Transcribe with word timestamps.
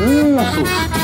os 0.00 0.68
sete 0.68 1.03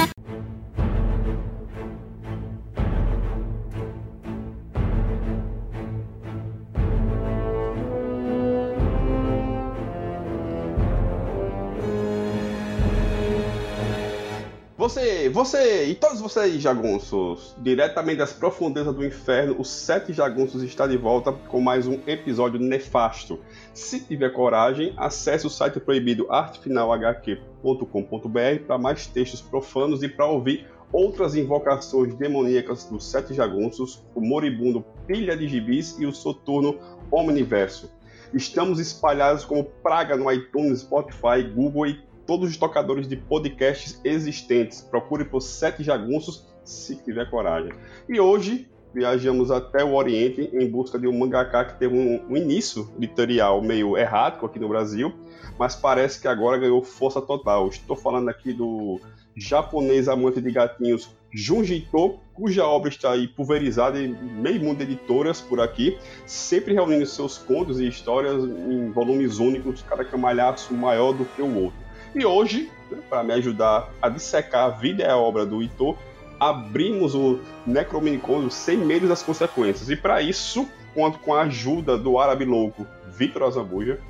Você, 15.40 15.86
e 15.86 15.94
todos 15.94 16.20
vocês 16.20 16.60
jagunços, 16.60 17.56
diretamente 17.62 18.18
das 18.18 18.30
profundezas 18.30 18.94
do 18.94 19.02
inferno, 19.02 19.56
os 19.58 19.70
sete 19.70 20.12
jagunços 20.12 20.62
está 20.62 20.86
de 20.86 20.98
volta 20.98 21.32
com 21.32 21.62
mais 21.62 21.86
um 21.86 21.98
episódio 22.06 22.60
nefasto. 22.60 23.40
Se 23.72 24.00
tiver 24.00 24.34
coragem, 24.34 24.92
acesse 24.98 25.46
o 25.46 25.48
site 25.48 25.80
proibido 25.80 26.30
artefinalhq.com.br 26.30 28.64
para 28.66 28.76
mais 28.76 29.06
textos 29.06 29.40
profanos 29.40 30.02
e 30.02 30.10
para 30.10 30.26
ouvir 30.26 30.66
outras 30.92 31.34
invocações 31.34 32.14
demoníacas 32.16 32.84
dos 32.84 33.10
sete 33.10 33.32
jagunços, 33.32 34.04
o 34.14 34.20
moribundo 34.20 34.84
Pilha 35.06 35.34
de 35.34 35.48
Gibis 35.48 35.98
e 35.98 36.04
o 36.04 36.12
soturno 36.12 36.78
Omniverso. 37.10 37.90
Estamos 38.34 38.78
espalhados 38.78 39.46
como 39.46 39.64
praga 39.64 40.18
no 40.18 40.30
iTunes, 40.30 40.80
Spotify, 40.80 41.42
Google 41.42 41.86
e 41.86 42.09
todos 42.30 42.48
os 42.48 42.56
tocadores 42.56 43.08
de 43.08 43.16
podcasts 43.16 44.00
existentes. 44.04 44.80
Procure 44.80 45.24
por 45.24 45.40
Sete 45.40 45.82
Jagunços 45.82 46.46
se 46.62 46.94
tiver 46.94 47.28
coragem. 47.28 47.72
E 48.08 48.20
hoje 48.20 48.68
viajamos 48.94 49.50
até 49.50 49.82
o 49.82 49.94
Oriente 49.94 50.48
em 50.52 50.70
busca 50.70 50.96
de 50.96 51.08
um 51.08 51.18
mangaka 51.18 51.64
que 51.64 51.80
teve 51.80 51.92
um, 51.92 52.24
um 52.30 52.36
início 52.36 52.88
editorial 52.96 53.60
meio 53.60 53.98
errático 53.98 54.46
aqui 54.46 54.60
no 54.60 54.68
Brasil, 54.68 55.12
mas 55.58 55.74
parece 55.74 56.20
que 56.20 56.28
agora 56.28 56.56
ganhou 56.56 56.80
força 56.84 57.20
total. 57.20 57.66
Estou 57.66 57.96
falando 57.96 58.28
aqui 58.28 58.52
do 58.52 59.00
japonês 59.34 60.06
amante 60.06 60.40
de 60.40 60.52
gatinhos 60.52 61.10
Junji 61.34 61.78
Ito, 61.78 62.20
cuja 62.32 62.64
obra 62.64 62.90
está 62.90 63.10
aí 63.10 63.26
pulverizada 63.26 64.00
em 64.00 64.14
meio 64.14 64.60
mundo 64.60 64.78
de 64.78 64.84
editoras 64.84 65.40
por 65.40 65.60
aqui, 65.60 65.98
sempre 66.26 66.74
reunindo 66.74 67.06
seus 67.06 67.38
contos 67.38 67.80
e 67.80 67.88
histórias 67.88 68.44
em 68.44 68.92
volumes 68.92 69.40
únicos, 69.40 69.82
cada 69.82 70.04
camalhaço 70.04 70.72
maior 70.72 71.12
do 71.12 71.24
que 71.24 71.42
o 71.42 71.64
outro. 71.64 71.89
E 72.14 72.24
hoje, 72.24 72.70
para 73.08 73.22
me 73.22 73.32
ajudar 73.34 73.88
a 74.02 74.08
dissecar 74.08 74.64
a 74.64 74.68
vida 74.70 75.02
e 75.02 75.06
a 75.06 75.16
obra 75.16 75.46
do 75.46 75.62
Ito, 75.62 75.96
abrimos 76.38 77.14
o 77.14 77.38
Necrominicon 77.66 78.50
sem 78.50 78.76
medo 78.78 79.06
das 79.06 79.22
consequências. 79.22 79.90
E 79.90 79.96
para 79.96 80.20
isso, 80.22 80.66
conto 80.94 81.18
com 81.18 81.34
a 81.34 81.42
ajuda 81.42 81.96
do 81.96 82.18
árabe 82.18 82.44
louco 82.44 82.86
Vitor 83.12 83.44
Azambuja, 83.44 84.00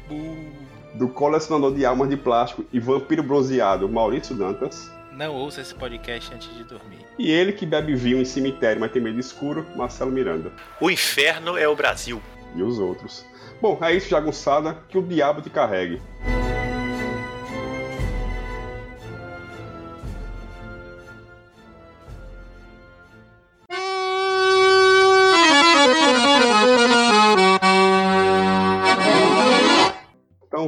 do 0.94 1.08
colecionador 1.08 1.74
de 1.74 1.84
almas 1.84 2.08
de 2.08 2.16
plástico 2.16 2.64
e 2.72 2.78
vampiro 2.78 3.22
bronzeado 3.22 3.88
Maurício 3.88 4.34
Dantas. 4.34 4.90
Não 5.12 5.34
ouça 5.34 5.60
esse 5.60 5.74
podcast 5.74 6.32
antes 6.32 6.48
de 6.56 6.64
dormir. 6.64 7.04
E 7.18 7.30
ele 7.30 7.52
que 7.52 7.66
bebe 7.66 7.94
vinho 7.94 8.22
em 8.22 8.24
cemitério, 8.24 8.80
mas 8.80 8.92
tem 8.92 9.02
medo 9.02 9.18
escuro, 9.18 9.66
Marcelo 9.76 10.10
Miranda. 10.10 10.52
O 10.80 10.90
inferno 10.90 11.58
é 11.58 11.68
o 11.68 11.76
Brasil. 11.76 12.22
E 12.54 12.62
os 12.62 12.78
outros. 12.78 13.26
Bom, 13.60 13.78
é 13.82 13.94
isso, 13.94 14.08
jagunçada, 14.08 14.78
que 14.88 14.96
o 14.96 15.02
diabo 15.02 15.42
te 15.42 15.50
carregue. 15.50 16.00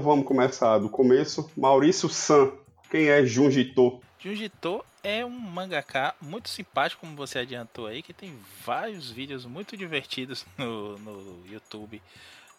Vamos 0.03 0.27
começar 0.27 0.79
do 0.79 0.89
começo. 0.89 1.51
Maurício 1.57 2.09
San, 2.09 2.53
quem 2.91 3.09
é 3.09 3.25
Junjito? 3.25 4.01
Junjito 4.19 4.85
é 5.03 5.25
um 5.25 5.31
mangaka 5.31 6.15
muito 6.21 6.49
simpático, 6.49 7.01
como 7.01 7.17
você 7.17 7.39
adiantou 7.39 7.87
aí, 7.87 8.03
que 8.03 8.13
tem 8.13 8.37
vários 8.65 9.11
vídeos 9.11 9.47
muito 9.47 9.77
divertidos 9.77 10.45
no, 10.59 10.99
no 10.99 11.47
YouTube. 11.47 12.03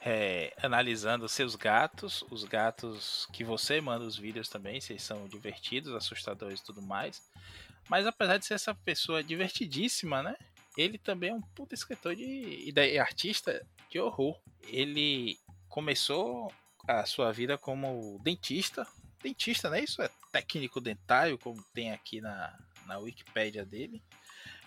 É, 0.05 0.53
analisando 0.61 1.29
seus 1.29 1.55
gatos, 1.55 2.25
os 2.29 2.43
gatos 2.43 3.25
que 3.31 3.43
você 3.43 3.79
manda 3.79 4.03
os 4.03 4.17
vídeos 4.17 4.49
também, 4.49 4.79
eles 4.89 5.01
são 5.01 5.27
divertidos, 5.27 5.93
assustadores 5.93 6.59
e 6.59 6.63
tudo 6.63 6.81
mais. 6.81 7.21
Mas 7.89 8.05
apesar 8.05 8.37
de 8.37 8.45
ser 8.45 8.55
essa 8.55 8.73
pessoa 8.73 9.23
divertidíssima, 9.23 10.21
né? 10.21 10.35
Ele 10.77 10.97
também 10.97 11.29
é 11.29 11.33
um 11.33 11.41
puta 11.41 11.75
escritor 11.75 12.15
de, 12.15 12.73
e 12.75 12.99
artista 12.99 13.65
de 13.89 13.99
horror. 13.99 14.37
Ele 14.67 15.37
começou 15.69 16.51
a 16.88 17.05
sua 17.05 17.31
vida 17.31 17.57
como 17.57 18.19
dentista. 18.23 18.85
Dentista, 19.21 19.69
né? 19.69 19.83
Isso 19.83 20.01
é 20.01 20.09
técnico 20.31 20.81
dentário, 20.81 21.38
como 21.38 21.63
tem 21.73 21.91
aqui 21.91 22.19
na, 22.19 22.57
na 22.85 22.97
Wikipédia 22.97 23.66
dele. 23.66 24.01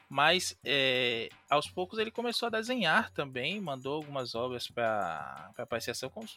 Mas 0.08 0.56
é, 0.64 1.28
aos 1.50 1.68
poucos 1.68 1.98
ele 1.98 2.10
começou 2.10 2.46
a 2.46 2.50
desenhar 2.50 3.10
também, 3.10 3.60
mandou 3.60 3.94
algumas 3.94 4.34
obras 4.34 4.68
para 4.68 5.50
apreciação 5.58 6.08
como 6.08 6.28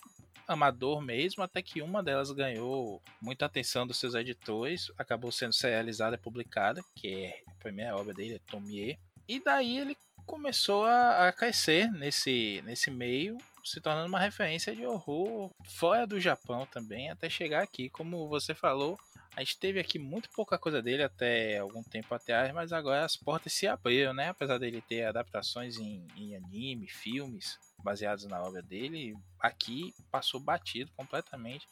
amador 0.48 1.02
mesmo, 1.02 1.44
até 1.44 1.62
que 1.62 1.82
uma 1.82 2.02
delas 2.02 2.32
ganhou 2.32 3.00
muita 3.22 3.46
atenção 3.46 3.86
dos 3.86 3.98
seus 3.98 4.16
editores, 4.16 4.92
acabou 4.98 5.32
sendo 5.32 5.54
serializada 5.54 6.16
e 6.16 6.20
publicada, 6.20 6.84
que 6.96 7.08
é 7.08 7.44
a 7.48 7.54
primeira 7.60 7.96
obra 7.96 8.14
dele, 8.14 8.36
é 8.36 8.52
Tomier. 8.52 8.98
E 9.28 9.40
daí 9.40 9.78
ele 9.78 9.96
começou 10.26 10.86
a, 10.86 11.28
a 11.28 11.32
crescer 11.32 11.92
nesse, 11.92 12.64
nesse 12.66 12.90
meio 12.90 13.38
se 13.64 13.82
tornando 13.82 14.08
uma 14.08 14.20
referência 14.20 14.76
de 14.76 14.86
horror 14.86 15.52
fora 15.66 16.06
do 16.06 16.20
Japão 16.20 16.66
também, 16.66 17.10
até 17.10 17.30
chegar 17.30 17.64
aqui. 17.64 17.90
Como 17.90 18.28
você 18.28 18.54
falou, 18.54 18.98
a 19.36 19.42
gente 19.42 19.58
teve 19.58 19.80
aqui 19.80 19.98
muito 19.98 20.30
pouca 20.32 20.58
coisa 20.58 20.82
dele 20.82 21.04
até 21.04 21.60
algum 21.60 21.84
tempo 21.84 22.14
atrás, 22.14 22.54
mas 22.54 22.74
agora 22.74 23.06
as 23.06 23.16
portas 23.16 23.54
se 23.54 23.68
abriram, 23.68 24.14
né? 24.14 24.30
Apesar 24.30 24.58
dele 24.58 24.82
ter 24.82 25.06
adaptações 25.06 25.78
em, 25.78 26.06
em 26.18 26.36
anime, 26.36 26.88
filmes 26.88 27.58
baseados 27.84 28.26
na 28.26 28.42
obra 28.42 28.62
dele, 28.62 29.16
aqui 29.40 29.94
passou 30.12 30.40
batido 30.40 30.92
completamente. 30.98 31.66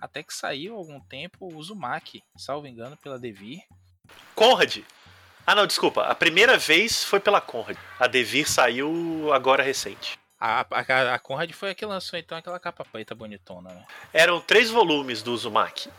Até 0.00 0.22
que 0.22 0.32
saiu 0.32 0.76
algum 0.76 1.00
tempo 1.00 1.46
o 1.46 1.56
Uzumaki, 1.56 2.22
salvo 2.36 2.66
engano, 2.66 2.96
pela 2.96 3.18
Devir. 3.18 3.62
Conrad! 4.34 4.78
Ah, 5.44 5.54
não, 5.54 5.66
desculpa. 5.66 6.02
A 6.02 6.14
primeira 6.14 6.56
vez 6.56 7.02
foi 7.02 7.18
pela 7.18 7.40
Conrad. 7.40 7.76
A 7.98 8.06
Devir 8.06 8.48
saiu 8.48 9.32
agora 9.32 9.62
recente. 9.62 10.18
A, 10.40 10.60
a, 10.70 11.14
a 11.14 11.18
Conrad 11.18 11.50
foi 11.52 11.70
a 11.70 11.74
que 11.74 11.84
lançou 11.84 12.18
então 12.18 12.38
aquela 12.38 12.60
capa 12.60 12.84
preta 12.84 13.14
bonitona, 13.14 13.70
né? 13.70 13.86
Eram 14.12 14.40
três 14.40 14.70
volumes 14.70 15.22
do 15.22 15.32
Uzumaki. 15.32 15.90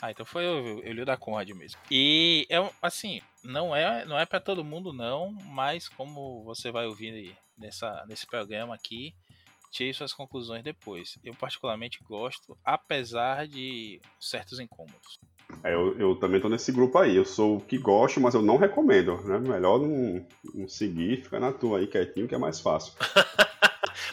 Ah, 0.00 0.10
então 0.10 0.26
foi 0.26 0.44
eu, 0.44 0.80
eu 0.82 0.92
li 0.92 1.00
o 1.00 1.06
da 1.06 1.16
Conrad 1.16 1.48
mesmo. 1.50 1.80
E 1.90 2.46
é 2.50 2.56
assim, 2.82 3.22
não 3.42 3.74
é 3.74 4.04
não 4.04 4.18
é 4.18 4.26
para 4.26 4.40
todo 4.40 4.64
mundo 4.64 4.92
não, 4.92 5.32
mas 5.46 5.88
como 5.88 6.44
você 6.44 6.70
vai 6.70 6.86
ouvir 6.86 7.34
nessa, 7.56 8.04
nesse 8.06 8.26
programa 8.26 8.74
aqui, 8.74 9.14
tire 9.70 9.92
suas 9.94 10.12
conclusões 10.12 10.62
depois. 10.62 11.18
Eu 11.24 11.34
particularmente 11.34 12.02
gosto, 12.04 12.56
apesar 12.64 13.46
de 13.46 14.00
certos 14.20 14.60
incômodos. 14.60 15.18
É, 15.62 15.72
eu, 15.72 15.98
eu, 15.98 16.16
também 16.16 16.40
tô 16.40 16.48
nesse 16.48 16.72
grupo 16.72 16.98
aí. 16.98 17.16
Eu 17.16 17.24
sou 17.24 17.58
o 17.58 17.60
que 17.60 17.78
gosto, 17.78 18.20
mas 18.20 18.34
eu 18.34 18.42
não 18.42 18.56
recomendo. 18.56 19.16
Né? 19.22 19.38
Melhor 19.38 19.78
não, 19.78 20.26
não 20.54 20.68
seguir, 20.68 21.22
ficar 21.22 21.40
na 21.40 21.52
tua 21.52 21.78
aí 21.78 21.86
quietinho, 21.86 22.26
que 22.26 22.34
é 22.34 22.38
mais 22.38 22.60
fácil. 22.60 22.92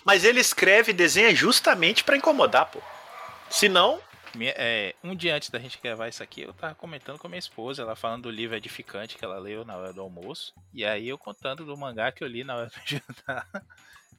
Mas 0.05 0.23
ele 0.23 0.39
escreve 0.39 0.91
e 0.91 0.95
desenha 0.95 1.33
justamente 1.33 2.03
para 2.03 2.17
incomodar, 2.17 2.65
pô. 2.67 2.81
Se 3.49 3.69
não. 3.69 4.01
É, 4.39 4.95
um 5.03 5.15
dia 5.15 5.35
antes 5.35 5.51
da 5.51 5.59
gente 5.59 5.79
gravar 5.81 6.07
isso 6.07 6.23
aqui, 6.23 6.41
eu 6.41 6.53
tava 6.53 6.73
comentando 6.73 7.19
com 7.19 7.27
a 7.27 7.29
minha 7.29 7.39
esposa, 7.39 7.83
ela 7.83 7.95
falando 7.95 8.23
do 8.23 8.31
livro 8.31 8.55
edificante 8.55 9.15
que 9.15 9.23
ela 9.23 9.37
leu 9.37 9.63
na 9.63 9.77
hora 9.77 9.93
do 9.93 10.01
almoço. 10.01 10.53
E 10.73 10.83
aí 10.83 11.07
eu 11.07 11.17
contando 11.19 11.63
do 11.63 11.77
mangá 11.77 12.11
que 12.11 12.23
eu 12.23 12.27
li 12.27 12.43
na 12.43 12.55
hora 12.55 12.67
do 12.67 12.81
jantar, 12.83 13.47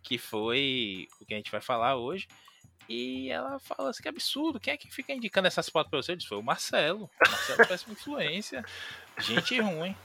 que 0.03 0.17
foi 0.17 1.09
o 1.21 1.27
que 1.27 1.35
a 1.35 1.37
gente 1.37 1.51
vai 1.51 1.61
falar 1.61 1.97
hoje. 1.97 2.29
E 2.89 3.31
ela 3.31 3.59
fala 3.59 3.91
assim: 3.91 4.03
que 4.03 4.09
absurdo, 4.09 4.61
quem 4.61 4.75
é 4.75 4.77
que 4.77 4.91
fica 4.91 5.13
indicando 5.13 5.49
essas 5.49 5.69
fotos 5.69 5.91
pra 5.91 6.01
você? 6.01 6.13
Eu 6.13 6.17
disse: 6.17 6.29
foi 6.29 6.39
o 6.39 6.43
Marcelo. 6.43 7.05
O 7.05 7.31
Marcelo 7.31 7.59
parece 7.67 7.87
uma 7.87 7.95
influência. 7.95 8.65
Gente 9.19 9.61
ruim. 9.61 9.97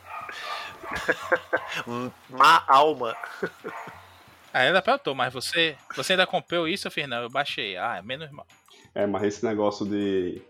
Má 2.30 2.64
alma. 2.68 3.16
Ah, 4.54 4.64
ela 4.64 4.82
perguntou, 4.82 5.14
mas 5.14 5.34
você, 5.34 5.76
você 5.96 6.14
ainda 6.14 6.26
comprou 6.26 6.68
isso? 6.68 6.88
Eu 6.88 6.92
fiz, 6.92 7.08
não, 7.08 7.22
eu 7.22 7.30
baixei. 7.30 7.78
Ah, 7.78 7.98
é 7.98 8.02
menos 8.02 8.32
mal. 8.32 8.48
É, 8.96 9.06
mas 9.06 9.24
esse 9.24 9.46
negócio 9.46 9.86
de 9.86 10.42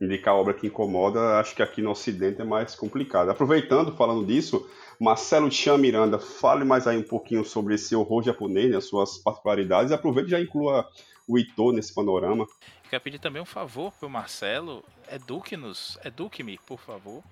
indicar 0.00 0.34
obra 0.34 0.54
que 0.54 0.66
incomoda, 0.66 1.38
acho 1.38 1.54
que 1.54 1.62
aqui 1.62 1.80
no 1.80 1.90
Ocidente 1.90 2.40
é 2.40 2.44
mais 2.44 2.74
complicado. 2.74 3.30
Aproveitando, 3.30 3.94
falando 3.96 4.26
disso, 4.26 4.68
Marcelo 4.98 5.50
Chan 5.50 5.78
Miranda, 5.78 6.18
fale 6.18 6.64
mais 6.64 6.86
aí 6.86 6.98
um 6.98 7.02
pouquinho 7.02 7.44
sobre 7.44 7.74
esse 7.74 7.94
horror 7.94 8.22
japonês, 8.22 8.70
né, 8.70 8.76
as 8.76 8.84
suas 8.84 9.18
particularidades, 9.18 9.92
aproveite 9.92 10.28
e 10.28 10.30
já 10.32 10.40
inclua 10.40 10.88
o 11.26 11.38
Ito 11.38 11.72
nesse 11.72 11.94
panorama. 11.94 12.46
Quero 12.90 13.02
pedir 13.02 13.18
também 13.18 13.40
um 13.40 13.46
favor 13.46 13.92
pro 13.92 14.10
Marcelo, 14.10 14.84
eduque-nos, 15.10 15.98
eduque-me, 16.04 16.58
por 16.58 16.80
favor, 16.80 17.22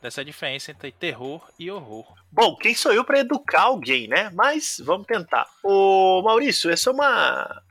dessa 0.00 0.24
diferença 0.24 0.70
entre 0.70 0.92
terror 0.92 1.48
e 1.58 1.70
horror. 1.70 2.06
Bom, 2.30 2.56
quem 2.56 2.74
sou 2.74 2.92
eu 2.92 3.04
para 3.04 3.20
educar 3.20 3.62
alguém, 3.62 4.06
né? 4.06 4.30
Mas 4.34 4.80
vamos 4.84 5.06
tentar. 5.06 5.46
Ô 5.62 6.22
Maurício, 6.22 6.70
essa 6.70 6.90
é 6.90 6.92
uma 6.92 7.62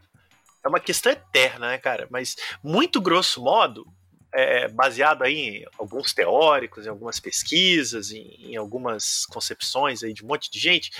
é 0.63 0.67
uma 0.67 0.79
questão 0.79 1.11
eterna, 1.11 1.69
né, 1.69 1.77
cara? 1.77 2.07
Mas 2.09 2.35
muito 2.63 2.99
grosso 2.99 3.41
modo, 3.41 3.85
é, 4.33 4.67
baseado 4.67 5.23
aí 5.23 5.59
em 5.59 5.65
alguns 5.77 6.11
teóricos, 6.11 6.85
em 6.85 6.89
algumas 6.89 7.19
pesquisas, 7.19 8.11
em, 8.11 8.51
em 8.51 8.55
algumas 8.57 9.25
concepções 9.27 10.03
aí 10.03 10.11
de 10.11 10.23
um 10.23 10.27
monte 10.27 10.49
de 10.51 10.59
gente, 10.59 10.91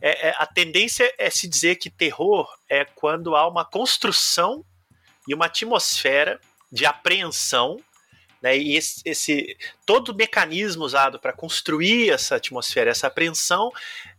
é, 0.00 0.28
é, 0.28 0.34
a 0.38 0.46
tendência 0.46 1.12
é 1.18 1.30
se 1.30 1.48
dizer 1.48 1.76
que 1.76 1.90
terror 1.90 2.46
é 2.68 2.84
quando 2.84 3.34
há 3.34 3.48
uma 3.48 3.64
construção 3.64 4.64
e 5.26 5.34
uma 5.34 5.46
atmosfera 5.46 6.38
de 6.70 6.84
apreensão 6.84 7.78
né, 8.46 8.56
e 8.56 8.76
esse, 8.76 9.02
esse, 9.04 9.56
todo 9.84 10.10
o 10.10 10.14
mecanismo 10.14 10.84
usado 10.84 11.18
para 11.18 11.32
construir 11.32 12.10
essa 12.10 12.36
atmosfera, 12.36 12.92
essa 12.92 13.08
apreensão, 13.08 13.72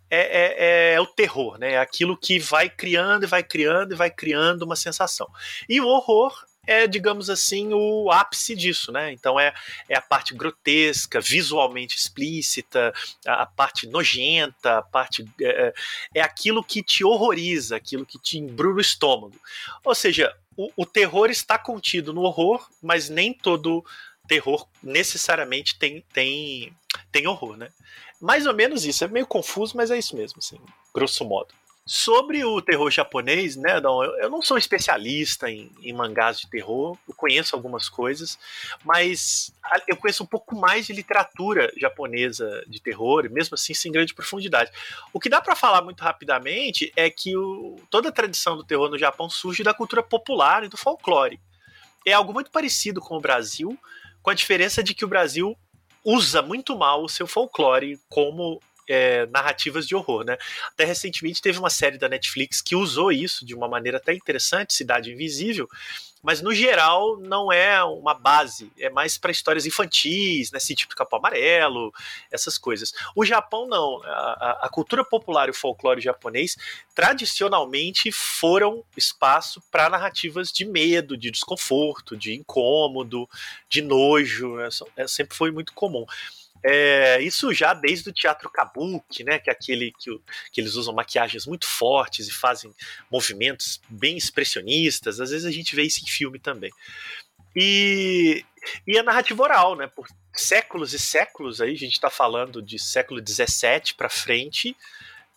é, 0.10 0.92
é, 0.92 0.96
é, 0.96 1.00
o 1.00 1.06
terror, 1.06 1.58
né? 1.58 1.74
É 1.74 1.78
aquilo 1.80 2.18
que 2.18 2.38
vai 2.38 2.70
criando 2.70 3.24
e 3.24 3.28
vai 3.28 3.42
criando 3.42 3.94
e 3.94 3.96
vai 3.96 4.12
criando 4.12 4.64
uma 4.64 4.76
sensação. 4.76 5.30
E 5.70 5.80
o 5.80 5.88
horror 5.88 6.46
é, 6.68 6.86
digamos 6.86 7.30
assim, 7.30 7.74
o 7.74 8.12
ápice 8.12 8.54
disso, 8.54 8.92
né? 8.92 9.14
Então 9.14 9.40
é, 9.40 9.54
é 9.88 9.98
a 9.98 10.02
parte 10.02 10.34
grotesca, 10.34 11.22
visualmente 11.22 11.96
explícita, 11.96 12.94
a, 13.26 13.44
a 13.44 13.46
parte 13.46 13.88
nojenta, 13.88 14.80
a 14.80 14.82
parte. 14.82 15.26
É, 15.42 15.74
é, 16.16 16.22
aquilo 16.22 16.62
que 16.62 16.84
te 16.84 17.06
horroriza, 17.06 17.78
aquilo 17.78 18.06
que 18.06 18.20
te 18.20 18.38
embrulha 18.38 18.76
o 18.76 18.82
estômago. 18.82 19.40
Ou 19.86 19.96
seja, 19.96 20.36
o, 20.58 20.70
o 20.76 20.86
terror 20.86 21.30
está 21.30 21.58
contido 21.58 22.12
no 22.12 22.22
horror, 22.22 22.68
mas 22.82 23.08
nem 23.08 23.32
todo 23.32 23.86
terror 24.28 24.68
necessariamente 24.84 25.78
tem, 25.78 26.04
tem, 26.14 26.74
tem 27.12 27.28
horror, 27.28 27.58
né? 27.58 27.70
Mais 28.20 28.46
ou 28.46 28.54
menos 28.54 28.86
isso, 28.86 29.04
é 29.04 29.08
meio 29.08 29.28
confuso, 29.28 29.78
mas 29.78 29.92
é 29.92 29.98
isso 29.98 30.16
mesmo, 30.16 30.40
assim, 30.40 30.60
grosso 30.94 31.24
modo. 31.24 31.54
Sobre 31.90 32.44
o 32.44 32.62
terror 32.62 32.92
japonês, 32.92 33.56
né, 33.56 33.80
não, 33.80 34.04
eu 34.04 34.30
não 34.30 34.42
sou 34.42 34.58
especialista 34.58 35.50
em, 35.50 35.72
em, 35.82 35.94
mangás 35.94 36.38
de 36.38 36.50
terror, 36.50 36.98
eu 37.08 37.16
conheço 37.16 37.56
algumas 37.56 37.88
coisas, 37.88 38.38
mas 38.84 39.54
eu 39.88 39.96
conheço 39.96 40.22
um 40.22 40.28
pouco 40.28 40.54
mais 40.54 40.86
de 40.86 40.92
literatura 40.92 41.72
japonesa 41.78 42.62
de 42.68 42.82
terror, 42.82 43.30
mesmo 43.32 43.56
assim 43.56 43.74
sem 43.74 43.90
grande 43.90 44.14
profundidade. 44.14 44.70
O 45.14 45.20
que 45.20 45.30
dá 45.30 45.40
para 45.40 45.56
falar 45.56 45.82
muito 45.82 46.04
rapidamente 46.04 46.92
é 46.94 47.10
que 47.10 47.38
o, 47.38 47.78
toda 47.90 48.10
a 48.10 48.12
tradição 48.12 48.58
do 48.58 48.66
terror 48.66 48.90
no 48.90 48.98
Japão 48.98 49.30
surge 49.30 49.64
da 49.64 49.74
cultura 49.74 50.04
popular 50.04 50.66
e 50.66 50.68
do 50.68 50.76
folclore. 50.76 51.40
É 52.06 52.12
algo 52.12 52.34
muito 52.34 52.52
parecido 52.52 53.00
com 53.00 53.16
o 53.16 53.22
Brasil, 53.22 53.80
com 54.28 54.32
a 54.32 54.34
diferença 54.34 54.84
de 54.84 54.94
que 54.94 55.06
o 55.06 55.08
Brasil 55.08 55.58
usa 56.04 56.42
muito 56.42 56.78
mal 56.78 57.02
o 57.02 57.08
seu 57.08 57.26
folclore 57.26 57.98
como 58.10 58.62
é, 58.86 59.26
narrativas 59.28 59.88
de 59.88 59.96
horror, 59.96 60.26
né? 60.26 60.38
Até 60.74 60.84
recentemente 60.84 61.42
teve 61.42 61.58
uma 61.58 61.70
série 61.70 61.98
da 61.98 62.10
Netflix 62.10 62.60
que 62.60 62.76
usou 62.76 63.10
isso 63.10 63.46
de 63.46 63.56
uma 63.56 63.70
maneira 63.70 64.00
até 64.00 64.14
interessante, 64.14 64.74
Cidade 64.74 65.14
Invisível, 65.14 65.70
mas 66.28 66.42
no 66.42 66.54
geral 66.54 67.18
não 67.18 67.50
é 67.54 67.82
uma 67.82 68.14
base, 68.14 68.70
é 68.78 68.90
mais 68.90 69.18
para 69.18 69.32
histórias 69.32 69.66
infantis, 69.66 70.52
né, 70.52 70.60
tipo 70.60 70.94
Capão 70.94 71.20
Amarelo, 71.20 71.94
essas 72.30 72.58
coisas. 72.58 72.92
O 73.16 73.24
Japão 73.24 73.66
não, 73.66 74.04
a, 74.04 74.60
a, 74.64 74.70
cultura 74.70 75.06
popular 75.06 75.48
e 75.48 75.52
o 75.52 75.54
folclore 75.54 76.02
japonês 76.02 76.58
tradicionalmente 76.94 78.12
foram 78.12 78.84
espaço 78.98 79.64
para 79.72 79.90
narrativas 79.90 80.52
de 80.52 80.66
medo, 80.66 81.16
de 81.16 81.32
desconforto, 81.32 82.18
de 82.18 82.34
incômodo, 82.34 83.30
de 83.70 83.82
nojo, 83.82 84.58
né, 84.58 84.68
é, 84.98 85.08
sempre 85.08 85.34
foi 85.34 85.50
muito 85.50 85.72
comum. 85.72 86.06
É, 86.64 87.22
isso 87.22 87.54
já 87.54 87.74
desde 87.74 88.10
o 88.10 88.14
teatro 88.14 88.50
kabuki, 88.50 89.24
né, 89.24 89.40
que 89.40 89.50
é 89.50 89.54
aquele 89.54 89.94
que, 89.98 90.20
que, 90.52 90.62
eles 90.62 90.76
usam 90.76 90.94
maquiagens 90.94 91.46
muito 91.46 91.68
fortes 91.68 92.28
e 92.28 92.32
fazem 92.32 92.74
movimentos 93.12 93.82
bem 93.90 94.18
expressionistas. 94.18 95.20
Às 95.20 95.30
vezes 95.30 95.46
a 95.46 95.52
gente 95.52 95.76
vê 95.76 95.84
isso 95.84 96.04
em 96.04 96.08
filme 96.08 96.40
também. 96.40 96.72
E, 97.56 98.44
e 98.86 98.98
a 98.98 99.04
narrativa 99.04 99.42
oral, 99.44 99.76
né, 99.76 99.88
por 99.88 100.08
séculos 100.34 100.94
e 100.94 101.00
séculos 101.00 101.62
aí, 101.62 101.74
a 101.74 101.78
gente 101.78 101.94
está 101.94 102.10
falando 102.10 102.62
de 102.62 102.78
século 102.78 103.22
XVII 103.26 103.94
para 103.96 104.10
frente, 104.10 104.76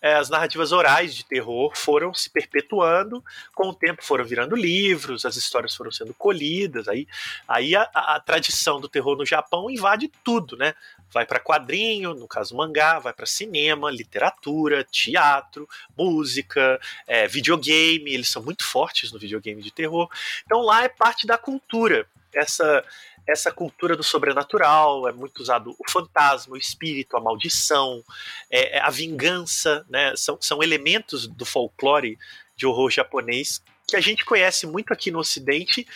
é, 0.02 0.14
as 0.14 0.30
narrativas 0.30 0.72
orais 0.72 1.14
de 1.14 1.24
terror 1.26 1.72
foram 1.76 2.14
se 2.14 2.30
perpetuando, 2.30 3.22
com 3.54 3.68
o 3.68 3.74
tempo 3.74 4.02
foram 4.02 4.24
virando 4.24 4.56
livros, 4.56 5.26
as 5.26 5.36
histórias 5.36 5.74
foram 5.74 5.92
sendo 5.92 6.14
colhidas, 6.14 6.88
aí, 6.88 7.06
aí 7.46 7.76
a, 7.76 7.82
a, 7.94 8.16
a 8.16 8.20
tradição 8.20 8.80
do 8.80 8.88
terror 8.88 9.16
no 9.16 9.26
Japão 9.26 9.70
invade 9.70 10.10
tudo, 10.24 10.56
né? 10.56 10.74
Vai 11.12 11.26
para 11.26 11.40
quadrinho, 11.40 12.14
no 12.14 12.28
caso 12.28 12.56
mangá, 12.56 12.98
vai 12.98 13.12
para 13.12 13.26
cinema, 13.26 13.90
literatura, 13.90 14.84
teatro, 14.84 15.68
música, 15.96 16.80
é, 17.06 17.26
videogame, 17.26 18.12
eles 18.12 18.28
são 18.28 18.42
muito 18.42 18.64
fortes 18.64 19.12
no 19.12 19.18
videogame 19.18 19.62
de 19.62 19.70
terror. 19.70 20.08
Então 20.44 20.60
lá 20.60 20.84
é 20.84 20.88
parte 20.88 21.26
da 21.26 21.36
cultura. 21.36 22.06
Essa 22.32 22.84
essa 23.26 23.52
cultura 23.52 23.96
do 23.96 24.02
sobrenatural, 24.02 25.06
é 25.08 25.12
muito 25.12 25.40
usado 25.40 25.76
o 25.78 25.90
fantasma, 25.90 26.54
o 26.54 26.58
espírito, 26.58 27.16
a 27.16 27.20
maldição, 27.20 28.02
é, 28.50 28.78
é, 28.78 28.80
a 28.80 28.90
vingança, 28.90 29.86
né? 29.88 30.14
São, 30.16 30.38
são 30.40 30.62
elementos 30.62 31.28
do 31.28 31.44
folclore 31.44 32.18
de 32.56 32.66
horror 32.66 32.90
japonês 32.90 33.62
que 33.86 33.96
a 33.96 34.00
gente 34.00 34.24
conhece 34.24 34.66
muito 34.66 34.92
aqui 34.92 35.10
no 35.10 35.18
Ocidente 35.18 35.86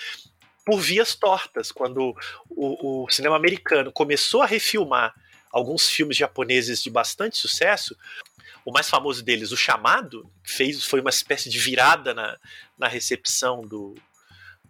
por 0.64 0.80
vias 0.80 1.14
tortas. 1.14 1.70
Quando 1.70 2.16
o, 2.48 3.04
o 3.04 3.10
cinema 3.10 3.36
americano 3.36 3.92
começou 3.92 4.42
a 4.42 4.46
refilmar 4.46 5.14
alguns 5.50 5.88
filmes 5.88 6.16
japoneses 6.16 6.82
de 6.82 6.90
bastante 6.90 7.36
sucesso, 7.36 7.96
o 8.64 8.72
mais 8.72 8.88
famoso 8.88 9.22
deles, 9.22 9.52
O 9.52 9.56
Chamado, 9.56 10.28
fez, 10.42 10.84
foi 10.84 11.00
uma 11.00 11.10
espécie 11.10 11.50
de 11.50 11.58
virada 11.58 12.14
na, 12.14 12.36
na 12.78 12.88
recepção 12.88 13.62
do, 13.62 13.94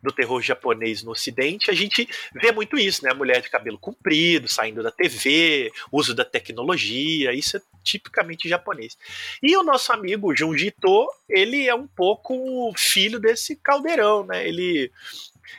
do 0.05 0.13
terror 0.13 0.43
japonês 0.43 1.03
no 1.03 1.13
Ocidente, 1.13 1.71
a 1.71 1.75
gente 1.75 2.07
vê 2.35 2.53
muito 2.53 2.77
isso, 2.77 3.03
né? 3.03 3.11
A 3.11 3.15
mulher 3.15 3.41
de 3.41 3.49
cabelo 3.49 3.79
comprido, 3.79 4.47
saindo 4.47 4.83
da 4.83 4.91
TV, 4.91 5.73
uso 5.91 6.15
da 6.15 6.25
tecnologia, 6.25 7.33
isso 7.33 7.57
é 7.57 7.63
tipicamente 7.83 8.49
japonês. 8.49 8.99
E 9.43 9.57
o 9.57 9.63
nosso 9.63 9.93
amigo 9.93 10.37
Junji 10.37 10.67
Ito, 10.67 11.09
ele 11.29 11.67
é 11.67 11.75
um 11.75 11.87
pouco 11.87 12.71
filho 12.77 13.19
desse 13.19 13.57
caldeirão, 13.57 14.27
né? 14.27 14.47
Ele, 14.47 14.93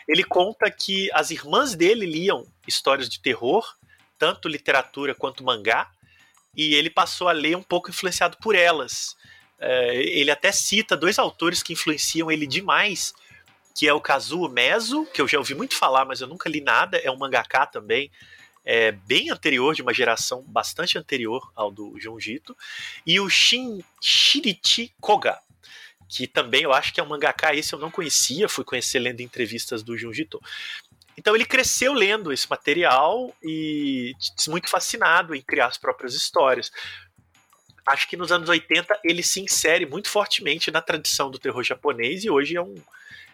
ele 0.07 0.23
conta 0.23 0.69
que 0.69 1.09
as 1.13 1.31
irmãs 1.31 1.75
dele 1.75 2.05
liam 2.05 2.47
histórias 2.67 3.09
de 3.09 3.19
terror, 3.19 3.75
tanto 4.17 4.47
literatura 4.47 5.13
quanto 5.13 5.43
mangá, 5.43 5.89
e 6.55 6.73
ele 6.75 6.89
passou 6.89 7.27
a 7.27 7.33
ler 7.33 7.55
um 7.57 7.63
pouco 7.63 7.89
influenciado 7.89 8.37
por 8.37 8.55
elas. 8.55 9.15
É, 9.59 9.95
ele 9.95 10.31
até 10.31 10.51
cita 10.51 10.95
dois 10.95 11.19
autores 11.19 11.61
que 11.61 11.73
influenciam 11.73 12.31
ele 12.31 12.47
demais, 12.47 13.13
que 13.73 13.87
é 13.87 13.93
o 13.93 14.01
Kazuo 14.01 14.47
Mezo, 14.47 15.05
que 15.07 15.21
eu 15.21 15.27
já 15.27 15.37
ouvi 15.37 15.53
muito 15.53 15.75
falar, 15.75 16.05
mas 16.05 16.21
eu 16.21 16.27
nunca 16.27 16.49
li 16.49 16.61
nada, 16.61 16.97
é 16.97 17.11
um 17.11 17.17
mangaka 17.17 17.65
também, 17.65 18.09
é 18.63 18.91
bem 18.91 19.29
anterior, 19.29 19.75
de 19.75 19.81
uma 19.81 19.93
geração 19.93 20.41
bastante 20.43 20.97
anterior 20.97 21.51
ao 21.55 21.69
do 21.69 21.99
Junjito, 21.99 22.55
e 23.05 23.19
o 23.19 23.29
Shin 23.29 23.83
Shirichi 24.01 24.93
Koga, 24.99 25.39
que 26.07 26.27
também 26.27 26.63
eu 26.63 26.73
acho 26.73 26.93
que 26.93 26.99
é 26.99 27.03
um 27.03 27.07
mangaka, 27.07 27.53
esse 27.53 27.73
eu 27.73 27.79
não 27.79 27.91
conhecia, 27.91 28.47
fui 28.47 28.63
conhecer 28.63 28.99
lendo 28.99 29.21
entrevistas 29.21 29.83
do 29.83 29.97
Junjito. 29.97 30.41
Então 31.17 31.35
ele 31.35 31.45
cresceu 31.45 31.93
lendo 31.93 32.31
esse 32.31 32.49
material 32.49 33.33
e 33.41 34.13
muito 34.47 34.69
fascinado 34.69 35.33
em 35.33 35.41
criar 35.41 35.67
as 35.67 35.77
próprias 35.77 36.13
histórias. 36.13 36.71
Acho 37.85 38.07
que 38.07 38.17
nos 38.17 38.31
anos 38.31 38.49
80 38.49 38.99
ele 39.03 39.23
se 39.23 39.39
insere 39.39 39.85
muito 39.85 40.09
fortemente 40.09 40.71
na 40.71 40.81
tradição 40.81 41.29
do 41.29 41.39
terror 41.39 41.63
japonês 41.63 42.23
e 42.23 42.29
hoje 42.29 42.55
é 42.55 42.61
um, 42.61 42.75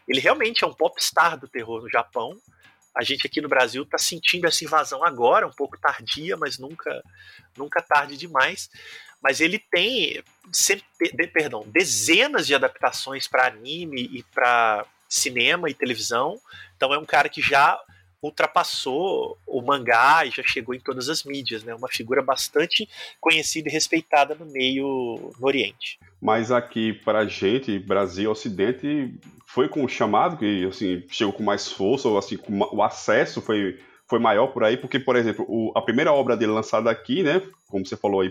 ele 0.07 0.19
realmente 0.19 0.63
é 0.63 0.67
um 0.67 0.73
popstar 0.73 1.39
do 1.39 1.47
terror 1.47 1.81
no 1.81 1.89
Japão. 1.89 2.37
A 2.93 3.03
gente 3.03 3.25
aqui 3.25 3.39
no 3.39 3.47
Brasil 3.47 3.83
está 3.83 3.97
sentindo 3.97 4.45
essa 4.45 4.63
invasão 4.65 5.03
agora, 5.05 5.47
um 5.47 5.53
pouco 5.53 5.79
tardia, 5.79 6.35
mas 6.35 6.59
nunca, 6.59 7.01
nunca 7.57 7.81
tarde 7.81 8.17
demais. 8.17 8.69
Mas 9.21 9.39
ele 9.39 9.59
tem, 9.59 10.23
perdão, 11.31 11.63
dezenas 11.67 12.47
de 12.47 12.55
adaptações 12.55 13.27
para 13.27 13.47
anime 13.47 14.09
e 14.11 14.23
para 14.23 14.85
cinema 15.07 15.69
e 15.69 15.73
televisão. 15.73 16.39
Então 16.75 16.93
é 16.93 16.97
um 16.97 17.05
cara 17.05 17.29
que 17.29 17.41
já 17.41 17.79
ultrapassou 18.21 19.37
o 19.47 19.61
mangá 19.61 20.25
e 20.25 20.31
já 20.31 20.43
chegou 20.43 20.75
em 20.75 20.79
todas 20.79 21.09
as 21.09 21.23
mídias, 21.23 21.63
né? 21.63 21.73
Uma 21.73 21.87
figura 21.87 22.21
bastante 22.21 22.87
conhecida 23.19 23.67
e 23.67 23.71
respeitada 23.71 24.35
no 24.35 24.45
meio 24.45 25.33
no 25.39 25.47
Oriente. 25.47 25.99
Mas 26.21 26.51
aqui 26.51 26.93
para 26.93 27.19
a 27.19 27.25
gente, 27.25 27.79
Brasil, 27.79 28.29
Ocidente, 28.29 29.13
foi 29.47 29.67
com 29.67 29.83
o 29.83 29.89
chamado 29.89 30.37
que 30.37 30.65
assim 30.65 31.03
chegou 31.09 31.33
com 31.33 31.41
mais 31.41 31.71
força, 31.71 32.07
ou 32.07 32.17
assim, 32.17 32.37
o 32.47 32.83
acesso 32.83 33.41
foi 33.41 33.79
foi 34.11 34.19
maior 34.19 34.47
por 34.47 34.65
aí, 34.65 34.75
porque, 34.75 34.99
por 34.99 35.15
exemplo, 35.15 35.45
o, 35.47 35.71
a 35.73 35.81
primeira 35.81 36.11
obra 36.11 36.35
dele 36.35 36.51
lançada 36.51 36.91
aqui, 36.91 37.23
né, 37.23 37.41
como 37.69 37.85
você 37.85 37.95
falou 37.95 38.19
aí 38.19 38.29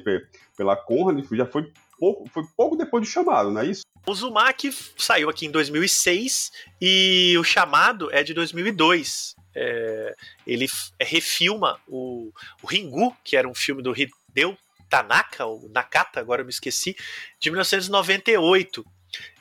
pela 0.55 0.77
Conrad, 0.77 1.25
já 1.33 1.47
foi 1.47 1.73
pouco, 1.99 2.29
foi 2.29 2.43
pouco 2.55 2.77
depois 2.77 3.03
do 3.03 3.11
chamado, 3.11 3.51
não 3.51 3.63
é 3.63 3.67
isso? 3.67 3.81
O 4.07 4.11
Uzumaki 4.11 4.71
saiu 4.99 5.31
aqui 5.31 5.47
em 5.47 5.51
2006 5.51 6.53
e 6.83 7.35
o 7.39 7.43
chamado 7.43 8.13
é 8.13 8.23
de 8.23 8.35
2002. 8.35 9.35
É, 9.55 10.15
ele 10.47 10.67
refilma 11.01 11.81
o, 11.89 12.31
o 12.63 12.67
Ringu, 12.67 13.17
que 13.25 13.35
era 13.35 13.49
um 13.49 13.55
filme 13.55 13.83
do 13.83 13.95
Hideo 13.95 14.59
Tanaka, 14.91 15.47
ou 15.47 15.67
Nakata, 15.71 16.21
agora 16.21 16.43
eu 16.43 16.47
me 16.47 16.53
esqueci, 16.53 16.95
de 17.41 17.51
1998. 17.51 18.85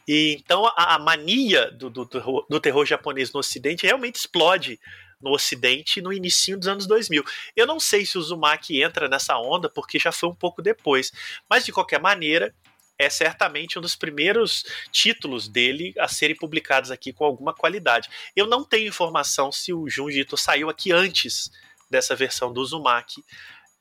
E 0.08 0.38
então 0.39 0.65
a, 0.65 0.96
a 0.96 1.00
mania 1.00 1.69
do, 1.72 1.89
do, 1.89 2.05
do, 2.50 2.60
terror 2.62 2.86
japonês 2.86 3.34
no 3.34 3.41
Ocidente 3.41 3.86
realmente 3.86 4.15
explode 4.15 4.79
no 5.21 5.31
Ocidente 5.31 6.01
no 6.01 6.13
início 6.13 6.57
dos 6.57 6.67
anos 6.67 6.88
2000. 6.88 7.23
Eu 7.55 7.67
não 7.67 7.79
sei 7.79 8.05
se 8.05 8.17
o 8.17 8.21
Uzumaki 8.21 8.81
entra 8.81 9.07
nessa 9.07 9.38
onda, 9.38 9.69
porque 9.69 9.99
já 9.99 10.11
foi 10.11 10.29
um 10.29 10.35
pouco 10.35 10.61
depois. 10.61 11.11
Mas, 11.49 11.65
de 11.65 11.71
qualquer 11.71 11.99
maneira, 11.99 12.53
é 12.97 13.09
certamente 13.09 13.79
um 13.79 13.81
dos 13.81 13.95
primeiros 13.95 14.65
títulos 14.91 15.47
dele 15.47 15.93
a 15.97 16.07
serem 16.07 16.35
publicados 16.35 16.91
aqui 16.91 17.13
com 17.13 17.23
alguma 17.23 17.53
qualidade. 17.53 18.09
Eu 18.35 18.45
não 18.45 18.63
tenho 18.63 18.89
informação 18.89 19.51
se 19.51 19.73
o 19.73 19.89
Junji 19.89 20.19
Ito 20.19 20.35
saiu 20.35 20.69
aqui 20.69 20.91
antes 20.91 21.49
dessa 21.89 22.15
versão 22.15 22.51
do 22.51 22.61
Uzumaki 22.61 23.23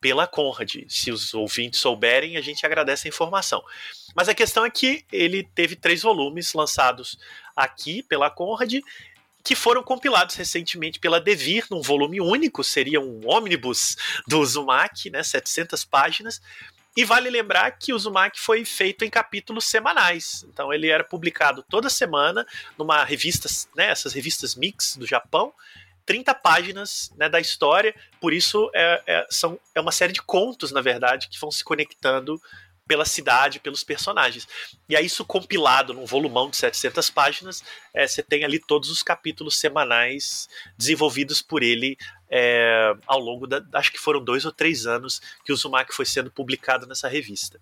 pela 0.01 0.29
Conrad. 0.29 0.73
Se 0.89 1.11
os 1.11 1.35
ouvintes 1.35 1.81
souberem, 1.81 2.37
a 2.37 2.41
gente 2.41 2.65
agradece 2.65 3.09
a 3.09 3.11
informação. 3.11 3.63
Mas 4.15 4.29
a 4.29 4.35
questão 4.35 4.65
é 4.65 4.71
que 4.71 5.05
ele 5.13 5.43
teve 5.43 5.75
três 5.75 6.03
volumes 6.03 6.55
lançados 6.55 7.19
aqui 7.57 8.05
pela 8.05 8.31
Conrad 8.31 8.75
que 9.49 9.55
foram 9.55 9.83
compilados 9.83 10.35
recentemente 10.35 10.99
pela 10.99 11.19
Devir 11.19 11.65
num 11.71 11.81
volume 11.81 12.21
único, 12.21 12.63
seria 12.63 13.01
um 13.01 13.27
ônibus 13.27 13.97
do 14.27 14.41
Uzumaki, 14.41 15.09
né, 15.09 15.23
700 15.23 15.87
páginas. 15.87 16.39
E 16.95 17.03
vale 17.03 17.31
lembrar 17.31 17.71
que 17.71 17.91
o 17.91 17.97
Uzumaki 17.97 18.39
foi 18.39 18.63
feito 18.67 19.07
em 19.07 19.09
capítulos 19.09 19.65
semanais. 19.65 20.45
Então 20.53 20.71
ele 20.71 20.89
era 20.91 21.03
publicado 21.03 21.65
toda 21.67 21.89
semana 21.89 22.47
numa 22.77 23.03
revista, 23.05 23.49
né, 23.75 23.89
essas 23.89 24.13
revistas 24.13 24.55
mix 24.55 24.99
do 24.99 25.07
Japão, 25.07 25.55
30 26.05 26.35
páginas 26.35 27.11
né, 27.17 27.27
da 27.27 27.41
história, 27.41 27.95
por 28.21 28.35
isso 28.35 28.71
é, 28.75 29.03
é, 29.07 29.27
são, 29.31 29.59
é 29.75 29.81
uma 29.81 29.93
série 29.93 30.13
de 30.13 30.21
contos, 30.21 30.73
na 30.73 30.83
verdade, 30.83 31.27
que 31.27 31.41
vão 31.41 31.51
se 31.51 31.65
conectando 31.65 32.39
pela 32.89 33.05
cidade, 33.05 33.61
pelos 33.61 33.85
personagens. 33.85 34.49
E 34.89 34.97
aí, 34.97 35.05
isso 35.05 35.25
compilado 35.25 35.93
num 35.93 36.07
volumão 36.07 36.49
de 36.49 36.57
700 36.57 37.11
páginas, 37.11 37.63
é, 37.95 38.09
você 38.09 38.23
tem 38.23 38.45
ali 38.45 38.59
todos 38.59 38.91
os 38.91 39.03
capítulos 39.03 39.59
semanais 39.59 40.49
desenvolvidos 40.77 41.43
por 41.43 41.63
ele 41.63 41.99
é, 42.31 42.95
ao 43.07 43.21
longo 43.21 43.47
da. 43.47 43.63
Acho 43.75 43.93
que 43.93 43.99
foram 43.99 44.25
dois 44.25 44.45
ou 44.45 44.53
três 44.53 44.87
anos 44.87 45.21
que 45.45 45.53
o 45.53 45.55
Uzumaki 45.55 45.95
foi 45.95 46.07
sendo 46.07 46.31
publicado 46.31 46.87
nessa 46.87 47.09
revista. 47.09 47.61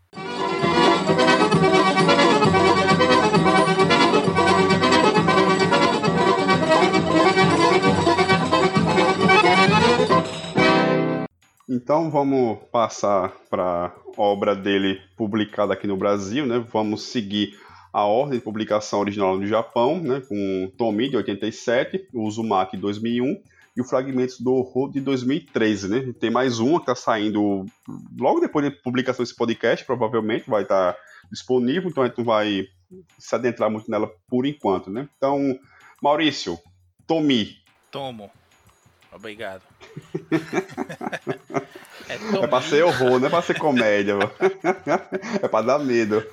Então 11.68 12.11
vamos 12.11 12.58
passar 12.70 13.32
para 13.50 13.87
a 14.16 14.20
obra 14.20 14.54
dele 14.54 15.00
publicada 15.16 15.73
aqui 15.73 15.87
no 15.87 15.96
Brasil, 15.96 16.46
né? 16.46 16.64
Vamos 16.73 17.02
seguir 17.02 17.58
a 17.92 18.04
ordem 18.04 18.38
de 18.38 18.44
publicação 18.44 19.00
original 19.00 19.37
no 19.37 19.46
Japão, 19.46 20.00
né? 20.00 20.23
Com 20.28 20.70
Tomi 20.78 21.11
de 21.11 21.16
87, 21.16 22.08
o 22.14 22.23
Uzumaki 22.23 22.76
de 22.76 22.82
2001 22.82 23.42
e 23.76 23.80
o 23.80 23.85
Fragmentos 23.85 24.40
do 24.40 24.54
Horror 24.54 24.92
de 24.92 25.00
2013, 25.00 25.88
né? 25.88 26.14
Tem 26.20 26.30
mais 26.30 26.61
uma 26.61 26.78
que 26.78 26.85
está 26.85 26.94
saindo 26.94 27.66
logo 28.16 28.38
depois 28.38 28.64
da 28.64 28.70
publicação 28.70 29.25
desse 29.25 29.35
podcast, 29.35 29.85
provavelmente 29.85 30.49
vai 30.49 30.62
estar 30.62 30.92
tá 30.92 30.99
disponível, 31.32 31.90
então 31.90 32.04
a 32.04 32.06
gente 32.06 32.18
não 32.18 32.25
vai 32.25 32.68
se 33.18 33.35
adentrar 33.35 33.68
muito 33.68 33.90
nela 33.90 34.08
por 34.28 34.46
enquanto, 34.46 34.88
né? 34.88 35.08
Então, 35.16 35.58
Maurício, 36.00 36.56
Tomi. 37.08 37.56
Tomo. 37.90 38.30
Obrigado. 39.16 39.62
é, 42.08 42.14
é 42.14 42.46
pra 42.46 42.62
ser 42.62 42.85
horror, 42.85 43.18
não 43.18 43.26
é 43.26 43.30
pra 43.30 43.42
ser 43.42 43.58
comédia. 43.58 44.14
é 45.42 45.49
pra 45.49 45.62
dar 45.62 45.78
medo. 45.78 46.25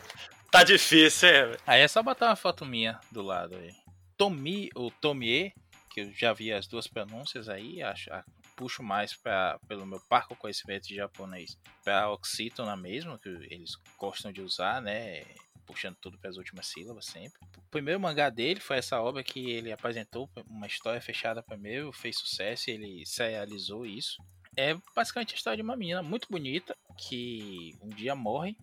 Tá 0.52 0.64
difícil, 0.64 1.30
é? 1.30 1.58
Aí 1.66 1.82
é 1.82 1.88
só 1.88 2.04
botar 2.04 2.28
uma 2.28 2.36
foto 2.36 2.66
minha 2.66 3.00
do 3.12 3.22
lado 3.22 3.56
aí. 3.56 3.72
Tomi 4.18 4.70
ou 4.76 4.92
Tomie, 4.92 5.54
que 5.92 6.02
eu 6.02 6.14
já 6.14 6.34
vi 6.34 6.52
as 6.52 6.68
duas 6.68 6.88
pronúncias 6.88 7.50
aí, 7.50 7.82
acho, 7.82 8.10
puxo 8.56 8.84
mais 8.84 9.16
pra, 9.16 9.58
pelo 9.68 9.86
meu 9.86 10.00
parco 10.10 10.36
conhecimento 10.36 10.88
de 10.88 10.96
japonês 10.96 11.58
pra 11.84 12.12
oxítona 12.12 12.76
mesmo, 12.76 13.18
que 13.18 13.30
eles 13.50 13.78
gostam 13.98 14.32
de 14.32 14.42
usar, 14.42 14.82
né? 14.82 15.24
Puxando 15.64 15.96
tudo 15.96 16.18
para 16.18 16.30
as 16.30 16.38
últimas 16.38 16.68
sílabas 16.68 17.06
sempre. 17.06 17.40
O 17.58 17.62
primeiro 17.72 18.00
mangá 18.00 18.30
dele 18.30 18.60
foi 18.60 18.78
essa 18.78 19.02
obra 19.02 19.24
que 19.24 19.52
ele 19.52 19.72
apresentou 19.72 20.30
uma 20.48 20.68
história 20.68 21.02
fechada 21.02 21.42
primeiro, 21.42 21.92
fez 21.92 22.18
sucesso 22.18 22.70
ele 22.70 23.06
serializou 23.06 23.86
isso. 23.86 24.22
É 24.56 24.76
basicamente 24.96 25.34
a 25.34 25.38
história 25.38 25.58
de 25.58 25.64
uma 25.64 25.76
menina 25.76 26.04
muito 26.04 26.28
bonita 26.30 26.76
que 26.98 27.76
um 27.82 27.90
dia 27.90 28.16
morre 28.16 28.56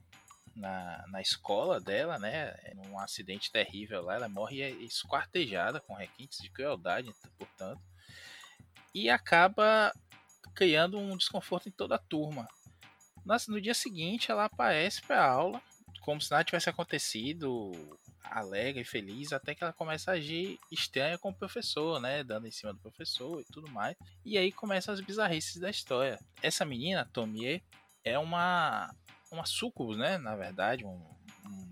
na, 0.55 1.05
na 1.09 1.21
escola 1.21 1.81
dela, 1.81 2.19
né? 2.19 2.55
Num 2.75 2.99
acidente 2.99 3.51
terrível 3.51 4.03
lá, 4.03 4.15
ela 4.15 4.29
morre 4.29 4.61
esquartejada 4.85 5.81
com 5.81 5.95
requintes 5.95 6.39
de 6.39 6.51
crueldade, 6.51 7.13
portanto, 7.39 7.81
e 8.95 9.11
acaba 9.11 9.93
criando 10.55 10.99
um 10.99 11.17
desconforto 11.17 11.69
em 11.69 11.73
toda 11.73 11.97
a 11.97 11.99
turma. 11.99 12.47
No 13.49 13.61
dia 13.61 13.75
seguinte, 13.75 14.31
ela 14.31 14.45
aparece 14.45 15.03
para 15.03 15.25
aula 15.25 15.63
como 16.01 16.21
se 16.21 16.31
nada 16.31 16.45
tivesse 16.45 16.69
acontecido, 16.69 17.73
alegre 18.23 18.83
e 18.83 18.85
feliz, 18.85 19.33
até 19.33 19.55
que 19.55 19.63
ela 19.63 19.73
começa 19.73 20.11
a 20.11 20.15
agir 20.15 20.59
estranha 20.71 21.19
com 21.19 21.31
o 21.31 21.35
professor, 21.35 22.01
né? 22.01 22.23
Dando 22.25 22.47
em 22.47 22.51
cima 22.51 22.73
do 22.73 22.81
professor 22.81 23.41
e 23.41 23.45
tudo 23.53 23.69
mais. 23.71 23.97
E 24.25 24.39
aí 24.39 24.51
começam 24.53 24.95
as 24.95 25.01
bizarrices 25.01 25.61
da 25.61 25.71
história. 25.71 26.19
Essa 26.43 26.65
menina, 26.65 27.09
Tomie, 27.13 27.63
é 28.05 28.19
uma 28.19 28.95
uma 29.31 29.47
sucubus, 29.47 29.97
né? 29.97 30.19
Na 30.19 30.35
verdade, 30.35 30.85
um, 30.85 31.01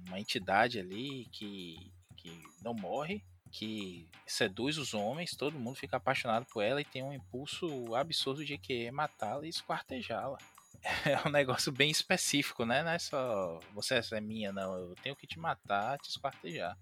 uma 0.07 0.21
entidade 0.21 0.79
ali 0.79 1.27
que, 1.33 1.93
que 2.17 2.31
não 2.63 2.73
morre, 2.73 3.23
que 3.51 4.09
seduz 4.27 4.79
os 4.79 4.95
homens, 4.95 5.37
todo 5.37 5.59
mundo 5.59 5.77
fica 5.77 5.97
apaixonado 5.97 6.47
por 6.47 6.63
ela 6.63 6.81
e 6.81 6.85
tem 6.85 7.03
um 7.03 7.13
impulso 7.13 7.95
absurdo 7.95 8.45
de 8.45 8.57
querer 8.57 8.93
matá-la 8.93 9.45
e 9.45 9.49
esquartejá-la. 9.49 10.39
é 11.05 11.27
um 11.27 11.31
negócio 11.31 11.73
bem 11.73 11.91
específico, 11.91 12.65
né? 12.65 12.83
Não 12.83 12.91
é 12.91 12.99
só 12.99 13.61
você 13.73 14.01
é 14.13 14.21
minha, 14.21 14.53
não. 14.53 14.77
Eu 14.77 14.95
tenho 15.03 15.17
que 15.17 15.27
te 15.27 15.39
matar, 15.39 15.99
te 15.99 16.09
esquartejar. 16.09 16.77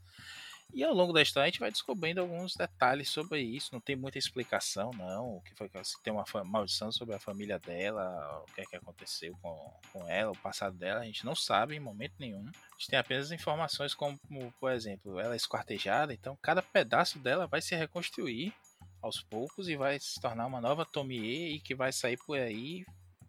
E 0.75 0.83
ao 0.83 0.93
longo 0.93 1.13
da 1.13 1.23
história 1.23 1.47
a 1.47 1.51
gente 1.51 1.61
vai 1.61 1.71
descobrindo 1.71 2.21
alguns 2.21 2.55
detalhes 2.55 3.09
sobre 3.09 3.41
isso. 3.41 3.71
Não 3.73 3.81
tem 3.81 3.97
muita 3.97 4.19
explicação, 4.19 4.91
não. 4.91 5.37
O 5.37 5.41
que 5.41 5.55
foi 5.55 5.69
que 5.69 5.83
se 5.85 6.01
tem 6.03 6.13
uma 6.13 6.25
maldição 6.45 6.91
sobre 6.91 7.15
a 7.15 7.21
família 7.21 7.59
dela, 7.59 8.43
o 8.43 8.53
que 8.53 8.61
é 8.61 8.65
que 8.65 8.77
aconteceu 8.77 9.35
com, 9.41 9.73
com 9.93 10.09
ela, 10.09 10.33
o 10.33 10.39
passado 10.39 10.77
dela, 10.77 11.01
a 11.01 11.05
gente 11.05 11.25
não 11.25 11.35
sabe 11.35 11.77
em 11.77 11.81
momento 11.81 12.15
nenhum. 12.19 12.45
A 12.47 12.79
gente 12.79 12.89
tem 12.89 12.99
apenas 12.99 13.31
informações 13.31 13.95
como, 13.95 14.19
por 14.59 14.73
exemplo, 14.73 15.19
ela 15.21 15.35
é 15.35 15.37
esquartejada, 15.37 16.13
então 16.13 16.37
cada 16.43 16.61
pedaço 16.61 17.19
dela 17.21 17.47
vai 17.47 17.63
se 17.63 17.75
reconstruir 17.75 18.53
aos 19.01 19.23
poucos 19.23 19.69
e 19.69 19.77
vai 19.77 19.99
se 20.01 20.21
tornar 20.21 20.47
uma 20.47 20.61
nova 20.61 20.85
Tomie 20.85 21.55
e 21.55 21.61
que 21.61 21.75
vai 21.75 21.93
sair 21.93 22.17
por 22.17 22.39
aí 22.39 22.85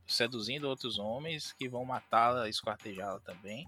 seduzindo 0.08 0.68
outros 0.68 0.98
homens 0.98 1.54
que 1.54 1.68
vão 1.68 1.86
matá-la, 1.86 2.50
esquartejá-la 2.50 3.20
também. 3.20 3.68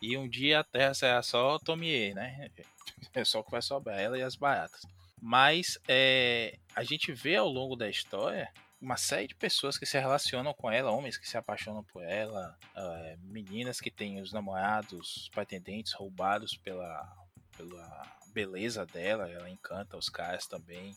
E 0.00 0.16
um 0.16 0.28
dia 0.28 0.60
a 0.60 0.64
terra 0.64 0.94
será 0.94 1.22
só 1.22 1.58
Tomie, 1.58 2.14
né? 2.14 2.50
É 3.12 3.24
só 3.24 3.42
que 3.42 3.50
vai 3.50 3.62
sobrar 3.62 3.98
ela 3.98 4.18
e 4.18 4.22
as 4.22 4.34
baratas. 4.34 4.80
Mas 5.20 5.78
é, 5.86 6.58
a 6.74 6.82
gente 6.82 7.12
vê 7.12 7.36
ao 7.36 7.48
longo 7.48 7.76
da 7.76 7.88
história 7.88 8.50
uma 8.80 8.96
série 8.96 9.28
de 9.28 9.34
pessoas 9.34 9.78
que 9.78 9.86
se 9.86 9.98
relacionam 9.98 10.52
com 10.52 10.70
ela, 10.70 10.90
homens 10.90 11.16
que 11.16 11.28
se 11.28 11.36
apaixonam 11.36 11.82
por 11.84 12.02
ela, 12.02 12.58
é, 12.76 13.16
meninas 13.22 13.80
que 13.80 13.90
têm 13.90 14.20
os 14.20 14.32
namorados, 14.32 15.30
pretendentes 15.32 15.92
roubados 15.92 16.56
pela, 16.56 17.10
pela 17.56 18.18
beleza 18.32 18.84
dela, 18.84 19.30
ela 19.30 19.48
encanta 19.48 19.96
os 19.96 20.08
caras 20.08 20.46
também 20.46 20.94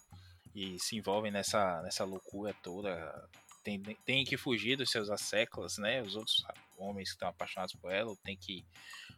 e 0.53 0.79
se 0.79 0.98
envolvem 0.98 1.32
nessa, 1.32 1.82
nessa 1.84 2.03
loucura 2.03 2.53
toda 2.63 3.29
tem, 3.67 3.81
tem 4.05 4.24
que 4.24 4.38
fugir 4.38 4.77
dos 4.77 4.89
seus 4.89 5.09
asseclas, 5.09 5.77
né? 5.77 6.01
Os 6.01 6.15
outros 6.15 6.45
homens 6.77 7.09
que 7.09 7.15
estão 7.15 7.27
apaixonados 7.27 7.75
por 7.75 7.91
ela, 7.91 8.15
tem 8.24 8.38
que 8.38 8.65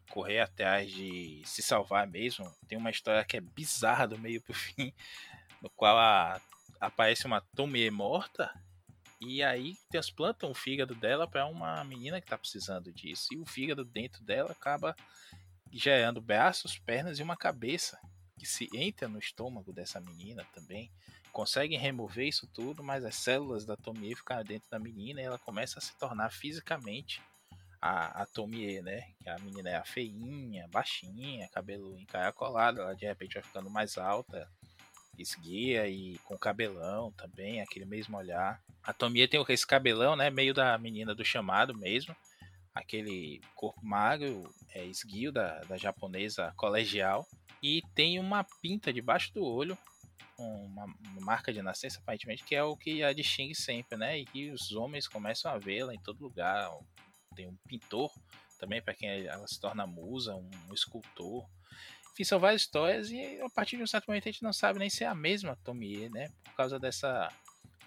correr 0.10 0.39
atrás 0.39 0.91
de 0.91 1.44
se 1.46 1.62
salvar 1.62 2.08
mesmo. 2.08 2.51
Tem 2.68 2.75
uma 2.75 2.89
história 2.89 3.24
que 3.24 3.38
é 3.38 3.41
bizarra 3.41 4.08
do 4.08 4.18
meio 4.18 4.41
pro 4.41 4.53
fim, 4.58 4.91
no 5.62 5.70
qual 5.70 5.96
a, 6.00 6.41
aparece 6.79 7.27
uma 7.27 7.41
Tomie 7.56 7.91
morta 7.91 8.51
e 9.22 9.44
aí 9.44 9.77
transplantam 9.91 10.50
o 10.50 10.56
fígado 10.56 10.96
dela 10.96 11.27
para 11.27 11.46
uma 11.46 11.84
menina 11.84 12.20
que 12.20 12.25
está 12.25 12.38
precisando 12.38 12.91
disso. 12.91 13.27
E 13.32 13.38
o 13.38 13.46
fígado 13.46 13.86
dentro 13.86 14.24
dela 14.24 14.51
acaba 14.51 14.96
gerando 15.72 16.20
braços, 16.20 16.79
pernas 16.79 17.20
e 17.20 17.24
uma 17.24 17.38
cabeça 17.38 18.00
que 18.39 18.48
se 18.48 18.68
entra 18.74 19.08
no 19.08 19.20
estômago 19.20 19.72
dessa 19.72 20.00
menina 20.00 20.44
também 20.56 20.89
conseguem 21.32 21.78
remover 21.78 22.28
isso 22.28 22.48
tudo, 22.54 22.84
mas 22.84 23.04
as 23.06 23.16
células 23.16 23.66
da 23.66 23.76
Tomie 23.76 24.16
ficam 24.16 24.44
dentro 24.44 24.70
da 24.70 24.80
menina 24.80 25.22
e 25.22 25.24
ela 25.24 25.40
começa 25.40 25.80
a 25.80 25.82
se 25.82 25.98
tornar 25.98 26.32
fisicamente 26.32 27.22
a, 27.82 28.24
a 28.24 28.26
Tomie, 28.26 28.82
né? 28.82 29.08
Que 29.22 29.30
a 29.30 29.38
menina 29.40 29.70
é 29.70 29.76
a 29.76 29.86
feinha, 29.86 30.68
baixinha, 30.68 31.50
cabelo 31.50 31.98
encaracolado, 31.98 32.82
ela 32.82 32.94
de 32.94 33.06
repente 33.06 33.36
vai 33.36 33.44
ficando 33.44 33.70
mais 33.70 33.98
alta, 33.98 34.50
esguia 35.18 35.88
e 35.88 36.18
com 36.20 36.38
cabelão 36.38 37.12
também, 37.14 37.62
aquele 37.62 37.86
mesmo 37.86 38.18
olhar. 38.18 38.62
A 38.84 38.94
Tomie 38.94 39.28
tem 39.28 39.44
esse 39.50 39.68
cabelão, 39.68 40.16
né? 40.16 40.30
Meio 40.30 40.54
da 40.54 40.78
menina 40.78 41.14
do 41.14 41.24
chamado 41.24 41.78
mesmo. 41.78 42.16
Aquele 42.74 43.42
corpo 43.56 43.86
magro, 43.86 44.54
é 44.74 44.86
esguio 44.86 45.32
da, 45.32 45.60
da 45.62 45.78
japonesa 45.78 46.54
colegial. 46.56 47.28
E 47.62 47.82
tem 47.94 48.20
uma 48.20 48.46
pinta 48.62 48.94
debaixo 48.94 49.34
do 49.34 49.44
olho 49.44 49.78
uma, 50.39 50.86
marca 51.22 51.51
de 51.51 51.62
nascença, 51.62 52.00
aparentemente, 52.00 52.43
que 52.43 52.55
é 52.55 52.63
o 52.63 52.77
que 52.77 53.03
a 53.03 53.13
distingue 53.13 53.55
sempre, 53.55 53.98
né? 53.98 54.24
E 54.34 54.51
os 54.51 54.72
homens 54.72 55.08
começam 55.08 55.51
a 55.51 55.58
vê-la 55.58 55.93
em 55.93 56.00
todo 56.00 56.24
lugar. 56.24 56.72
Tem 57.36 57.48
um 57.48 57.58
pintor 57.67 58.12
também, 58.58 58.81
para 58.81 58.93
quem 58.93 59.10
ela 59.10 59.48
se 59.48 59.60
torna 59.60 59.86
musa, 59.86 60.36
um, 60.36 60.74
escultor. 60.74 61.48
Enfim, 62.12 62.24
são 62.24 62.39
várias 62.39 62.62
histórias 62.62 63.10
e 63.12 63.39
a 63.41 63.50
partir 63.50 63.77
de 63.77 63.84
um 63.84 63.88
certo 63.88 64.08
momento 64.08 64.27
a 64.27 64.31
gente 64.31 64.43
não 64.43 64.51
sabe 64.51 64.79
nem 64.79 64.89
se 64.89 65.03
é 65.03 65.08
a 65.08 65.15
mesma 65.15 65.58
Tomie, 65.63 66.10
né? 66.10 66.29
Por 66.43 66.53
causa 66.55 66.79
dessa 66.79 67.31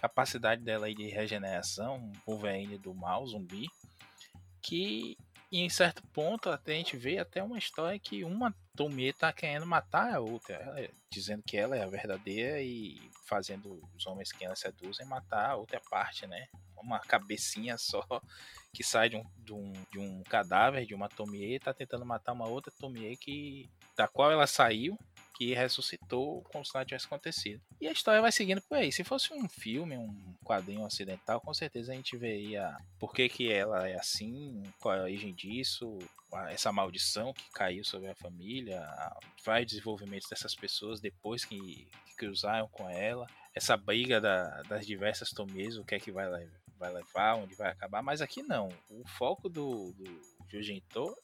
capacidade 0.00 0.62
dela 0.62 0.86
aí 0.86 0.94
de 0.94 1.08
regeneração, 1.08 1.96
um 1.96 2.12
Wolverine 2.26 2.78
do 2.78 2.94
mal, 2.94 3.26
zumbi, 3.26 3.68
que 4.60 5.16
em 5.50 5.68
certo 5.68 6.02
ponto 6.08 6.48
até 6.48 6.72
a 6.72 6.76
gente 6.76 6.96
vê 6.96 7.18
até 7.18 7.42
uma 7.42 7.58
história 7.58 7.98
que 7.98 8.24
uma 8.24 8.54
Tomie 8.74 9.12
tá 9.12 9.32
querendo 9.32 9.66
matar 9.66 10.14
a 10.14 10.20
outra, 10.20 10.54
ela, 10.54 10.88
dizendo 11.10 11.42
que 11.46 11.56
ela 11.56 11.76
é 11.76 11.82
a 11.82 11.88
verdadeira 11.88 12.60
e 12.60 12.98
fazendo 13.26 13.78
os 13.94 14.06
homens 14.06 14.32
que 14.32 14.44
ela 14.44 14.56
seduzem 14.56 15.06
matar 15.06 15.50
a 15.50 15.56
outra 15.56 15.80
parte, 15.90 16.26
né? 16.26 16.46
Uma 16.76 16.98
cabecinha 16.98 17.76
só 17.76 18.02
que 18.72 18.82
sai 18.82 19.10
de 19.10 19.16
um, 19.16 19.24
de 19.38 19.52
um, 19.52 19.72
de 19.92 19.98
um 19.98 20.22
cadáver 20.24 20.86
de 20.86 20.94
uma 20.94 21.08
Tomie 21.08 21.60
tá 21.60 21.74
tentando 21.74 22.04
matar 22.06 22.32
uma 22.32 22.48
outra 22.48 22.72
Tomie 22.78 23.16
que 23.16 23.70
da 23.96 24.08
qual 24.08 24.32
ela 24.32 24.46
saiu, 24.46 24.98
que 25.32 25.54
ressuscitou 25.54 26.42
como 26.44 26.64
se 26.64 26.74
nada 26.74 26.86
tivesse 26.86 27.06
acontecido. 27.06 27.62
E 27.80 27.88
a 27.88 27.92
história 27.92 28.20
vai 28.20 28.32
seguindo 28.32 28.60
por 28.62 28.76
aí. 28.76 28.92
Se 28.92 29.04
fosse 29.04 29.32
um 29.32 29.48
filme, 29.48 29.96
um 29.96 30.34
quadrinho 30.44 30.84
ocidental, 30.84 31.40
com 31.40 31.52
certeza 31.54 31.92
a 31.92 31.94
gente 31.94 32.16
veria 32.16 32.76
por 32.98 33.12
que, 33.12 33.28
que 33.28 33.50
ela 33.50 33.88
é 33.88 33.96
assim, 33.96 34.62
qual 34.80 34.94
é 34.94 35.00
a 35.00 35.04
origem 35.04 35.32
disso, 35.32 35.98
essa 36.48 36.72
maldição 36.72 37.32
que 37.32 37.50
caiu 37.50 37.84
sobre 37.84 38.08
a 38.08 38.14
família, 38.14 38.82
vários 39.44 39.72
desenvolvimentos 39.72 40.28
dessas 40.28 40.54
pessoas 40.54 41.00
depois 41.00 41.44
que, 41.44 41.58
que 41.58 42.16
cruzaram 42.16 42.68
com 42.68 42.88
ela, 42.88 43.26
essa 43.54 43.76
briga 43.76 44.20
da, 44.20 44.62
das 44.62 44.86
diversas 44.86 45.30
Tomes, 45.30 45.76
o 45.76 45.84
que 45.84 45.94
é 45.94 46.00
que 46.00 46.10
vai, 46.10 46.26
vai 46.78 46.92
levar, 46.92 47.36
onde 47.36 47.54
vai 47.54 47.70
acabar, 47.70 48.02
mas 48.02 48.22
aqui 48.22 48.42
não. 48.42 48.68
O 48.90 49.06
foco 49.06 49.48
do, 49.48 49.92
do 49.92 50.32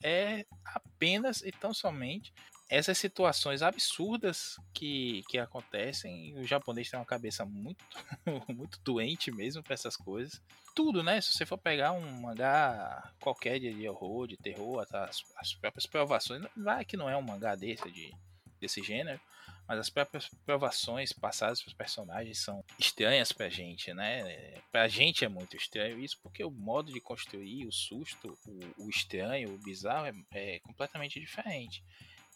é 0.03 0.47
apenas 0.65 1.43
e 1.43 1.53
tão 1.53 1.75
somente 1.75 2.33
essas 2.69 2.99
situações 2.99 3.63
absurdas 3.63 4.57
que, 4.75 5.25
que 5.29 5.39
acontecem. 5.39 6.35
O 6.39 6.45
japonês 6.45 6.91
tem 6.91 6.99
uma 6.99 7.07
cabeça 7.07 7.45
muito, 7.45 7.85
muito 8.49 8.79
doente 8.85 9.31
mesmo 9.31 9.63
para 9.63 9.75
essas 9.75 9.97
coisas. 9.97 10.41
Tudo, 10.75 11.03
né? 11.03 11.21
Se 11.21 11.33
você 11.33 11.47
for 11.47 11.59
pegar 11.59 11.93
um 11.93 12.21
mangá 12.21 13.11
qualquer 13.21 13.59
de 13.59 13.89
horror, 13.89 14.29
de 14.29 14.37
terror, 14.37 14.87
as, 14.93 15.25
as 15.37 15.55
próprias 15.55 15.87
provações, 15.87 16.47
vai 16.57 16.85
que 16.85 16.97
não 16.97 17.09
é 17.09 17.17
um 17.17 17.23
mangá 17.23 17.55
desse, 17.55 17.91
de, 17.91 18.15
desse 18.61 18.83
gênero, 18.83 19.21
mas 19.67 19.79
as 19.79 19.91
próprias 19.91 20.29
provações 20.47 21.13
passadas 21.13 21.61
para 21.61 21.69
os 21.69 21.75
personagens 21.75 22.39
são 22.39 22.65
estranhas 22.79 23.33
pra 23.33 23.49
gente, 23.49 23.93
né? 23.93 24.61
Pra 24.71 24.89
gente 24.89 25.25
é 25.25 25.29
muito 25.29 25.57
estranho 25.57 25.99
isso, 25.99 26.19
porque 26.23 26.45
o 26.45 26.51
modo 26.51 26.93
de 26.93 27.01
construir 27.01 27.67
o 27.67 27.73
susto, 27.73 28.39
o, 28.47 28.85
o 28.85 28.91
estranho, 28.91 29.55
o 29.55 29.59
bizarro 29.59 30.07
é, 30.07 30.15
é 30.33 30.59
completamente 30.61 31.19
diferente. 31.19 31.83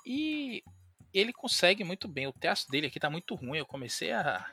E 0.05 0.63
ele 1.13 1.33
consegue 1.33 1.85
muito 1.85 2.09
bem. 2.09 2.27
O 2.27 2.33
texto 2.33 2.71
dele 2.71 2.87
aqui 2.87 2.99
tá 2.99 3.11
muito 3.11 3.35
ruim. 3.35 3.59
Eu 3.59 3.67
comecei 3.67 4.13
a, 4.13 4.47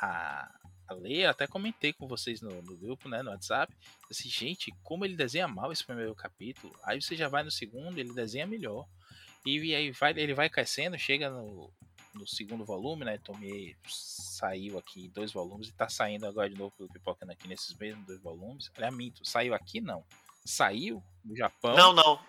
a, 0.00 0.54
a, 0.88 0.94
ler, 0.94 1.26
até 1.26 1.46
comentei 1.46 1.92
com 1.92 2.08
vocês 2.08 2.40
no, 2.40 2.62
no, 2.62 2.76
grupo, 2.76 3.08
né, 3.08 3.22
no 3.22 3.30
WhatsApp. 3.30 3.72
Assim, 4.10 4.28
gente, 4.28 4.72
como 4.82 5.04
ele 5.04 5.16
desenha 5.16 5.46
mal 5.46 5.70
esse 5.70 5.84
primeiro 5.84 6.14
capítulo. 6.14 6.74
Aí 6.82 7.00
você 7.00 7.14
já 7.16 7.28
vai 7.28 7.42
no 7.42 7.50
segundo, 7.50 7.98
ele 7.98 8.12
desenha 8.12 8.46
melhor. 8.46 8.86
E, 9.44 9.74
aí 9.74 9.90
vai, 9.92 10.12
ele 10.16 10.34
vai 10.34 10.48
crescendo, 10.48 10.98
chega 10.98 11.30
no, 11.30 11.70
no 12.14 12.26
segundo 12.26 12.64
volume, 12.64 13.04
né? 13.04 13.18
Tomei, 13.18 13.76
saiu 13.86 14.78
aqui 14.78 15.08
dois 15.08 15.32
volumes 15.32 15.68
e 15.68 15.72
tá 15.72 15.88
saindo 15.88 16.26
agora 16.26 16.50
de 16.50 16.56
novo 16.56 16.74
pelo 16.76 16.88
Pipocando 16.88 17.32
aqui 17.32 17.46
nesses 17.46 17.74
mesmos 17.76 18.06
dois 18.06 18.20
volumes. 18.20 18.70
Olha, 18.76 18.90
minto, 18.90 19.24
saiu 19.24 19.54
aqui 19.54 19.80
não. 19.80 20.04
Saiu 20.44 21.02
do 21.24 21.36
Japão. 21.36 21.76
Não, 21.76 21.92
não. 21.92 22.20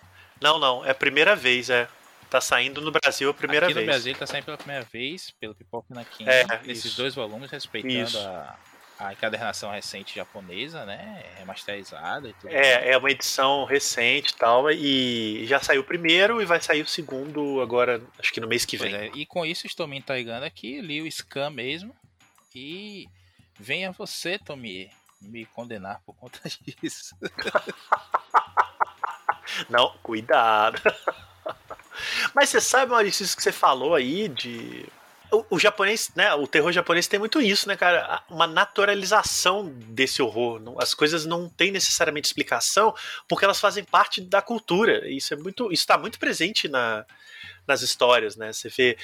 Não, 0.41 0.59
não. 0.59 0.85
É 0.85 0.91
a 0.91 0.95
primeira 0.95 1.35
vez, 1.35 1.69
é. 1.69 1.89
Tá 2.29 2.39
saindo 2.39 2.79
no 2.79 2.91
Brasil 2.91 3.29
a 3.29 3.33
primeira 3.33 3.65
Aqui 3.65 3.73
vez. 3.73 3.85
no 3.85 3.91
Brasil 3.91 4.15
tá 4.15 4.27
saindo 4.27 4.45
pela 4.45 4.57
primeira 4.57 4.83
vez, 4.83 5.31
pelo 5.39 5.55
Pipoca 5.55 5.93
na 5.93 6.05
Quinta, 6.05 6.31
é, 6.31 6.45
nesses 6.63 6.85
isso. 6.85 6.97
dois 6.97 7.15
volumes, 7.15 7.49
respeitando 7.49 8.19
a, 8.19 8.55
a 8.99 9.13
encadernação 9.13 9.71
recente 9.71 10.15
japonesa, 10.15 10.85
né? 10.85 11.23
Remasterizada 11.39 12.29
e 12.29 12.33
tudo. 12.33 12.53
É, 12.53 12.91
é 12.91 12.97
uma 12.97 13.09
edição 13.09 13.65
recente 13.65 14.31
e 14.31 14.35
tal, 14.35 14.69
e 14.69 15.43
já 15.47 15.59
saiu 15.59 15.81
o 15.81 15.83
primeiro 15.83 16.39
e 16.39 16.45
vai 16.45 16.61
sair 16.61 16.83
o 16.83 16.87
segundo 16.87 17.61
agora, 17.61 17.99
acho 18.19 18.31
que 18.31 18.39
no 18.39 18.47
mês 18.47 18.63
que 18.63 18.77
vem. 18.77 18.93
É, 18.93 19.09
e 19.15 19.25
com 19.25 19.43
isso 19.43 19.65
estou 19.65 19.87
me 19.87 19.97
entregando 19.97 20.45
aqui, 20.45 20.81
li 20.81 21.01
o 21.01 21.11
Scan 21.11 21.49
mesmo, 21.49 21.95
e 22.53 23.07
venha 23.59 23.91
você, 23.91 24.37
Tomi, 24.37 24.91
me 25.19 25.47
condenar 25.47 25.99
por 26.05 26.15
conta 26.15 26.39
disso. 26.79 27.15
Não, 29.67 29.97
cuidado. 30.03 30.79
Mas 32.33 32.49
você 32.49 32.61
sabe, 32.61 32.91
Maurício, 32.91 33.23
isso 33.23 33.35
que 33.35 33.43
você 33.43 33.51
falou 33.51 33.95
aí 33.95 34.27
de. 34.27 34.85
O, 35.31 35.45
o, 35.51 35.59
japonês, 35.59 36.11
né? 36.15 36.33
O 36.33 36.47
terror 36.47 36.71
japonês 36.71 37.07
tem 37.07 37.19
muito 37.19 37.39
isso, 37.39 37.67
né, 37.67 37.75
cara? 37.75 38.23
Uma 38.29 38.47
naturalização 38.47 39.67
desse 39.67 40.23
horror. 40.23 40.59
As 40.79 40.95
coisas 40.95 41.23
não 41.23 41.47
têm 41.47 41.71
necessariamente 41.71 42.27
explicação 42.27 42.95
porque 43.27 43.45
elas 43.45 43.59
fazem 43.59 43.83
parte 43.83 44.21
da 44.21 44.41
cultura. 44.41 45.07
Isso 45.07 45.33
é 45.33 45.37
muito, 45.37 45.71
isso 45.71 45.83
está 45.83 45.99
muito 45.99 46.17
presente 46.17 46.67
na, 46.67 47.05
nas 47.67 47.83
histórias, 47.83 48.35
né? 48.35 48.51
Você 48.51 48.69
vê 48.69 48.97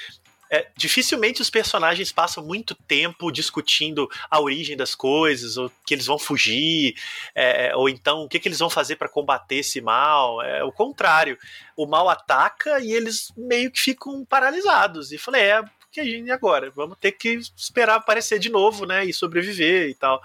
é, 0.55 0.71
dificilmente 0.77 1.41
os 1.41 1.49
personagens 1.49 2.11
passam 2.13 2.45
muito 2.45 2.73
tempo 2.73 3.29
discutindo 3.29 4.09
a 4.29 4.39
origem 4.39 4.77
das 4.77 4.95
coisas, 4.95 5.57
ou 5.57 5.69
que 5.85 5.93
eles 5.93 6.05
vão 6.05 6.17
fugir, 6.17 6.95
é, 7.33 7.75
ou 7.75 7.89
então 7.89 8.23
o 8.23 8.29
que, 8.29 8.39
que 8.39 8.47
eles 8.47 8.59
vão 8.59 8.69
fazer 8.69 8.95
para 8.95 9.09
combater 9.09 9.57
esse 9.57 9.81
mal. 9.81 10.41
É 10.41 10.63
o 10.63 10.71
contrário. 10.71 11.37
O 11.75 11.85
mal 11.85 12.09
ataca 12.09 12.79
e 12.79 12.91
eles 12.91 13.33
meio 13.35 13.69
que 13.69 13.81
ficam 13.81 14.23
paralisados. 14.23 15.11
E 15.11 15.17
falei, 15.17 15.41
é, 15.41 15.61
porque 15.61 15.99
a 15.99 16.05
gente 16.05 16.31
agora? 16.31 16.71
Vamos 16.71 16.97
ter 16.99 17.11
que 17.11 17.39
esperar 17.57 17.95
aparecer 17.95 18.39
de 18.39 18.49
novo, 18.49 18.85
né? 18.85 19.03
E 19.03 19.13
sobreviver 19.13 19.89
e 19.89 19.95
tal. 19.95 20.21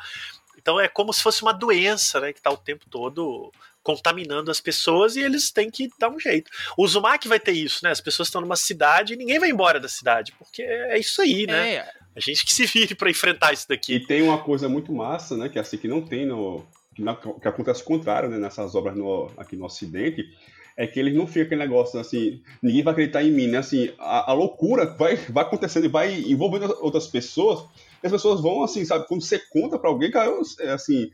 Então 0.56 0.78
é 0.78 0.86
como 0.86 1.12
se 1.12 1.22
fosse 1.22 1.42
uma 1.42 1.52
doença, 1.52 2.20
né? 2.20 2.32
Que 2.32 2.38
está 2.38 2.50
o 2.50 2.56
tempo 2.56 2.84
todo 2.88 3.52
contaminando 3.82 4.50
as 4.50 4.60
pessoas 4.60 5.16
e 5.16 5.20
eles 5.20 5.50
têm 5.50 5.70
que 5.70 5.90
dar 5.98 6.10
um 6.10 6.18
jeito. 6.18 6.50
O 6.76 6.86
Zumak 6.86 7.26
vai 7.26 7.40
ter 7.40 7.52
isso, 7.52 7.80
né? 7.82 7.90
As 7.90 8.00
pessoas 8.00 8.28
estão 8.28 8.40
numa 8.40 8.56
cidade 8.56 9.14
e 9.14 9.16
ninguém 9.16 9.38
vai 9.38 9.50
embora 9.50 9.80
da 9.80 9.88
cidade, 9.88 10.32
porque 10.38 10.62
é 10.62 10.98
isso 10.98 11.22
aí, 11.22 11.46
né? 11.46 11.74
É. 11.74 11.88
A 12.14 12.20
gente 12.20 12.44
que 12.44 12.52
se 12.52 12.66
vire 12.66 12.94
para 12.94 13.10
enfrentar 13.10 13.52
isso 13.52 13.68
daqui. 13.68 13.94
E 13.94 14.06
tem 14.06 14.22
uma 14.22 14.38
coisa 14.38 14.68
muito 14.68 14.92
massa, 14.92 15.36
né? 15.36 15.48
Que 15.48 15.58
é 15.58 15.60
assim 15.60 15.78
que 15.78 15.88
não 15.88 16.02
tem 16.02 16.26
no. 16.26 16.66
Que, 16.94 17.02
na, 17.02 17.14
que 17.14 17.46
acontece 17.46 17.82
o 17.82 17.84
contrário, 17.84 18.28
né? 18.28 18.36
Nessas 18.36 18.74
obras 18.74 18.96
no, 18.96 19.30
aqui 19.36 19.56
no 19.56 19.64
Ocidente 19.64 20.28
é 20.76 20.86
que 20.86 20.98
eles 20.98 21.14
não 21.14 21.26
ficam 21.26 21.42
aquele 21.42 21.60
negócio 21.60 22.00
assim, 22.00 22.40
ninguém 22.62 22.82
vai 22.82 22.92
acreditar 22.92 23.22
em 23.22 23.30
mim, 23.30 23.46
né? 23.46 23.58
Assim, 23.58 23.92
a, 23.98 24.30
a 24.30 24.32
loucura 24.32 24.86
vai, 24.86 25.14
vai 25.14 25.44
acontecendo 25.44 25.84
e 25.84 25.88
vai 25.90 26.20
envolvendo 26.20 26.74
outras 26.80 27.06
pessoas 27.06 27.64
as 28.02 28.10
pessoas 28.10 28.40
vão, 28.40 28.62
assim, 28.62 28.84
sabe, 28.84 29.06
quando 29.06 29.22
você 29.22 29.38
conta 29.38 29.78
pra 29.78 29.90
alguém, 29.90 30.10
cara, 30.10 30.32
é 30.60 30.70
assim, 30.70 31.10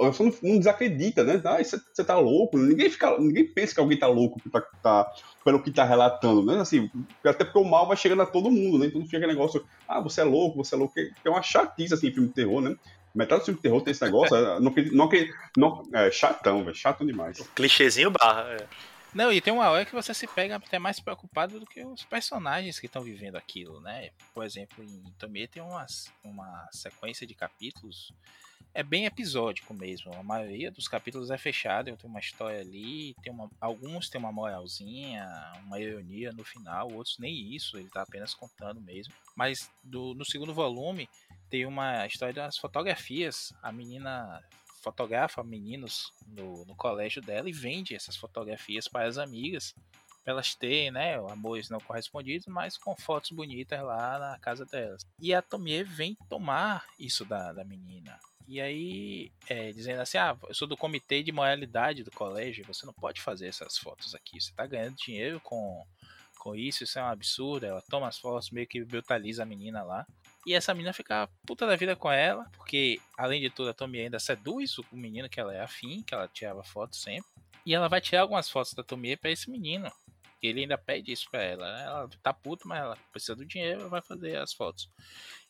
a 0.00 0.06
pessoa 0.06 0.30
não, 0.30 0.50
não 0.50 0.58
desacredita, 0.58 1.22
né? 1.22 1.40
Ah, 1.44 1.58
você 1.62 2.04
tá 2.04 2.18
louco, 2.18 2.58
ninguém, 2.58 2.90
fica, 2.90 3.18
ninguém 3.18 3.46
pensa 3.46 3.74
que 3.74 3.80
alguém 3.80 3.98
tá 3.98 4.08
louco 4.08 4.40
tá, 4.50 4.60
tá, 4.82 5.12
pelo 5.44 5.62
que 5.62 5.70
tá 5.70 5.84
relatando, 5.84 6.44
né? 6.44 6.60
Assim, 6.60 6.90
até 7.24 7.44
porque 7.44 7.58
o 7.58 7.64
mal 7.64 7.86
vai 7.86 7.96
chegando 7.96 8.22
a 8.22 8.26
todo 8.26 8.50
mundo, 8.50 8.78
né? 8.78 8.86
Então 8.86 9.04
fica 9.04 9.18
aquele 9.18 9.32
negócio, 9.32 9.64
ah, 9.88 10.00
você 10.00 10.22
é 10.22 10.24
louco, 10.24 10.64
você 10.64 10.74
é 10.74 10.78
louco, 10.78 10.94
é 10.98 11.30
uma 11.30 11.42
chatice, 11.42 11.94
assim, 11.94 12.10
filme 12.10 12.28
de 12.28 12.34
terror, 12.34 12.60
né? 12.60 12.76
Metade 13.14 13.42
do 13.42 13.44
filme 13.44 13.58
de 13.58 13.62
terror 13.62 13.80
tem 13.80 13.92
esse 13.92 14.04
negócio, 14.04 14.34
não, 14.60 14.74
não, 14.92 15.08
não, 15.56 15.82
é 15.94 16.10
chatão, 16.10 16.64
velho, 16.64 16.74
chato 16.74 17.06
demais. 17.06 17.38
Clichêzinho 17.54 18.10
barra, 18.10 18.56
é. 18.60 18.66
Não, 19.14 19.32
e 19.32 19.40
tem 19.40 19.52
uma 19.52 19.70
hora 19.70 19.84
que 19.84 19.94
você 19.94 20.12
se 20.12 20.26
pega 20.26 20.56
até 20.56 20.76
mais 20.76 20.98
preocupado 20.98 21.60
do 21.60 21.66
que 21.66 21.84
os 21.84 22.04
personagens 22.04 22.80
que 22.80 22.86
estão 22.86 23.00
vivendo 23.00 23.36
aquilo, 23.36 23.80
né? 23.80 24.10
Por 24.34 24.44
exemplo, 24.44 24.82
em 24.82 25.04
Tomie 25.16 25.46
tem 25.46 25.62
uma, 25.62 25.86
uma 26.24 26.68
sequência 26.72 27.24
de 27.24 27.32
capítulos, 27.32 28.12
é 28.74 28.82
bem 28.82 29.06
episódico 29.06 29.72
mesmo. 29.72 30.12
A 30.14 30.22
maioria 30.24 30.68
dos 30.68 30.88
capítulos 30.88 31.30
é 31.30 31.38
fechado, 31.38 31.96
tem 31.96 32.10
uma 32.10 32.18
história 32.18 32.60
ali, 32.60 33.14
tem 33.22 33.32
uma, 33.32 33.48
alguns 33.60 34.08
tem 34.08 34.18
uma 34.18 34.32
moralzinha, 34.32 35.24
uma 35.64 35.78
ironia 35.78 36.32
no 36.32 36.42
final, 36.42 36.92
outros 36.92 37.16
nem 37.20 37.54
isso, 37.54 37.76
ele 37.76 37.86
está 37.86 38.02
apenas 38.02 38.34
contando 38.34 38.80
mesmo. 38.80 39.14
Mas 39.36 39.70
do, 39.84 40.12
no 40.14 40.24
segundo 40.24 40.52
volume 40.52 41.08
tem 41.48 41.66
uma 41.66 42.04
história 42.04 42.34
das 42.34 42.58
fotografias. 42.58 43.54
A 43.62 43.70
menina 43.70 44.42
fotografa 44.84 45.42
meninos 45.42 46.12
no, 46.26 46.64
no 46.64 46.76
colégio 46.76 47.20
dela 47.20 47.48
e 47.48 47.52
vende 47.52 47.94
essas 47.94 48.16
fotografias 48.16 48.86
para 48.86 49.08
as 49.08 49.18
amigas 49.18 49.74
para 50.22 50.32
elas 50.32 50.54
terem, 50.54 50.90
né, 50.90 51.16
amores 51.16 51.68
não 51.68 51.78
correspondidos, 51.78 52.46
mas 52.46 52.78
com 52.78 52.96
fotos 52.96 53.30
bonitas 53.30 53.82
lá 53.82 54.18
na 54.18 54.38
casa 54.38 54.64
delas. 54.64 55.06
E 55.20 55.34
a 55.34 55.42
Tomie 55.42 55.84
vem 55.84 56.16
tomar 56.30 56.86
isso 56.98 57.26
da, 57.26 57.52
da 57.52 57.62
menina. 57.62 58.18
E 58.48 58.58
aí, 58.60 59.30
é, 59.48 59.70
dizendo 59.72 60.00
assim: 60.00 60.16
ah, 60.16 60.36
eu 60.48 60.54
sou 60.54 60.66
do 60.66 60.76
comitê 60.76 61.22
de 61.22 61.30
moralidade 61.30 62.02
do 62.02 62.10
colégio, 62.10 62.64
você 62.66 62.86
não 62.86 62.92
pode 62.92 63.20
fazer 63.20 63.48
essas 63.48 63.76
fotos 63.76 64.14
aqui. 64.14 64.40
Você 64.40 64.50
está 64.50 64.66
ganhando 64.66 64.96
dinheiro 64.96 65.40
com 65.40 65.84
com 66.38 66.54
isso, 66.54 66.84
isso 66.84 66.98
é 66.98 67.02
um 67.02 67.06
absurdo. 67.06 67.64
Ela 67.64 67.82
toma 67.88 68.06
as 68.06 68.18
fotos, 68.18 68.50
meio 68.50 68.66
que 68.66 68.84
brutaliza 68.84 69.42
a 69.42 69.46
menina 69.46 69.82
lá. 69.82 70.06
E 70.46 70.52
essa 70.52 70.74
menina 70.74 70.92
fica 70.92 71.28
puta 71.46 71.66
da 71.66 71.76
vida 71.76 71.96
com 71.96 72.10
ela, 72.10 72.44
porque 72.56 73.00
além 73.16 73.40
de 73.40 73.48
tudo 73.50 73.70
a 73.70 73.74
Tomie 73.74 74.02
ainda 74.02 74.18
seduz 74.18 74.76
o 74.78 74.84
menino 74.92 75.28
que 75.28 75.40
ela 75.40 75.54
é 75.54 75.60
afim, 75.60 76.02
que 76.02 76.14
ela 76.14 76.28
tirava 76.28 76.62
foto 76.62 76.96
sempre. 76.96 77.30
E 77.64 77.74
ela 77.74 77.88
vai 77.88 78.00
tirar 78.00 78.22
algumas 78.22 78.48
fotos 78.50 78.74
da 78.74 78.82
Tomie 78.82 79.16
para 79.16 79.30
esse 79.30 79.50
menino. 79.50 79.90
Ele 80.42 80.60
ainda 80.60 80.76
pede 80.76 81.10
isso 81.10 81.30
pra 81.30 81.42
ela. 81.42 81.72
Né? 81.72 81.84
Ela 81.84 82.08
tá 82.22 82.34
puta, 82.34 82.68
mas 82.68 82.78
ela 82.78 82.98
precisa 83.10 83.34
do 83.34 83.46
dinheiro, 83.46 83.88
vai 83.88 84.02
fazer 84.02 84.36
as 84.36 84.52
fotos. 84.52 84.90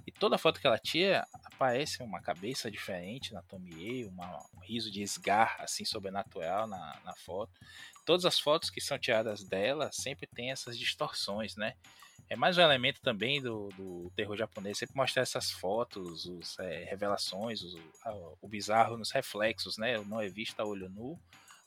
E 0.07 0.13
toda 0.13 0.39
foto 0.39 0.61
que 0.61 0.67
ela 0.67 0.79
tira, 0.79 1.27
aparece 1.43 2.01
uma 2.03 2.21
cabeça 2.21 2.71
diferente 2.71 3.33
na 3.33 3.43
Tomie, 3.43 4.05
uma, 4.05 4.47
um 4.55 4.61
riso 4.61 4.93
de 4.93 5.03
esgar, 5.03 5.57
assim, 5.59 5.85
sobrenatural 5.85 6.69
na, 6.69 7.01
na 7.05 7.15
foto. 7.17 7.53
Todas 8.05 8.25
as 8.25 8.39
fotos 8.39 8.71
que 8.71 8.81
são 8.81 8.97
tiradas 8.97 9.43
dela 9.43 9.91
sempre 9.91 10.29
tem 10.29 10.53
essas 10.53 10.79
distorções, 10.79 11.57
né? 11.57 11.75
É 12.29 12.37
mais 12.37 12.57
um 12.57 12.63
elemento 12.63 13.01
também 13.01 13.41
do, 13.41 13.69
do 13.77 14.11
terror 14.17 14.37
japonês, 14.37 14.79
sempre 14.79 14.97
mostrar 14.97 15.23
essas 15.23 15.51
fotos, 15.51 16.25
os 16.25 16.59
é, 16.59 16.85
revelações, 16.85 17.63
o, 17.63 18.39
o 18.41 18.49
bizarro 18.49 18.97
nos 18.97 19.11
reflexos, 19.11 19.77
né? 19.77 19.99
Não 20.07 20.21
é 20.21 20.29
visto 20.29 20.59
a 20.59 20.65
olho 20.65 20.89
nu, 20.89 21.19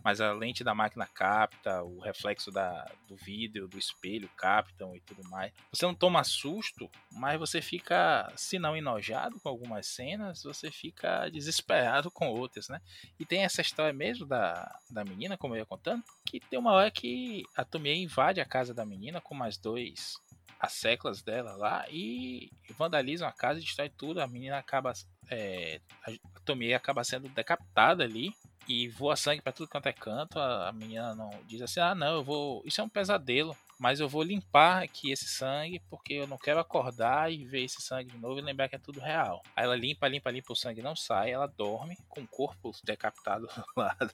mas 0.03 0.19
a 0.19 0.31
lente 0.31 0.63
da 0.63 0.73
máquina 0.73 1.05
capta, 1.05 1.83
o 1.83 1.99
reflexo 1.99 2.51
da, 2.51 2.89
do 3.07 3.15
vidro, 3.15 3.67
do 3.67 3.77
espelho 3.77 4.29
captam 4.35 4.95
e 4.95 4.99
tudo 4.99 5.23
mais. 5.29 5.51
Você 5.71 5.85
não 5.85 5.93
toma 5.93 6.23
susto, 6.23 6.89
mas 7.11 7.39
você 7.39 7.61
fica, 7.61 8.31
se 8.35 8.57
não 8.57 8.75
enojado 8.75 9.39
com 9.39 9.49
algumas 9.49 9.85
cenas, 9.85 10.43
você 10.43 10.71
fica 10.71 11.29
desesperado 11.29 12.09
com 12.09 12.29
outras, 12.29 12.67
né? 12.67 12.81
E 13.19 13.25
tem 13.25 13.43
essa 13.43 13.61
história 13.61 13.93
mesmo 13.93 14.25
da, 14.25 14.79
da 14.89 15.05
menina, 15.05 15.37
como 15.37 15.55
eu 15.55 15.59
ia 15.59 15.65
contando, 15.65 16.03
que 16.25 16.39
tem 16.39 16.57
uma 16.57 16.71
hora 16.71 16.89
que 16.89 17.43
a 17.55 17.63
Tomie 17.63 18.01
invade 18.01 18.41
a 18.41 18.45
casa 18.45 18.73
da 18.73 18.85
menina 18.85 19.21
com 19.21 19.35
mais 19.35 19.57
dois 19.57 20.15
as 20.59 20.73
seclas 20.73 21.21
dela 21.21 21.55
lá 21.55 21.85
e 21.89 22.51
vandalizam 22.77 23.27
a 23.27 23.31
casa, 23.31 23.59
destrói 23.59 23.89
tudo. 23.89 24.21
A 24.21 24.27
menina 24.27 24.57
acaba. 24.57 24.93
É, 25.29 25.81
a 26.03 26.39
Tomie 26.45 26.73
acaba 26.73 27.03
sendo 27.03 27.27
decapitada 27.29 28.03
ali 28.03 28.33
e 28.67 28.87
voa 28.89 29.15
sangue 29.15 29.41
para 29.41 29.53
tudo 29.53 29.69
quanto 29.69 29.87
é 29.87 29.93
canto. 29.93 30.39
A, 30.39 30.69
a, 30.69 30.71
menina 30.71 31.15
não 31.15 31.29
diz 31.47 31.61
assim: 31.61 31.79
ah, 31.79 31.95
não, 31.95 32.15
eu 32.15 32.23
vou. 32.23 32.63
Isso 32.65 32.81
é 32.81 32.83
um 32.83 32.89
pesadelo, 32.89 33.55
mas 33.79 33.99
eu 33.99 34.09
vou 34.09 34.23
limpar 34.23 34.83
aqui 34.83 35.11
esse 35.11 35.27
sangue 35.27 35.79
porque 35.89 36.13
eu 36.13 36.27
não 36.27 36.37
quero 36.37 36.59
acordar 36.59 37.31
e 37.31 37.45
ver 37.45 37.63
esse 37.63 37.81
sangue 37.81 38.11
de 38.11 38.17
novo 38.17 38.39
e 38.39 38.41
lembrar 38.41 38.67
que 38.67 38.75
é 38.75 38.79
tudo 38.79 38.99
real. 38.99 39.41
Aí 39.55 39.63
ela 39.63 39.75
limpa, 39.75 40.07
limpa, 40.07 40.31
limpa, 40.31 40.53
o 40.53 40.55
sangue 40.55 40.81
não 40.81 40.95
sai. 40.95 41.31
Ela 41.31 41.47
dorme 41.47 41.97
com 42.09 42.21
o 42.21 42.27
corpo 42.27 42.71
decapitado 42.83 43.47
do 43.55 43.65
lado 43.75 44.11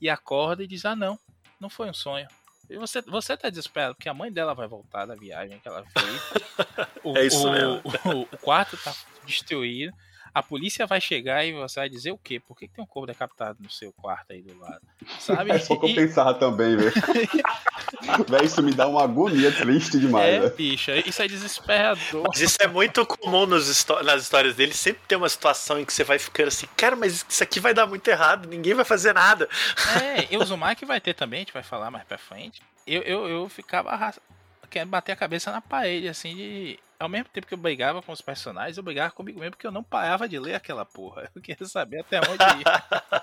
e 0.00 0.08
acorda 0.08 0.62
e 0.62 0.66
diz: 0.66 0.84
ah, 0.84 0.96
não, 0.96 1.18
não 1.58 1.68
foi 1.68 1.90
um 1.90 1.94
sonho. 1.94 2.28
E 2.70 2.78
você, 2.78 3.02
você 3.02 3.36
tá 3.36 3.50
desesperado 3.50 3.96
porque 3.96 4.08
a 4.08 4.14
mãe 4.14 4.30
dela 4.30 4.54
vai 4.54 4.68
voltar 4.68 5.04
da 5.04 5.16
viagem 5.16 5.58
que 5.58 5.68
ela 5.68 5.84
fez. 5.84 6.30
O, 7.02 7.16
é 7.16 7.24
isso 7.24 7.50
mesmo. 7.50 7.80
O, 8.04 8.20
o, 8.34 8.38
quarto 8.38 8.76
tá 8.76 8.94
destruído. 9.24 9.94
A 10.34 10.42
polícia 10.42 10.86
vai 10.86 11.00
chegar 11.00 11.44
e 11.44 11.52
você 11.52 11.80
vai 11.80 11.88
dizer 11.88 12.12
o 12.12 12.18
quê? 12.18 12.40
Por 12.40 12.56
que, 12.56 12.68
tem 12.68 12.82
um 12.82 12.86
corpo 12.86 13.06
decapitado 13.06 13.58
no 13.60 13.70
seu 13.70 13.92
quarto 13.92 14.32
aí 14.32 14.42
do 14.42 14.58
lado? 14.58 14.82
Sabe? 15.18 15.50
É 15.50 15.58
só 15.58 15.76
que 15.76 15.90
eu 15.90 15.94
pensar 15.94 16.34
também, 16.34 16.76
velho. 16.76 16.92
Isso 18.44 18.62
me 18.62 18.72
dá 18.72 18.86
uma 18.86 19.02
agonia 19.02 19.50
triste 19.52 19.98
demais. 19.98 20.34
É, 20.34 20.40
véio. 20.40 20.54
bicho, 20.54 20.90
isso 20.92 21.22
é 21.22 21.28
desesperador. 21.28 22.24
Mas 22.28 22.40
isso 22.40 22.56
é 22.60 22.66
muito 22.66 23.04
comum 23.04 23.46
nos, 23.46 23.86
nas 24.04 24.22
histórias 24.22 24.54
dele. 24.54 24.72
Sempre 24.72 25.02
tem 25.08 25.18
uma 25.18 25.28
situação 25.28 25.78
em 25.78 25.84
que 25.84 25.92
você 25.92 26.04
vai 26.04 26.18
ficando 26.18 26.48
assim, 26.48 26.66
cara, 26.76 26.94
mas 26.94 27.24
isso 27.28 27.42
aqui 27.42 27.58
vai 27.58 27.74
dar 27.74 27.86
muito 27.86 28.06
errado, 28.08 28.48
ninguém 28.48 28.74
vai 28.74 28.84
fazer 28.84 29.12
nada. 29.12 29.48
É, 30.00 30.32
e 30.32 30.36
o 30.36 30.44
Zumaki 30.44 30.84
vai 30.84 31.00
ter 31.00 31.14
também, 31.14 31.38
a 31.38 31.40
gente 31.40 31.52
vai 31.52 31.62
falar 31.62 31.90
mais 31.90 32.04
pra 32.04 32.18
frente. 32.18 32.62
Eu, 32.86 33.02
eu, 33.02 33.28
eu 33.28 33.48
ficava 33.48 33.90
querendo 34.70 34.90
bater 34.90 35.12
a 35.12 35.16
cabeça 35.16 35.50
na 35.50 35.60
parede, 35.60 36.08
assim, 36.08 36.34
de 36.36 36.78
ao 36.98 37.08
mesmo 37.08 37.28
tempo 37.32 37.46
que 37.46 37.54
eu 37.54 37.58
brigava 37.58 38.02
com 38.02 38.12
os 38.12 38.20
personagens, 38.20 38.76
eu 38.76 38.82
brigava 38.82 39.10
comigo 39.10 39.40
mesmo 39.40 39.52
porque 39.52 39.66
eu 39.66 39.72
não 39.72 39.82
parava 39.82 40.28
de 40.28 40.38
ler 40.38 40.54
aquela 40.54 40.84
porra. 40.84 41.30
Eu 41.34 41.40
queria 41.40 41.66
saber 41.66 42.00
até 42.00 42.18
onde 42.18 42.44
ir. 42.60 42.64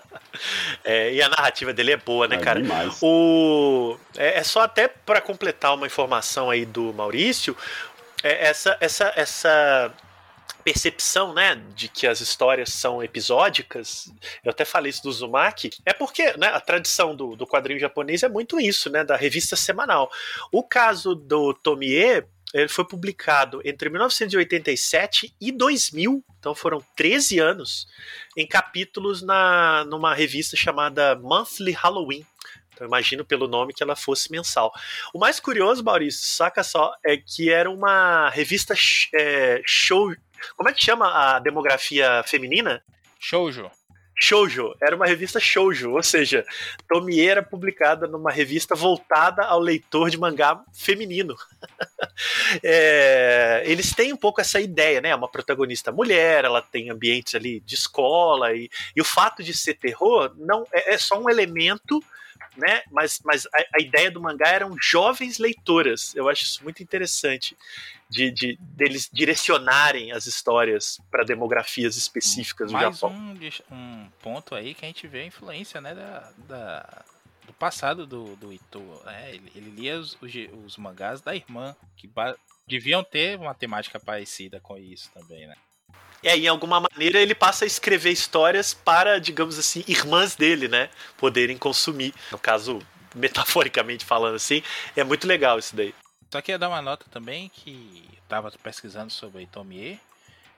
é, 0.83 1.13
e 1.13 1.21
a 1.21 1.29
narrativa 1.29 1.71
dele 1.71 1.91
é 1.91 1.97
boa, 1.97 2.27
né, 2.27 2.37
é 2.37 2.39
cara? 2.39 2.59
Demais. 2.59 2.97
O... 3.03 3.97
É, 4.17 4.39
é 4.39 4.43
só 4.43 4.61
até 4.61 4.87
para 4.87 5.21
completar 5.21 5.75
uma 5.75 5.85
informação 5.85 6.49
aí 6.49 6.65
do 6.65 6.91
Maurício, 6.91 7.55
é, 8.23 8.47
essa, 8.47 8.75
essa, 8.81 9.13
essa 9.15 9.93
percepção, 10.67 11.33
né, 11.33 11.55
de 11.73 11.87
que 11.87 12.05
as 12.05 12.19
histórias 12.19 12.73
são 12.73 13.01
episódicas, 13.01 14.11
eu 14.43 14.51
até 14.51 14.65
falei 14.65 14.89
isso 14.89 15.01
do 15.01 15.13
Zumaki, 15.13 15.69
é 15.85 15.93
porque 15.93 16.35
né, 16.35 16.47
a 16.47 16.59
tradição 16.59 17.15
do, 17.15 17.37
do 17.37 17.47
quadrinho 17.47 17.79
japonês 17.79 18.21
é 18.21 18.27
muito 18.27 18.59
isso, 18.59 18.89
né, 18.89 19.01
da 19.01 19.15
revista 19.15 19.55
semanal. 19.55 20.11
O 20.51 20.61
caso 20.61 21.15
do 21.15 21.53
Tomie 21.53 22.25
ele 22.53 22.67
foi 22.67 22.83
publicado 22.83 23.61
entre 23.63 23.89
1987 23.89 25.33
e 25.39 25.53
2000, 25.53 26.21
então 26.37 26.53
foram 26.53 26.83
13 26.97 27.39
anos, 27.39 27.87
em 28.35 28.45
capítulos 28.45 29.21
na, 29.21 29.85
numa 29.85 30.13
revista 30.13 30.57
chamada 30.57 31.15
Monthly 31.15 31.71
Halloween. 31.71 32.25
Então 32.77 32.85
imagino 32.85 33.25
pelo 33.25 33.47
nome 33.47 33.73
que 33.73 33.81
ela 33.81 33.95
fosse 33.95 34.31
mensal. 34.31 34.71
O 35.11 35.17
mais 35.17 35.39
curioso, 35.39 35.83
Maurício, 35.83 36.27
saca 36.27 36.63
só, 36.63 36.93
é 37.03 37.17
que 37.17 37.49
era 37.49 37.69
uma 37.69 38.29
revista 38.29 38.75
é, 39.15 39.61
show. 39.65 40.13
Como 40.55 40.69
é 40.69 40.73
que 40.73 40.83
chama 40.83 41.07
a 41.07 41.39
demografia 41.39 42.23
feminina? 42.23 42.83
Shoujo. 43.19 43.69
Shoujo, 44.19 44.75
era 44.81 44.95
uma 44.95 45.05
revista 45.05 45.39
shoujo, 45.39 45.91
ou 45.91 46.01
seja, 46.01 46.43
Tomie 46.89 47.27
era 47.27 47.43
publicada 47.43 48.07
numa 48.07 48.31
revista 48.31 48.73
voltada 48.73 49.43
ao 49.43 49.59
leitor 49.59 50.09
de 50.09 50.17
mangá 50.17 50.59
feminino. 50.73 51.35
é, 52.63 53.61
eles 53.65 53.93
têm 53.93 54.11
um 54.11 54.17
pouco 54.17 54.41
essa 54.41 54.59
ideia, 54.59 55.01
né? 55.01 55.13
Uma 55.13 55.29
protagonista 55.29 55.91
mulher, 55.91 56.45
ela 56.45 56.63
tem 56.63 56.89
ambientes 56.89 57.35
ali 57.35 57.59
de 57.59 57.75
escola 57.75 58.55
e, 58.55 58.71
e 58.95 59.01
o 59.01 59.05
fato 59.05 59.43
de 59.43 59.55
ser 59.55 59.75
terror 59.75 60.33
não 60.35 60.65
é, 60.73 60.95
é 60.95 60.97
só 60.97 61.19
um 61.21 61.29
elemento 61.29 62.03
né? 62.57 62.81
Mas, 62.91 63.19
mas 63.23 63.45
a, 63.47 63.77
a, 63.77 63.81
ideia 63.81 64.09
do 64.09 64.21
mangá 64.21 64.49
eram 64.49 64.75
jovens 64.81 65.37
leitoras. 65.37 66.15
Eu 66.15 66.27
acho 66.27 66.43
isso 66.43 66.63
muito 66.63 66.81
interessante 66.81 67.57
de, 68.09 68.31
de 68.31 68.57
deles 68.59 69.09
direcionarem 69.11 70.11
as 70.11 70.25
histórias 70.25 70.99
para 71.11 71.23
demografias 71.23 71.95
específicas 71.97 72.71
Mais 72.71 72.89
do 72.89 72.93
Japão. 72.93 73.11
Um, 73.11 73.75
um 73.75 74.09
ponto 74.21 74.55
aí 74.55 74.73
que 74.73 74.85
a 74.85 74.87
gente 74.87 75.07
vê 75.07 75.21
a 75.21 75.25
influência, 75.25 75.79
né, 75.79 75.93
da, 75.93 76.31
da 76.47 77.05
do 77.45 77.53
passado 77.53 78.05
do, 78.05 78.35
do 78.35 78.51
Ito. 78.51 78.79
Né? 79.05 79.33
Ele, 79.33 79.51
ele 79.55 79.69
lia 79.71 79.97
os, 79.97 80.17
os, 80.21 80.31
os, 80.65 80.77
mangás 80.77 81.21
da 81.21 81.33
irmã, 81.33 81.75
que 81.95 82.09
deviam 82.67 83.03
ter 83.03 83.39
uma 83.39 83.55
temática 83.55 83.99
parecida 83.99 84.59
com 84.59 84.77
isso 84.77 85.09
também, 85.13 85.47
né? 85.47 85.55
É, 86.23 86.35
em 86.35 86.47
alguma 86.47 86.81
maneira 86.81 87.19
ele 87.19 87.35
passa 87.35 87.63
a 87.63 87.67
escrever 87.67 88.11
histórias 88.11 88.73
para, 88.73 89.19
digamos 89.19 89.57
assim, 89.57 89.83
irmãs 89.87 90.35
dele, 90.35 90.67
né? 90.67 90.89
Poderem 91.17 91.57
consumir. 91.57 92.13
No 92.31 92.39
caso, 92.39 92.79
metaforicamente 93.15 94.03
falando 94.03 94.35
assim, 94.35 94.61
é 94.95 95.03
muito 95.03 95.27
legal 95.27 95.59
isso 95.59 95.75
daí. 95.75 95.93
Só 96.31 96.41
queria 96.41 96.59
dar 96.59 96.69
uma 96.69 96.81
nota 96.81 97.05
também 97.09 97.49
que 97.49 98.09
estava 98.21 98.51
pesquisando 98.51 99.11
sobre 99.11 99.47
Tomie, 99.47 99.99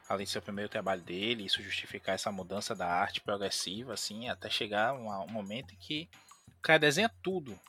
além 0.08 0.26
de 0.26 0.32
ser 0.32 0.40
o 0.40 0.42
primeiro 0.42 0.70
trabalho 0.70 1.02
dele, 1.02 1.46
isso 1.46 1.62
justificar 1.62 2.16
essa 2.16 2.32
mudança 2.32 2.74
da 2.74 2.88
arte 2.88 3.22
progressiva, 3.22 3.94
assim, 3.94 4.28
até 4.28 4.50
chegar 4.50 4.94
um, 4.94 5.08
um 5.08 5.32
momento 5.32 5.74
em 5.74 5.78
que 5.78 6.10
o 6.58 6.62
cara 6.62 6.80
desenha 6.80 7.12
tudo. 7.22 7.60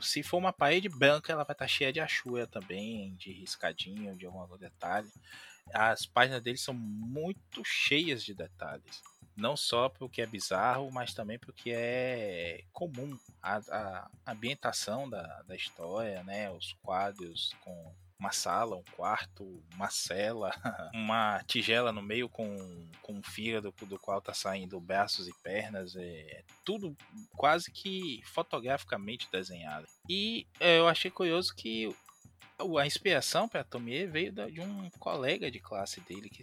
Se 0.00 0.22
for 0.22 0.38
uma 0.38 0.52
parede 0.52 0.88
branca, 0.88 1.30
ela 1.30 1.44
vai 1.44 1.52
estar 1.52 1.66
tá 1.66 1.68
cheia 1.68 1.92
de 1.92 2.00
achura 2.00 2.46
também, 2.46 3.14
de 3.16 3.32
riscadinho, 3.32 4.16
de 4.16 4.24
algum 4.24 4.56
detalhe 4.56 5.12
as 5.72 6.06
páginas 6.06 6.42
dele 6.42 6.58
são 6.58 6.74
muito 6.74 7.62
cheias 7.64 8.22
de 8.24 8.34
detalhes. 8.34 9.02
Não 9.36 9.56
só 9.56 9.88
porque 9.88 10.20
é 10.20 10.26
bizarro, 10.26 10.90
mas 10.90 11.14
também 11.14 11.38
porque 11.38 11.70
é 11.70 12.64
comum. 12.72 13.18
A, 13.42 13.56
a 13.56 14.32
ambientação 14.32 15.08
da, 15.08 15.42
da 15.42 15.56
história, 15.56 16.22
né? 16.24 16.50
Os 16.50 16.74
quadros 16.82 17.54
com 17.64 17.94
uma 18.20 18.32
sala, 18.32 18.76
um 18.76 18.84
quarto, 18.94 19.64
uma 19.74 19.88
cela, 19.88 20.52
uma 20.92 21.42
tigela 21.44 21.90
no 21.90 22.02
meio 22.02 22.28
com, 22.28 22.54
com 23.00 23.14
um 23.14 23.22
fígado 23.22 23.74
do 23.86 23.98
qual 23.98 24.20
tá 24.20 24.34
saindo 24.34 24.78
braços 24.78 25.26
e 25.26 25.32
pernas, 25.42 25.96
é 25.96 26.44
tudo 26.62 26.94
quase 27.34 27.70
que 27.70 28.20
fotograficamente 28.26 29.26
desenhado. 29.32 29.86
E 30.06 30.46
é, 30.60 30.78
eu 30.78 30.86
achei 30.86 31.10
curioso 31.10 31.54
que 31.56 31.90
a 32.78 32.86
inspiração 32.86 33.48
para 33.48 33.64
Tomie 33.64 34.06
veio 34.06 34.32
de 34.32 34.60
um 34.60 34.90
colega 34.98 35.50
de 35.50 35.58
classe 35.58 36.00
dele 36.00 36.28
que, 36.28 36.42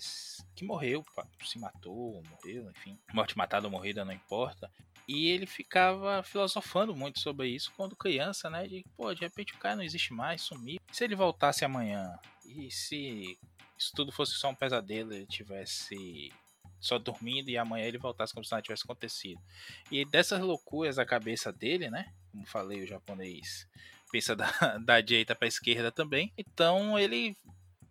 que 0.55 0.65
morreu, 0.65 1.05
se 1.45 1.59
matou, 1.59 2.23
morreu, 2.29 2.69
enfim, 2.71 2.97
morte 3.13 3.37
matada 3.37 3.67
ou 3.67 3.71
morrida 3.71 4.03
não 4.03 4.13
importa. 4.13 4.71
E 5.07 5.27
ele 5.29 5.45
ficava 5.45 6.21
filosofando 6.21 6.93
muito 6.93 7.19
sobre 7.19 7.47
isso 7.47 7.71
quando 7.77 7.95
criança, 7.95 8.49
né? 8.49 8.67
De, 8.67 8.85
pô, 8.95 9.13
de 9.13 9.21
repente 9.21 9.53
o 9.53 9.57
cara 9.57 9.77
não 9.77 9.83
existe 9.83 10.13
mais, 10.13 10.41
sumiu. 10.41 10.79
Se 10.91 11.03
ele 11.03 11.15
voltasse 11.15 11.63
amanhã 11.63 12.19
e 12.45 12.69
se 12.69 13.37
isso 13.77 13.93
tudo 13.95 14.11
fosse 14.11 14.33
só 14.33 14.49
um 14.49 14.55
pesadelo, 14.55 15.13
ele 15.13 15.25
tivesse 15.25 16.33
só 16.79 16.99
dormindo 16.99 17.49
e 17.49 17.57
amanhã 17.57 17.85
ele 17.85 17.97
voltasse 17.97 18.33
como 18.33 18.43
se 18.43 18.51
nada 18.51 18.61
tivesse 18.61 18.83
acontecido. 18.83 19.41
E 19.89 20.03
dessas 20.03 20.41
loucuras 20.41 20.97
da 20.97 21.05
cabeça 21.05 21.53
dele, 21.53 21.89
né? 21.89 22.13
Como 22.31 22.45
falei, 22.45 22.83
o 22.83 22.87
japonês 22.87 23.67
pensa 24.11 24.35
da, 24.35 24.49
da 24.79 25.01
direita 25.01 25.35
para 25.35 25.47
a 25.47 25.49
esquerda 25.49 25.91
também. 25.91 26.31
Então 26.37 26.97
ele 26.97 27.35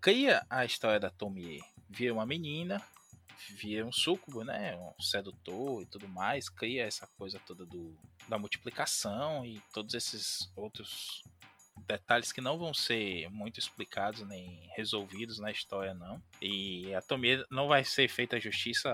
cria 0.00 0.44
a 0.48 0.64
história 0.64 1.00
da 1.00 1.10
Tomie. 1.10 1.62
Vira 1.88 2.12
uma 2.12 2.26
menina, 2.26 2.82
vira 3.50 3.84
um 3.86 3.92
súcubo, 3.92 4.44
né? 4.44 4.76
Um 4.76 5.02
sedutor 5.02 5.82
e 5.82 5.86
tudo 5.86 6.08
mais. 6.08 6.48
Cria 6.48 6.84
essa 6.84 7.06
coisa 7.18 7.40
toda 7.46 7.64
do, 7.64 7.96
da 8.28 8.38
multiplicação 8.38 9.44
e 9.44 9.60
todos 9.72 9.94
esses 9.94 10.50
outros 10.56 11.22
detalhes 11.86 12.32
que 12.32 12.40
não 12.40 12.58
vão 12.58 12.72
ser 12.72 13.28
muito 13.30 13.60
explicados 13.60 14.26
nem 14.26 14.68
resolvidos 14.74 15.38
na 15.38 15.50
história, 15.50 15.94
não. 15.94 16.20
E 16.40 16.92
a 16.94 17.02
Tomie 17.02 17.44
não 17.50 17.68
vai 17.68 17.84
ser 17.84 18.08
feita 18.08 18.40
justiça, 18.40 18.88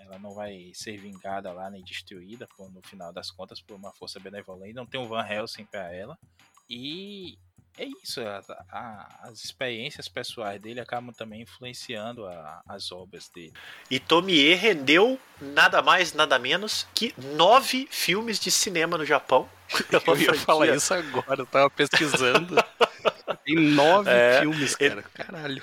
ela 0.00 0.18
não 0.18 0.34
vai 0.34 0.70
ser 0.74 0.96
vingada 0.98 1.52
lá 1.52 1.70
nem 1.70 1.82
destruída, 1.82 2.46
por, 2.56 2.70
no 2.70 2.82
final 2.82 3.12
das 3.12 3.30
contas, 3.30 3.60
por 3.60 3.74
uma 3.74 3.92
força 3.92 4.20
benevolente. 4.20 4.74
Não 4.74 4.86
tem 4.86 5.00
um 5.00 5.08
Van 5.08 5.26
Helsing 5.26 5.64
para 5.64 5.92
ela. 5.92 6.18
E 6.68 7.38
é 7.76 7.86
isso, 8.04 8.20
a, 8.20 8.40
a, 8.70 9.28
as 9.28 9.44
experiências 9.44 10.06
pessoais 10.06 10.60
dele 10.60 10.78
acabam 10.78 11.12
também 11.12 11.42
influenciando 11.42 12.24
a, 12.24 12.62
as 12.68 12.92
obras 12.92 13.28
dele. 13.28 13.52
E 13.90 13.98
Tomie 13.98 14.54
rendeu 14.54 15.18
nada 15.40 15.82
mais, 15.82 16.12
nada 16.12 16.38
menos 16.38 16.86
que 16.94 17.12
nove 17.34 17.88
filmes 17.90 18.38
de 18.38 18.50
cinema 18.50 18.96
no 18.96 19.04
Japão. 19.04 19.48
Eu 20.06 20.16
ia 20.16 20.34
falar 20.34 20.68
isso 20.68 20.94
agora, 20.94 21.40
eu 21.40 21.46
tava 21.46 21.70
pesquisando. 21.70 22.54
Tem 23.44 23.56
nove 23.56 24.10
é, 24.10 24.40
filmes, 24.40 24.76
cara. 24.76 25.02
Caralho. 25.02 25.62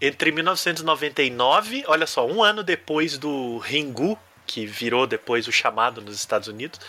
Entre 0.00 0.30
1999, 0.30 1.84
olha 1.86 2.06
só, 2.06 2.26
um 2.26 2.42
ano 2.42 2.62
depois 2.62 3.18
do 3.18 3.58
Ringu, 3.58 4.18
que 4.50 4.66
virou 4.66 5.06
depois 5.06 5.46
o 5.46 5.52
chamado 5.52 6.02
nos 6.02 6.16
Estados 6.16 6.48
Unidos, 6.48 6.80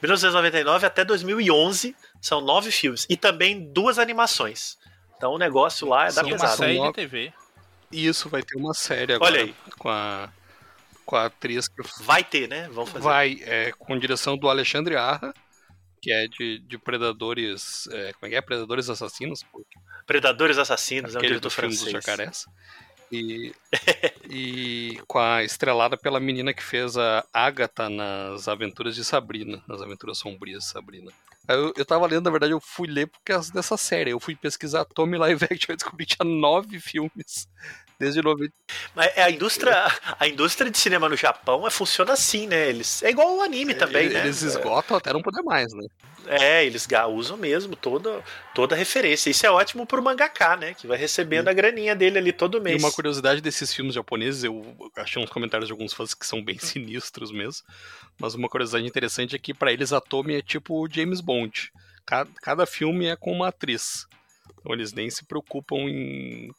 1999 0.00 0.86
até 0.86 1.04
2011 1.04 1.94
são 2.18 2.40
nove 2.40 2.70
filmes 2.70 3.06
e 3.10 3.16
também 3.16 3.70
duas 3.72 3.98
animações. 3.98 4.78
Então 5.18 5.32
o 5.32 5.38
negócio 5.38 5.86
lá 5.86 6.06
é 6.06 6.12
da 6.12 6.24
pesada. 6.24 6.46
Uma 6.46 6.56
série 6.56 6.80
de 6.80 6.92
TV. 6.94 7.32
Isso 7.92 8.30
vai 8.30 8.42
ter 8.42 8.56
uma 8.56 8.72
série 8.72 9.12
agora. 9.12 9.34
Olha 9.34 9.42
aí. 9.42 9.54
Com 9.78 9.90
a 9.90 10.30
com 11.04 11.16
a 11.16 11.26
atriz 11.26 11.68
que 11.68 11.82
vai 12.02 12.24
ter, 12.24 12.48
né? 12.48 12.68
Vamos 12.72 12.90
fazer. 12.90 13.04
Vai, 13.04 13.42
é, 13.42 13.72
com 13.72 13.98
direção 13.98 14.38
do 14.38 14.48
Alexandre 14.48 14.94
Arra, 14.96 15.34
que 16.00 16.10
é 16.12 16.28
de, 16.28 16.60
de 16.60 16.78
Predadores, 16.78 17.86
é, 17.88 18.12
como 18.12 18.26
é 18.26 18.28
que 18.30 18.36
é? 18.36 18.40
Predadores 18.40 18.88
Assassinos. 18.88 19.44
Predadores 20.06 20.56
Assassinos, 20.56 21.16
Aquele 21.16 21.34
é 21.34 21.36
um 21.36 21.40
diretor 21.40 21.50
francês. 21.50 21.82
Dos 21.82 21.90
jacarés. 21.90 22.46
E, 23.10 23.52
e 24.30 25.00
com 25.06 25.18
a 25.18 25.42
estrelada 25.42 25.96
pela 25.96 26.20
menina 26.20 26.54
que 26.54 26.62
fez 26.62 26.96
a 26.96 27.26
Agatha 27.32 27.90
nas 27.90 28.46
Aventuras 28.48 28.94
de 28.94 29.04
Sabrina, 29.04 29.62
nas 29.66 29.82
Aventuras 29.82 30.18
Sombrias 30.18 30.64
de 30.64 30.70
Sabrina. 30.70 31.10
Eu, 31.48 31.72
eu 31.76 31.84
tava 31.84 32.06
lendo, 32.06 32.24
na 32.24 32.30
verdade, 32.30 32.52
eu 32.52 32.60
fui 32.60 32.86
ler 32.86 33.08
por 33.08 33.20
causa 33.24 33.52
dessa 33.52 33.76
série. 33.76 34.10
Eu 34.12 34.20
fui 34.20 34.36
pesquisar 34.36 34.84
Tommy 34.84 35.18
Live 35.18 35.44
Action 35.50 35.72
e 35.72 35.76
descobri 35.76 36.06
que 36.06 36.16
tinha 36.16 36.28
nove 36.28 36.78
filmes 36.78 37.48
desde 38.00 38.22
90. 38.22 38.50
Mas 38.96 39.12
é 39.14 39.22
a 39.22 39.30
indústria, 39.30 39.86
a 40.18 40.26
indústria 40.26 40.70
de 40.70 40.78
cinema 40.78 41.06
no 41.06 41.16
Japão 41.16 41.66
é, 41.66 41.70
funciona 41.70 42.14
assim, 42.14 42.46
né? 42.46 42.70
Eles, 42.70 43.02
é 43.02 43.10
igual 43.10 43.36
o 43.36 43.42
anime 43.42 43.74
também, 43.74 44.04
eles, 44.04 44.14
né? 44.14 44.20
Eles 44.24 44.40
esgotam 44.42 44.96
até 44.96 45.12
não 45.12 45.20
poder 45.20 45.42
mais, 45.42 45.70
né? 45.74 45.86
É, 46.26 46.64
eles 46.64 46.86
usam 47.12 47.36
mesmo 47.36 47.76
toda, 47.76 48.22
toda 48.54 48.74
referência. 48.74 49.30
Isso 49.30 49.44
é 49.44 49.50
ótimo 49.50 49.84
pro 49.84 50.02
mangaka, 50.02 50.56
né? 50.56 50.74
Que 50.74 50.86
vai 50.86 50.96
recebendo 50.96 51.48
a 51.48 51.52
graninha 51.52 51.94
dele 51.94 52.18
ali 52.18 52.32
todo 52.32 52.60
mês. 52.60 52.80
E 52.80 52.84
uma 52.84 52.92
curiosidade 52.92 53.40
desses 53.40 53.74
filmes 53.74 53.94
japoneses, 53.94 54.44
eu 54.44 54.64
achei 54.96 55.22
uns 55.22 55.30
comentários 55.30 55.68
de 55.68 55.72
alguns 55.72 55.92
fãs 55.92 56.14
que 56.14 56.26
são 56.26 56.42
bem 56.42 56.56
sinistros 56.58 57.30
mesmo. 57.30 57.64
Mas 58.18 58.34
uma 58.34 58.48
curiosidade 58.48 58.86
interessante 58.86 59.36
é 59.36 59.38
que 59.38 59.52
para 59.52 59.72
eles 59.72 59.92
a 59.92 60.00
Tommy 60.00 60.36
é 60.36 60.42
tipo 60.42 60.80
o 60.80 60.88
James 60.88 61.20
Bond. 61.20 61.70
Cada, 62.06 62.30
cada 62.40 62.66
filme 62.66 63.06
é 63.06 63.16
com 63.16 63.32
uma 63.32 63.48
atriz. 63.48 64.06
Então 64.58 64.72
eles 64.72 64.92
nem 64.92 65.10
se 65.10 65.24
preocupam 65.24 65.88
em, 65.88 66.50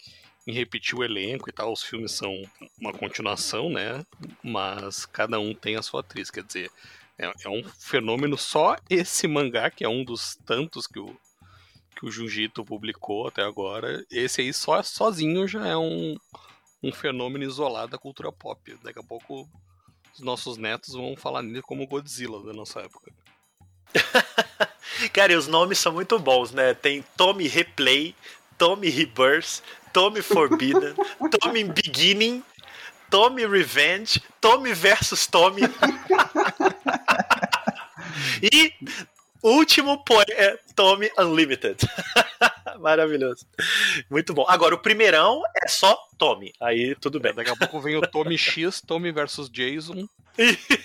em 0.48 0.54
repetir 0.54 0.98
o 0.98 1.04
elenco 1.04 1.50
e 1.50 1.54
tal. 1.54 1.72
Os 1.72 1.84
filmes 1.84 2.12
são 2.12 2.34
uma 2.80 2.94
continuação, 2.94 3.70
né? 3.70 4.06
Mas 4.44 5.06
cada 5.06 5.40
um 5.40 5.54
tem 5.54 5.76
a 5.76 5.82
sua 5.82 6.02
atriz. 6.02 6.32
Quer 6.32 6.44
dizer, 6.44 6.72
é, 7.18 7.32
é 7.44 7.50
um 7.50 7.64
fenômeno 7.64 8.38
só 8.38 8.76
esse 8.90 9.28
mangá, 9.28 9.70
que 9.70 9.84
é 9.84 9.90
um 9.90 10.04
dos 10.04 10.36
tantos 10.46 10.88
que 10.88 11.00
o, 11.00 11.16
que 11.96 12.06
o 12.06 12.12
Jujito 12.12 12.66
publicou 12.66 13.28
até 13.28 13.44
agora. 13.44 14.04
Esse 14.10 14.42
aí 14.42 14.54
só 14.54 14.82
sozinho 14.82 15.48
já 15.48 15.68
é 15.68 15.78
um, 15.78 16.16
um 16.82 16.92
fenômeno 16.92 17.44
isolado 17.44 17.92
da 17.92 17.98
cultura 17.98 18.32
pop. 18.32 18.76
Daqui 18.84 19.00
a 19.00 19.04
pouco 19.04 19.48
os 20.14 20.20
nossos 20.20 20.58
netos 20.58 20.94
vão 20.94 21.16
falar 21.16 21.42
nele 21.42 21.62
como 21.62 21.88
Godzilla 21.88 22.44
da 22.44 22.54
nossa 22.54 22.82
época. 22.82 23.12
Cara, 25.14 25.34
e 25.34 25.36
os 25.36 25.48
nomes 25.48 25.80
são 25.80 25.92
muito 25.92 26.18
bons, 26.20 26.52
né? 26.52 26.74
Tem 26.74 27.04
Tommy 27.16 27.48
Replay, 27.48 28.16
Tommy 28.58 28.90
Rebirth, 28.90 29.62
Tommy 29.94 30.22
Forbidden, 30.22 30.96
Tommy 31.40 31.64
Beginning, 31.64 32.44
Tommy 33.10 33.46
Revenge, 33.46 34.22
Tommy 34.40 34.74
versus 34.74 35.28
Tommy. 35.28 35.62
e 38.42 38.74
último 39.44 40.04
é 40.30 40.58
Tommy 40.76 41.12
Unlimited. 41.18 41.78
Maravilhoso. 42.80 43.46
Muito 44.10 44.34
bom. 44.34 44.46
Agora, 44.48 44.74
o 44.74 44.78
primeirão 44.78 45.44
é 45.64 45.68
só 45.68 45.98
Tommy. 46.18 46.54
Aí 46.60 46.96
tudo 46.96 47.20
bem. 47.20 47.34
Daqui 47.34 47.50
a 47.52 47.56
pouco 47.56 47.80
vem 47.82 47.98
o 47.98 48.02
Tommy 48.02 48.38
X, 48.38 48.82
Tommy 48.82 49.12
versus 49.12 49.50
Jason. 49.50 50.08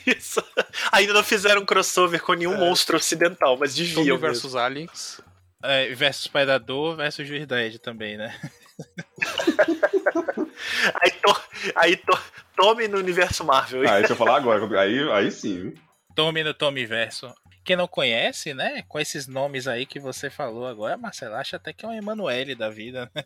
Isso. 0.05 0.42
Ainda 0.90 1.12
não 1.12 1.23
fizeram 1.23 1.64
crossover 1.64 2.21
com 2.21 2.35
nenhum 2.35 2.55
é. 2.55 2.59
monstro 2.59 2.97
ocidental, 2.97 3.57
mas 3.57 3.75
deviam. 3.75 4.05
Tommy 4.05 4.19
versus 4.19 4.57
Aliens. 4.57 5.21
É, 5.62 5.95
versus 5.95 6.27
Predador 6.27 6.97
versus 6.97 7.27
Juiz 7.27 7.47
também, 7.81 8.16
né? 8.16 8.38
aí, 11.03 11.11
to, 11.11 11.43
aí 11.75 11.97
to, 11.97 12.19
tome 12.57 12.89
no 12.89 12.99
universo 12.99 13.45
Marvel. 13.45 13.89
Ah, 13.89 13.99
deixa 13.99 14.12
eu 14.12 14.17
falar 14.17 14.37
agora. 14.37 14.81
Aí, 14.81 15.11
aí 15.11 15.31
sim, 15.31 15.61
viu? 15.61 15.75
Tome 16.15 16.43
no 16.43 16.55
Tome 16.55 16.87
Verso. 16.87 17.33
Quem 17.62 17.77
não 17.77 17.89
conhece, 17.89 18.55
né? 18.55 18.85
Com 18.89 19.01
esses 19.01 19.27
nomes 19.27 19.67
aí 19.67 19.85
que 19.85 19.99
você 19.99 20.31
falou 20.31 20.67
agora, 20.67 20.97
Marcelo, 20.97 21.35
acha 21.35 21.57
até 21.57 21.73
que 21.73 21.85
é 21.85 21.89
um 21.89 21.93
Emanuele 21.93 22.55
da 22.55 22.71
vida, 22.71 23.11
né? 23.12 23.25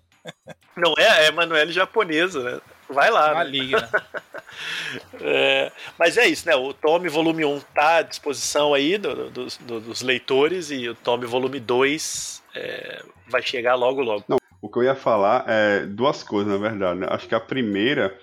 Não 0.74 0.94
é, 0.98 1.24
é 1.24 1.28
Emanuele 1.28 1.72
japonesa, 1.72 2.42
né? 2.42 2.60
Vai 2.88 3.10
lá. 3.10 3.34
Maligna. 3.34 3.82
Né? 3.82 4.22
é, 5.20 5.72
mas 5.98 6.16
é 6.16 6.26
isso, 6.26 6.48
né? 6.48 6.56
O 6.56 6.72
Tome 6.72 7.08
Volume 7.08 7.44
1 7.44 7.60
tá 7.74 7.96
à 7.96 8.02
disposição 8.02 8.72
aí 8.72 8.96
do, 8.96 9.30
do, 9.30 9.46
do, 9.60 9.80
dos 9.80 10.00
leitores 10.00 10.70
e 10.70 10.88
o 10.88 10.94
Tome 10.94 11.26
Volume 11.26 11.60
2 11.60 12.42
é, 12.54 13.02
vai 13.28 13.42
chegar 13.42 13.74
logo, 13.74 14.00
logo. 14.00 14.24
Não, 14.26 14.39
o 14.60 14.68
que 14.68 14.78
eu 14.78 14.84
ia 14.84 14.94
falar 14.94 15.44
é 15.48 15.86
duas 15.86 16.22
coisas, 16.22 16.52
na 16.52 16.58
verdade. 16.58 17.00
Né? 17.00 17.06
Acho 17.10 17.28
que 17.28 17.34
a 17.34 17.40
primeira 17.40 18.16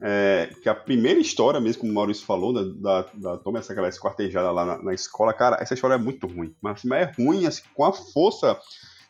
é, 0.00 0.50
que 0.62 0.68
a 0.68 0.74
primeira 0.74 1.18
história, 1.18 1.60
mesmo 1.60 1.80
como 1.80 1.92
o 1.92 1.94
Maurício 1.94 2.24
falou, 2.24 2.52
né, 2.52 2.72
da, 2.76 3.02
da, 3.02 3.08
da 3.14 3.38
Tommy, 3.38 3.58
essa 3.58 3.72
aquela 3.72 3.88
esquartejada 3.88 4.50
lá 4.50 4.64
na, 4.64 4.82
na, 4.82 4.94
escola, 4.94 5.32
cara, 5.32 5.58
essa 5.60 5.74
história 5.74 5.94
é 5.94 5.98
muito 5.98 6.26
ruim. 6.26 6.54
Mas, 6.62 6.78
assim, 6.78 6.88
mas 6.88 7.08
é 7.08 7.12
ruim, 7.18 7.46
assim, 7.46 7.62
com 7.74 7.84
a 7.84 7.92
força 7.92 8.56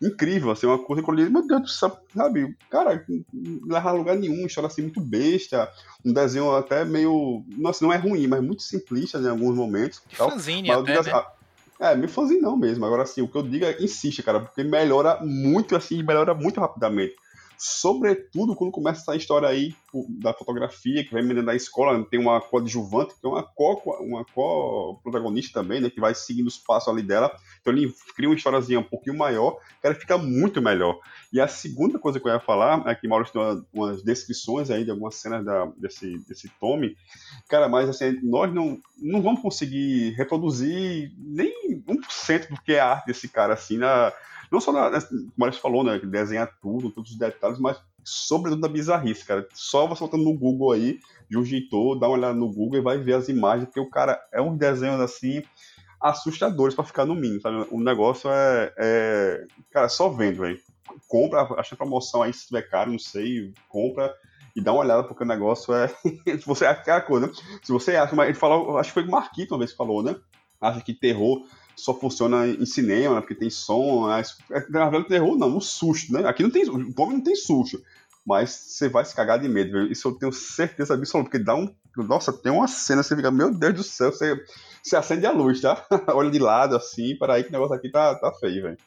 incrível, 0.01 0.51
assim, 0.51 0.67
uma 0.67 0.79
coisa 0.79 1.03
que 1.03 1.11
eu 1.11 1.15
li, 1.15 1.29
meu 1.29 1.47
Deus 1.47 1.63
do 1.63 1.69
céu, 1.69 1.99
sabe, 2.15 2.57
cara, 2.71 3.05
não 3.33 3.69
leva 3.69 3.91
a 3.91 3.93
lugar 3.93 4.17
nenhum, 4.17 4.47
história 4.47 4.69
assim 4.69 4.83
muito 4.83 5.01
besta, 5.01 5.69
um 6.05 6.13
desenho 6.13 6.55
até 6.55 6.85
meio, 6.85 7.45
nossa, 7.57 7.85
não 7.85 7.93
é 7.93 7.97
ruim, 7.97 8.27
mas 8.29 8.43
muito 8.43 8.63
simplista 8.63 9.19
em 9.19 9.29
alguns 9.29 9.57
momentos. 9.57 10.01
Fanzine 10.11 10.71
até, 10.71 11.03
digo, 11.03 11.17
né? 11.17 11.25
É, 11.81 11.95
me 11.95 12.09
fãzinho 12.09 12.43
não 12.43 12.57
mesmo. 12.57 12.85
Agora, 12.85 13.03
assim, 13.05 13.23
o 13.23 13.29
que 13.29 13.37
eu 13.37 13.43
digo 13.43 13.65
é 13.65 13.83
insiste, 13.83 14.23
cara, 14.23 14.41
porque 14.41 14.65
melhora 14.65 15.21
muito, 15.23 15.77
assim, 15.77 16.03
melhora 16.03 16.35
muito 16.35 16.61
rapidamente. 16.61 17.15
Sobretudo 17.59 18.55
quando 18.55 18.71
começa 18.71 19.01
essa 19.01 19.17
história 19.17 19.49
aí 19.49 19.75
da 20.21 20.33
fotografia, 20.33 21.05
que 21.05 21.13
vai 21.13 21.23
menina 21.23 21.43
da 21.43 21.57
escola, 21.57 22.05
tem 22.05 22.21
uma 22.21 22.41
coadjuvante, 22.41 23.15
que 23.21 23.27
é 23.27 23.29
uma 23.29 23.43
co-protagonista 23.43 25.59
uma 25.59 25.65
co 25.65 25.67
também, 25.67 25.81
né? 25.81 25.91
Que 25.91 26.01
vai 26.01 26.15
seguindo 26.15 26.47
os 26.47 26.57
passos 26.57 26.89
ali 26.89 27.03
dela. 27.03 27.37
Então 27.61 27.73
ele 27.73 27.93
cria 28.15 28.29
uma 28.29 28.37
historiazinha 28.37 28.79
um 28.79 28.85
pouquinho 28.85 29.17
maior, 29.17 29.59
ela 29.83 29.95
fica 29.95 30.17
muito 30.17 30.63
melhor. 30.63 31.01
E 31.33 31.41
a 31.41 31.49
segunda 31.49 31.99
coisa 31.99 32.21
que 32.21 32.29
eu 32.29 32.33
ia 32.33 32.39
falar 32.39 32.87
é 32.87 32.95
que 32.95 33.09
Maurício 33.09 33.35
tem 33.35 33.67
umas 33.73 34.05
descrições 34.05 34.71
aí 34.71 34.85
de 34.85 34.93
algumas 34.93 35.17
cenas 35.17 35.45
da, 35.45 35.67
desse, 35.77 36.17
desse 36.29 36.49
tome. 36.61 36.97
Cara, 37.49 37.69
mas 37.69 37.89
assim, 37.89 38.21
nós 38.23 38.55
não, 38.55 38.79
não 38.97 39.21
vamos 39.21 39.43
conseguir 39.43 40.13
reproduzir 40.13 41.13
nem 41.19 41.83
1% 41.89 42.51
do 42.51 42.63
que 42.63 42.75
é 42.75 42.81
a 42.81 42.93
arte 42.93 43.07
desse 43.07 43.29
cara, 43.29 43.55
assim, 43.55 43.79
na 43.79 44.13
não 44.51 44.61
só, 44.61 44.73
na, 44.73 44.91
como 45.01 45.45
a 45.45 45.51
gente 45.51 45.61
falou, 45.61 45.85
né? 45.85 45.99
Desenhar 45.99 46.51
tudo, 46.61 46.91
todos 46.91 47.11
os 47.11 47.19
detalhes, 47.19 47.59
mas 47.59 47.79
sobretudo 48.05 48.61
da 48.61 48.69
bizarrice, 48.69 49.25
cara. 49.25 49.47
Só 49.55 49.87
você 49.87 50.01
botando 50.01 50.25
no 50.25 50.37
Google 50.37 50.73
aí, 50.73 50.99
Jiu-Jitsu, 51.31 51.99
dá 51.99 52.09
uma 52.09 52.17
olhada 52.17 52.35
no 52.35 52.53
Google 52.53 52.79
e 52.79 52.83
vai 52.83 52.99
ver 52.99 53.15
as 53.15 53.29
imagens, 53.29 53.67
porque 53.67 53.81
o 53.81 53.91
cara 53.91 54.21
é 54.33 54.41
uns 54.41 54.57
desenhos 54.57 55.01
assim 55.01 55.43
assustadores 56.01 56.75
para 56.75 56.85
ficar 56.85 57.05
no 57.05 57.15
mínimo, 57.15 57.41
sabe? 57.41 57.67
O 57.71 57.81
negócio 57.81 58.31
é, 58.31 58.73
é 58.79 59.47
cara, 59.73 59.89
só 59.89 60.09
vendo, 60.09 60.41
velho. 60.41 60.59
Compra, 61.07 61.43
acha 61.59 61.77
promoção 61.77 62.23
aí 62.23 62.33
se 62.33 62.47
tiver 62.47 62.63
caro, 62.63 62.91
não 62.91 62.99
sei, 62.99 63.53
compra 63.69 64.15
e 64.59 64.61
dá 64.61 64.73
uma 64.73 64.81
olhada, 64.81 65.05
porque 65.05 65.23
o 65.23 65.27
negócio 65.27 65.73
é. 65.73 65.89
se 66.27 66.45
você 66.45 66.65
é 66.65 66.69
aquela 66.69 67.01
coisa, 67.01 67.29
né? 67.29 67.33
Se 67.63 67.71
você 67.71 67.95
acha, 67.95 68.15
mas 68.17 68.29
ele 68.29 68.39
falou, 68.39 68.77
acho 68.77 68.91
que 68.91 68.95
foi 68.95 69.05
o 69.05 69.11
Marquito 69.11 69.53
uma 69.53 69.59
vez 69.59 69.71
que 69.71 69.77
falou, 69.77 70.03
né? 70.03 70.17
Acha 70.61 70.81
que 70.81 70.93
terror 70.93 71.47
só 71.79 71.95
funciona 71.95 72.47
em 72.47 72.67
cinema, 72.67 73.15
né, 73.17 73.21
porque 73.21 73.35
tem 73.35 73.51
som. 73.51 74.09
Né? 74.09 74.23
Na 74.69 74.91
verdade, 74.91 75.09
terror 75.09 75.37
não, 75.37 75.57
o 75.57 75.61
susto, 75.61 76.13
né? 76.13 76.29
Aqui 76.29 76.43
não 76.43 76.51
tem. 76.51 76.69
O 76.69 76.93
povo 76.93 77.13
não 77.13 77.21
tem 77.21 77.37
susto. 77.37 77.83
Mas 78.27 78.51
você 78.51 78.89
vai 78.89 79.05
se 79.05 79.15
cagar 79.15 79.39
de 79.39 79.49
medo, 79.49 79.73
viu? 79.73 79.91
Isso 79.91 80.07
eu 80.07 80.13
tenho 80.13 80.33
certeza 80.33 80.95
absoluta, 80.95 81.31
porque 81.31 81.43
dá 81.43 81.55
um. 81.55 81.73
Nossa, 81.97 82.33
tem 82.33 82.53
uma 82.53 82.69
cena, 82.69 83.03
você 83.03 83.17
fica, 83.17 83.31
meu 83.31 83.53
Deus 83.53 83.75
do 83.75 83.83
céu, 83.83 84.13
você, 84.13 84.39
você 84.83 84.97
acende 84.97 85.27
a 85.27 85.33
luz, 85.33 85.61
tá? 85.61 85.87
Olha 86.15 86.31
de 86.31 86.39
lado 86.39 86.77
assim, 86.77 87.17
para 87.17 87.35
aí 87.35 87.43
que 87.43 87.49
o 87.49 87.53
negócio 87.53 87.75
aqui 87.75 87.91
tá, 87.91 88.15
tá 88.15 88.33
feio, 88.33 88.63
velho. 88.63 88.79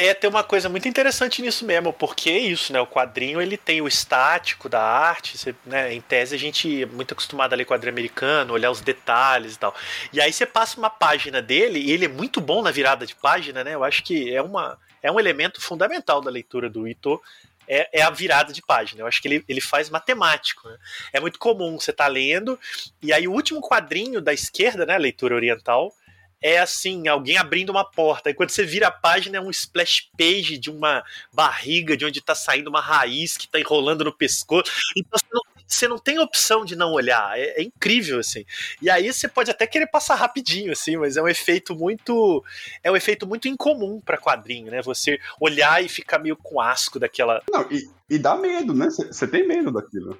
É, 0.00 0.14
tem 0.14 0.30
uma 0.30 0.44
coisa 0.44 0.68
muito 0.68 0.86
interessante 0.86 1.42
nisso 1.42 1.64
mesmo, 1.64 1.92
porque 1.92 2.30
é 2.30 2.38
isso, 2.38 2.72
né? 2.72 2.80
O 2.80 2.86
quadrinho 2.86 3.42
ele 3.42 3.56
tem 3.56 3.82
o 3.82 3.88
estático 3.88 4.68
da 4.68 4.80
arte, 4.80 5.36
você, 5.36 5.52
né? 5.66 5.92
Em 5.92 6.00
tese 6.00 6.36
a 6.36 6.38
gente 6.38 6.84
é 6.84 6.86
muito 6.86 7.14
acostumado 7.14 7.52
a 7.52 7.56
ler 7.56 7.64
quadrinho 7.64 7.94
americano, 7.94 8.54
olhar 8.54 8.70
os 8.70 8.80
detalhes 8.80 9.56
e 9.56 9.58
tal. 9.58 9.74
E 10.12 10.20
aí 10.20 10.32
você 10.32 10.46
passa 10.46 10.78
uma 10.78 10.88
página 10.88 11.42
dele 11.42 11.80
e 11.80 11.90
ele 11.90 12.04
é 12.04 12.08
muito 12.08 12.40
bom 12.40 12.62
na 12.62 12.70
virada 12.70 13.04
de 13.04 13.16
página, 13.16 13.64
né? 13.64 13.74
Eu 13.74 13.82
acho 13.82 14.04
que 14.04 14.32
é, 14.32 14.40
uma, 14.40 14.78
é 15.02 15.10
um 15.10 15.18
elemento 15.18 15.60
fundamental 15.60 16.20
da 16.20 16.30
leitura 16.30 16.70
do 16.70 16.86
Ito. 16.86 17.20
É, 17.66 17.98
é, 17.98 18.02
a 18.02 18.08
virada 18.08 18.52
de 18.52 18.62
página. 18.62 19.02
Eu 19.02 19.06
acho 19.08 19.20
que 19.20 19.26
ele, 19.26 19.44
ele 19.48 19.60
faz 19.60 19.90
matemático. 19.90 20.68
Né? 20.68 20.76
É 21.12 21.20
muito 21.20 21.40
comum 21.40 21.78
você 21.78 21.92
tá 21.92 22.06
lendo, 22.06 22.58
e 23.02 23.12
aí 23.12 23.28
o 23.28 23.32
último 23.32 23.60
quadrinho 23.60 24.22
da 24.22 24.32
esquerda, 24.32 24.86
né, 24.86 24.96
leitura 24.96 25.34
oriental, 25.34 25.92
é 26.40 26.58
assim, 26.58 27.08
alguém 27.08 27.36
abrindo 27.36 27.70
uma 27.70 27.84
porta. 27.84 28.30
E 28.30 28.34
quando 28.34 28.50
você 28.50 28.64
vira 28.64 28.88
a 28.88 28.92
página, 28.92 29.38
é 29.38 29.40
um 29.40 29.50
splash 29.50 30.08
page 30.16 30.58
de 30.58 30.70
uma 30.70 31.02
barriga 31.32 31.96
de 31.96 32.04
onde 32.04 32.20
tá 32.20 32.34
saindo 32.34 32.68
uma 32.68 32.80
raiz 32.80 33.36
que 33.36 33.48
tá 33.48 33.58
enrolando 33.58 34.04
no 34.04 34.12
pescoço. 34.12 34.70
Então 34.96 35.18
você 35.18 35.26
não, 35.32 35.42
você 35.66 35.88
não 35.88 35.98
tem 35.98 36.18
opção 36.18 36.64
de 36.64 36.76
não 36.76 36.92
olhar. 36.92 37.38
É, 37.38 37.60
é, 37.60 37.62
incrível, 37.62 38.20
assim. 38.20 38.44
E 38.80 38.88
aí 38.88 39.12
você 39.12 39.28
pode 39.28 39.50
até 39.50 39.66
querer 39.66 39.88
passar 39.88 40.14
rapidinho, 40.14 40.72
assim, 40.72 40.96
mas 40.96 41.16
é 41.16 41.22
um 41.22 41.28
efeito 41.28 41.74
muito. 41.74 42.44
É 42.82 42.90
um 42.90 42.96
efeito 42.96 43.26
muito 43.26 43.48
incomum 43.48 44.00
para 44.00 44.18
quadrinho, 44.18 44.70
né? 44.70 44.80
Você 44.82 45.20
olhar 45.40 45.84
e 45.84 45.88
ficar 45.88 46.18
meio 46.18 46.36
com 46.36 46.60
asco 46.60 46.98
daquela. 46.98 47.42
Não, 47.50 47.66
e, 47.70 47.88
e 48.08 48.18
dá 48.18 48.36
medo, 48.36 48.72
né? 48.72 48.88
Você 48.90 49.26
tem 49.26 49.46
medo 49.46 49.72
daquilo. 49.72 50.18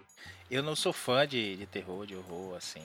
Eu 0.51 0.63
não 0.63 0.75
sou 0.75 0.93
fã 0.93 1.27
de, 1.27 1.57
de 1.57 1.67
terror, 1.67 2.07
de 2.07 2.17
horror, 2.17 2.57
assim. 2.57 2.81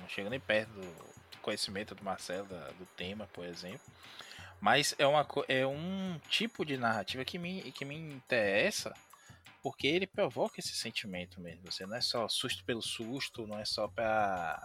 Não 0.00 0.08
chego 0.08 0.30
nem 0.30 0.40
perto 0.40 0.70
do 0.70 1.07
conhecimento 1.38 1.94
do 1.94 2.04
Marcelo 2.04 2.46
da, 2.46 2.68
do 2.70 2.86
tema, 2.96 3.28
por 3.32 3.44
exemplo. 3.44 3.80
Mas 4.60 4.94
é, 4.98 5.06
uma, 5.06 5.26
é 5.46 5.66
um 5.66 6.20
tipo 6.28 6.64
de 6.64 6.76
narrativa 6.76 7.24
que 7.24 7.38
me, 7.38 7.70
que 7.72 7.84
me 7.84 7.96
interessa 7.96 8.92
porque 9.62 9.86
ele 9.86 10.06
provoca 10.06 10.60
esse 10.60 10.74
sentimento 10.74 11.40
mesmo. 11.40 11.70
Você 11.70 11.84
não 11.84 11.96
é 11.96 12.00
só 12.00 12.28
susto 12.28 12.64
pelo 12.64 12.82
susto, 12.82 13.46
não 13.46 13.58
é 13.58 13.64
só 13.64 13.88
para 13.88 14.58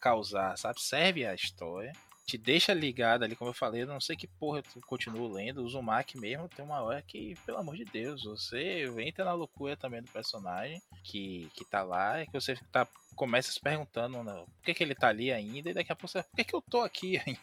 causar, 0.00 0.56
sabe? 0.56 0.80
Serve 0.80 1.26
a 1.26 1.34
história 1.34 1.92
te 2.26 2.38
deixa 2.38 2.72
ligado 2.72 3.22
ali, 3.22 3.36
como 3.36 3.50
eu 3.50 3.54
falei, 3.54 3.82
eu 3.82 3.86
não 3.86 4.00
sei 4.00 4.16
que 4.16 4.26
porra 4.26 4.58
eu 4.58 4.82
continuo 4.86 5.32
lendo, 5.32 5.62
o 5.62 5.68
Zumak 5.68 6.18
mesmo 6.18 6.48
tem 6.48 6.64
uma 6.64 6.80
hora 6.80 7.02
que, 7.02 7.36
pelo 7.44 7.58
amor 7.58 7.76
de 7.76 7.84
Deus, 7.84 8.24
você 8.24 8.86
entra 8.98 9.24
na 9.24 9.34
loucura 9.34 9.76
também 9.76 10.02
do 10.02 10.10
personagem 10.10 10.80
que, 11.02 11.50
que 11.54 11.64
tá 11.64 11.82
lá, 11.82 12.22
e 12.22 12.26
que 12.26 12.32
você 12.32 12.56
tá, 12.72 12.88
começa 13.14 13.52
se 13.52 13.60
perguntando 13.60 14.22
né, 14.24 14.32
por 14.32 14.64
que, 14.64 14.74
que 14.74 14.82
ele 14.82 14.94
tá 14.94 15.08
ali 15.08 15.30
ainda, 15.30 15.70
e 15.70 15.74
daqui 15.74 15.92
a 15.92 15.96
pouco 15.96 16.08
você, 16.08 16.22
por 16.22 16.36
que, 16.36 16.44
que 16.44 16.54
eu 16.54 16.62
tô 16.62 16.80
aqui 16.80 17.20
ainda? 17.26 17.40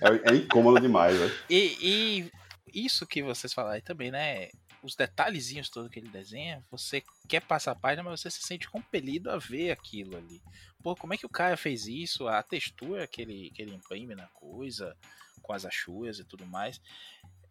é, 0.00 0.32
é 0.32 0.36
incômodo 0.36 0.80
demais, 0.80 1.16
velho. 1.16 1.34
E, 1.48 1.76
e 1.80 2.32
isso 2.74 3.06
que 3.06 3.22
vocês 3.22 3.52
falaram 3.52 3.76
aí 3.76 3.82
também, 3.82 4.10
né? 4.10 4.48
Os 4.82 4.96
detalhezinhos 4.96 5.68
todo 5.68 5.88
que 5.88 5.98
ele 5.98 6.08
desenha, 6.08 6.64
você 6.70 7.02
quer 7.28 7.40
passar 7.40 7.72
a 7.72 7.76
página, 7.76 8.02
mas 8.02 8.20
você 8.20 8.30
se 8.30 8.42
sente 8.42 8.68
compelido 8.68 9.30
a 9.30 9.38
ver 9.38 9.70
aquilo 9.70 10.16
ali. 10.16 10.42
Pô, 10.82 10.96
como 10.96 11.14
é 11.14 11.16
que 11.16 11.26
o 11.26 11.30
cara 11.30 11.56
fez 11.56 11.86
isso? 11.86 12.26
A 12.26 12.42
textura 12.42 13.06
que 13.06 13.22
ele, 13.22 13.50
que 13.50 13.62
ele 13.62 13.74
imprime 13.74 14.14
na 14.14 14.26
coisa, 14.28 14.96
com 15.40 15.52
as 15.52 15.64
achuras 15.64 16.18
e 16.18 16.24
tudo 16.24 16.46
mais. 16.46 16.80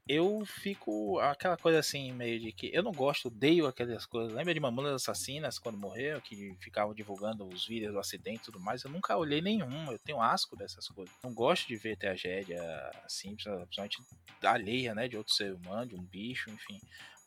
Eu 0.07 0.43
fico 0.45 1.19
aquela 1.19 1.55
coisa 1.55 1.79
assim, 1.79 2.11
meio 2.11 2.39
de 2.39 2.51
que 2.51 2.69
eu 2.73 2.83
não 2.83 2.91
gosto, 2.91 3.27
odeio 3.27 3.67
aquelas 3.67 4.05
coisas. 4.05 4.33
Lembra 4.33 4.53
de 4.53 4.59
Mamonas 4.59 4.93
Assassinas 4.93 5.59
quando 5.59 5.77
morreu, 5.77 6.19
que 6.19 6.53
ficavam 6.59 6.93
divulgando 6.93 7.47
os 7.47 7.65
vídeos 7.65 7.93
do 7.93 7.99
acidente 7.99 8.41
e 8.41 8.45
tudo 8.45 8.59
mais? 8.59 8.83
Eu 8.83 8.91
nunca 8.91 9.15
olhei 9.15 9.41
nenhum, 9.41 9.91
eu 9.91 9.99
tenho 9.99 10.19
asco 10.19 10.57
dessas 10.57 10.87
coisas. 10.87 11.15
Não 11.23 11.33
gosto 11.33 11.67
de 11.67 11.77
ver 11.77 11.95
tragédia 11.95 12.61
assim, 13.05 13.35
principalmente 13.35 14.01
alheia, 14.41 14.93
né, 14.95 15.07
de 15.07 15.15
outro 15.15 15.33
ser 15.33 15.53
humano, 15.53 15.85
de 15.85 15.95
um 15.95 16.03
bicho, 16.03 16.49
enfim. 16.49 16.81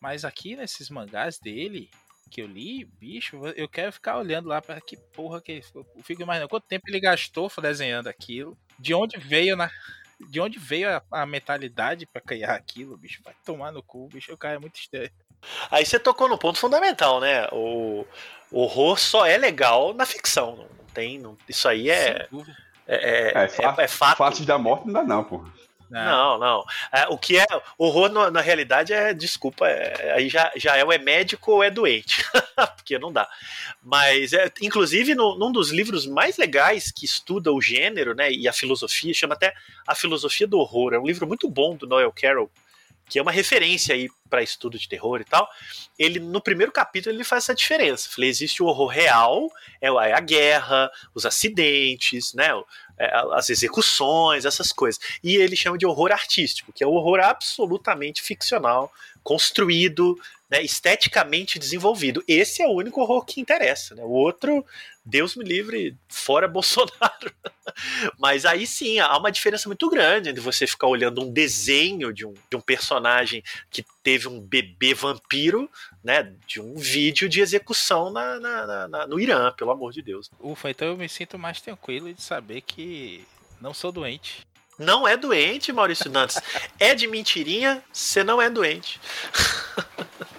Mas 0.05 0.23
aqui 0.23 0.55
nesses 0.55 0.91
mangás 0.91 1.39
dele, 1.39 1.89
que 2.31 2.43
eu 2.43 2.47
li, 2.47 2.85
bicho, 2.85 3.41
eu 3.57 3.67
quero 3.67 3.91
ficar 3.91 4.19
olhando 4.19 4.51
lá 4.51 4.61
para 4.61 4.79
que 4.79 4.99
porra 4.99 5.41
que 5.41 5.63
eu 5.75 5.87
fico 6.03 6.21
imaginando 6.21 6.51
quanto 6.51 6.67
tempo 6.67 6.85
ele 6.89 7.01
gastou 7.01 7.51
desenhando 7.63 8.09
aquilo, 8.09 8.55
de 8.79 8.93
onde 8.93 9.17
veio 9.17 9.57
na 9.57 9.71
de 10.21 10.43
onde 10.43 10.59
veio 10.59 10.91
a, 10.91 11.03
a 11.11 11.25
mentalidade 11.25 12.05
para 12.05 12.21
criar 12.21 12.55
aquilo, 12.55 12.99
bicho, 12.99 13.23
vai 13.25 13.35
tomar 13.47 13.73
no 13.73 13.83
cu, 13.83 14.07
bicho, 14.09 14.31
o 14.31 14.37
cara 14.37 14.57
é 14.57 14.59
muito 14.59 14.79
estranho. 14.79 15.11
Aí 15.71 15.87
você 15.87 15.99
tocou 15.99 16.29
no 16.29 16.37
ponto 16.37 16.59
fundamental, 16.59 17.19
né? 17.19 17.49
O, 17.51 18.07
o 18.51 18.61
horror 18.61 18.99
só 18.99 19.25
é 19.25 19.39
legal 19.39 19.95
na 19.95 20.05
ficção, 20.05 20.69
não 20.77 20.87
tem, 20.93 21.19
não, 21.19 21.35
isso 21.49 21.67
aí 21.67 21.89
é 21.89 22.29
é, 22.87 22.97
é, 22.97 23.33
é, 23.33 23.45
é, 23.45 23.85
é 23.85 23.89
fato. 23.89 24.19
Fatos 24.19 24.45
da 24.45 24.59
morte 24.59 24.85
não 24.87 24.93
dá 24.93 25.03
não, 25.03 25.25
porra. 25.25 25.51
É. 25.95 26.05
Não, 26.05 26.39
não. 26.39 26.65
É, 26.93 27.07
o 27.09 27.17
que 27.17 27.39
é 27.39 27.47
horror 27.79 28.11
no, 28.11 28.29
na 28.29 28.41
realidade 28.41 28.93
é, 28.93 29.15
desculpa, 29.15 29.69
é, 29.69 30.13
aí 30.13 30.29
já, 30.29 30.51
já 30.57 30.77
é 30.77 30.85
ou 30.85 30.93
é 30.93 30.99
médico 30.99 31.53
ou 31.53 31.63
é 31.63 31.71
doente, 31.71 32.25
porque 32.77 32.99
não 32.99 33.13
dá. 33.13 33.29
Mas, 33.81 34.33
é, 34.33 34.51
inclusive, 34.61 35.15
no, 35.15 35.39
num 35.39 35.53
dos 35.53 35.71
livros 35.71 36.05
mais 36.05 36.37
legais 36.37 36.91
que 36.91 37.05
estuda 37.05 37.53
o 37.53 37.63
gênero 37.63 38.13
né, 38.13 38.33
e 38.33 38.49
a 38.49 38.53
filosofia, 38.53 39.15
chama 39.15 39.35
até 39.35 39.55
A 39.87 39.95
Filosofia 39.95 40.49
do 40.49 40.59
Horror. 40.59 40.95
É 40.95 40.99
um 40.99 41.07
livro 41.07 41.29
muito 41.29 41.49
bom 41.49 41.77
do 41.77 41.87
Noel 41.87 42.13
Carroll, 42.13 42.51
que 43.09 43.19
é 43.21 43.23
uma 43.23 43.31
referência 43.31 43.95
aí 43.95 44.11
para 44.29 44.43
estudo 44.43 44.77
de 44.77 44.89
terror 44.89 45.21
e 45.21 45.25
tal. 45.25 45.49
Ele 45.97 46.19
no 46.19 46.41
primeiro 46.41 46.73
capítulo 46.73 47.15
ele 47.15 47.23
faz 47.23 47.45
essa 47.45 47.55
diferença. 47.55 48.11
Falei, 48.11 48.29
existe 48.29 48.63
o 48.63 48.67
horror 48.67 48.89
real, 48.89 49.49
é 49.81 49.89
a 49.89 50.21
guerra, 50.21 50.91
os 51.15 51.25
acidentes, 51.25 52.35
né, 52.35 52.49
é, 52.49 52.55
as 52.99 53.51
execuções, 53.51 54.45
essas 54.45 54.73
coisas. 54.73 55.01
E 55.23 55.37
ele 55.37 55.57
chama 55.57 55.79
de 55.79 55.87
horror 55.87 56.13
artístico, 56.13 56.73
que 56.73 56.85
é 56.85 56.87
o 56.87 56.93
horror 56.93 57.21
absolutamente 57.21 58.23
ficcional, 58.23 58.93
construído, 59.23 60.19
né, 60.55 60.63
esteticamente 60.63 61.59
desenvolvido. 61.59 62.23
Esse 62.29 62.63
é 62.63 62.67
o 62.69 62.75
único 62.75 63.01
horror 63.01 63.25
que 63.25 63.41
interessa. 63.41 63.93
Né? 63.97 64.05
O 64.05 64.11
outro, 64.11 64.65
Deus 65.05 65.35
me 65.35 65.45
livre, 65.45 65.97
fora 66.09 66.47
Bolsonaro. 66.49 67.35
Mas 68.17 68.47
aí 68.47 68.65
sim, 68.65 69.01
há 69.01 69.19
uma 69.19 69.33
diferença 69.33 69.69
muito 69.69 69.91
grande 69.91 70.29
entre 70.29 70.41
você 70.41 70.65
ficar 70.65 70.87
olhando 70.87 71.21
um 71.21 71.33
desenho 71.33 72.13
de 72.13 72.25
um, 72.25 72.35
de 72.49 72.57
um 72.57 72.61
personagem 72.61 73.43
que 73.69 73.85
teve 74.01 74.29
um 74.29 74.41
bebê 74.41 74.95
vampiro, 74.95 75.69
né, 76.05 76.33
de 76.47 76.61
um 76.61 76.77
vídeo 76.77 77.29
de 77.29 77.41
execução 77.41 78.13
na, 78.13 78.39
na, 78.39 78.87
na, 78.87 79.07
no 79.09 79.19
Irã, 79.19 79.53
pelo 79.57 79.73
amor 79.73 79.93
de 79.93 80.03
Deus. 80.03 80.31
Ufa, 80.39 80.71
então 80.71 80.87
eu 80.87 80.97
me 80.97 81.09
sinto 81.09 81.37
mais 81.37 81.61
tranquilo 81.61 82.15
de 82.15 82.23
saber 82.23 82.61
que 82.61 83.27
não 83.61 83.75
sou 83.75 83.91
doente. 83.91 84.47
Não 84.79 85.07
é 85.07 85.17
doente, 85.17 85.73
Maurício 85.73 86.11
Nantes. 86.11 86.41
é 86.79 86.95
de 86.95 87.09
mentirinha, 87.09 87.83
você 87.93 88.23
não 88.23 88.41
é 88.41 88.49
doente. 88.49 89.01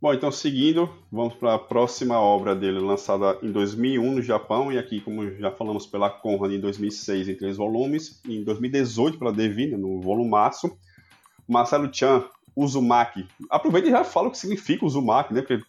Bom, 0.00 0.14
então 0.14 0.32
seguindo, 0.32 0.88
vamos 1.12 1.34
para 1.34 1.54
a 1.54 1.58
próxima 1.58 2.18
obra 2.18 2.56
dele, 2.56 2.78
lançada 2.78 3.38
em 3.42 3.52
2001 3.52 4.12
no 4.12 4.22
Japão, 4.22 4.72
e 4.72 4.78
aqui, 4.78 5.00
como 5.00 5.30
já 5.36 5.50
falamos, 5.50 5.86
pela 5.86 6.08
Conrad 6.08 6.52
em 6.52 6.60
2006 6.60 7.28
em 7.28 7.34
três 7.34 7.56
volumes, 7.58 8.20
e 8.24 8.38
em 8.38 8.44
2018 8.44 9.18
pela 9.18 9.32
Devine, 9.32 9.76
no 9.76 10.00
volumaço. 10.00 10.74
Marcelo 11.46 11.92
Chan, 11.92 12.24
Uzumaki. 12.56 13.26
Aproveita 13.50 13.88
e 13.88 13.90
já 13.90 14.02
fala 14.02 14.28
o 14.28 14.30
que 14.30 14.38
significa 14.38 14.86
Uzumaki, 14.86 15.34
né? 15.34 15.42
Porque 15.42 15.62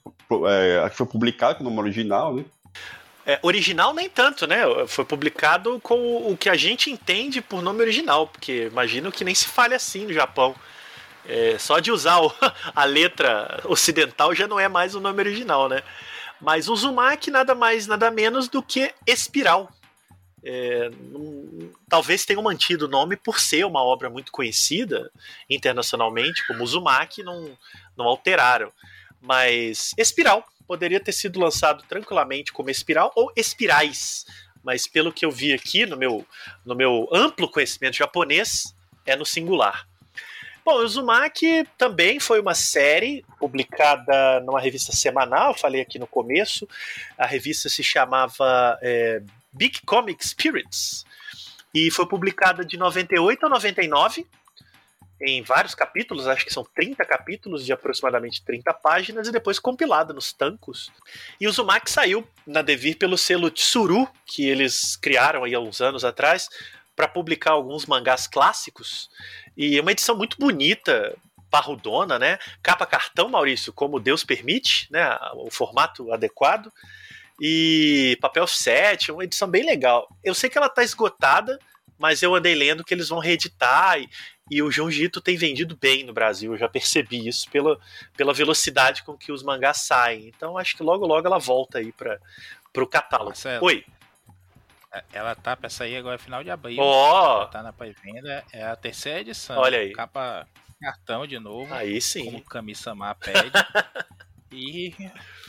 é, 0.47 0.89
foi 0.91 1.05
publicado 1.05 1.57
com 1.57 1.63
o 1.63 1.67
nome 1.67 1.79
original, 1.79 2.33
né? 2.33 2.45
É, 3.25 3.39
original 3.43 3.93
nem 3.93 4.09
tanto, 4.09 4.47
né? 4.47 4.61
Foi 4.87 5.05
publicado 5.05 5.79
com 5.81 6.31
o 6.31 6.35
que 6.35 6.49
a 6.49 6.55
gente 6.55 6.89
entende 6.89 7.39
por 7.41 7.61
nome 7.61 7.81
original, 7.81 8.27
porque 8.27 8.67
imagino 8.71 9.11
que 9.11 9.23
nem 9.23 9.35
se 9.35 9.47
fale 9.47 9.75
assim 9.75 10.05
no 10.05 10.13
Japão. 10.13 10.55
É, 11.27 11.55
só 11.59 11.79
de 11.79 11.91
usar 11.91 12.19
o, 12.19 12.33
a 12.75 12.83
letra 12.83 13.61
ocidental 13.65 14.33
já 14.33 14.47
não 14.47 14.59
é 14.59 14.67
mais 14.67 14.95
o 14.95 14.99
nome 14.99 15.19
original, 15.19 15.69
né? 15.69 15.83
Mas 16.39 16.67
o 16.67 16.73
Uzumaki 16.73 17.29
nada 17.29 17.53
mais, 17.53 17.85
nada 17.85 18.09
menos 18.09 18.47
do 18.47 18.63
que 18.63 18.91
espiral. 19.05 19.71
É, 20.43 20.89
talvez 21.87 22.25
tenham 22.25 22.41
mantido 22.41 22.85
o 22.85 22.89
nome 22.89 23.15
por 23.15 23.39
ser 23.39 23.63
uma 23.63 23.83
obra 23.83 24.09
muito 24.09 24.31
conhecida 24.31 25.11
internacionalmente, 25.47 26.45
como 26.47 26.63
Uzumaki, 26.63 27.21
não, 27.21 27.55
não 27.95 28.05
alteraram. 28.05 28.71
Mas 29.21 29.93
espiral 29.95 30.43
poderia 30.71 31.01
ter 31.01 31.11
sido 31.11 31.37
lançado 31.37 31.83
tranquilamente 31.83 32.53
como 32.53 32.69
espiral 32.69 33.11
ou 33.13 33.29
espirais. 33.35 34.25
Mas 34.63 34.87
pelo 34.87 35.11
que 35.11 35.25
eu 35.25 35.29
vi 35.29 35.51
aqui 35.51 35.85
no 35.85 35.97
meu, 35.97 36.25
no 36.65 36.73
meu 36.73 37.09
amplo 37.11 37.51
conhecimento 37.51 37.97
japonês, 37.97 38.73
é 39.05 39.13
no 39.13 39.25
singular. 39.25 39.85
Bom, 40.63 40.75
o 40.75 40.85
Uzumaki 40.85 41.67
também 41.77 42.21
foi 42.21 42.39
uma 42.39 42.55
série 42.55 43.25
publicada 43.37 44.39
numa 44.45 44.61
revista 44.61 44.93
semanal, 44.93 45.53
falei 45.53 45.81
aqui 45.81 45.99
no 45.99 46.07
começo. 46.07 46.65
A 47.17 47.25
revista 47.25 47.67
se 47.67 47.83
chamava 47.83 48.79
é, 48.81 49.21
Big 49.51 49.81
Comic 49.85 50.25
Spirits 50.25 51.05
e 51.73 51.91
foi 51.91 52.07
publicada 52.07 52.63
de 52.63 52.77
98 52.77 53.45
a 53.45 53.49
99 53.49 54.25
em 55.21 55.41
vários 55.43 55.75
capítulos, 55.75 56.27
acho 56.27 56.45
que 56.45 56.53
são 56.53 56.65
30 56.75 57.05
capítulos 57.05 57.65
de 57.65 57.71
aproximadamente 57.71 58.43
30 58.43 58.73
páginas, 58.73 59.27
e 59.27 59.31
depois 59.31 59.59
compilada 59.59 60.13
nos 60.13 60.33
tancos. 60.33 60.91
E 61.39 61.45
o 61.45 61.49
Uzumaki 61.49 61.91
saiu 61.91 62.27
na 62.45 62.61
Devir 62.61 62.97
pelo 62.97 63.17
selo 63.17 63.51
Tsuru, 63.51 64.07
que 64.25 64.47
eles 64.47 64.95
criaram 64.95 65.43
aí 65.43 65.53
há 65.53 65.59
uns 65.59 65.79
anos 65.79 66.03
atrás, 66.03 66.49
para 66.95 67.07
publicar 67.07 67.51
alguns 67.51 67.85
mangás 67.85 68.27
clássicos. 68.27 69.09
E 69.55 69.77
é 69.77 69.81
uma 69.81 69.91
edição 69.91 70.15
muito 70.15 70.37
bonita, 70.37 71.15
parrudona, 71.49 72.17
né? 72.17 72.39
Capa 72.63 72.85
cartão, 72.85 73.29
Maurício, 73.29 73.73
como 73.73 73.99
Deus 73.99 74.23
permite, 74.23 74.87
né? 74.91 75.17
O 75.35 75.51
formato 75.51 76.11
adequado. 76.11 76.71
E 77.39 78.17
papel 78.21 78.43
offset, 78.43 79.11
uma 79.11 79.23
edição 79.23 79.47
bem 79.47 79.65
legal. 79.65 80.07
Eu 80.23 80.33
sei 80.33 80.49
que 80.49 80.57
ela 80.57 80.67
está 80.67 80.83
esgotada, 80.83 81.59
mas 82.01 82.23
eu 82.23 82.33
andei 82.33 82.55
lendo 82.55 82.83
que 82.83 82.93
eles 82.93 83.09
vão 83.09 83.19
reeditar 83.19 83.99
e, 83.99 84.09
e 84.49 84.61
o 84.61 84.71
Junjito 84.71 85.21
tem 85.21 85.37
vendido 85.37 85.77
bem 85.77 86.03
no 86.03 86.11
Brasil, 86.11 86.51
eu 86.51 86.57
já 86.57 86.67
percebi 86.67 87.27
isso 87.27 87.49
pela, 87.51 87.79
pela 88.17 88.33
velocidade 88.33 89.03
com 89.03 89.15
que 89.15 89.31
os 89.31 89.43
mangás 89.43 89.81
saem. 89.81 90.27
Então 90.27 90.57
acho 90.57 90.75
que 90.75 90.83
logo 90.83 91.05
logo 91.05 91.27
ela 91.27 91.37
volta 91.37 91.77
aí 91.77 91.93
para 91.93 92.19
o 92.75 92.87
catálogo. 92.87 93.29
Marcelo, 93.29 93.65
Oi. 93.65 93.85
É, 94.91 95.03
ela 95.13 95.35
tá 95.35 95.55
para 95.55 95.69
sair 95.69 95.95
agora 95.95 96.17
final 96.17 96.43
de 96.43 96.49
abril. 96.49 96.81
Ó! 96.81 97.43
Oh. 97.43 97.47
Tá 97.47 97.61
na 97.61 97.71
pré-venda, 97.71 98.43
é 98.51 98.63
a 98.63 98.75
terceira 98.75 99.21
edição. 99.21 99.57
Olha 99.57 99.77
aí. 99.77 99.93
Capa 99.93 100.47
cartão 100.81 101.27
de 101.27 101.39
novo. 101.39 101.71
Aí 101.73 102.01
sim. 102.01 102.25
Como 102.25 102.43
Kami-sama 102.43 103.13
pede. 103.15 103.51
e 104.51 104.93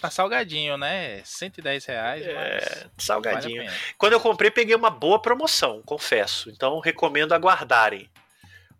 tá 0.01 0.11
salgadinho, 0.11 0.77
né? 0.77 1.23
110 1.25 1.85
reais. 1.87 2.25
É, 2.25 2.87
salgadinho. 2.97 3.65
Vale 3.65 3.77
Quando 3.99 4.13
eu 4.13 4.21
comprei, 4.21 4.51
peguei 4.51 4.75
uma 4.75 4.91
boa 4.91 5.21
promoção, 5.21 5.83
confesso. 5.83 6.51
Então 6.51 6.79
recomendo 6.79 7.33
aguardarem 7.33 8.09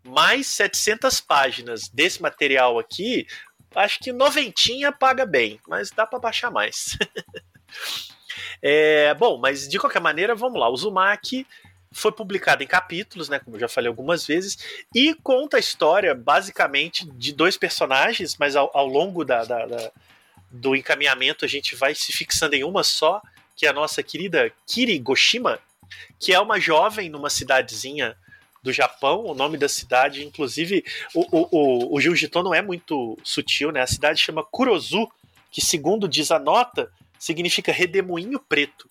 mais 0.03 0.47
700 0.47 1.21
páginas 1.21 1.87
desse 1.87 2.21
material 2.21 2.77
aqui, 2.77 3.25
acho 3.73 3.99
que 3.99 4.11
noventinha 4.11 4.91
paga 4.91 5.25
bem, 5.25 5.59
mas 5.67 5.91
dá 5.91 6.05
para 6.05 6.19
baixar 6.19 6.51
mais. 6.51 6.97
é, 8.61 9.13
bom, 9.13 9.37
mas 9.37 9.67
de 9.67 9.79
qualquer 9.79 10.01
maneira, 10.01 10.35
vamos 10.35 10.59
lá. 10.59 10.69
O 10.69 10.73
Uzumaki 10.73 11.47
foi 11.91 12.11
publicado 12.11 12.63
em 12.63 12.67
capítulos, 12.67 13.29
né, 13.29 13.39
como 13.39 13.55
eu 13.55 13.61
já 13.61 13.67
falei 13.67 13.87
algumas 13.87 14.25
vezes, 14.25 14.57
e 14.93 15.13
conta 15.15 15.57
a 15.57 15.59
história 15.59 16.13
basicamente 16.15 17.05
de 17.05 17.31
dois 17.31 17.55
personagens, 17.55 18.35
mas 18.37 18.55
ao, 18.55 18.69
ao 18.73 18.87
longo 18.87 19.23
da, 19.23 19.43
da, 19.45 19.65
da, 19.65 19.91
do 20.53 20.75
encaminhamento 20.75 21.43
a 21.43 21.47
gente 21.47 21.75
vai 21.75 21.95
se 21.95 22.13
fixando 22.13 22.53
em 22.53 22.63
uma 22.63 22.83
só, 22.83 23.19
que 23.55 23.65
é 23.65 23.69
a 23.69 23.73
nossa 23.73 24.03
querida 24.03 24.51
Kiri 24.67 24.99
Goshima, 24.99 25.59
que 26.19 26.31
é 26.31 26.39
uma 26.39 26.59
jovem 26.59 27.09
numa 27.09 27.29
cidadezinha 27.29 28.15
do 28.61 28.71
Japão, 28.71 29.25
o 29.25 29.33
nome 29.33 29.57
da 29.57 29.67
cidade, 29.67 30.23
inclusive 30.23 30.85
o, 31.13 31.21
o, 31.21 31.47
o, 31.51 31.95
o 31.95 31.99
Jiu-Jitsu 31.99 32.43
não 32.43 32.53
é 32.53 32.61
muito 32.61 33.17
sutil, 33.23 33.71
né? 33.71 33.81
A 33.81 33.87
cidade 33.87 34.21
chama 34.21 34.43
Kurozu, 34.43 35.11
que 35.51 35.59
segundo 35.59 36.07
diz 36.07 36.31
a 36.31 36.39
nota, 36.39 36.89
significa 37.17 37.71
redemoinho 37.71 38.39
preto. 38.39 38.87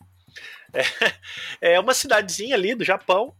É, 1.60 1.74
é 1.74 1.80
uma 1.80 1.92
cidadezinha 1.92 2.54
ali 2.54 2.74
do 2.74 2.82
Japão 2.82 3.34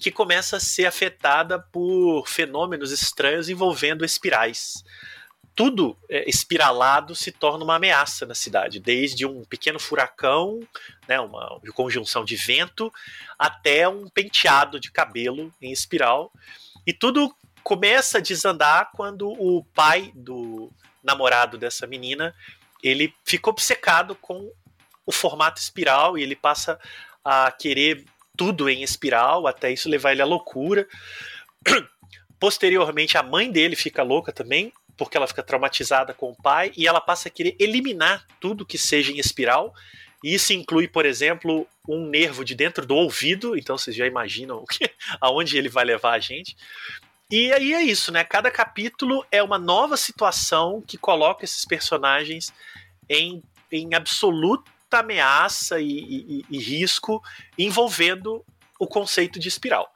que 0.00 0.10
começa 0.10 0.56
a 0.56 0.60
ser 0.60 0.86
afetada 0.86 1.56
por 1.56 2.26
fenômenos 2.26 2.90
estranhos 2.90 3.48
envolvendo 3.48 4.04
espirais 4.04 4.82
tudo 5.54 5.96
é, 6.10 6.28
espiralado 6.28 7.14
se 7.14 7.30
torna 7.30 7.64
uma 7.64 7.76
ameaça 7.76 8.26
na 8.26 8.34
cidade, 8.34 8.80
desde 8.80 9.24
um 9.24 9.44
pequeno 9.44 9.78
furacão, 9.78 10.60
né, 11.06 11.20
uma 11.20 11.60
conjunção 11.74 12.24
de 12.24 12.36
vento, 12.36 12.92
até 13.38 13.88
um 13.88 14.08
penteado 14.08 14.80
de 14.80 14.90
cabelo 14.90 15.52
em 15.62 15.70
espiral. 15.70 16.32
E 16.86 16.92
tudo 16.92 17.34
começa 17.62 18.18
a 18.18 18.20
desandar 18.20 18.90
quando 18.94 19.28
o 19.28 19.64
pai 19.74 20.12
do 20.14 20.70
namorado 21.02 21.56
dessa 21.56 21.86
menina 21.86 22.34
ele 22.82 23.14
fica 23.24 23.48
obcecado 23.48 24.14
com 24.14 24.50
o 25.06 25.12
formato 25.12 25.60
espiral 25.60 26.18
e 26.18 26.22
ele 26.22 26.36
passa 26.36 26.78
a 27.24 27.50
querer 27.50 28.04
tudo 28.36 28.68
em 28.68 28.82
espiral, 28.82 29.46
até 29.46 29.72
isso 29.72 29.88
levar 29.88 30.12
ele 30.12 30.22
à 30.22 30.26
loucura. 30.26 30.86
Posteriormente, 32.38 33.16
a 33.16 33.22
mãe 33.22 33.50
dele 33.50 33.76
fica 33.76 34.02
louca 34.02 34.32
também, 34.32 34.72
porque 34.96 35.16
ela 35.16 35.26
fica 35.26 35.42
traumatizada 35.42 36.14
com 36.14 36.30
o 36.30 36.36
pai 36.36 36.72
e 36.76 36.86
ela 36.86 37.00
passa 37.00 37.28
a 37.28 37.30
querer 37.30 37.56
eliminar 37.58 38.26
tudo 38.40 38.66
que 38.66 38.78
seja 38.78 39.12
em 39.12 39.18
espiral. 39.18 39.74
E 40.22 40.34
isso 40.34 40.52
inclui, 40.52 40.88
por 40.88 41.04
exemplo, 41.04 41.66
um 41.88 42.06
nervo 42.06 42.44
de 42.44 42.54
dentro 42.54 42.86
do 42.86 42.94
ouvido, 42.94 43.56
então 43.56 43.76
vocês 43.76 43.94
já 43.94 44.06
imaginam 44.06 44.64
que, 44.64 44.90
aonde 45.20 45.58
ele 45.58 45.68
vai 45.68 45.84
levar 45.84 46.12
a 46.12 46.18
gente. 46.18 46.56
E 47.30 47.52
aí 47.52 47.74
é 47.74 47.82
isso, 47.82 48.12
né? 48.12 48.22
Cada 48.24 48.50
capítulo 48.50 49.24
é 49.30 49.42
uma 49.42 49.58
nova 49.58 49.96
situação 49.96 50.82
que 50.86 50.96
coloca 50.96 51.44
esses 51.44 51.64
personagens 51.64 52.52
em, 53.08 53.42
em 53.70 53.94
absoluta 53.94 54.70
ameaça 54.92 55.80
e, 55.80 55.88
e, 55.88 56.44
e 56.48 56.58
risco 56.58 57.22
envolvendo 57.58 58.44
o 58.78 58.86
conceito 58.86 59.38
de 59.38 59.48
espiral. 59.48 59.92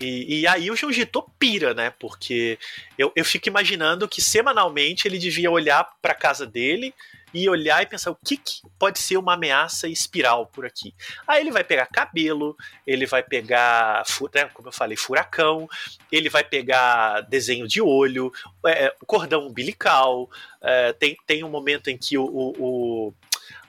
E, 0.00 0.40
e, 0.40 0.46
aí 0.46 0.70
o 0.70 0.76
Jiu-Jitsu 0.76 1.24
pira, 1.38 1.72
né? 1.72 1.90
Porque 1.98 2.58
eu, 2.98 3.10
eu 3.16 3.24
fico 3.24 3.48
imaginando 3.48 4.08
que 4.08 4.20
semanalmente 4.20 5.08
ele 5.08 5.18
devia 5.18 5.50
olhar 5.50 5.84
para 6.02 6.14
casa 6.14 6.46
dele 6.46 6.94
e 7.32 7.48
olhar 7.48 7.82
e 7.82 7.86
pensar 7.86 8.10
o 8.10 8.16
que, 8.16 8.36
que, 8.36 8.62
pode 8.78 8.98
ser 8.98 9.16
uma 9.16 9.34
ameaça 9.34 9.88
espiral 9.88 10.46
por 10.46 10.64
aqui. 10.64 10.94
Aí 11.26 11.40
ele 11.40 11.50
vai 11.50 11.64
pegar 11.64 11.86
cabelo, 11.86 12.56
ele 12.86 13.04
vai 13.04 13.22
pegar, 13.22 14.04
né, 14.34 14.46
como 14.54 14.68
eu 14.68 14.72
falei, 14.72 14.96
furacão, 14.96 15.68
ele 16.10 16.28
vai 16.30 16.44
pegar 16.44 17.20
desenho 17.22 17.66
de 17.68 17.80
olho, 17.80 18.32
é, 18.66 18.94
cordão 19.06 19.46
umbilical. 19.46 20.30
É, 20.62 20.92
tem, 20.92 21.16
tem 21.26 21.44
um 21.44 21.50
momento 21.50 21.88
em 21.88 21.98
que 21.98 22.16
o, 22.16 22.24
o 22.24 23.14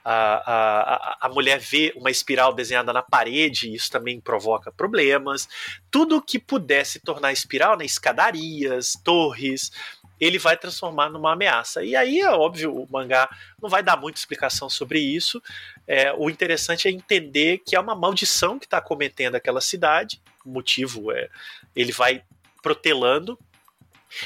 a, 0.10 1.18
a, 1.22 1.28
a 1.28 1.30
mulher 1.30 1.60
vê 1.60 1.91
uma 1.97 2.10
espiral 2.10 2.53
desenhada 2.53 2.93
na 2.93 3.01
parede, 3.01 3.74
isso 3.74 3.91
também 3.91 4.22
provoca 4.22 4.72
problemas. 4.72 5.49
Tudo 5.91 6.22
que 6.22 6.39
pudesse 6.39 7.01
tornar 7.01 7.34
espiral, 7.34 7.78
né, 7.78 7.84
escadarias, 7.84 8.93
torres, 9.03 9.70
ele 10.18 10.39
vai 10.39 10.55
transformar 10.55 11.10
numa 11.10 11.34
ameaça. 11.34 11.84
E 11.84 11.93
aí, 11.93 12.22
é 12.22 12.32
óbvio, 12.32 12.74
o 12.74 12.88
mangá 12.89 13.30
não 13.62 13.70
vai 13.70 13.84
dar 13.84 13.97
muita 13.97 14.18
explicação 14.18 14.70
sobre 14.70 14.99
isso. 14.99 15.43
É, 15.86 16.14
o 16.14 16.30
interessante 16.30 16.88
é 16.88 16.91
entender 16.91 17.58
que 17.66 17.76
é 17.76 17.80
uma 17.80 17.93
maldição 17.93 18.58
que 18.58 18.66
está 18.66 18.80
cometendo 18.80 19.36
aquela 19.36 19.60
cidade. 19.60 20.22
O 20.45 20.49
motivo 20.49 21.12
é 21.12 21.28
ele 21.76 21.91
vai 21.91 22.24
protelando 22.64 23.38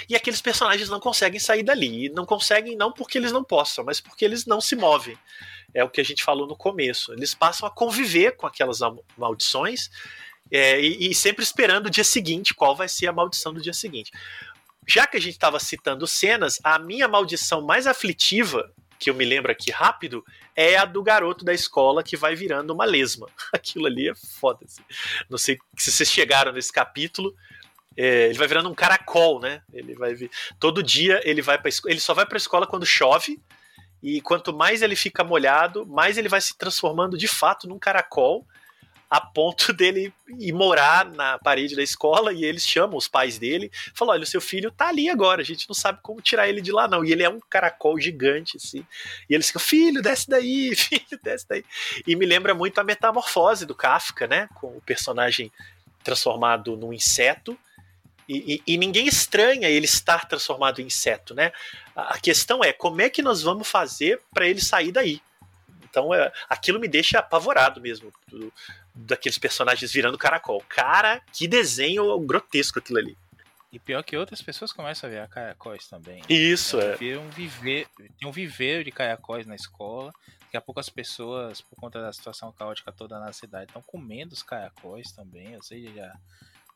e 0.09 0.15
aqueles 0.15 0.41
personagens 0.41 0.89
não 0.89 0.99
conseguem 0.99 1.39
sair 1.39 1.63
dali. 1.63 2.05
E 2.05 2.09
não 2.09 2.25
conseguem 2.25 2.75
não 2.75 2.91
porque 2.91 3.17
eles 3.17 3.31
não 3.31 3.43
possam, 3.43 3.83
mas 3.83 3.99
porque 3.99 4.25
eles 4.25 4.45
não 4.45 4.61
se 4.61 4.75
movem 4.75 5.17
é 5.73 5.83
o 5.83 5.89
que 5.89 6.01
a 6.01 6.03
gente 6.03 6.23
falou 6.23 6.47
no 6.47 6.55
começo. 6.55 7.13
Eles 7.13 7.33
passam 7.33 7.67
a 7.67 7.71
conviver 7.71 8.35
com 8.35 8.45
aquelas 8.45 8.79
maldições 9.17 9.89
é, 10.51 10.79
e, 10.81 11.09
e, 11.09 11.15
sempre 11.15 11.43
esperando 11.43 11.85
o 11.85 11.89
dia 11.89 12.03
seguinte, 12.03 12.53
qual 12.53 12.75
vai 12.75 12.89
ser 12.89 13.07
a 13.07 13.13
maldição 13.13 13.53
do 13.53 13.61
dia 13.61 13.73
seguinte. 13.73 14.11
Já 14.85 15.07
que 15.07 15.15
a 15.15 15.21
gente 15.21 15.33
estava 15.33 15.59
citando 15.59 16.05
cenas, 16.05 16.59
a 16.63 16.77
minha 16.77 17.07
maldição 17.07 17.61
mais 17.61 17.87
aflitiva, 17.87 18.73
que 18.99 19.09
eu 19.09 19.15
me 19.15 19.23
lembro 19.23 19.51
aqui 19.51 19.71
rápido, 19.71 20.25
é 20.55 20.75
a 20.75 20.85
do 20.85 21.01
garoto 21.01 21.45
da 21.45 21.53
escola 21.53 22.03
que 22.03 22.17
vai 22.17 22.35
virando 22.35 22.73
uma 22.73 22.85
lesma. 22.85 23.27
Aquilo 23.53 23.85
ali 23.85 24.09
é 24.09 24.15
foda. 24.15 24.65
-se. 24.67 24.81
Não 25.29 25.37
sei 25.37 25.57
se 25.77 25.91
vocês 25.91 26.09
chegaram 26.09 26.51
nesse 26.51 26.71
capítulo. 26.71 27.33
É, 27.97 28.27
ele 28.27 28.37
vai 28.37 28.47
virando 28.47 28.69
um 28.69 28.75
caracol, 28.75 29.39
né? 29.39 29.61
Ele 29.73 29.93
vai 29.95 30.15
todo 30.59 30.81
dia 30.81 31.21
ele 31.23 31.41
vai 31.41 31.57
para 31.57 31.69
ele 31.85 31.99
só 31.99 32.13
vai 32.13 32.25
para 32.25 32.37
a 32.37 32.37
escola 32.37 32.65
quando 32.65 32.85
chove 32.85 33.39
e 34.01 34.19
quanto 34.21 34.51
mais 34.53 34.81
ele 34.81 34.95
fica 34.95 35.23
molhado, 35.23 35.85
mais 35.85 36.17
ele 36.17 36.27
vai 36.29 36.41
se 36.41 36.57
transformando 36.57 37.17
de 37.17 37.27
fato 37.27 37.67
num 37.67 37.77
caracol, 37.77 38.47
a 39.09 39.19
ponto 39.19 39.71
dele 39.73 40.13
ir 40.39 40.53
morar 40.53 41.05
na 41.05 41.37
parede 41.37 41.75
da 41.75 41.83
escola 41.83 42.33
e 42.33 42.43
eles 42.43 42.65
chamam 42.65 42.97
os 42.97 43.07
pais 43.07 43.37
dele, 43.37 43.69
falam: 43.93 44.13
olha, 44.13 44.23
o 44.23 44.27
seu 44.27 44.41
filho 44.41 44.71
tá 44.71 44.87
ali 44.87 45.09
agora, 45.09 45.41
a 45.41 45.45
gente 45.45 45.67
não 45.69 45.75
sabe 45.75 45.99
como 46.01 46.21
tirar 46.21 46.47
ele 46.47 46.61
de 46.61 46.71
lá, 46.71 46.87
não. 46.87 47.03
E 47.03 47.11
ele 47.11 47.23
é 47.23 47.29
um 47.29 47.39
caracol 47.49 47.99
gigante, 47.99 48.57
assim. 48.57 48.85
E 49.29 49.35
eles 49.35 49.47
ficam: 49.47 49.61
filho, 49.61 50.01
desce 50.01 50.29
daí, 50.29 50.73
filho, 50.75 51.19
desce 51.21 51.45
daí. 51.47 51.65
E 52.07 52.15
me 52.15 52.25
lembra 52.25 52.55
muito 52.55 52.79
a 52.79 52.83
metamorfose 52.83 53.65
do 53.65 53.75
Kafka, 53.75 54.25
né? 54.25 54.47
Com 54.55 54.77
o 54.77 54.81
personagem 54.81 55.51
transformado 56.03 56.75
num 56.75 56.91
inseto 56.91 57.55
e, 58.31 58.55
e, 58.55 58.73
e, 58.73 58.77
ninguém 58.77 59.07
estranha 59.07 59.67
ele 59.67 59.85
estar 59.85 60.25
transformado 60.25 60.79
em 60.79 60.85
inseto, 60.85 61.33
né? 61.35 61.51
A, 61.93 62.17
questão 62.17 62.63
é 62.63 62.71
como 62.71 63.01
é 63.01 63.09
que 63.09 63.21
nós 63.21 63.41
vamos 63.41 63.67
fazer 63.67 64.21
para 64.33 64.47
ele 64.47 64.61
sair 64.61 64.91
daí. 64.91 65.21
Então, 65.83 66.13
é, 66.13 66.31
aquilo 66.47 66.79
me 66.79 66.87
deixa 66.87 67.19
apavorado 67.19 67.81
mesmo, 67.81 68.13
do, 68.29 68.53
daqueles 68.95 69.37
personagens 69.37 69.91
virando 69.91 70.17
caracol. 70.17 70.63
Cara, 70.69 71.21
que 71.33 71.45
desenho 71.45 72.17
grotesco 72.21 72.79
aquilo 72.79 72.99
ali. 72.99 73.17
E 73.71 73.79
pior 73.79 74.01
que 74.01 74.15
outras 74.15 74.41
pessoas 74.41 74.71
começam 74.71 75.09
a 75.09 75.11
ver 75.11 75.19
a 75.19 75.27
caiacóis 75.27 75.87
também. 75.87 76.21
Isso, 76.29 76.79
é. 76.79 76.95
Um 77.17 77.29
viver, 77.29 77.87
tem 78.17 78.27
um 78.27 78.31
viveiro 78.31 78.83
de 78.83 78.91
caiacóis 78.91 79.45
na 79.45 79.55
escola. 79.55 80.13
Daqui 80.41 80.57
a 80.57 80.61
pouco 80.61 80.79
as 80.79 80.89
pessoas, 80.89 81.61
por 81.61 81.77
conta 81.77 82.01
da 82.01 82.11
situação 82.11 82.51
caótica 82.51 82.91
toda 82.91 83.19
na 83.19 83.31
cidade, 83.31 83.65
estão 83.65 83.81
comendo 83.81 84.33
os 84.33 84.43
caiacóis 84.43 85.11
também. 85.11 85.55
Ou 85.55 85.63
seja, 85.63 85.89
já, 85.93 86.13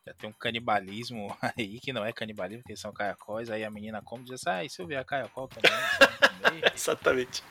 já 0.05 0.13
tem 0.13 0.29
um 0.29 0.33
canibalismo 0.33 1.35
aí, 1.57 1.79
que 1.79 1.91
não 1.91 2.05
é 2.05 2.13
canibalismo, 2.13 2.61
porque 2.61 2.77
são 2.77 2.93
caiacóis. 2.93 3.49
Aí 3.49 3.63
a 3.63 3.71
menina 3.71 4.01
come 4.03 4.23
e 4.23 4.25
diz 4.25 4.35
assim, 4.35 4.49
ah, 4.49 4.63
e 4.63 4.69
se 4.69 4.81
eu 4.81 4.99
a 4.99 5.03
caiacó 5.03 5.47
também? 5.47 5.71
Exatamente. 6.73 7.43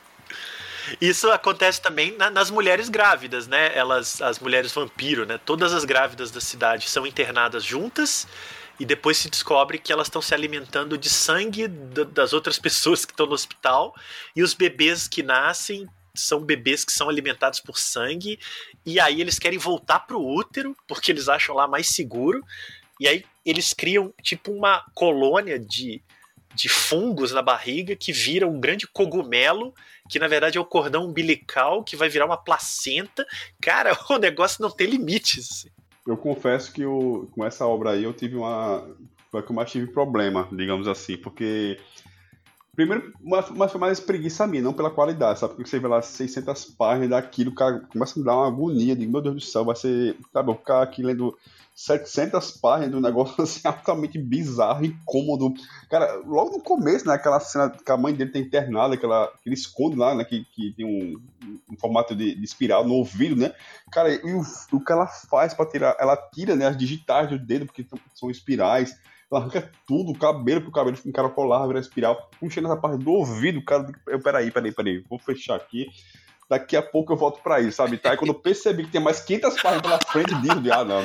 Isso 1.00 1.30
acontece 1.30 1.80
também 1.80 2.16
na, 2.16 2.30
nas 2.30 2.50
mulheres 2.50 2.88
grávidas, 2.88 3.46
né? 3.46 3.76
Elas, 3.76 4.20
as 4.20 4.38
mulheres 4.38 4.72
vampiro, 4.72 5.24
né? 5.24 5.38
Todas 5.38 5.72
as 5.72 5.84
grávidas 5.84 6.30
da 6.30 6.40
cidade 6.40 6.88
são 6.88 7.06
internadas 7.06 7.64
juntas 7.64 8.28
e 8.78 8.84
depois 8.84 9.16
se 9.16 9.30
descobre 9.30 9.78
que 9.78 9.92
elas 9.92 10.08
estão 10.08 10.20
se 10.20 10.34
alimentando 10.34 10.98
de 10.98 11.08
sangue 11.08 11.68
das 11.68 12.32
outras 12.32 12.58
pessoas 12.60 13.04
que 13.04 13.12
estão 13.12 13.26
no 13.26 13.32
hospital 13.32 13.94
e 14.36 14.42
os 14.42 14.54
bebês 14.54 15.08
que 15.08 15.22
nascem 15.22 15.88
são 16.14 16.40
bebês 16.40 16.84
que 16.84 16.92
são 16.92 17.08
alimentados 17.08 17.60
por 17.60 17.78
sangue 17.78 18.38
e 18.84 19.00
aí 19.00 19.20
eles 19.20 19.38
querem 19.38 19.58
voltar 19.58 20.00
pro 20.00 20.22
útero 20.22 20.76
porque 20.86 21.10
eles 21.10 21.28
acham 21.28 21.54
lá 21.54 21.66
mais 21.66 21.88
seguro 21.88 22.44
e 23.00 23.08
aí 23.08 23.24
eles 23.44 23.74
criam 23.74 24.12
tipo 24.22 24.52
uma 24.52 24.84
colônia 24.94 25.58
de 25.58 26.02
de 26.54 26.68
fungos 26.68 27.32
na 27.32 27.42
barriga 27.42 27.96
que 27.96 28.12
vira 28.12 28.46
um 28.46 28.60
grande 28.60 28.86
cogumelo, 28.86 29.74
que 30.08 30.18
na 30.18 30.28
verdade 30.28 30.56
é 30.56 30.60
o 30.60 30.64
cordão 30.64 31.06
umbilical, 31.06 31.82
que 31.82 31.96
vai 31.96 32.08
virar 32.08 32.26
uma 32.26 32.36
placenta. 32.36 33.26
Cara, 33.60 33.98
o 34.08 34.18
negócio 34.18 34.62
não 34.62 34.70
tem 34.70 34.86
limites. 34.86 35.66
Eu 36.06 36.16
confesso 36.16 36.72
que 36.72 36.82
eu, 36.82 37.28
com 37.32 37.44
essa 37.44 37.66
obra 37.66 37.90
aí 37.90 38.04
eu 38.04 38.12
tive 38.12 38.36
uma. 38.36 38.88
Foi 39.30 39.42
que 39.42 39.50
eu 39.50 39.56
mais 39.56 39.70
tive 39.70 39.90
problema, 39.90 40.48
digamos 40.52 40.86
assim, 40.86 41.16
porque. 41.16 41.78
Primeiro, 42.74 43.12
mas, 43.22 43.70
foi 43.70 43.80
mais 43.80 44.00
preguiça 44.00 44.46
minha, 44.46 44.62
não 44.62 44.72
pela 44.72 44.90
qualidade, 44.90 45.38
sabe? 45.38 45.54
Porque 45.54 45.68
você 45.68 45.78
vê 45.78 45.86
lá 45.86 46.02
600 46.02 46.64
páginas 46.76 47.10
daquilo, 47.10 47.50
o 47.50 47.54
cara 47.54 47.80
começa 47.92 48.14
a 48.14 48.18
me 48.18 48.24
dar 48.24 48.36
uma 48.36 48.48
agonia, 48.48 48.96
digo, 48.96 49.12
meu 49.12 49.20
Deus 49.20 49.34
do 49.34 49.40
céu, 49.40 49.64
vai 49.64 49.76
ser. 49.76 50.16
Sabe, 50.32 50.50
eu 50.50 50.56
ficar 50.56 50.82
aqui 50.82 51.02
lendo 51.02 51.36
700 51.74 52.52
páginas 52.52 52.90
de 52.90 52.96
um 52.96 53.00
negócio 53.00 53.34
assim, 53.42 53.60
altamente 53.64 54.18
bizarro, 54.18 54.84
incômodo. 54.84 55.52
Cara, 55.90 56.20
logo 56.24 56.52
no 56.52 56.62
começo, 56.62 57.06
né, 57.06 57.14
aquela 57.14 57.40
cena 57.40 57.70
que 57.70 57.90
a 57.90 57.96
mãe 57.96 58.14
dele 58.14 58.30
tá 58.30 58.38
internada, 58.38 58.94
aquela, 58.94 59.28
que 59.42 59.48
ele 59.48 59.54
esconde 59.54 59.96
lá, 59.96 60.14
né, 60.14 60.24
que, 60.24 60.44
que 60.44 60.72
tem 60.76 60.86
um, 60.86 61.20
um 61.70 61.76
formato 61.76 62.14
de, 62.14 62.34
de, 62.34 62.44
espiral 62.44 62.86
no 62.86 62.94
ouvido, 62.94 63.36
né? 63.36 63.52
Cara, 63.90 64.12
e 64.12 64.32
o, 64.32 64.42
o 64.72 64.84
que 64.84 64.92
ela 64.92 65.06
faz 65.06 65.52
para 65.54 65.66
tirar, 65.66 65.96
ela 65.98 66.16
tira, 66.16 66.54
né, 66.54 66.66
as 66.66 66.76
digitais 66.76 67.28
do 67.28 67.38
dedo, 67.38 67.66
porque 67.66 67.86
são 68.14 68.30
espirais, 68.30 68.96
ela 69.30 69.40
arranca 69.40 69.70
tudo, 69.86 70.12
o 70.12 70.18
cabelo, 70.18 70.62
pro 70.62 70.72
cabelo 70.72 70.96
fica 70.96 71.08
encaracolado, 71.08 71.68
vira 71.68 71.80
espiral. 71.80 72.30
Um 72.40 72.50
chega 72.50 72.68
nessa 72.68 72.80
parte 72.80 73.02
do 73.02 73.10
ouvido, 73.12 73.64
cara, 73.64 73.90
eu, 74.06 74.20
peraí, 74.20 74.50
peraí, 74.50 74.72
peraí, 74.72 75.04
vou 75.08 75.18
fechar 75.18 75.56
aqui 75.56 75.86
daqui 76.48 76.76
a 76.76 76.82
pouco 76.82 77.12
eu 77.12 77.16
volto 77.16 77.42
pra 77.42 77.60
isso, 77.60 77.76
sabe? 77.76 77.98
Tá? 77.98 78.10
Aí 78.10 78.16
quando 78.16 78.30
eu 78.30 78.34
percebi 78.34 78.84
que 78.84 78.90
tem 78.90 79.00
mais 79.00 79.20
500 79.20 79.62
páginas 79.62 79.82
pela 79.82 79.98
frente 80.00 80.34
disso, 80.36 80.72
ah, 80.72 80.84
não, 80.84 81.02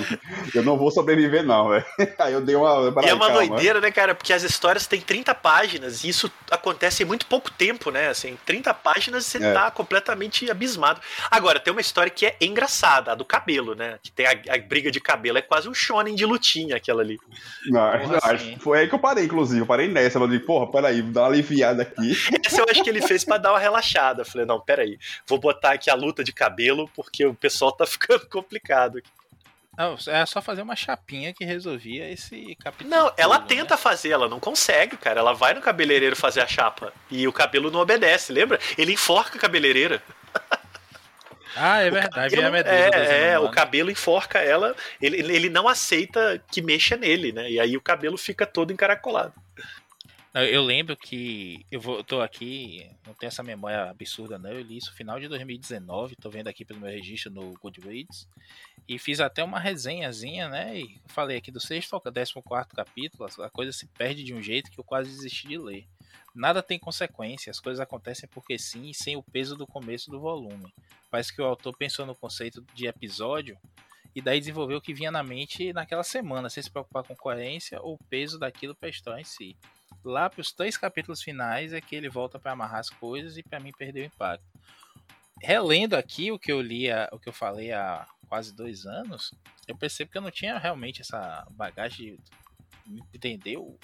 eu 0.53 0.63
não 0.63 0.77
vou 0.77 0.91
sobreviver, 0.91 1.43
não, 1.43 1.69
velho. 1.69 1.85
Aí 2.19 2.33
eu 2.33 2.41
dei 2.41 2.55
uma. 2.55 2.93
E 3.03 3.09
é 3.09 3.13
uma 3.13 3.27
calma. 3.27 3.47
doideira, 3.47 3.79
né, 3.79 3.91
cara? 3.91 4.13
Porque 4.13 4.33
as 4.33 4.43
histórias 4.43 4.87
têm 4.87 5.01
30 5.01 5.33
páginas 5.35 6.03
e 6.03 6.09
isso 6.09 6.31
acontece 6.51 7.03
em 7.03 7.05
muito 7.05 7.25
pouco 7.25 7.49
tempo, 7.51 7.91
né? 7.91 8.09
Assim, 8.09 8.37
30 8.45 8.73
páginas 8.73 9.25
você 9.25 9.37
é. 9.37 9.53
tá 9.53 9.71
completamente 9.71 10.49
abismado. 10.49 11.01
Agora, 11.29 11.59
tem 11.59 11.71
uma 11.71 11.81
história 11.81 12.09
que 12.09 12.25
é 12.25 12.35
engraçada, 12.41 13.11
a 13.11 13.15
do 13.15 13.25
cabelo, 13.25 13.75
né? 13.75 13.99
Que 14.01 14.11
tem 14.11 14.25
a, 14.25 14.31
a 14.31 14.57
briga 14.57 14.91
de 14.91 14.99
cabelo, 14.99 15.37
é 15.37 15.41
quase 15.41 15.69
um 15.69 15.73
shonen 15.73 16.15
de 16.15 16.25
lutinha 16.25 16.75
aquela 16.75 17.01
ali. 17.01 17.17
Não, 17.67 18.07
não 18.07 18.19
assim. 18.23 18.57
foi 18.59 18.79
aí 18.79 18.87
que 18.87 18.95
eu 18.95 18.99
parei, 18.99 19.25
inclusive. 19.25 19.61
Eu 19.61 19.65
parei 19.65 19.87
nessa, 19.87 20.17
eu 20.17 20.21
falei, 20.21 20.39
porra, 20.39 20.71
peraí, 20.71 21.01
dá 21.01 21.21
uma 21.21 21.27
aliviada 21.27 21.83
aqui. 21.83 22.13
Essa 22.45 22.61
eu 22.61 22.65
acho 22.69 22.83
que 22.83 22.89
ele 22.89 23.01
fez 23.01 23.23
pra 23.23 23.37
dar 23.37 23.51
uma 23.51 23.59
relaxada. 23.59 24.21
Eu 24.21 24.25
falei, 24.25 24.45
não, 24.45 24.59
peraí, 24.59 24.97
vou 25.29 25.39
botar 25.39 25.73
aqui 25.73 25.89
a 25.89 25.95
luta 25.95 26.23
de 26.23 26.33
cabelo, 26.33 26.89
porque 26.95 27.23
o 27.25 27.35
pessoal 27.35 27.71
tá 27.71 27.85
ficando 27.87 28.25
complicado. 28.25 29.01
Não, 29.77 29.95
é 30.07 30.25
só 30.25 30.41
fazer 30.41 30.61
uma 30.61 30.75
chapinha 30.75 31.33
que 31.33 31.45
resolvia 31.45 32.11
esse 32.11 32.53
capítulo. 32.55 32.89
Não, 32.89 33.13
ela 33.15 33.39
né? 33.39 33.45
tenta 33.47 33.77
fazer, 33.77 34.09
ela 34.09 34.27
não 34.27 34.37
consegue, 34.39 34.97
cara. 34.97 35.21
Ela 35.21 35.31
vai 35.31 35.53
no 35.53 35.61
cabeleireiro 35.61 36.17
fazer 36.17 36.41
a 36.41 36.47
chapa 36.47 36.91
e 37.09 37.25
o 37.25 37.31
cabelo 37.31 37.71
não 37.71 37.79
obedece, 37.79 38.33
lembra? 38.33 38.59
Ele 38.77 38.93
enforca 38.93 39.37
a 39.37 39.41
cabeleireira. 39.41 40.01
Ah, 41.55 41.81
é 41.81 41.89
verdade. 41.89 42.35
Cabelo, 42.35 42.55
é, 42.55 43.31
é 43.31 43.39
o 43.39 43.49
cabelo 43.49 43.89
enforca 43.89 44.37
ela, 44.37 44.75
ele, 45.01 45.17
ele 45.17 45.49
não 45.49 45.67
aceita 45.67 46.41
que 46.49 46.61
mexa 46.61 46.95
nele, 46.95 47.31
né? 47.31 47.49
E 47.49 47.59
aí 47.59 47.75
o 47.75 47.81
cabelo 47.81 48.17
fica 48.17 48.45
todo 48.45 48.71
encaracolado. 48.71 49.33
Eu 50.31 50.61
lembro 50.61 50.95
que 50.95 51.65
eu 51.71 51.81
vou, 51.81 52.03
tô 52.03 52.21
aqui, 52.21 52.87
não 53.05 53.15
tenho 53.15 53.29
essa 53.29 53.41
memória 53.41 53.89
absurda, 53.89 54.37
não. 54.37 54.51
Eu 54.51 54.61
li 54.61 54.77
isso 54.77 54.91
no 54.91 54.95
final 54.95 55.19
de 55.19 55.27
2019, 55.27 56.15
tô 56.15 56.29
vendo 56.29 56.47
aqui 56.47 56.63
pelo 56.63 56.79
meu 56.79 56.89
registro 56.89 57.31
no 57.31 57.51
Goodreads. 57.53 58.27
E 58.87 58.99
fiz 58.99 59.19
até 59.19 59.43
uma 59.43 59.59
resenhazinha, 59.59 60.47
né? 60.47 60.81
E 60.81 61.01
falei 61.07 61.37
aqui 61.37 61.49
do 61.51 61.59
sexto 61.59 61.95
ao 61.95 62.11
décimo 62.11 62.43
quarto 62.43 62.75
capítulo, 62.75 63.27
a 63.39 63.49
coisa 63.49 63.71
se 63.71 63.87
perde 63.87 64.23
de 64.23 64.31
um 64.35 64.41
jeito 64.41 64.69
que 64.69 64.79
eu 64.79 64.83
quase 64.83 65.09
desisti 65.09 65.47
de 65.47 65.57
ler. 65.57 65.87
Nada 66.35 66.61
tem 66.61 66.77
consequência, 66.77 67.49
as 67.49 67.59
coisas 67.59 67.79
acontecem 67.79 68.29
porque 68.29 68.59
sim 68.59 68.91
e 68.91 68.93
sem 68.93 69.15
o 69.15 69.23
peso 69.23 69.55
do 69.55 69.65
começo 69.65 70.11
do 70.11 70.19
volume. 70.19 70.71
Parece 71.09 71.33
que 71.33 71.41
o 71.41 71.45
autor 71.45 71.75
pensou 71.75 72.05
no 72.05 72.13
conceito 72.13 72.63
de 72.75 72.85
episódio 72.85 73.57
e 74.15 74.21
daí 74.21 74.39
desenvolveu 74.39 74.77
o 74.77 74.81
que 74.81 74.93
vinha 74.93 75.09
na 75.09 75.23
mente 75.23 75.73
naquela 75.73 76.03
semana, 76.03 76.51
sem 76.51 76.61
se 76.61 76.69
preocupar 76.69 77.03
com 77.03 77.15
coerência 77.15 77.81
ou 77.81 77.97
peso 78.09 78.37
daquilo 78.37 78.75
para 78.75 78.89
a 78.89 78.91
história 78.91 79.21
em 79.21 79.25
si 79.25 79.57
lá 80.03 80.29
para 80.29 80.41
os 80.41 80.51
três 80.51 80.77
capítulos 80.77 81.21
finais 81.21 81.73
é 81.73 81.81
que 81.81 81.95
ele 81.95 82.09
volta 82.09 82.39
para 82.39 82.51
amarrar 82.51 82.79
as 82.79 82.89
coisas 82.89 83.37
e 83.37 83.43
para 83.43 83.59
mim 83.59 83.71
perder 83.71 84.01
o 84.01 84.05
impacto. 84.05 84.45
Relendo 85.41 85.95
aqui 85.95 86.31
o 86.31 86.39
que 86.39 86.51
eu 86.51 86.61
li, 86.61 86.87
o 87.11 87.19
que 87.19 87.29
eu 87.29 87.33
falei 87.33 87.71
há 87.71 88.07
quase 88.27 88.53
dois 88.53 88.85
anos, 88.85 89.33
eu 89.67 89.75
percebo 89.75 90.11
que 90.11 90.17
eu 90.17 90.21
não 90.21 90.31
tinha 90.31 90.57
realmente 90.57 91.01
essa 91.01 91.45
bagagem 91.51 92.17
de 92.85 93.03
entender 93.13 93.57
o, 93.57 93.77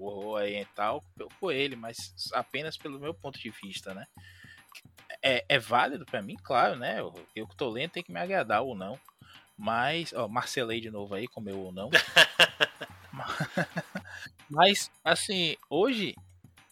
oriental 0.00 1.02
por 1.38 1.52
ele, 1.52 1.76
mas 1.76 1.96
apenas 2.32 2.76
pelo 2.76 3.00
meu 3.00 3.14
ponto 3.14 3.38
de 3.38 3.50
vista, 3.50 3.94
né? 3.94 4.06
É, 5.22 5.44
é 5.48 5.58
válido 5.58 6.06
para 6.06 6.22
mim, 6.22 6.36
claro, 6.42 6.76
né? 6.76 7.00
Eu, 7.00 7.12
eu 7.34 7.46
que 7.46 7.56
tô 7.56 7.68
lendo 7.68 7.90
tem 7.90 8.02
que 8.02 8.12
me 8.12 8.20
agradar 8.20 8.62
ou 8.62 8.74
não. 8.74 8.98
Mas, 9.56 10.12
ó, 10.14 10.26
Marcelei 10.26 10.80
de 10.80 10.90
novo 10.90 11.14
aí, 11.14 11.28
com 11.28 11.40
meu 11.40 11.58
ou 11.58 11.72
não. 11.72 11.90
Mas, 14.50 14.90
assim, 15.04 15.56
hoje, 15.68 16.14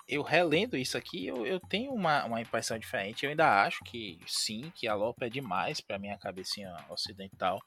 eu 0.08 0.22
relendo 0.22 0.76
isso 0.76 0.98
aqui, 0.98 1.26
eu, 1.26 1.46
eu 1.46 1.60
tenho 1.60 1.92
uma, 1.92 2.24
uma 2.24 2.40
impressão 2.40 2.78
diferente. 2.78 3.24
Eu 3.24 3.30
ainda 3.30 3.62
acho 3.62 3.84
que 3.84 4.18
sim, 4.26 4.72
que 4.74 4.88
a 4.88 4.94
Lopa 4.94 5.26
é 5.26 5.30
demais 5.30 5.80
para 5.80 5.98
minha 5.98 6.18
cabecinha 6.18 6.74
ocidental. 6.88 7.62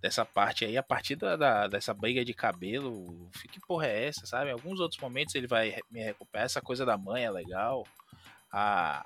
Dessa 0.00 0.24
parte 0.24 0.64
aí, 0.64 0.76
a 0.76 0.82
partir 0.82 1.16
da, 1.16 1.34
da, 1.34 1.66
dessa 1.66 1.92
briga 1.92 2.24
de 2.24 2.32
cabelo, 2.32 3.30
que 3.50 3.60
porra 3.66 3.86
é 3.86 4.06
essa, 4.06 4.26
sabe? 4.26 4.50
Em 4.50 4.52
alguns 4.52 4.78
outros 4.78 5.00
momentos 5.00 5.34
ele 5.34 5.46
vai 5.46 5.78
me 5.90 6.02
recuperar. 6.02 6.44
Essa 6.44 6.60
coisa 6.60 6.84
da 6.86 6.96
mãe 6.96 7.24
é 7.24 7.30
legal. 7.30 7.86
A, 8.52 9.04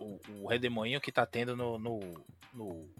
o, 0.00 0.20
o 0.40 0.48
redemoinho 0.48 1.00
que 1.00 1.12
tá 1.12 1.24
tendo 1.24 1.54
no, 1.54 1.78
no, 1.78 2.00
no 2.52 2.94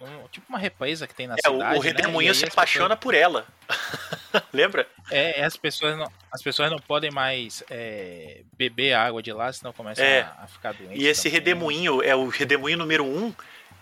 um, 0.00 0.28
tipo 0.28 0.46
uma 0.48 0.58
represa 0.58 1.06
que 1.06 1.14
tem 1.14 1.26
na 1.26 1.34
é, 1.34 1.38
cidade. 1.38 1.76
O, 1.76 1.80
o 1.80 1.82
né? 1.82 1.90
redemoinho 1.90 2.30
né? 2.30 2.34
se 2.34 2.44
apaixona 2.44 2.96
pessoas... 2.96 3.00
por 3.00 3.14
ela. 3.14 3.46
Lembra? 4.52 4.86
É, 5.10 5.44
as 5.44 5.56
pessoas 5.56 5.96
não, 5.96 6.10
as 6.32 6.42
pessoas 6.42 6.70
não 6.70 6.78
podem 6.78 7.10
mais 7.10 7.62
é, 7.70 8.42
beber 8.56 8.94
água 8.94 9.22
de 9.22 9.32
lá, 9.32 9.52
senão 9.52 9.72
começam 9.72 10.04
é. 10.04 10.20
a, 10.20 10.44
a, 10.44 10.46
ficar 10.46 10.72
doentes. 10.72 11.02
E 11.02 11.06
esse 11.06 11.24
também. 11.24 11.34
redemoinho 11.34 12.02
é 12.02 12.14
o 12.14 12.28
redemoinho 12.28 12.78
número 12.78 13.04
um 13.04 13.32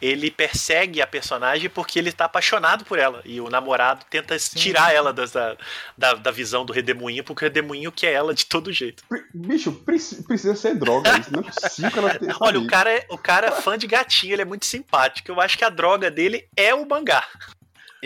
ele 0.00 0.30
persegue 0.30 1.00
a 1.00 1.06
personagem 1.06 1.70
porque 1.70 1.98
ele 1.98 2.10
está 2.10 2.26
apaixonado 2.26 2.84
por 2.84 2.98
ela. 2.98 3.22
E 3.24 3.40
o 3.40 3.48
namorado 3.48 4.04
tenta 4.10 4.38
Sim. 4.38 4.58
tirar 4.58 4.94
ela 4.94 5.12
da, 5.12 5.56
da, 5.96 6.14
da, 6.14 6.30
visão 6.30 6.64
do 6.64 6.72
redemoinho, 6.72 7.24
porque 7.24 7.44
o 7.44 7.48
redemoinho 7.48 7.90
quer 7.90 8.12
ela 8.12 8.34
de 8.34 8.44
todo 8.44 8.72
jeito. 8.72 9.02
Bicho, 9.32 9.72
precisa 9.72 10.54
ser 10.54 10.74
droga. 10.74 11.18
Isso 11.18 11.32
não 11.32 11.40
é 11.40 11.44
possível 11.44 12.08
ela 12.08 12.18
tenha 12.18 12.36
Olha, 12.40 12.60
o 12.60 12.66
cara, 12.66 12.92
é, 12.92 13.06
o 13.08 13.18
cara 13.18 13.48
é 13.48 13.52
fã 13.52 13.78
de 13.78 13.86
gatinho, 13.86 14.34
ele 14.34 14.42
é 14.42 14.46
muito 14.46 14.66
simpático. 14.66 15.30
Eu 15.30 15.40
acho 15.40 15.56
que 15.56 15.64
a 15.64 15.70
droga 15.70 16.10
dele 16.10 16.46
é 16.56 16.74
o 16.74 16.86
mangá. 16.86 17.24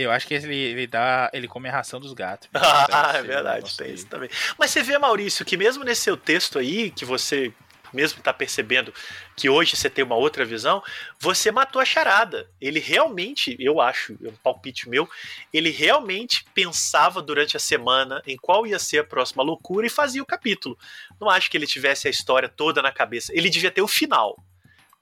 Eu 0.03 0.11
acho 0.11 0.26
que 0.26 0.34
ele, 0.34 0.57
ele 0.57 0.86
dá. 0.86 1.30
Ele 1.32 1.46
come 1.46 1.68
a 1.68 1.72
ração 1.72 2.01
dos 2.01 2.12
gatos. 2.12 2.48
ah, 2.55 3.12
é 3.14 3.22
verdade, 3.22 3.76
tem 3.76 3.92
isso 3.92 4.07
também. 4.07 4.30
Mas 4.59 4.70
você 4.70 4.82
vê, 4.82 4.96
Maurício, 4.98 5.44
que 5.44 5.57
mesmo 5.57 5.84
nesse 5.84 6.03
seu 6.03 6.16
texto 6.16 6.59
aí, 6.59 6.90
que 6.90 7.05
você 7.05 7.53
mesmo 7.92 8.18
está 8.18 8.32
percebendo 8.32 8.94
que 9.36 9.48
hoje 9.48 9.76
você 9.76 9.90
tem 9.90 10.05
uma 10.05 10.14
outra 10.14 10.44
visão, 10.44 10.82
você 11.18 11.51
matou 11.51 11.80
a 11.80 11.84
charada. 11.84 12.48
Ele 12.61 12.78
realmente, 12.78 13.57
eu 13.59 13.80
acho, 13.80 14.16
é 14.22 14.28
um 14.28 14.36
palpite 14.36 14.88
meu, 14.88 15.09
ele 15.53 15.70
realmente 15.70 16.44
pensava 16.55 17.22
durante 17.22 17.57
a 17.57 17.61
semana 17.61 18.22
em 18.26 18.36
qual 18.36 18.66
ia 18.66 18.78
ser 18.78 18.98
a 18.98 19.05
próxima 19.05 19.42
loucura 19.42 19.86
e 19.86 19.90
fazia 19.90 20.22
o 20.22 20.26
capítulo. 20.26 20.78
Não 21.20 21.28
acho 21.28 21.51
que 21.51 21.57
ele 21.57 21.66
tivesse 21.66 22.07
a 22.07 22.11
história 22.11 22.48
toda 22.48 22.82
na 22.82 22.92
cabeça. 22.92 23.32
Ele 23.34 23.51
devia 23.51 23.70
ter 23.70 23.82
o 23.82 23.88
final. 23.88 24.36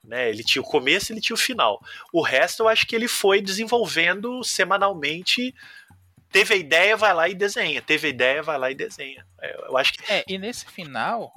Né? 0.04 0.28
Ele 0.30 0.42
tinha 0.44 0.62
o 0.62 0.66
começo, 0.66 1.12
ele 1.12 1.20
tinha 1.20 1.34
o 1.34 1.38
final. 1.38 1.80
O 2.12 2.22
resto 2.22 2.62
eu 2.62 2.68
acho 2.68 2.86
que 2.86 2.94
ele 2.94 3.08
foi 3.08 3.40
desenvolvendo 3.40 4.42
semanalmente 4.42 5.54
teve 6.30 6.54
a 6.54 6.56
ideia, 6.56 6.96
vai 6.96 7.14
lá 7.14 7.28
e 7.28 7.34
desenha. 7.34 7.82
Teve 7.82 8.08
a 8.08 8.10
ideia, 8.10 8.42
vai 8.42 8.58
lá 8.58 8.70
e 8.70 8.74
desenha. 8.74 9.26
É, 9.40 9.68
eu 9.68 9.76
acho 9.76 9.92
que. 9.92 10.12
É, 10.12 10.24
e 10.28 10.38
nesse 10.38 10.66
final, 10.66 11.32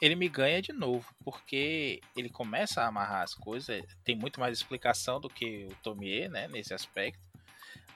ele 0.00 0.14
me 0.14 0.28
ganha 0.28 0.60
de 0.60 0.72
novo, 0.72 1.06
porque 1.24 2.00
ele 2.16 2.28
começa 2.28 2.82
a 2.82 2.86
amarrar 2.86 3.22
as 3.22 3.34
coisas, 3.34 3.82
tem 4.04 4.16
muito 4.16 4.40
mais 4.40 4.56
explicação 4.56 5.20
do 5.20 5.28
que 5.28 5.66
o 5.70 5.74
Tomie, 5.82 6.28
né, 6.28 6.48
nesse 6.48 6.74
aspecto. 6.74 7.24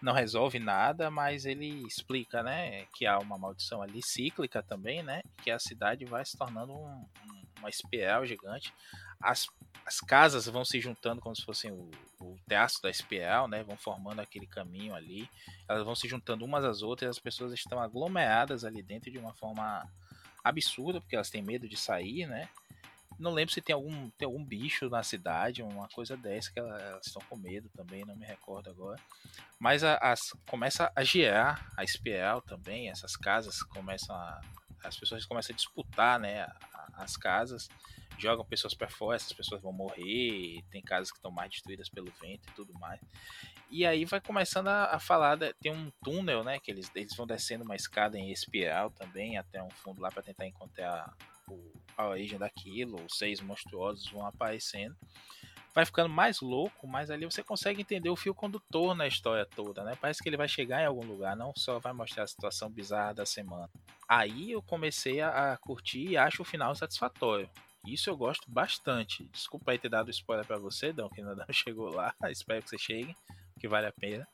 Não 0.01 0.15
resolve 0.15 0.59
nada, 0.59 1.11
mas 1.11 1.45
ele 1.45 1.87
explica, 1.87 2.43
né, 2.43 2.87
que 2.95 3.05
há 3.07 3.19
uma 3.19 3.37
maldição 3.37 3.83
ali 3.83 4.03
cíclica 4.03 4.63
também, 4.63 5.03
né, 5.03 5.21
que 5.43 5.51
a 5.51 5.59
cidade 5.59 6.07
vai 6.07 6.25
se 6.25 6.39
tornando 6.39 6.73
um, 6.73 6.87
um, 6.87 7.43
uma 7.59 7.69
espiral 7.69 8.25
gigante. 8.25 8.73
As, 9.21 9.49
as 9.85 10.01
casas 10.01 10.47
vão 10.47 10.65
se 10.65 10.81
juntando 10.81 11.21
como 11.21 11.37
se 11.37 11.45
fossem 11.45 11.71
o, 11.71 11.91
o 12.21 12.39
teatro 12.49 12.81
da 12.83 12.91
espiral, 12.91 13.49
né, 13.49 13.63
vão 13.63 13.77
formando 13.77 14.21
aquele 14.21 14.47
caminho 14.47 14.95
ali. 14.95 15.29
Elas 15.69 15.85
vão 15.85 15.95
se 15.95 16.09
juntando 16.09 16.45
umas 16.45 16.65
às 16.65 16.83
outras 16.83 17.11
as 17.11 17.19
pessoas 17.19 17.53
estão 17.53 17.81
aglomeradas 17.81 18.65
ali 18.65 18.83
dentro 18.83 19.11
de 19.11 19.19
uma 19.19 19.35
forma 19.35 19.87
absurda, 20.43 21.01
porque 21.01 21.17
elas 21.17 21.31
têm 21.31 21.43
medo 21.43 21.69
de 21.69 21.77
sair, 21.77 22.27
né? 22.27 22.49
Não 23.19 23.33
lembro 23.33 23.53
se 23.53 23.61
tem 23.61 23.75
algum, 23.75 24.09
tem 24.11 24.25
algum 24.25 24.43
bicho 24.43 24.89
na 24.89 25.03
cidade, 25.03 25.63
uma 25.63 25.87
coisa 25.89 26.17
dessa 26.17 26.51
que 26.51 26.59
elas, 26.59 26.81
elas 26.81 27.07
estão 27.07 27.21
com 27.29 27.37
medo 27.37 27.69
também, 27.77 28.03
não 28.03 28.17
me 28.17 28.25
recordo 28.25 28.71
agora. 28.71 28.99
Mas 29.59 29.85
a, 29.85 29.97
as, 29.97 30.33
começa 30.49 30.91
a 30.97 31.05
gerar 31.05 31.71
a 31.77 31.85
espiral 31.85 32.41
também, 32.41 32.89
essas 32.89 33.17
casas 33.17 33.63
começam 33.63 34.17
a. 34.17 34.41
As 34.83 34.99
pessoas 34.99 35.27
começam 35.27 35.53
a 35.53 35.57
disputar 35.57 36.19
né, 36.19 36.49
as 36.95 37.15
casas, 37.15 37.69
jogam 38.21 38.45
pessoas 38.45 38.75
para 38.75 38.89
fora, 38.89 39.17
essas 39.17 39.33
pessoas 39.33 39.63
vão 39.63 39.73
morrer, 39.73 40.63
tem 40.71 40.83
casas 40.83 41.11
que 41.11 41.19
estão 41.19 41.31
mais 41.31 41.51
destruídas 41.51 41.89
pelo 41.89 42.11
vento 42.21 42.49
e 42.49 42.53
tudo 42.55 42.73
mais. 42.75 43.01
E 43.71 43.87
aí 43.87 44.05
vai 44.05 44.21
começando 44.21 44.69
a, 44.69 44.87
a 44.87 44.99
falar, 44.99 45.39
tem 45.61 45.73
um 45.73 45.91
túnel, 46.03 46.43
né? 46.43 46.59
Que 46.59 46.71
eles, 46.71 46.91
eles 46.95 47.15
vão 47.17 47.27
descendo 47.27 47.65
uma 47.65 47.77
escada 47.77 48.19
em 48.19 48.31
espiral 48.33 48.91
também, 48.91 49.39
até 49.39 49.63
um 49.63 49.71
fundo 49.71 50.01
lá 50.01 50.11
para 50.11 50.23
tentar 50.23 50.47
encontrar 50.47 51.15
o, 51.49 51.73
a 51.97 52.09
origem 52.09 52.39
daquilo. 52.39 52.97
Os 53.05 53.17
seis 53.17 53.41
monstruosos 53.41 54.11
vão 54.11 54.27
aparecendo. 54.27 54.97
Vai 55.73 55.87
ficando 55.87 56.09
mais 56.09 56.41
louco, 56.41 56.85
mas 56.89 57.13
ali 57.13 57.25
você 57.25 57.45
consegue 57.45 57.83
entender 57.83 58.11
o 58.11 58.17
fio 58.17 58.35
condutor 58.35 58.93
na 58.93 59.07
história 59.07 59.47
toda, 59.47 59.85
né? 59.85 59.97
Parece 60.01 60.21
que 60.21 60.29
ele 60.29 60.37
vai 60.37 60.49
chegar 60.49 60.83
em 60.83 60.87
algum 60.87 61.07
lugar, 61.07 61.37
não 61.37 61.53
só 61.55 61.79
vai 61.79 61.93
mostrar 61.93 62.25
a 62.25 62.27
situação 62.27 62.69
bizarra 62.69 63.15
da 63.15 63.25
semana. 63.25 63.71
Aí 64.09 64.51
eu 64.51 64.61
comecei 64.61 65.21
a, 65.21 65.53
a 65.53 65.57
curtir 65.57 66.09
e 66.09 66.17
acho 66.17 66.43
o 66.43 66.45
final 66.45 66.75
satisfatório. 66.75 67.49
Isso 67.87 68.11
eu 68.11 68.17
gosto 68.17 68.51
bastante. 68.51 69.25
Desculpa 69.33 69.73
aí 69.73 69.79
ter 69.79 69.89
dado 69.89 70.11
spoiler 70.11 70.47
para 70.47 70.59
você, 70.59 70.93
Dão, 70.93 71.09
que 71.09 71.21
ainda 71.21 71.35
não 71.35 71.47
chegou 71.53 71.89
lá. 71.89 72.15
Espero 72.29 72.63
que 72.63 72.71
você 72.71 72.79
chegue 72.79 73.15
que 73.61 73.69
vale 73.69 73.87
a 73.87 73.93
pena. 73.93 74.27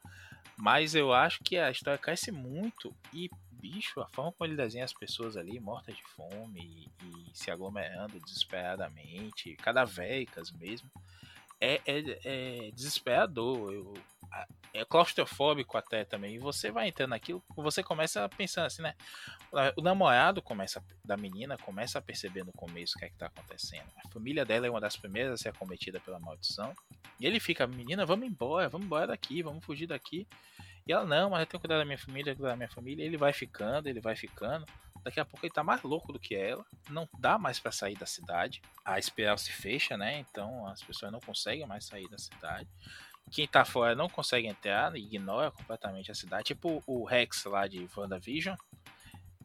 Mas 0.56 0.94
eu 0.94 1.12
acho 1.12 1.44
que 1.44 1.58
a 1.58 1.70
história 1.70 1.98
cresce 1.98 2.32
muito 2.32 2.94
e, 3.12 3.28
bicho, 3.50 4.00
a 4.00 4.08
forma 4.08 4.32
como 4.32 4.48
ele 4.48 4.56
desenha 4.56 4.84
as 4.84 4.94
pessoas 4.94 5.36
ali, 5.36 5.60
mortas 5.60 5.94
de 5.94 6.02
fome 6.02 6.88
e, 7.02 7.04
e 7.04 7.30
se 7.34 7.50
aglomerando 7.50 8.18
desesperadamente, 8.20 9.56
cadavéricas 9.56 10.50
mesmo, 10.52 10.90
é, 11.60 11.80
é, 11.86 12.18
é 12.24 12.70
desesperador. 12.72 13.72
Eu, 13.72 13.94
é 14.74 14.84
claustrofóbico 14.84 15.76
até 15.76 16.04
também. 16.04 16.34
E 16.34 16.38
você 16.38 16.70
vai 16.70 16.88
entrando 16.88 17.10
naquilo, 17.10 17.42
você 17.56 17.82
começa 17.82 18.28
pensando 18.28 18.66
assim, 18.66 18.82
né? 18.82 18.94
O 19.76 19.80
namorado 19.80 20.42
começa 20.42 20.84
da 21.04 21.16
menina 21.16 21.56
começa 21.56 21.98
a 21.98 22.02
perceber 22.02 22.44
no 22.44 22.52
começo 22.52 22.94
o 22.96 22.98
que 22.98 23.06
é 23.06 23.08
que 23.08 23.16
tá 23.16 23.26
acontecendo. 23.26 23.86
A 24.04 24.08
família 24.10 24.44
dela 24.44 24.66
é 24.66 24.70
uma 24.70 24.80
das 24.80 24.96
primeiras 24.96 25.32
a 25.32 25.36
ser 25.36 25.48
acometida 25.50 26.00
pela 26.00 26.18
maldição. 26.18 26.74
E 27.18 27.26
ele 27.26 27.40
fica, 27.40 27.66
menina, 27.66 28.04
vamos 28.04 28.26
embora, 28.26 28.68
vamos 28.68 28.86
embora 28.86 29.06
daqui, 29.06 29.42
vamos 29.42 29.64
fugir 29.64 29.86
daqui. 29.86 30.26
E 30.86 30.92
ela, 30.92 31.04
não, 31.04 31.30
mas 31.30 31.40
eu 31.40 31.46
tenho 31.46 31.60
que 31.60 31.66
cuidar 31.66 31.78
da 31.78 31.84
minha 31.84 31.98
família, 31.98 32.34
cuidar 32.34 32.50
da 32.50 32.56
minha 32.56 32.68
família. 32.68 33.02
E 33.02 33.06
ele 33.06 33.16
vai 33.16 33.32
ficando, 33.32 33.88
ele 33.88 34.00
vai 34.00 34.14
ficando. 34.14 34.66
Daqui 35.06 35.20
a 35.20 35.24
pouco 35.24 35.46
ele 35.46 35.52
tá 35.52 35.62
mais 35.62 35.80
louco 35.84 36.12
do 36.12 36.18
que 36.18 36.34
ela. 36.34 36.66
Não 36.90 37.08
dá 37.20 37.38
mais 37.38 37.60
para 37.60 37.70
sair 37.70 37.96
da 37.96 38.06
cidade. 38.06 38.60
A 38.84 38.98
espiral 38.98 39.38
se 39.38 39.52
fecha, 39.52 39.96
né? 39.96 40.18
Então 40.18 40.66
as 40.66 40.82
pessoas 40.82 41.12
não 41.12 41.20
conseguem 41.20 41.64
mais 41.64 41.84
sair 41.84 42.08
da 42.08 42.18
cidade. 42.18 42.68
Quem 43.30 43.46
tá 43.46 43.64
fora 43.64 43.94
não 43.94 44.08
consegue 44.08 44.48
entrar, 44.48 44.96
ignora 44.96 45.52
completamente 45.52 46.10
a 46.10 46.14
cidade. 46.14 46.46
Tipo 46.46 46.82
o 46.88 47.04
Rex 47.04 47.44
lá 47.44 47.68
de 47.68 47.88
WandaVision. 47.96 48.56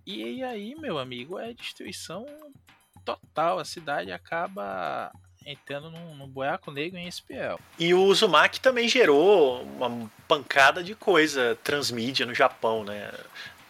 E 0.04 0.44
aí, 0.44 0.74
meu 0.74 0.98
amigo, 0.98 1.38
é 1.38 1.54
destruição 1.54 2.26
total. 3.06 3.60
A 3.60 3.66
cidade 3.66 4.12
acaba 4.12 5.12
entrando 5.46 5.92
num, 5.92 6.16
num 6.16 6.28
buraco 6.28 6.72
negro 6.72 6.98
em 6.98 7.08
espiral. 7.08 7.60
E 7.78 7.94
o 7.94 8.02
Uzumaki 8.02 8.60
também 8.60 8.88
gerou 8.88 9.62
uma 9.62 10.10
pancada 10.28 10.84
de 10.84 10.96
coisa 10.96 11.56
transmídia 11.64 12.26
no 12.26 12.34
Japão, 12.34 12.84
né? 12.84 13.12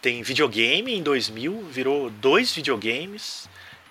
Tem 0.02 0.20
videogame 0.20 0.92
em 0.92 1.00
2000, 1.00 1.62
virou 1.70 2.10
dois 2.10 2.52
videogames, 2.52 3.48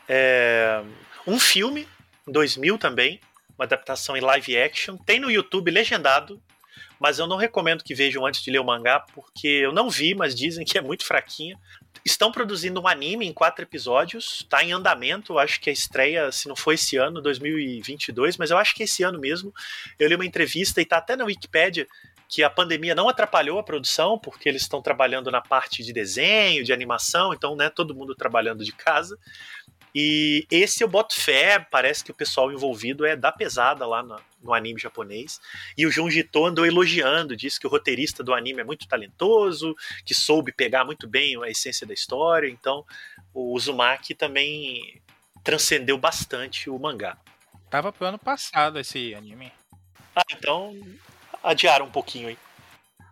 é, 0.09 0.83
um 1.25 1.39
filme 1.39 1.87
em 2.27 2.31
2000 2.33 2.77
também, 2.77 3.21
uma 3.57 3.63
adaptação 3.63 4.17
em 4.17 4.19
live 4.19 4.57
action. 4.57 4.97
Tem 4.97 5.21
no 5.21 5.31
YouTube 5.31 5.71
legendado, 5.71 6.41
mas 6.99 7.17
eu 7.17 7.27
não 7.27 7.37
recomendo 7.37 7.81
que 7.81 7.95
vejam 7.95 8.25
antes 8.25 8.43
de 8.43 8.51
ler 8.51 8.59
o 8.59 8.65
mangá, 8.65 8.99
porque 8.99 9.47
eu 9.47 9.71
não 9.71 9.89
vi, 9.89 10.13
mas 10.13 10.35
dizem 10.35 10.65
que 10.65 10.77
é 10.77 10.81
muito 10.81 11.05
fraquinho. 11.05 11.57
Estão 12.03 12.29
produzindo 12.29 12.81
um 12.81 12.87
anime 12.89 13.25
em 13.25 13.31
quatro 13.31 13.63
episódios, 13.63 14.41
está 14.41 14.61
em 14.61 14.73
andamento, 14.73 15.39
acho 15.39 15.61
que 15.61 15.69
a 15.69 15.73
estreia, 15.73 16.29
se 16.31 16.49
não 16.49 16.57
foi 16.57 16.75
esse 16.75 16.97
ano, 16.97 17.21
2022, 17.21 18.35
mas 18.35 18.51
eu 18.51 18.57
acho 18.57 18.75
que 18.75 18.83
é 18.83 18.85
esse 18.85 19.01
ano 19.01 19.17
mesmo. 19.17 19.53
Eu 19.97 20.09
li 20.09 20.15
uma 20.15 20.25
entrevista 20.25 20.81
e 20.81 20.83
está 20.83 20.97
até 20.97 21.15
na 21.15 21.23
Wikipedia 21.23 21.87
que 22.31 22.43
a 22.43 22.49
pandemia 22.49 22.95
não 22.95 23.09
atrapalhou 23.09 23.59
a 23.59 23.63
produção, 23.63 24.17
porque 24.17 24.47
eles 24.47 24.61
estão 24.61 24.81
trabalhando 24.81 25.29
na 25.29 25.41
parte 25.41 25.83
de 25.83 25.91
desenho, 25.91 26.63
de 26.63 26.71
animação, 26.71 27.33
então, 27.33 27.57
né, 27.57 27.69
todo 27.69 27.93
mundo 27.93 28.15
trabalhando 28.15 28.63
de 28.63 28.71
casa. 28.71 29.19
E 29.93 30.47
esse 30.49 30.81
eu 30.81 30.87
boto 30.87 31.13
fé, 31.13 31.59
parece 31.59 32.05
que 32.05 32.09
o 32.09 32.15
pessoal 32.15 32.49
envolvido 32.49 33.05
é 33.05 33.17
da 33.17 33.33
pesada 33.33 33.85
lá 33.85 34.01
no, 34.01 34.17
no 34.41 34.53
anime 34.53 34.79
japonês. 34.79 35.41
E 35.77 35.85
o 35.85 35.91
Junji 35.91 36.19
Ito 36.21 36.45
andou 36.45 36.65
elogiando, 36.65 37.35
disse 37.35 37.59
que 37.59 37.67
o 37.67 37.69
roteirista 37.69 38.23
do 38.23 38.33
anime 38.33 38.61
é 38.61 38.63
muito 38.63 38.87
talentoso, 38.87 39.75
que 40.05 40.15
soube 40.15 40.53
pegar 40.53 40.85
muito 40.85 41.09
bem 41.09 41.35
a 41.43 41.49
essência 41.49 41.85
da 41.85 41.93
história. 41.93 42.47
Então, 42.47 42.85
o 43.33 43.53
Uzumaki 43.53 44.15
também 44.15 45.01
transcendeu 45.43 45.97
bastante 45.97 46.69
o 46.69 46.79
mangá. 46.79 47.17
Tava 47.69 47.91
pro 47.91 48.05
ano 48.05 48.17
passado 48.17 48.79
esse 48.79 49.13
anime. 49.13 49.51
Ah, 50.15 50.23
então 50.31 50.73
adiaram 51.43 51.85
um 51.85 51.91
pouquinho 51.91 52.29
aí 52.29 52.37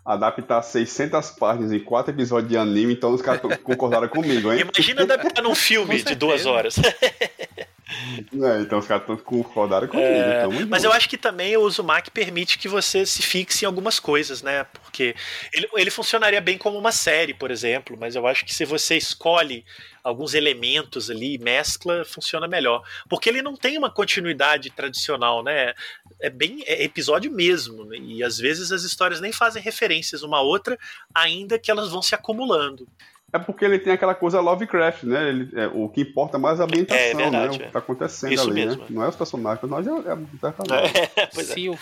adaptar 0.06 0.64
600 0.64 1.32
páginas 1.32 1.72
em 1.72 1.80
quatro 1.80 2.12
episódios 2.12 2.50
de 2.50 2.58
anime, 2.58 2.94
então 2.94 3.14
os 3.14 3.22
caras 3.22 3.42
concordaram 3.62 4.08
comigo, 4.08 4.52
hein? 4.52 4.62
Imagina 4.62 5.04
adaptar 5.04 5.44
num 5.44 5.54
filme 5.54 6.02
de 6.02 6.16
duas 6.16 6.48
horas. 6.48 6.76
É, 7.90 8.62
então 8.62 8.78
os 8.78 8.86
caras 8.86 9.04
concordaram 9.22 9.88
comigo. 9.88 10.08
É, 10.08 10.46
mas 10.68 10.84
eu 10.84 10.94
acho 10.94 11.10
que 11.10 11.18
também 11.18 11.58
o 11.58 11.62
Uzumaki 11.62 12.12
permite 12.12 12.60
que 12.60 12.68
você 12.68 13.06
se 13.06 13.24
fixe 13.24 13.66
em 13.66 13.68
algumas 13.68 14.00
coisas, 14.00 14.44
né? 14.44 14.66
Porque 14.66 15.16
ele, 15.52 15.68
ele 15.76 15.90
funcionaria 15.90 16.40
bem 16.40 16.58
como 16.58 16.78
uma 16.78 16.92
série, 16.92 17.34
por 17.34 17.50
exemplo, 17.50 17.98
mas 18.00 18.16
eu 18.16 18.28
acho 18.28 18.46
que 18.46 18.54
se 18.54 18.64
você 18.64 18.96
escolhe 18.96 19.66
alguns 20.04 20.34
elementos 20.34 21.10
ali, 21.10 21.38
mescla, 21.40 22.06
funciona 22.06 22.48
melhor. 22.48 22.84
Porque 23.10 23.28
ele 23.28 23.42
não 23.42 23.56
tem 23.56 23.78
uma 23.78 23.90
continuidade 23.90 24.70
tradicional, 24.70 25.44
né? 25.44 25.74
É 26.22 26.30
bem 26.30 26.64
é 26.68 26.84
episódio 26.84 27.32
mesmo. 27.32 27.86
Né? 27.86 27.98
E 27.98 28.24
às 28.24 28.38
vezes 28.38 28.72
as 28.72 28.84
histórias 28.84 29.20
nem 29.20 29.32
fazem 29.32 29.62
referências 29.62 30.22
uma 30.22 30.38
à 30.38 30.42
outra, 30.42 30.78
ainda 31.14 31.58
que 31.58 31.72
elas 31.72 31.90
vão 31.90 32.02
se 32.02 32.14
acumulando. 32.14 32.88
É 33.32 33.40
porque 33.40 33.64
ele 33.64 33.80
tem 33.80 33.94
aquela 33.94 34.16
coisa 34.16 34.40
Lovecraft, 34.40 35.04
né? 35.04 35.30
Ele, 35.30 35.50
é, 35.60 35.68
o 35.68 35.88
que 35.90 36.02
importa 36.02 36.38
mais 36.38 36.60
é 36.60 36.64
a 36.64 36.66
ambientação, 36.66 37.04
é, 37.04 37.14
verdade, 37.14 37.60
né? 37.60 37.66
O 37.66 37.68
que 37.68 37.74
tá 37.74 37.80
acontendo 37.80 38.08
Isso 38.08 38.26
ali, 38.28 38.54
mesmo. 38.54 38.82
né? 38.82 38.88
Não 38.90 39.04
é 39.04 39.08
os 39.08 39.16
personagens, 39.16 39.70
nós 39.70 39.86
é, 39.86 39.90
é 39.90 40.14
a 40.14 41.40
é, 41.40 41.44
se, 41.44 41.70
o, 41.70 41.78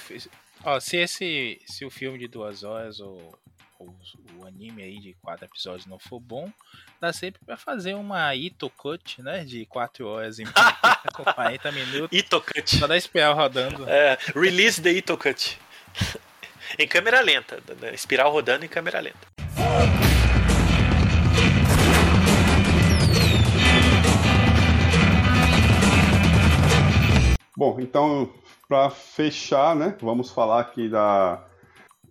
ó, 0.64 0.80
se 0.80 0.98
esse 0.98 1.62
se 1.66 1.86
o 1.86 1.90
filme 1.90 2.18
de 2.18 2.28
duas 2.28 2.64
horas 2.64 3.00
ou, 3.00 3.38
ou 3.80 3.96
o 4.40 4.46
anime 4.46 4.84
aí 4.84 5.00
de 5.00 5.16
quatro 5.22 5.46
episódios 5.46 5.86
não 5.86 6.00
for 6.00 6.20
bom, 6.20 6.52
dá 7.00 7.14
sempre 7.14 7.40
para 7.46 7.58
fazer 7.58 7.96
uma 7.96 8.34
Ito 8.36 8.70
Cut, 8.70 9.22
né? 9.22 9.44
De 9.44 9.66
4 9.66 10.08
horas 10.08 10.40
e 10.40 10.44
com 11.16 11.24
40 11.24 11.72
minutos. 11.72 12.18
Ito 12.18 12.42
Cut. 12.42 12.80
Só 12.80 12.88
dar 12.88 12.98
espiral 12.98 13.36
rodando. 13.36 13.88
É, 13.88 14.18
release 14.36 14.82
the 14.82 14.92
Ito 14.92 15.18
Cut. 15.18 15.58
em 16.78 16.88
câmera 16.88 17.22
lenta. 17.22 17.62
Espiral 17.94 18.32
rodando 18.32 18.66
em 18.66 18.70
câmera 18.70 19.00
lenta. 19.00 20.07
Bom, 27.58 27.80
então, 27.80 28.30
para 28.70 28.92
fechar, 28.92 29.76
né? 29.76 29.98
Vamos 30.00 30.30
falar 30.30 30.62
aqui 30.62 30.88
da 30.88 31.44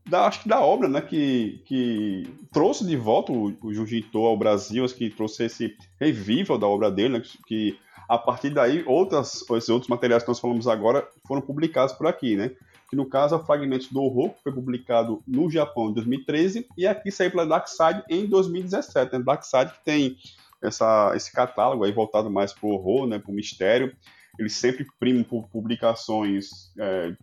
da, 0.05 0.27
acho 0.27 0.43
que 0.43 0.49
da 0.49 0.61
obra, 0.61 0.89
né, 0.89 1.01
que, 1.01 1.63
que 1.65 2.29
trouxe 2.53 2.85
de 2.85 2.97
volta 2.97 3.33
o, 3.33 3.53
o 3.61 3.75
Jiu-Jitsu 3.75 4.19
ao 4.19 4.37
Brasil, 4.37 4.85
que 4.87 5.09
trouxe 5.11 5.45
esse 5.45 5.77
revival 6.01 6.59
da 6.59 6.67
obra 6.67 6.91
dele, 6.91 7.19
né, 7.19 7.23
que, 7.47 7.79
A 8.09 8.19
partir 8.19 8.51
daí, 8.51 8.85
outras, 8.87 9.45
esses 9.51 9.69
outros 9.69 9.89
materiais 9.89 10.25
que 10.25 10.29
nós 10.29 10.41
falamos 10.41 10.67
agora 10.67 11.09
foram 11.27 11.43
publicados 11.43 11.93
por 11.95 12.09
aqui, 12.09 12.37
né? 12.37 12.51
Que 12.89 12.97
no 12.97 13.07
caso 13.07 13.35
é 13.35 13.39
o 13.39 13.45
Fragmentos 13.45 13.89
do 13.89 14.03
Horror, 14.03 14.31
que 14.31 14.43
foi 14.43 14.53
publicado 14.53 15.23
no 15.27 15.49
Japão 15.49 15.91
em 15.91 15.93
2013, 15.93 16.67
e 16.77 16.87
aqui 16.89 17.11
saiu 17.11 17.31
pela 17.31 17.47
Dark 17.47 17.69
Side 17.69 18.03
em 18.09 18.27
2017. 18.27 19.13
Né? 19.13 19.25
Dark 19.25 19.45
Side 19.45 19.73
que 19.73 19.85
tem 19.85 20.17
essa, 20.63 21.13
esse 21.15 21.33
catálogo 21.33 21.85
aí 21.85 21.93
voltado 21.93 22.31
mais 22.31 22.53
para 22.53 22.67
o 22.69 22.73
horror, 22.73 23.07
né, 23.07 23.19
para 23.19 23.31
o 23.31 23.35
mistério. 23.35 23.93
Eles 24.39 24.55
sempre 24.55 24.87
primam 24.99 25.25
por 25.25 25.49
publicações 25.49 26.73
é, 26.79 27.15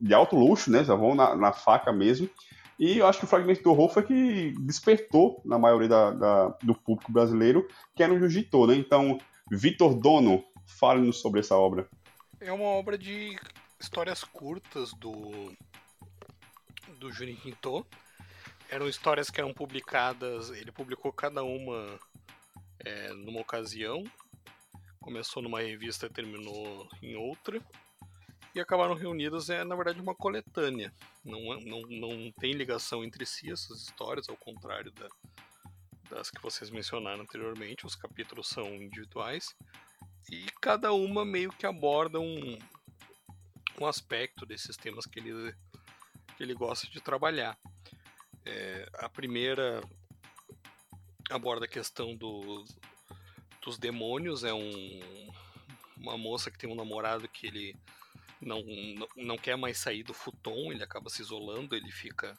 de, 0.00 0.14
alto 0.14 0.36
luxo, 0.36 0.70
né? 0.70 0.84
Já 0.84 0.94
vão 0.94 1.14
na, 1.14 1.34
na, 1.36 1.52
faca 1.52 1.92
mesmo. 1.92 2.28
E 2.78 2.98
eu 2.98 3.06
acho 3.06 3.18
que 3.18 3.24
o 3.24 3.28
Fragmento 3.28 3.62
do 3.62 3.70
Horror 3.70 3.90
foi 3.90 4.02
que 4.02 4.52
despertou 4.60 5.42
na 5.44 5.58
maioria 5.58 5.88
da, 5.88 6.10
da, 6.12 6.48
do 6.62 6.74
público 6.74 7.12
brasileiro, 7.12 7.68
que 7.94 8.02
era 8.02 8.12
o 8.12 8.18
Jiu-Jitsu, 8.18 8.66
né? 8.66 8.74
Então, 8.74 9.18
Vitor 9.50 9.94
Dono, 9.94 10.42
fale-nos 10.64 11.20
sobre 11.20 11.40
essa 11.40 11.56
obra. 11.56 11.86
É 12.40 12.50
uma 12.50 12.64
obra 12.64 12.96
de 12.96 13.36
histórias 13.78 14.24
curtas 14.24 14.92
do 14.94 15.52
do 16.98 17.10
Juni 17.10 17.34
Quinto. 17.34 17.84
Eram 18.68 18.88
histórias 18.88 19.30
que 19.30 19.40
eram 19.40 19.52
publicadas, 19.52 20.50
ele 20.50 20.70
publicou 20.70 21.12
cada 21.12 21.42
uma 21.42 21.98
é, 22.84 23.12
numa 23.14 23.40
ocasião. 23.40 24.04
Começou 25.00 25.42
numa 25.42 25.60
revista 25.60 26.06
e 26.06 26.10
terminou 26.10 26.88
em 27.02 27.16
outra. 27.16 27.60
E 28.54 28.60
acabaram 28.60 28.94
reunidas, 28.94 29.48
é 29.48 29.64
na 29.64 29.76
verdade 29.76 30.00
uma 30.00 30.14
coletânea. 30.14 30.92
Não, 31.24 31.54
é, 31.54 31.64
não, 31.64 31.82
não 31.82 32.32
tem 32.32 32.52
ligação 32.52 33.04
entre 33.04 33.24
si 33.24 33.50
essas 33.50 33.82
histórias, 33.82 34.28
ao 34.28 34.36
contrário 34.36 34.90
da, 34.92 35.08
das 36.10 36.30
que 36.30 36.42
vocês 36.42 36.70
mencionaram 36.70 37.22
anteriormente. 37.22 37.86
Os 37.86 37.94
capítulos 37.94 38.48
são 38.48 38.66
individuais. 38.74 39.54
E 40.30 40.46
cada 40.60 40.92
uma 40.92 41.24
meio 41.24 41.50
que 41.50 41.64
aborda 41.64 42.20
um, 42.20 42.58
um 43.80 43.86
aspecto 43.86 44.44
desses 44.44 44.76
temas 44.76 45.06
que 45.06 45.20
ele, 45.20 45.54
que 46.36 46.42
ele 46.42 46.54
gosta 46.54 46.86
de 46.88 47.00
trabalhar. 47.00 47.56
É, 48.44 48.88
a 48.94 49.08
primeira 49.08 49.80
aborda 51.30 51.64
a 51.64 51.68
questão 51.68 52.16
do, 52.16 52.64
dos 53.60 53.78
demônios. 53.78 54.44
É 54.44 54.52
um, 54.52 55.00
uma 55.96 56.16
moça 56.16 56.50
que 56.50 56.58
tem 56.58 56.70
um 56.70 56.74
namorado 56.74 57.28
que 57.28 57.46
ele 57.46 57.76
não, 58.40 58.62
não, 58.62 59.08
não 59.16 59.38
quer 59.38 59.56
mais 59.56 59.78
sair 59.78 60.02
do 60.02 60.14
futon, 60.14 60.72
ele 60.72 60.82
acaba 60.82 61.10
se 61.10 61.20
isolando, 61.20 61.76
ele 61.76 61.90
fica 61.90 62.34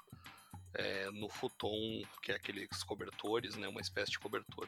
é, 0.74 1.10
no 1.12 1.30
futon, 1.30 2.02
que 2.22 2.32
é 2.32 2.36
aqueles 2.36 2.84
cobertores, 2.84 3.56
né, 3.56 3.68
uma 3.68 3.82
espécie 3.82 4.12
de 4.12 4.20
cobertor, 4.20 4.68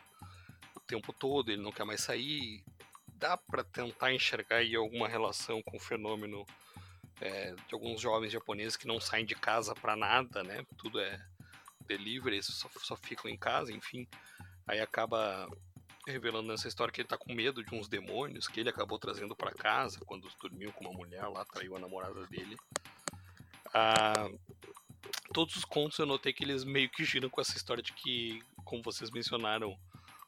o 0.75 0.79
tempo 0.79 1.11
todo, 1.13 1.51
ele 1.51 1.61
não 1.61 1.71
quer 1.71 1.85
mais 1.85 2.01
sair. 2.01 2.63
Dá 3.15 3.37
para 3.37 3.63
tentar 3.63 4.13
enxergar 4.13 4.57
aí 4.57 4.75
alguma 4.75 5.07
relação 5.07 5.61
com 5.63 5.77
o 5.77 5.79
fenômeno 5.79 6.45
é, 7.21 7.53
de 7.53 7.73
alguns 7.73 8.01
jovens 8.01 8.31
japoneses 8.31 8.75
que 8.75 8.87
não 8.87 8.99
saem 8.99 9.25
de 9.25 9.35
casa 9.35 9.73
para 9.73 9.95
nada, 9.95 10.43
né? 10.43 10.65
Tudo 10.77 10.99
é 10.99 11.25
delivery, 11.87 12.43
só, 12.43 12.69
só 12.79 12.95
ficam 12.97 13.31
em 13.31 13.37
casa, 13.37 13.71
enfim. 13.71 14.07
Aí 14.67 14.79
acaba 14.79 15.47
revelando 16.05 16.49
nessa 16.49 16.67
história 16.67 16.91
que 16.91 17.01
ele 17.01 17.07
tá 17.07 17.17
com 17.17 17.33
medo 17.33 17.63
de 17.63 17.73
uns 17.73 17.87
demônios 17.87 18.47
que 18.47 18.59
ele 18.59 18.69
acabou 18.69 18.99
trazendo 18.99 19.35
para 19.35 19.51
casa 19.51 19.99
quando 20.05 20.29
dormiu 20.41 20.71
com 20.73 20.85
uma 20.85 20.93
mulher 20.93 21.25
lá, 21.27 21.45
traiu 21.45 21.75
a 21.75 21.79
namorada 21.79 22.25
dele. 22.27 22.57
Ah, 23.73 24.29
todos 25.33 25.55
os 25.55 25.65
contos 25.65 25.97
eu 25.99 26.05
notei 26.05 26.33
que 26.33 26.43
eles 26.43 26.63
meio 26.63 26.89
que 26.89 27.05
giram 27.05 27.29
com 27.29 27.41
essa 27.41 27.55
história 27.55 27.81
de 27.81 27.93
que, 27.93 28.41
como 28.65 28.83
vocês 28.83 29.09
mencionaram 29.11 29.77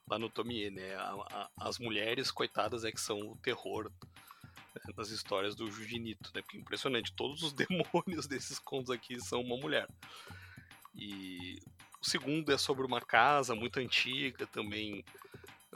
lá 0.09 0.17
no 0.17 0.29
Tomie, 0.29 0.69
né, 0.69 0.95
a, 0.95 1.11
a, 1.31 1.49
as 1.67 1.77
mulheres 1.79 2.31
coitadas 2.31 2.83
é 2.83 2.91
que 2.91 3.01
são 3.01 3.19
o 3.19 3.37
terror 3.37 3.91
né, 4.73 4.93
nas 4.95 5.09
histórias 5.09 5.55
do 5.55 5.69
Jujinito, 5.69 6.31
né, 6.33 6.41
porque 6.41 6.57
é 6.57 6.61
impressionante, 6.61 7.13
todos 7.13 7.43
os 7.43 7.53
demônios 7.53 8.27
desses 8.27 8.59
contos 8.59 8.91
aqui 8.91 9.19
são 9.19 9.41
uma 9.41 9.57
mulher. 9.57 9.87
E 10.93 11.59
o 12.01 12.05
segundo 12.05 12.51
é 12.51 12.57
sobre 12.57 12.85
uma 12.85 13.01
casa 13.01 13.53
muito 13.53 13.79
antiga, 13.79 14.47
também 14.47 15.03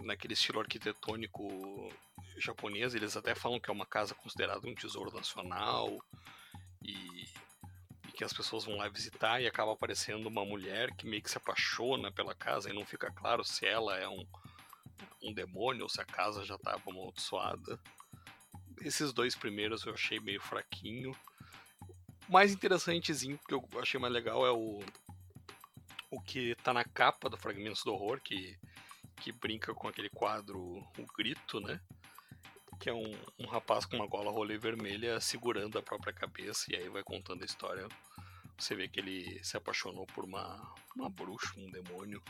naquele 0.04 0.34
estilo 0.34 0.60
arquitetônico 0.60 1.91
japonês. 2.38 2.93
Eles 2.93 3.16
até 3.18 3.36
falam 3.36 3.60
que 3.60 3.70
é 3.70 3.74
uma 3.74 3.86
casa 3.86 4.16
considerada 4.16 4.68
um 4.68 4.76
tesouro 4.76 5.14
nacional 5.14 5.97
e, 6.82 7.26
e, 8.08 8.12
que 8.14 8.24
as 8.24 8.34
pessoas 8.34 8.66
vão 8.66 8.78
lá 8.78 8.88
visitar 8.89 9.41
e 9.41 9.47
acaba 9.47 9.74
aparecendo 9.74 10.28
uma 10.28 10.45
mulher 10.45 10.93
que 10.95 11.08
meio 11.08 11.22
que 11.22 11.30
se 11.30 11.38
apaixona 11.38 12.12
pela 12.12 12.36
casa 12.36 12.70
e 12.70 12.74
não 12.74 12.86
fica 12.86 13.12
claro 13.12 13.43
se 13.43 13.66
ela 13.66 13.97
é 13.97 14.08
um, 14.08 14.26
um 15.24 15.34
demônio 15.34 15.84
ou 15.84 15.89
se 15.89 16.02
a 16.02 16.06
casa 16.06 16.45
já 16.45 16.56
estava 16.56 16.82
amaldiçoada. 16.88 17.80
Esses 18.82 19.12
dois 19.12 19.36
primeiros 19.36 19.86
eu 19.86 19.93
achei 19.93 20.20
meio 20.20 20.41
fraquinho. 20.41 21.12
O 22.28 22.32
mais 22.32 22.54
interessantezinho 22.54 23.39
que 23.47 23.54
eu 23.54 23.68
achei 23.78 24.00
mais 24.00 24.14
legal 24.14 24.45
é 24.45 24.52
o 24.52 24.80
o 26.12 26.20
que 26.20 26.56
tá 26.64 26.74
na 26.74 26.84
capa 26.84 27.30
do 27.30 27.38
Fragmentos 27.38 27.84
do 27.84 27.93
Horror, 27.93 28.20
que, 28.22 28.58
que 29.20 29.32
brinca 29.32 29.74
com 29.74 29.88
aquele 29.88 30.09
quadro 30.09 30.59
O 30.97 31.05
Grito, 31.15 31.59
né? 31.59 31.80
Que 32.80 32.89
é 32.89 32.93
um, 32.93 33.11
um 33.38 33.47
rapaz 33.47 33.86
com 33.86 33.97
uma 33.97 34.07
gola 34.07 34.32
rolê 34.32 34.57
vermelha 34.57 35.20
segurando 35.20 35.78
a 35.78 35.84
própria 35.84 36.13
cabeça, 36.13 36.65
e 36.72 36.76
aí 36.76 36.89
vai 36.89 37.03
contando 37.03 37.41
a 37.41 37.45
história. 37.45 37.88
Você 38.57 38.76
vê 38.76 38.88
que 38.88 38.99
ele 38.99 39.43
se 39.43 39.57
apaixonou 39.57 40.05
por 40.07 40.24
uma, 40.24 40.74
uma 40.95 41.09
bruxa, 41.09 41.53
um 41.57 41.70
demônio, 41.70 42.22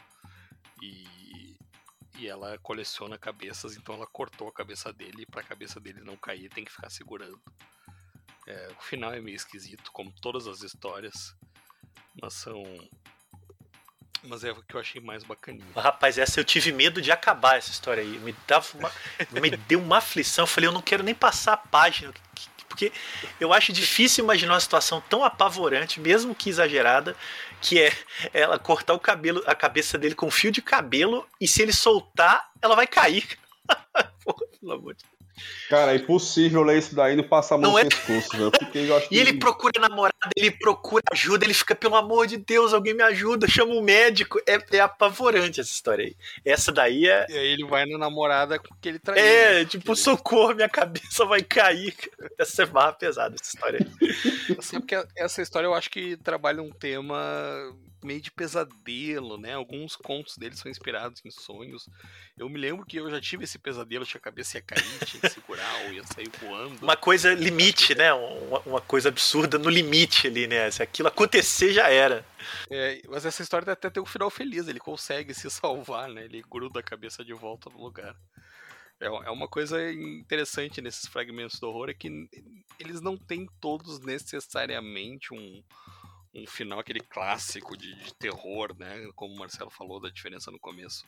e, 0.81 1.55
e 2.17 2.27
ela 2.27 2.57
coleciona 2.59 3.17
cabeças, 3.17 3.75
então 3.75 3.95
ela 3.95 4.07
cortou 4.07 4.47
a 4.47 4.53
cabeça 4.53 4.91
dele, 4.91 5.23
e 5.23 5.25
pra 5.25 5.43
cabeça 5.43 5.79
dele 5.79 6.01
não 6.01 6.17
cair 6.17 6.49
tem 6.49 6.65
que 6.65 6.71
ficar 6.71 6.89
segurando. 6.89 7.41
É, 8.47 8.69
o 8.77 8.81
final 8.81 9.13
é 9.13 9.21
meio 9.21 9.35
esquisito, 9.35 9.91
como 9.91 10.11
todas 10.19 10.47
as 10.47 10.63
histórias, 10.63 11.35
mas 12.19 12.33
são 12.33 12.63
mas 14.23 14.43
é 14.43 14.51
o 14.51 14.55
que 14.55 14.75
eu 14.75 14.79
achei 14.79 15.01
mais 15.01 15.23
bacaninha. 15.23 15.65
Rapaz, 15.75 16.17
essa 16.17 16.39
eu 16.39 16.43
tive 16.43 16.71
medo 16.71 17.01
de 17.01 17.11
acabar 17.11 17.57
essa 17.57 17.71
história 17.71 18.03
aí. 18.03 18.19
Me, 18.19 18.35
dava 18.47 18.65
uma, 18.77 18.91
me 19.41 19.49
deu 19.51 19.79
uma 19.79 19.97
aflição. 19.97 20.43
Eu 20.43 20.47
falei, 20.47 20.67
eu 20.67 20.73
não 20.73 20.81
quero 20.81 21.03
nem 21.03 21.15
passar 21.15 21.53
a 21.53 21.57
página. 21.57 22.13
Porque 22.67 22.91
eu 23.39 23.51
acho 23.51 23.73
difícil 23.73 24.23
imaginar 24.23 24.53
uma 24.53 24.59
situação 24.59 25.01
tão 25.09 25.23
apavorante, 25.23 25.99
mesmo 25.99 26.35
que 26.35 26.49
exagerada, 26.49 27.15
que 27.61 27.79
é 27.79 27.91
ela 28.33 28.59
cortar 28.59 28.93
o 28.93 28.99
cabelo, 28.99 29.43
a 29.45 29.55
cabeça 29.55 29.97
dele 29.97 30.15
com 30.15 30.27
um 30.27 30.31
fio 30.31 30.51
de 30.51 30.61
cabelo 30.61 31.27
e 31.41 31.47
se 31.47 31.61
ele 31.61 31.73
soltar, 31.73 32.49
ela 32.61 32.75
vai 32.75 32.87
cair. 32.87 33.37
Porra, 34.23 34.45
pelo 34.59 34.71
amor 34.71 34.93
de 34.93 35.03
Deus. 35.03 35.18
Cara, 35.69 35.93
é 35.93 35.97
impossível 35.97 36.63
ler 36.63 36.79
isso 36.79 36.95
daí 36.95 37.13
e 37.13 37.15
não 37.15 37.23
passar 37.23 37.55
a 37.55 37.57
mão 37.59 37.73
no 37.73 37.77
é... 37.79 37.85
pescoço, 37.85 38.29
velho. 38.31 38.51
e 39.11 39.19
ele 39.19 39.33
procura 39.33 39.79
namorada, 39.79 40.31
ele 40.35 40.49
procura 40.49 41.03
ajuda, 41.11 41.45
ele 41.45 41.53
fica, 41.53 41.75
pelo 41.75 41.95
amor 41.95 42.25
de 42.25 42.37
Deus, 42.37 42.73
alguém 42.73 42.95
me 42.95 43.03
ajuda, 43.03 43.47
chama 43.47 43.73
um 43.73 43.81
médico. 43.81 44.39
É, 44.47 44.57
é 44.75 44.79
apavorante 44.79 45.61
essa 45.61 45.71
história 45.71 46.05
aí. 46.05 46.15
Essa 46.43 46.71
daí 46.71 47.07
é. 47.07 47.27
E 47.29 47.37
aí 47.37 47.47
ele 47.49 47.65
vai 47.65 47.85
na 47.85 47.99
namorada 47.99 48.59
que 48.81 48.89
ele 48.89 48.97
traiu. 48.97 49.23
É, 49.23 49.59
né? 49.59 49.65
tipo, 49.65 49.91
ele... 49.91 49.99
socorro, 49.99 50.55
minha 50.55 50.69
cabeça 50.69 51.23
vai 51.25 51.43
cair. 51.43 51.95
Essa 52.39 52.63
é 52.63 52.65
barra 52.65 52.93
pesada, 52.93 53.35
essa 53.39 53.55
história 53.55 53.79
aí. 53.79 54.55
Assim, 54.57 54.79
porque 54.79 54.95
essa 55.17 55.41
história 55.41 55.67
eu 55.67 55.73
acho 55.73 55.89
que 55.89 56.15
trabalha 56.17 56.61
um 56.61 56.71
tema 56.71 57.19
meio 58.03 58.21
de 58.21 58.31
pesadelo, 58.31 59.37
né? 59.37 59.53
Alguns 59.53 59.95
contos 59.95 60.37
dele 60.37 60.55
são 60.55 60.69
inspirados 60.69 61.21
em 61.25 61.31
sonhos. 61.31 61.87
Eu 62.37 62.49
me 62.49 62.57
lembro 62.57 62.85
que 62.85 62.97
eu 62.97 63.09
já 63.09 63.19
tive 63.19 63.43
esse 63.43 63.59
pesadelo, 63.59 64.05
tinha 64.05 64.19
a 64.19 64.21
cabeça 64.21 64.57
ia 64.57 64.61
cair, 64.61 65.05
tinha 65.05 65.21
que 65.21 65.29
segurar 65.29 65.85
ou 65.85 65.93
ia 65.93 66.03
sair 66.05 66.29
voando. 66.41 66.81
Uma 66.81 66.95
coisa 66.95 67.33
limite, 67.33 67.95
né? 67.95 68.13
Uma, 68.13 68.59
uma, 68.59 68.81
coisa 68.81 69.09
absurda 69.09 69.57
no 69.57 69.69
limite 69.69 70.27
ali, 70.27 70.47
né? 70.47 70.69
Se 70.71 70.81
aquilo 70.81 71.07
acontecer, 71.07 71.73
já 71.73 71.89
era. 71.89 72.25
É, 72.69 73.01
mas 73.07 73.25
essa 73.25 73.41
história 73.41 73.71
até 73.71 73.89
tem 73.89 74.01
um 74.01 74.05
final 74.05 74.29
feliz, 74.29 74.67
ele 74.67 74.79
consegue 74.79 75.33
se 75.33 75.49
salvar, 75.49 76.09
né? 76.09 76.25
Ele 76.25 76.43
gruda 76.49 76.79
a 76.79 76.83
cabeça 76.83 77.23
de 77.23 77.33
volta 77.33 77.69
no 77.69 77.81
lugar. 77.81 78.15
É, 78.99 79.05
é 79.05 79.31
uma 79.31 79.47
coisa 79.47 79.91
interessante 79.91 80.81
nesses 80.81 81.07
fragmentos 81.07 81.59
do 81.59 81.69
horror, 81.69 81.89
é 81.89 81.93
que 81.93 82.29
eles 82.79 83.01
não 83.01 83.17
têm 83.17 83.47
todos 83.61 83.99
necessariamente 83.99 85.33
um 85.33 85.63
um 86.33 86.45
final 86.45 86.79
aquele 86.79 86.99
clássico 86.99 87.75
de, 87.75 87.93
de, 87.95 88.13
terror, 88.13 88.75
né? 88.77 89.09
Como 89.15 89.33
o 89.33 89.37
Marcelo 89.37 89.69
falou 89.69 89.99
da 89.99 90.09
diferença 90.09 90.51
no 90.51 90.59
começo. 90.59 91.07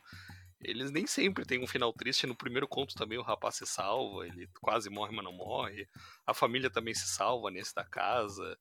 Eles 0.60 0.92
nem 0.92 1.08
sempre 1.08 1.46
têm 1.46 1.64
um 1.64 1.68
final 1.68 1.94
triste. 1.94 2.28
No 2.28 2.36
primeiro 2.36 2.68
conto 2.68 2.96
também 2.96 3.18
o 3.18 3.24
rapaz 3.24 3.56
se 3.56 3.66
salva, 3.66 4.28
ele 4.28 4.48
quase 4.62 4.90
morre, 4.90 5.16
mas 5.16 5.26
não 5.26 5.34
morre. 5.34 5.88
A 6.26 6.34
família 6.34 6.70
também 6.70 6.94
se 6.94 7.08
salva 7.08 7.50
nesse 7.50 7.74
da 7.74 7.84
casa. 7.84 8.58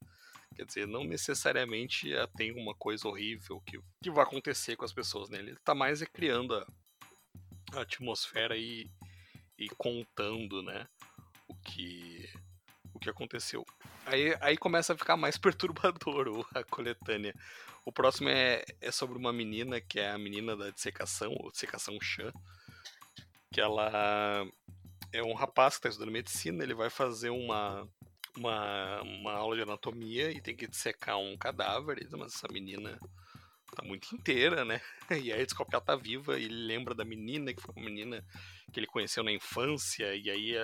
Quer 0.56 0.64
dizer, 0.64 0.86
não 0.86 1.04
necessariamente 1.04 2.12
eh, 2.12 2.26
tem 2.36 2.52
uma 2.52 2.74
coisa 2.74 3.06
horrível 3.06 3.60
que, 3.60 3.80
que 4.02 4.10
vai 4.10 4.24
acontecer 4.24 4.76
com 4.76 4.84
as 4.84 4.92
pessoas, 4.92 5.30
né? 5.30 5.38
Ele 5.38 5.56
tá 5.64 5.74
mais 5.74 6.02
é 6.02 6.06
criando 6.06 6.54
a, 6.54 6.66
a 7.74 7.80
atmosfera 7.82 8.56
e, 8.56 8.90
e 9.58 9.68
contando, 9.78 10.62
né? 10.62 10.88
O 11.48 11.54
que 11.54 12.28
que 13.00 13.10
aconteceu. 13.10 13.64
Aí, 14.06 14.36
aí 14.40 14.56
começa 14.56 14.92
a 14.92 14.96
ficar 14.96 15.16
mais 15.16 15.36
perturbador 15.38 16.46
a 16.54 16.64
coletânea. 16.64 17.34
O 17.84 17.92
próximo 17.92 18.28
é, 18.28 18.64
é 18.80 18.92
sobre 18.92 19.16
uma 19.16 19.32
menina, 19.32 19.80
que 19.80 19.98
é 19.98 20.10
a 20.10 20.18
menina 20.18 20.56
da 20.56 20.70
dissecação, 20.70 21.32
ou 21.38 21.50
dissecação 21.50 21.98
Chan, 22.00 22.32
que 23.52 23.60
ela 23.60 24.46
é 25.12 25.22
um 25.22 25.34
rapaz 25.34 25.74
que 25.74 25.78
está 25.80 25.88
estudando 25.88 26.12
medicina, 26.12 26.62
ele 26.62 26.74
vai 26.74 26.90
fazer 26.90 27.30
uma, 27.30 27.88
uma, 28.36 29.02
uma 29.02 29.32
aula 29.32 29.56
de 29.56 29.62
anatomia 29.62 30.30
e 30.30 30.40
tem 30.40 30.54
que 30.54 30.68
dissecar 30.68 31.18
um 31.18 31.36
cadáver. 31.36 32.06
Mas 32.12 32.34
essa 32.34 32.48
menina 32.52 32.98
tá 33.74 33.82
muito 33.84 34.14
inteira, 34.14 34.64
né? 34.64 34.80
E 35.10 35.32
aí 35.32 35.38
ele 35.38 35.46
descobre 35.46 35.70
que 35.70 35.76
ela 35.76 35.84
tá 35.84 35.96
viva 35.96 36.38
e 36.38 36.44
ele 36.44 36.66
lembra 36.66 36.94
da 36.94 37.04
menina, 37.04 37.52
que 37.52 37.62
foi 37.62 37.74
uma 37.74 37.84
menina 37.84 38.24
que 38.72 38.78
ele 38.78 38.86
conheceu 38.86 39.24
na 39.24 39.32
infância, 39.32 40.14
e 40.14 40.30
aí 40.30 40.54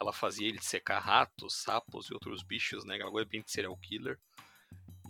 ela 0.00 0.12
fazia 0.12 0.48
ele 0.48 0.62
secar 0.62 0.98
ratos, 0.98 1.54
sapos 1.54 2.06
e 2.06 2.14
outros 2.14 2.42
bichos, 2.42 2.84
né? 2.84 2.94
Aquela 2.94 3.10
coisa 3.10 3.28
bem 3.28 3.42
de 3.42 3.50
serial 3.50 3.76
killer. 3.76 4.18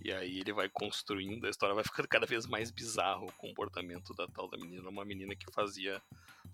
E 0.02 0.12
aí 0.12 0.40
ele 0.40 0.52
vai 0.52 0.68
construindo, 0.68 1.46
a 1.46 1.50
história 1.50 1.74
vai 1.74 1.84
ficando 1.84 2.08
cada 2.08 2.26
vez 2.26 2.46
mais 2.46 2.70
bizarro 2.70 3.26
o 3.26 3.32
comportamento 3.32 4.14
da 4.14 4.26
tal 4.26 4.48
da 4.48 4.58
menina. 4.58 4.88
Uma 4.88 5.04
menina 5.04 5.36
que 5.36 5.52
fazia, 5.52 6.02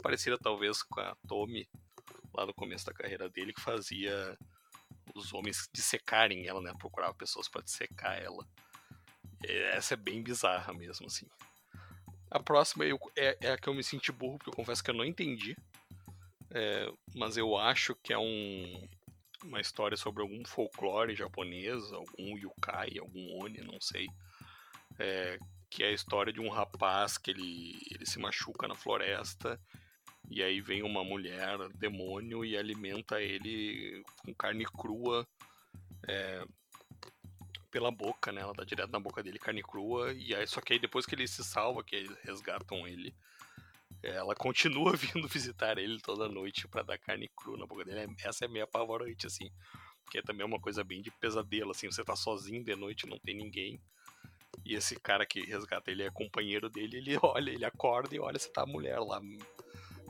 parecida 0.03 0.37
talvez 0.37 0.83
com 0.83 1.01
a 1.01 1.17
Tommy, 1.27 1.67
lá 2.35 2.45
no 2.45 2.53
começo 2.53 2.85
da 2.85 2.93
carreira 2.93 3.29
dele, 3.29 3.53
que 3.53 3.61
fazia 3.61 4.37
os 5.15 5.33
homens 5.33 5.69
dissecarem 5.73 6.47
ela, 6.47 6.61
né? 6.61 6.73
Procurava 6.79 7.15
pessoas 7.15 7.49
para 7.49 7.63
dissecar 7.63 8.21
ela. 8.21 8.47
E 9.45 9.53
essa 9.73 9.95
é 9.95 9.97
bem 9.97 10.23
bizarra 10.23 10.75
mesmo, 10.75 11.07
assim. 11.07 11.27
A 12.31 12.41
próxima 12.41 12.85
é, 12.85 13.39
é, 13.41 13.53
a 13.53 13.57
que 13.57 13.69
eu 13.69 13.75
me 13.75 13.85
senti 13.85 14.11
burro, 14.11 14.39
porque 14.39 14.51
eu 14.51 14.55
confesso 14.55 14.83
que 14.83 14.91
eu 14.91 14.95
não 14.95 15.05
entendi. 15.05 15.57
É, 16.51 16.91
mas 17.15 17.37
eu 17.37 17.57
acho 17.57 17.95
que 17.97 18.13
é 18.13 18.19
um, 18.19 18.89
uma 19.45 19.61
história 19.61 19.97
sobre 19.97 20.23
algum 20.23 20.45
folclore 20.45 21.15
japonês, 21.15 21.93
algum 21.93 22.37
yukai, 22.39 22.99
algum 22.99 23.43
oni, 23.43 23.61
não 23.61 23.81
sei. 23.81 24.07
É, 24.99 25.39
que 25.71 25.83
é 25.83 25.89
a 25.89 25.93
história 25.93 26.33
de 26.33 26.41
um 26.41 26.49
rapaz 26.49 27.19
que 27.19 27.31
ele, 27.31 27.77
ele 27.91 28.07
se 28.07 28.19
machuca 28.19 28.69
na 28.69 28.75
floresta 28.75 29.61
e 30.31 30.43
aí 30.43 30.61
vem 30.61 30.83
uma 30.83 31.05
mulher 31.05 31.59
demônio 31.75 32.45
e 32.45 32.57
alimenta 32.57 33.21
ele 33.21 34.03
com 34.19 34.35
carne 34.35 34.65
crua 34.65 35.27
é, 36.09 36.45
pela 37.71 37.91
boca, 37.91 38.33
né? 38.33 38.41
Ela 38.41 38.53
dá 38.55 38.65
direto 38.65 38.91
na 38.91 39.01
boca 39.01 39.23
dele 39.23 39.39
carne 39.39 39.63
crua 39.63 40.13
e 40.13 40.35
aí 40.35 40.47
só 40.47 40.61
que 40.61 40.73
aí 40.73 40.79
depois 40.79 41.05
que 41.07 41.15
ele 41.15 41.29
se 41.29 41.45
salva, 41.45 41.85
que 41.85 41.95
eles 41.95 42.17
resgatam 42.23 42.87
ele, 42.89 43.15
ela 44.09 44.35
continua 44.35 44.93
vindo 44.97 45.29
visitar 45.29 45.79
ele 45.79 46.01
toda 46.01 46.29
noite 46.29 46.69
para 46.69 46.83
dar 46.83 46.99
carne 46.99 47.31
crua 47.37 47.59
na 47.59 47.67
boca 47.67 47.85
dele. 47.85 48.01
É, 48.01 48.29
essa 48.29 48.45
é 48.45 48.49
meio 48.49 48.65
apavorante, 48.65 49.27
assim. 49.27 49.51
Porque 50.05 50.23
também 50.23 50.43
é 50.43 50.47
uma 50.47 50.61
coisa 50.61 50.85
bem 50.85 51.03
de 51.03 51.11
pesadelo, 51.11 51.71
assim. 51.71 51.91
Você 51.91 52.05
tá 52.05 52.15
sozinho 52.15 52.65
de 52.65 52.77
noite, 52.77 53.09
não 53.09 53.19
tem 53.19 53.37
ninguém. 53.37 53.81
E 54.65 54.75
esse 54.75 54.99
cara 54.99 55.27
que 55.27 55.41
resgata 55.41 55.91
ele 55.91 56.03
é 56.03 56.11
companheiro 56.11 56.69
dele, 56.69 56.97
ele 56.97 57.19
olha, 57.23 57.51
ele 57.51 57.65
acorda 57.65 58.15
e 58.15 58.21
olha 58.21 58.39
se 58.39 58.53
tá 58.53 58.63
a 58.63 58.67
mulher 58.67 58.99
lá 58.99 59.21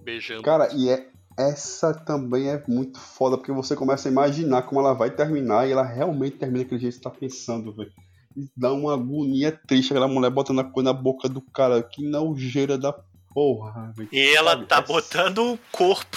beijando. 0.02 0.42
Cara, 0.42 0.72
e 0.74 0.88
é, 0.88 1.10
essa 1.38 1.92
também 1.92 2.48
é 2.48 2.62
muito 2.66 2.98
foda, 2.98 3.36
porque 3.36 3.52
você 3.52 3.76
começa 3.76 4.08
a 4.08 4.12
imaginar 4.12 4.62
como 4.62 4.80
ela 4.80 4.94
vai 4.94 5.10
terminar 5.10 5.68
e 5.68 5.72
ela 5.72 5.82
realmente 5.82 6.36
termina 6.38 6.64
daquele 6.64 6.80
jeito 6.80 6.96
que 6.96 7.02
você 7.02 7.10
tá 7.10 7.10
pensando, 7.10 7.72
velho. 7.72 7.92
E 8.36 8.48
dá 8.56 8.72
uma 8.72 8.94
agonia 8.94 9.50
triste 9.66 9.92
aquela 9.92 10.08
mulher 10.08 10.30
botando 10.30 10.60
a 10.60 10.64
coisa 10.64 10.92
na 10.92 10.98
boca 10.98 11.28
do 11.28 11.40
cara. 11.40 11.82
Que 11.82 12.06
nojeira 12.06 12.76
da 12.76 12.92
Porra, 13.36 13.92
E 14.10 14.34
ela 14.34 14.52
sabe, 14.52 14.64
tá 14.64 14.76
essa... 14.76 14.86
botando 14.86 15.52
o 15.52 15.58
corpo. 15.70 16.16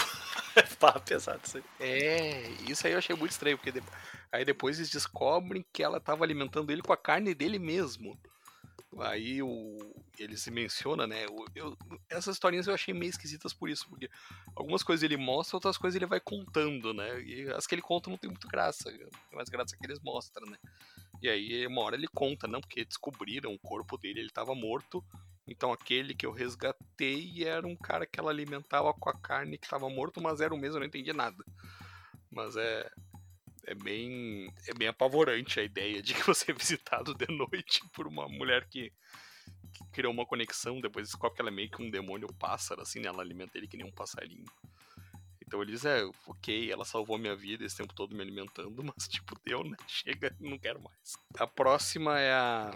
Pá, 0.79 0.97
pesado 1.01 1.41
isso 1.43 1.57
aí. 1.57 1.63
É, 1.77 2.49
isso 2.65 2.87
aí 2.87 2.93
eu 2.93 2.97
achei 2.97 3.13
muito 3.13 3.31
estranho, 3.31 3.57
porque 3.57 3.73
de... 3.73 3.83
aí 4.31 4.45
depois 4.45 4.77
eles 4.77 4.89
descobrem 4.89 5.65
que 5.73 5.83
ela 5.83 5.99
tava 5.99 6.23
alimentando 6.23 6.71
ele 6.71 6.81
com 6.81 6.93
a 6.93 6.97
carne 6.97 7.35
dele 7.35 7.59
mesmo. 7.59 8.17
Aí 8.99 9.43
o, 9.43 9.77
ele 10.17 10.37
se 10.37 10.49
menciona, 10.49 11.05
né? 11.05 11.25
Eu, 11.25 11.45
eu, 11.55 11.77
essas 12.09 12.37
historinhas 12.37 12.67
eu 12.67 12.73
achei 12.73 12.93
meio 12.93 13.09
esquisitas 13.09 13.51
por 13.51 13.69
isso, 13.69 13.85
porque 13.89 14.09
algumas 14.55 14.81
coisas 14.81 15.03
ele 15.03 15.17
mostra, 15.17 15.57
outras 15.57 15.77
coisas 15.77 15.97
ele 15.97 16.05
vai 16.05 16.21
contando, 16.21 16.93
né? 16.93 17.21
E 17.21 17.49
as 17.51 17.67
que 17.67 17.75
ele 17.75 17.81
conta 17.81 18.09
não 18.09 18.17
tem 18.17 18.29
muito 18.29 18.47
graça, 18.47 18.89
tem 18.89 19.09
mais 19.33 19.49
graça 19.49 19.75
que 19.75 19.85
eles 19.85 19.99
mostram, 19.99 20.49
né? 20.49 20.57
E 21.21 21.29
aí 21.29 21.67
uma 21.67 21.81
hora 21.81 21.95
ele 21.95 22.07
conta, 22.07 22.47
não, 22.47 22.61
porque 22.61 22.85
descobriram 22.85 23.53
o 23.53 23.59
corpo 23.59 23.97
dele, 23.97 24.21
ele 24.21 24.29
tava 24.29 24.55
morto, 24.55 25.03
então 25.47 25.73
aquele 25.73 26.13
que 26.13 26.25
eu 26.25 26.31
resgatei 26.31 27.43
era 27.43 27.67
um 27.67 27.75
cara 27.75 28.05
que 28.05 28.19
ela 28.19 28.31
alimentava 28.31 28.93
com 28.93 29.09
a 29.09 29.19
carne 29.19 29.57
que 29.57 29.65
estava 29.65 29.89
morto, 29.89 30.21
mas 30.21 30.39
era 30.39 30.53
o 30.53 30.57
mesmo, 30.57 30.77
eu 30.77 30.81
não 30.81 30.87
entendi 30.87 31.11
nada. 31.11 31.43
Mas 32.31 32.55
é 32.55 32.89
é 33.65 33.75
bem 33.75 34.51
é 34.67 34.73
bem 34.73 34.87
apavorante 34.87 35.59
a 35.59 35.63
ideia 35.63 36.01
de 36.01 36.13
que 36.13 36.25
você 36.25 36.51
é 36.51 36.55
visitado 36.55 37.13
de 37.13 37.27
noite 37.27 37.81
por 37.93 38.07
uma 38.07 38.27
mulher 38.27 38.67
que, 38.67 38.91
que 39.73 39.85
criou 39.91 40.13
uma 40.13 40.25
conexão, 40.25 40.79
depois 40.79 41.07
descobre 41.07 41.35
que 41.35 41.41
ela 41.41 41.49
é 41.49 41.53
meio 41.53 41.69
que 41.69 41.81
um 41.81 41.89
demônio 41.89 42.27
pássaro, 42.39 42.81
assim, 42.81 42.99
né? 42.99 43.09
ela 43.09 43.21
alimenta 43.21 43.57
ele 43.57 43.67
que 43.67 43.77
nem 43.77 43.85
um 43.85 43.91
passarinho. 43.91 44.45
Então 45.49 45.63
ele 45.63 45.71
diz, 45.71 45.83
é, 45.83 46.07
ok, 46.27 46.71
ela 46.71 46.85
salvou 46.85 47.17
minha 47.17 47.35
vida 47.35 47.65
esse 47.65 47.75
tempo 47.75 47.91
todo 47.91 48.15
me 48.15 48.21
alimentando, 48.21 48.83
mas 48.85 49.07
tipo, 49.07 49.35
deu, 49.43 49.63
né? 49.63 49.75
Chega, 49.87 50.31
não 50.39 50.59
quero 50.59 50.79
mais. 50.79 51.13
A 51.39 51.47
próxima 51.47 52.19
é 52.19 52.31
a 52.31 52.71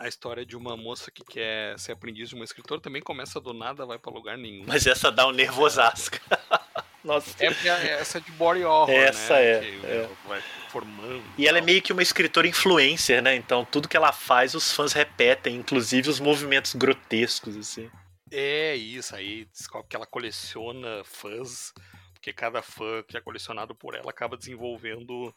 a 0.00 0.08
história 0.08 0.44
de 0.44 0.56
uma 0.56 0.76
moça 0.76 1.12
que 1.12 1.22
quer 1.22 1.78
ser 1.78 1.92
aprendiz 1.92 2.28
de 2.28 2.34
uma 2.34 2.44
escritora 2.44 2.80
também 2.80 3.00
começa 3.00 3.40
do 3.40 3.54
nada, 3.54 3.86
vai 3.86 4.00
para 4.00 4.12
lugar 4.12 4.36
nenhum. 4.36 4.64
Mas 4.66 4.84
essa 4.84 5.12
dá 5.12 5.28
um 5.28 5.30
nervosasca. 5.30 6.20
Nossa. 7.04 7.36
É, 7.38 7.46
é 7.46 8.00
essa 8.00 8.20
de 8.20 8.32
body 8.32 8.64
horror, 8.64 8.90
essa 8.90 9.34
né? 9.34 9.44
é, 9.44 9.60
que 9.60 9.86
é. 9.86 10.10
Vai 10.26 10.42
formando. 10.68 11.22
E 11.38 11.46
ela 11.46 11.58
é 11.58 11.60
meio 11.60 11.80
que 11.80 11.92
uma 11.92 12.02
escritora 12.02 12.48
influencer, 12.48 13.22
né? 13.22 13.36
Então 13.36 13.64
tudo 13.64 13.88
que 13.88 13.96
ela 13.96 14.10
faz 14.10 14.56
os 14.56 14.72
fãs 14.72 14.92
repetem, 14.92 15.54
inclusive 15.54 16.10
os 16.10 16.18
movimentos 16.18 16.74
grotescos, 16.74 17.56
assim. 17.56 17.88
É 18.34 18.74
isso, 18.74 19.14
aí 19.14 19.44
descobre 19.44 19.88
que 19.88 19.94
ela 19.94 20.06
coleciona 20.06 21.04
fãs, 21.04 21.74
porque 22.14 22.32
cada 22.32 22.62
fã 22.62 23.02
que 23.02 23.14
é 23.14 23.20
colecionado 23.20 23.74
por 23.74 23.94
ela 23.94 24.08
acaba 24.10 24.38
desenvolvendo 24.38 25.34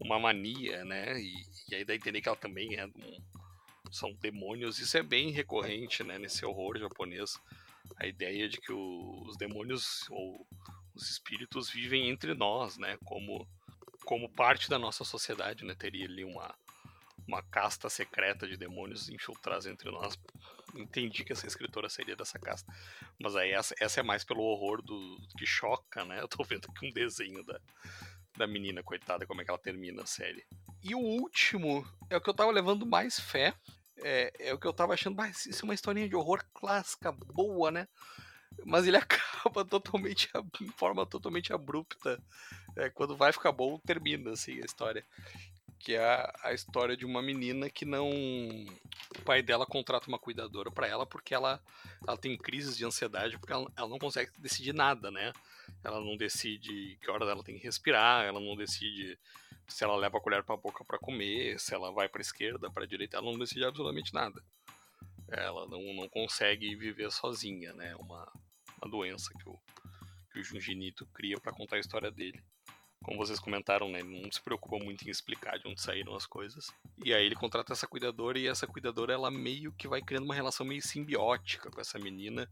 uma 0.00 0.18
mania, 0.18 0.82
né? 0.86 1.20
E, 1.20 1.34
e 1.70 1.74
aí 1.74 1.84
dá 1.84 1.92
a 1.92 1.96
entender 1.96 2.22
que 2.22 2.28
ela 2.28 2.38
também 2.38 2.76
é 2.76 2.86
um, 2.86 3.18
são 3.92 4.10
demônios. 4.14 4.78
Isso 4.78 4.96
é 4.96 5.02
bem 5.02 5.30
recorrente, 5.30 6.02
né, 6.02 6.18
nesse 6.18 6.46
horror 6.46 6.78
japonês. 6.78 7.38
A 7.96 8.06
ideia 8.06 8.48
de 8.48 8.58
que 8.58 8.72
o, 8.72 9.22
os 9.26 9.36
demônios 9.36 10.08
ou 10.08 10.46
os 10.94 11.10
espíritos 11.10 11.68
vivem 11.68 12.08
entre 12.08 12.32
nós, 12.32 12.78
né, 12.78 12.96
como 13.04 13.46
como 14.06 14.30
parte 14.30 14.70
da 14.70 14.78
nossa 14.78 15.04
sociedade, 15.04 15.62
né? 15.62 15.74
Teria 15.74 16.06
ali 16.06 16.24
uma 16.24 16.54
uma 17.28 17.42
casta 17.42 17.90
secreta 17.90 18.48
de 18.48 18.56
demônios 18.56 19.10
infiltrados 19.10 19.66
entre 19.66 19.90
nós. 19.90 20.18
Entendi 20.74 21.24
que 21.24 21.32
essa 21.32 21.46
escritora 21.46 21.88
seria 21.88 22.16
dessa 22.16 22.38
casta. 22.38 22.72
Mas 23.18 23.36
aí 23.36 23.50
essa, 23.50 23.74
essa 23.80 24.00
é 24.00 24.02
mais 24.02 24.24
pelo 24.24 24.42
horror 24.42 24.82
do 24.82 25.18
que 25.36 25.46
choca, 25.46 26.04
né? 26.04 26.20
Eu 26.22 26.28
tô 26.28 26.42
vendo 26.44 26.68
aqui 26.70 26.86
um 26.86 26.92
desenho 26.92 27.44
da, 27.44 27.60
da 28.36 28.46
menina, 28.46 28.82
coitada, 28.82 29.26
como 29.26 29.40
é 29.40 29.44
que 29.44 29.50
ela 29.50 29.58
termina 29.58 30.02
a 30.02 30.06
série. 30.06 30.44
E 30.82 30.94
o 30.94 30.98
último 30.98 31.86
é 32.08 32.16
o 32.16 32.20
que 32.20 32.30
eu 32.30 32.34
tava 32.34 32.50
levando 32.50 32.86
mais 32.86 33.20
fé, 33.20 33.54
é, 33.98 34.32
é 34.38 34.54
o 34.54 34.58
que 34.58 34.66
eu 34.66 34.72
tava 34.72 34.94
achando, 34.94 35.16
mas 35.16 35.44
isso 35.44 35.62
é 35.62 35.66
uma 35.66 35.74
historinha 35.74 36.08
de 36.08 36.16
horror 36.16 36.42
clássica, 36.54 37.12
boa, 37.12 37.70
né? 37.70 37.86
Mas 38.64 38.86
ele 38.86 38.96
acaba 38.98 39.64
totalmente, 39.64 40.28
em 40.60 40.68
forma 40.68 41.06
totalmente 41.06 41.52
abrupta. 41.52 42.22
É, 42.76 42.88
quando 42.90 43.16
vai 43.16 43.32
ficar 43.32 43.52
bom, 43.52 43.78
termina 43.78 44.32
assim 44.32 44.60
a 44.60 44.64
história. 44.64 45.04
Que 45.80 45.94
é 45.94 46.32
a, 46.42 46.52
história 46.52 46.96
de 46.96 47.04
uma 47.04 47.22
menina 47.22 47.68
que 47.68 47.84
não. 47.84 48.08
O 48.10 49.22
pai 49.24 49.42
dela 49.42 49.66
contrata 49.66 50.08
uma 50.08 50.18
cuidadora 50.18 50.70
para 50.70 50.86
ela 50.86 51.06
porque 51.06 51.34
ela, 51.34 51.60
ela 52.06 52.16
tem 52.16 52.36
crises 52.36 52.76
de 52.76 52.84
ansiedade, 52.84 53.38
porque 53.38 53.52
ela, 53.52 53.70
ela 53.76 53.88
não 53.88 53.98
consegue 53.98 54.30
decidir 54.38 54.74
nada, 54.74 55.10
né? 55.10 55.32
Ela 55.82 56.00
não 56.00 56.16
decide 56.16 56.98
que 57.00 57.10
hora 57.10 57.24
ela 57.24 57.42
tem 57.42 57.56
que 57.56 57.64
respirar, 57.64 58.24
ela 58.24 58.38
não 58.38 58.54
decide 58.54 59.18
se 59.66 59.84
ela 59.84 59.96
leva 59.96 60.18
a 60.18 60.20
colher 60.20 60.42
para 60.42 60.54
a 60.54 60.58
boca 60.58 60.84
para 60.84 60.98
comer, 60.98 61.58
se 61.58 61.74
ela 61.74 61.90
vai 61.92 62.08
para 62.08 62.20
esquerda, 62.20 62.70
para 62.70 62.86
direita, 62.86 63.16
ela 63.16 63.30
não 63.30 63.38
decide 63.38 63.64
absolutamente 63.64 64.12
nada. 64.12 64.42
Ela 65.28 65.66
não, 65.68 65.94
não 65.94 66.08
consegue 66.08 66.74
viver 66.74 67.10
sozinha, 67.10 67.72
né? 67.72 67.94
Uma, 67.96 68.30
uma 68.80 68.90
doença 68.90 69.32
que 69.38 69.48
o, 69.48 69.58
que 70.32 70.40
o 70.40 70.44
Junjinito 70.44 71.06
cria 71.14 71.38
para 71.38 71.52
contar 71.52 71.76
a 71.76 71.80
história 71.80 72.10
dele. 72.10 72.42
Como 73.02 73.18
vocês 73.18 73.40
comentaram, 73.40 73.88
né? 73.88 74.00
Ele 74.00 74.20
não 74.22 74.30
se 74.30 74.40
preocupa 74.40 74.82
muito 74.82 75.06
em 75.06 75.10
explicar 75.10 75.58
de 75.58 75.66
onde 75.66 75.80
saíram 75.80 76.14
as 76.14 76.26
coisas. 76.26 76.66
E 77.02 77.14
aí 77.14 77.24
ele 77.24 77.34
contrata 77.34 77.72
essa 77.72 77.86
cuidadora 77.86 78.38
e 78.38 78.46
essa 78.46 78.66
cuidadora 78.66 79.14
ela 79.14 79.30
meio 79.30 79.72
que 79.72 79.88
vai 79.88 80.02
criando 80.02 80.24
uma 80.24 80.34
relação 80.34 80.66
meio 80.66 80.82
simbiótica 80.82 81.70
com 81.70 81.80
essa 81.80 81.98
menina. 81.98 82.48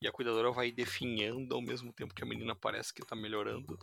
E 0.00 0.08
a 0.08 0.12
cuidadora 0.12 0.50
vai 0.50 0.72
definhando 0.72 1.54
ao 1.54 1.60
mesmo 1.60 1.92
tempo 1.92 2.14
que 2.14 2.22
a 2.22 2.26
menina 2.26 2.56
parece 2.56 2.94
que 2.94 3.04
tá 3.04 3.14
melhorando. 3.14 3.78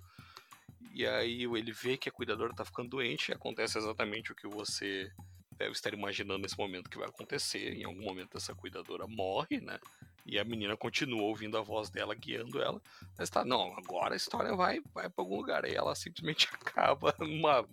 E 0.93 1.05
aí 1.05 1.43
ele 1.43 1.71
vê 1.71 1.95
que 1.95 2.09
a 2.09 2.11
cuidadora 2.11 2.55
tá 2.55 2.65
ficando 2.65 2.89
doente 2.89 3.29
e 3.29 3.33
acontece 3.33 3.77
exatamente 3.77 4.31
o 4.31 4.35
que 4.35 4.47
você 4.47 5.11
deve 5.51 5.71
estar 5.71 5.93
imaginando 5.93 6.39
nesse 6.39 6.57
momento 6.57 6.89
que 6.89 6.97
vai 6.97 7.07
acontecer. 7.07 7.75
Em 7.75 7.83
algum 7.83 8.01
momento 8.01 8.37
essa 8.37 8.55
cuidadora 8.55 9.05
morre, 9.07 9.61
né? 9.61 9.79
E 10.27 10.37
a 10.37 10.43
menina 10.43 10.75
continua 10.75 11.23
ouvindo 11.23 11.57
a 11.57 11.61
voz 11.61 11.89
dela, 11.89 12.13
guiando 12.13 12.61
ela. 12.61 12.81
Mas 13.17 13.29
tá, 13.29 13.45
não, 13.45 13.73
agora 13.77 14.13
a 14.13 14.17
história 14.17 14.53
vai, 14.55 14.81
vai 14.93 15.09
pra 15.09 15.23
algum 15.23 15.37
lugar. 15.37 15.63
Aí 15.63 15.73
ela 15.73 15.95
simplesmente 15.95 16.49
acaba 16.53 17.15
numa 17.19 17.65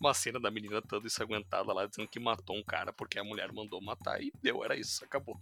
uma 0.00 0.14
cena 0.14 0.40
da 0.40 0.50
menina 0.50 0.80
toda 0.82 1.06
ensanguentada 1.06 1.72
lá, 1.72 1.86
dizendo 1.86 2.08
que 2.08 2.20
matou 2.20 2.56
um 2.56 2.62
cara 2.62 2.92
porque 2.92 3.18
a 3.18 3.24
mulher 3.24 3.52
mandou 3.52 3.80
matar 3.82 4.22
e 4.22 4.32
deu, 4.42 4.64
era 4.64 4.76
isso, 4.76 5.04
acabou. 5.04 5.40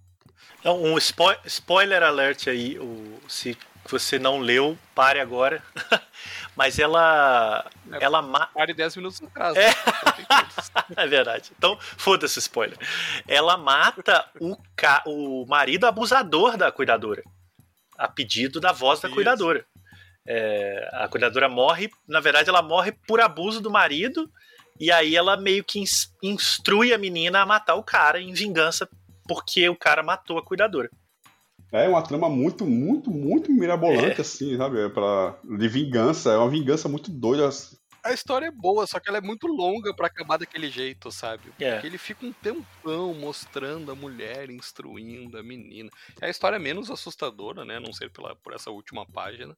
Então, 0.61 0.83
um 0.83 0.99
spo 0.99 1.35
spoiler 1.45 2.03
alert 2.03 2.49
aí, 2.49 2.79
o, 2.79 3.21
se 3.29 3.57
você 3.87 4.19
não 4.19 4.39
leu, 4.39 4.79
pare 4.95 5.21
agora. 5.21 5.63
Mas 6.57 6.79
ela. 6.79 7.71
É, 7.93 8.05
ela 8.05 8.23
ma... 8.23 8.47
Pare 8.47 8.73
10 8.73 8.97
minutos 8.97 9.23
atrás. 9.23 9.57
É. 9.57 9.69
Né? 9.69 9.75
é 10.97 11.07
verdade. 11.07 11.53
Então, 11.57 11.79
foda-se 11.81 12.39
spoiler. 12.39 12.79
Ela 13.29 13.57
mata 13.57 14.29
o, 14.41 14.57
ca... 14.75 15.03
o 15.07 15.45
marido 15.47 15.87
abusador 15.87 16.57
da 16.57 16.73
cuidadora. 16.73 17.23
A 17.97 18.09
pedido 18.09 18.61
da 18.61 18.73
voz 18.73 19.01
da 19.01 19.09
Isso. 19.09 19.15
cuidadora. 19.15 19.65
É, 20.27 20.89
a 20.93 21.09
cuidadora 21.09 21.49
morre, 21.49 21.91
na 22.09 22.21
verdade, 22.21 22.49
ela 22.49 22.63
morre 22.63 22.93
por 23.07 23.21
abuso 23.21 23.61
do 23.61 23.71
marido. 23.71 24.31
E 24.81 24.91
aí 24.91 25.15
ela 25.15 25.37
meio 25.37 25.63
que 25.63 25.83
instrui 26.23 26.93
a 26.93 26.99
menina 26.99 27.41
a 27.41 27.47
matar 27.47 27.77
o 27.77 27.83
cara 27.83 28.21
em 28.21 28.33
vingança 28.33 28.89
porque 29.27 29.69
o 29.69 29.77
cara 29.77 30.03
matou 30.03 30.39
a 30.39 30.45
cuidadora. 30.45 30.91
É 31.73 31.89
uma 31.89 32.03
trama 32.03 32.29
muito, 32.29 32.65
muito, 32.65 33.11
muito 33.11 33.51
mirabolante, 33.53 34.19
é. 34.19 34.21
assim, 34.21 34.57
sabe? 34.57 34.81
É 34.81 34.89
pra, 34.89 35.37
de 35.43 35.69
vingança. 35.69 36.31
É 36.31 36.37
uma 36.37 36.49
vingança 36.49 36.89
muito 36.89 37.11
doida. 37.11 37.49
A 38.05 38.13
história 38.13 38.47
é 38.47 38.51
boa, 38.51 38.87
só 38.87 39.01
que 39.01 39.09
ela 39.09 39.17
é 39.17 39.21
muito 39.23 39.47
longa 39.47 39.95
para 39.95 40.09
acabar 40.09 40.37
daquele 40.37 40.69
jeito, 40.69 41.11
sabe? 41.11 41.51
É. 41.59 41.73
Porque 41.73 41.87
ele 41.87 41.97
fica 41.97 42.27
um 42.27 42.33
tempão 42.33 43.15
mostrando 43.15 43.91
a 43.91 43.95
mulher, 43.95 44.51
instruindo 44.51 45.39
a 45.39 45.43
menina. 45.43 45.89
A 46.21 46.29
história 46.29 46.57
é 46.57 46.59
menos 46.59 46.91
assustadora, 46.91 47.65
né? 47.65 47.81
Não 47.81 47.95
ser 47.95 48.11
pela, 48.11 48.37
por 48.37 48.53
essa 48.53 48.71
última 48.71 49.07
página. 49.07 49.57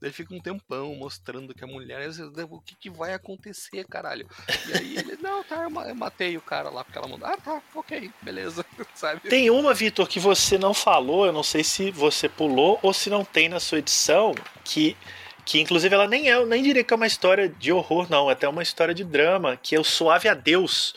Ele 0.00 0.12
fica 0.12 0.34
um 0.34 0.40
tempão 0.40 0.94
mostrando 0.94 1.54
que 1.54 1.62
a 1.62 1.66
mulher. 1.66 2.08
O 2.50 2.60
que, 2.60 2.74
que 2.74 2.90
vai 2.90 3.12
acontecer, 3.12 3.86
caralho? 3.86 4.26
E 4.68 4.78
aí 4.78 4.96
ele, 4.96 5.16
não, 5.22 5.44
tá, 5.44 5.64
eu 5.64 5.94
matei 5.94 6.38
o 6.38 6.42
cara 6.42 6.70
lá 6.70 6.84
porque 6.84 6.96
ela 6.98 7.08
mandou. 7.08 7.28
Ah, 7.28 7.36
tá, 7.36 7.62
ok, 7.74 8.10
beleza, 8.22 8.64
sabe? 8.94 9.20
Tem 9.28 9.50
uma, 9.50 9.74
Vitor, 9.74 10.08
que 10.08 10.18
você 10.18 10.56
não 10.56 10.72
falou, 10.72 11.26
eu 11.26 11.32
não 11.32 11.42
sei 11.42 11.62
se 11.62 11.90
você 11.90 12.30
pulou 12.30 12.78
ou 12.82 12.94
se 12.94 13.10
não 13.10 13.24
tem 13.24 13.48
na 13.48 13.60
sua 13.60 13.78
edição, 13.78 14.34
que 14.64 14.96
que 15.44 15.60
inclusive 15.60 15.94
ela 15.94 16.08
nem 16.08 16.30
é, 16.30 16.44
nem 16.44 16.62
diria 16.62 16.82
que 16.82 16.92
é 16.92 16.96
uma 16.96 17.06
história 17.06 17.48
de 17.48 17.72
horror, 17.72 18.08
não, 18.10 18.30
é 18.30 18.32
até 18.32 18.48
uma 18.48 18.62
história 18.62 18.94
de 18.94 19.04
drama, 19.04 19.56
que 19.56 19.74
é 19.74 19.80
o 19.80 19.84
Suave 19.84 20.28
a 20.28 20.34
Deus 20.34 20.94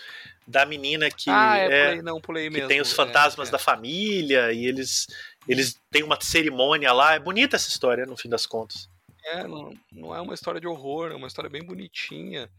da 0.48 0.66
menina 0.66 1.12
que 1.12 1.30
ah, 1.30 1.58
é, 1.58 1.66
é 1.66 1.86
pulei, 1.88 2.02
não, 2.02 2.22
pulei 2.22 2.44
que 2.46 2.54
mesmo. 2.54 2.70
tem 2.70 2.80
os 2.80 2.94
fantasmas 2.94 3.50
é, 3.50 3.50
é. 3.50 3.52
da 3.52 3.60
família 3.60 4.54
e 4.54 4.66
eles 4.66 5.08
eles 5.48 5.80
têm 5.92 6.04
uma 6.04 6.18
cerimônia 6.22 6.92
lá, 6.92 7.14
é 7.14 7.20
bonita 7.20 7.56
essa 7.56 7.70
história 7.70 8.06
no 8.06 8.18
fim 8.18 8.30
das 8.30 8.46
contas. 8.46 8.90
É, 9.26 9.46
não, 9.46 9.74
não 9.92 10.16
é 10.16 10.22
uma 10.22 10.34
história 10.34 10.60
de 10.60 10.68
horror, 10.68 11.12
é 11.12 11.16
uma 11.16 11.28
história 11.28 11.50
bem 11.50 11.64
bonitinha. 11.64 12.50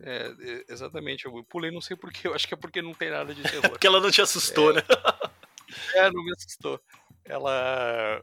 É, 0.00 0.64
exatamente, 0.68 1.26
eu 1.26 1.44
pulei, 1.44 1.70
não 1.70 1.80
sei 1.80 1.96
porquê, 1.96 2.26
eu 2.26 2.34
acho 2.34 2.46
que 2.46 2.54
é 2.54 2.56
porque 2.56 2.82
não 2.82 2.92
tem 2.92 3.10
nada 3.10 3.34
de 3.34 3.42
terror. 3.42 3.62
porque 3.70 3.86
ela 3.86 4.00
não 4.00 4.10
te 4.10 4.20
assustou, 4.20 4.70
é, 4.70 4.74
né? 4.74 4.82
é, 5.94 6.10
não 6.10 6.24
me 6.24 6.32
assustou. 6.32 6.80
Ela 7.24 8.22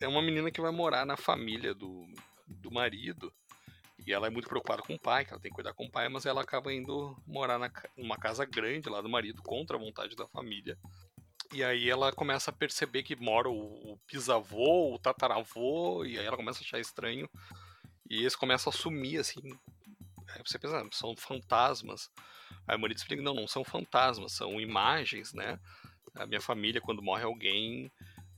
é 0.00 0.08
uma 0.08 0.22
menina 0.22 0.50
que 0.50 0.60
vai 0.60 0.70
morar 0.70 1.04
na 1.04 1.16
família 1.16 1.74
do, 1.74 2.06
do 2.46 2.70
marido. 2.70 3.32
E 4.06 4.12
ela 4.12 4.26
é 4.26 4.30
muito 4.30 4.48
preocupada 4.48 4.82
com 4.82 4.94
o 4.94 4.98
pai, 4.98 5.24
que 5.24 5.32
ela 5.32 5.40
tem 5.40 5.50
que 5.50 5.54
cuidar 5.54 5.72
com 5.72 5.86
o 5.86 5.90
pai, 5.90 6.08
mas 6.08 6.26
ela 6.26 6.42
acaba 6.42 6.72
indo 6.72 7.16
morar 7.26 7.58
na, 7.58 7.70
numa 7.96 8.16
casa 8.16 8.44
grande 8.44 8.88
lá 8.88 9.00
do 9.00 9.08
marido, 9.08 9.42
contra 9.42 9.76
a 9.76 9.80
vontade 9.80 10.14
da 10.14 10.26
família. 10.28 10.78
E 11.52 11.64
aí 11.64 11.88
ela 11.88 12.12
começa 12.12 12.50
a 12.50 12.54
perceber 12.54 13.02
que 13.02 13.16
mora 13.16 13.48
o, 13.48 13.92
o 13.92 14.00
bisavô, 14.10 14.94
o 14.94 14.98
tataravô, 14.98 16.04
e 16.04 16.18
aí 16.18 16.26
ela 16.26 16.36
começa 16.36 16.60
a 16.60 16.62
achar 16.62 16.80
estranho. 16.80 17.28
E 18.08 18.20
eles 18.20 18.36
começam 18.36 18.70
a 18.70 18.76
sumir, 18.76 19.18
assim. 19.18 19.40
Aí 20.28 20.42
você 20.44 20.58
pensa, 20.58 20.80
ah, 20.80 20.88
são 20.92 21.16
fantasmas. 21.16 22.10
Aí 22.66 22.76
o 22.76 22.80
marido 22.80 22.98
explica, 22.98 23.22
não, 23.22 23.34
não 23.34 23.48
são 23.48 23.64
fantasmas, 23.64 24.32
são 24.32 24.60
imagens, 24.60 25.32
né? 25.32 25.58
A 26.14 26.26
minha 26.26 26.40
família, 26.40 26.80
quando 26.80 27.02
morre 27.02 27.24
alguém, 27.24 27.90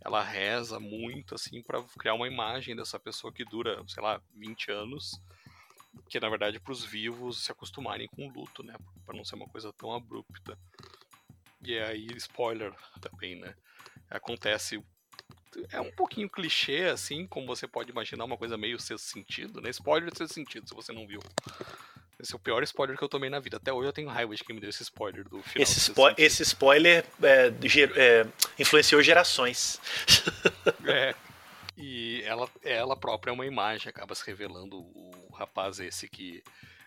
ela 0.08 0.22
reza 0.22 0.80
muito, 0.80 1.34
assim, 1.34 1.62
para 1.62 1.82
criar 1.98 2.14
uma 2.14 2.26
imagem 2.26 2.74
dessa 2.74 2.98
pessoa 2.98 3.32
que 3.32 3.44
dura, 3.44 3.82
sei 3.86 4.02
lá, 4.02 4.20
20 4.34 4.70
anos. 4.70 5.20
Que 6.08 6.20
na 6.20 6.28
verdade 6.28 6.60
para 6.60 6.72
os 6.72 6.84
vivos 6.84 7.44
se 7.44 7.52
acostumarem 7.52 8.08
com 8.08 8.26
o 8.26 8.32
luto, 8.32 8.62
né? 8.62 8.74
Para 9.04 9.16
não 9.16 9.24
ser 9.24 9.34
uma 9.34 9.48
coisa 9.48 9.72
tão 9.72 9.92
abrupta. 9.92 10.58
E 11.60 11.78
aí, 11.78 12.06
spoiler 12.16 12.72
também, 13.00 13.36
né? 13.36 13.54
Acontece. 14.08 14.82
É 15.70 15.80
um 15.80 15.90
pouquinho 15.92 16.30
clichê, 16.30 16.84
assim, 16.84 17.26
como 17.26 17.46
você 17.46 17.66
pode 17.66 17.90
imaginar, 17.90 18.24
uma 18.24 18.36
coisa 18.36 18.56
meio 18.56 18.78
sexto 18.78 19.06
sentido, 19.06 19.60
né? 19.60 19.70
Spoiler 19.70 20.14
sexto 20.16 20.34
sentido, 20.34 20.68
se 20.68 20.74
você 20.74 20.92
não 20.92 21.06
viu. 21.06 21.20
Esse 22.20 22.32
é 22.32 22.36
o 22.36 22.40
pior 22.40 22.62
spoiler 22.64 22.96
que 22.96 23.04
eu 23.04 23.08
tomei 23.08 23.30
na 23.30 23.38
vida. 23.38 23.58
Até 23.58 23.72
hoje 23.72 23.88
eu 23.88 23.92
tenho 23.92 24.08
raiva 24.08 24.34
de 24.34 24.42
quem 24.42 24.54
me 24.54 24.60
deu 24.60 24.70
esse 24.70 24.82
spoiler 24.82 25.22
do 25.28 25.40
final. 25.42 25.62
Esse, 25.62 25.80
spo 25.80 26.08
esse 26.16 26.42
spoiler 26.42 27.04
é, 27.22 27.52
é, 27.96 28.26
influenciou 28.58 29.00
gerações. 29.02 29.80
é. 30.86 31.14
E 31.76 32.22
ela, 32.24 32.50
ela 32.64 32.96
própria 32.96 33.30
é 33.30 33.32
uma 33.34 33.46
imagem, 33.46 33.88
acaba 33.88 34.12
se 34.16 34.26
revelando 34.26 34.78
o 34.78 35.28
rapaz 35.32 35.78
esse 35.78 36.08
que 36.08 36.42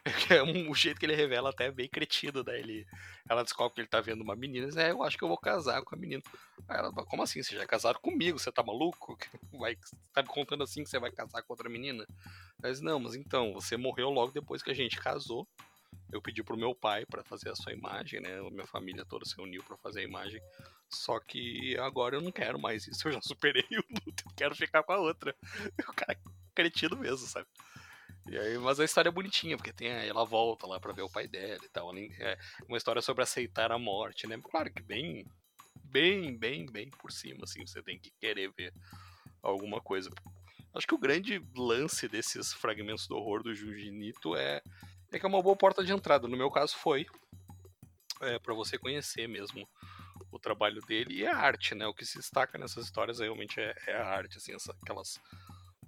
o 0.70 0.76
jeito 0.76 1.00
que 1.00 1.06
ele 1.06 1.16
revela 1.16 1.52
até 1.52 1.68
é 1.68 1.72
bem 1.72 1.88
cretino, 1.88 2.44
né? 2.44 2.60
Ele, 2.60 2.86
ela 3.30 3.44
descobre 3.44 3.76
que 3.76 3.82
ele 3.82 3.88
tá 3.88 4.02
vendo 4.02 4.22
uma 4.22 4.36
menina 4.36 4.66
e 4.66 4.70
diz, 4.70 4.78
é, 4.78 4.92
eu 4.92 5.04
acho 5.04 5.18
que 5.18 5.24
eu 5.24 5.28
vou 5.28 5.38
casar 5.38 5.82
com 5.84 5.96
a 5.96 5.98
menina. 5.98 6.24
Aí 6.68 6.78
ela 6.78 6.92
como 6.92 7.22
assim? 7.22 7.44
Você 7.44 7.56
já 7.56 7.62
é 7.62 7.68
casado 7.68 8.00
comigo? 8.00 8.40
Você 8.40 8.52
tá 8.52 8.64
maluco? 8.64 9.18
Vai, 9.54 9.78
tá 10.12 10.24
me 10.24 10.28
contando 10.30 10.64
assim 10.64 10.84
que 10.84 10.90
você 10.90 11.00
vai 11.00 11.12
casar 11.12 11.44
com 11.44 11.54
outra 11.54 11.70
menina? 11.70 12.06
Diz, 12.60 12.82
não, 12.82 13.00
mas 13.00 13.16
então, 13.16 13.54
você 13.54 13.78
morreu 13.78 14.10
logo 14.10 14.32
depois 14.32 14.64
que 14.64 14.72
a 14.72 14.76
gente 14.76 15.00
casou. 15.00 15.48
Eu 16.12 16.22
pedi 16.22 16.44
pro 16.44 16.58
meu 16.58 16.74
pai 16.74 17.06
para 17.06 17.24
fazer 17.24 17.50
a 17.50 17.56
sua 17.56 17.72
imagem, 17.72 18.20
né? 18.22 18.42
Minha 18.50 18.68
família 18.68 19.06
toda 19.06 19.26
se 19.26 19.40
uniu 19.40 19.64
para 19.64 19.78
fazer 19.78 20.02
a 20.02 20.04
imagem. 20.04 20.42
Só 20.90 21.20
que 21.20 21.78
agora 21.78 22.16
eu 22.16 22.22
não 22.22 22.32
quero 22.32 22.60
mais 22.60 22.88
isso. 22.88 23.08
Eu 23.08 23.14
já 23.14 23.22
superei 23.22 23.64
o 23.72 23.84
luto. 23.94 24.24
Eu 24.26 24.34
quero 24.36 24.56
ficar 24.56 24.84
com 24.84 24.94
a 24.94 25.00
outra. 25.00 25.36
O 25.88 25.94
cara 25.94 26.14
é 26.14 26.18
cretino 26.54 26.98
mesmo, 26.98 27.28
sabe? 27.28 27.48
E 28.30 28.38
aí, 28.38 28.58
mas 28.58 28.80
a 28.80 28.86
história 28.86 29.10
é 29.10 29.12
bonitinha, 29.12 29.58
porque 29.58 29.74
tem 29.74 29.90
ela 29.90 30.24
volta 30.24 30.68
lá 30.68 30.80
para 30.80 30.94
ver 30.94 31.02
o 31.02 31.10
pai 31.10 31.28
dela 31.28 31.64
e 31.64 31.70
tal. 31.70 31.92
É 31.96 32.38
uma 32.68 32.78
história 32.78 33.02
sobre 33.02 33.24
aceitar 33.24 33.72
a 33.72 33.80
morte, 33.80 34.28
né? 34.28 34.40
Claro 34.42 34.72
que 34.72 34.82
bem, 34.82 35.26
bem, 35.86 36.38
bem, 36.38 36.66
bem 36.66 36.90
por 36.90 37.12
cima, 37.12 37.44
assim, 37.44 37.66
você 37.66 37.82
tem 37.82 38.00
que 38.00 38.12
querer 38.20 38.52
ver 38.52 38.74
alguma 39.42 39.82
coisa. 39.82 40.10
Acho 40.74 40.88
que 40.88 40.96
o 40.96 41.00
grande 41.00 41.44
lance 41.56 42.08
desses 42.08 42.54
fragmentos 42.54 43.08
do 43.08 43.16
horror 43.16 43.44
do 43.44 43.54
Junjinito 43.54 44.36
é, 44.36 44.62
é 45.12 45.20
que 45.20 45.26
é 45.26 45.30
uma 45.30 45.42
boa 45.42 45.56
porta 45.56 45.84
de 45.84 45.92
entrada. 45.92 46.28
No 46.28 46.38
meu 46.38 46.50
caso 46.50 46.78
foi 46.78 47.06
é, 48.22 48.40
para 48.40 48.54
você 48.54 48.78
conhecer 48.78 49.28
mesmo 49.28 49.68
o 50.32 50.40
trabalho 50.40 50.82
dele 50.82 51.16
e 51.16 51.28
a 51.28 51.36
arte, 51.36 51.76
né? 51.76 51.86
O 51.88 51.94
que 51.94 52.06
se 52.06 52.18
destaca 52.18 52.58
nessas 52.58 52.86
histórias 52.86 53.20
realmente 53.20 53.60
é, 53.60 53.76
é 53.88 53.96
a 53.98 54.08
arte, 54.08 54.38
assim, 54.38 54.54
essa, 54.54 54.72
aquelas 54.82 55.20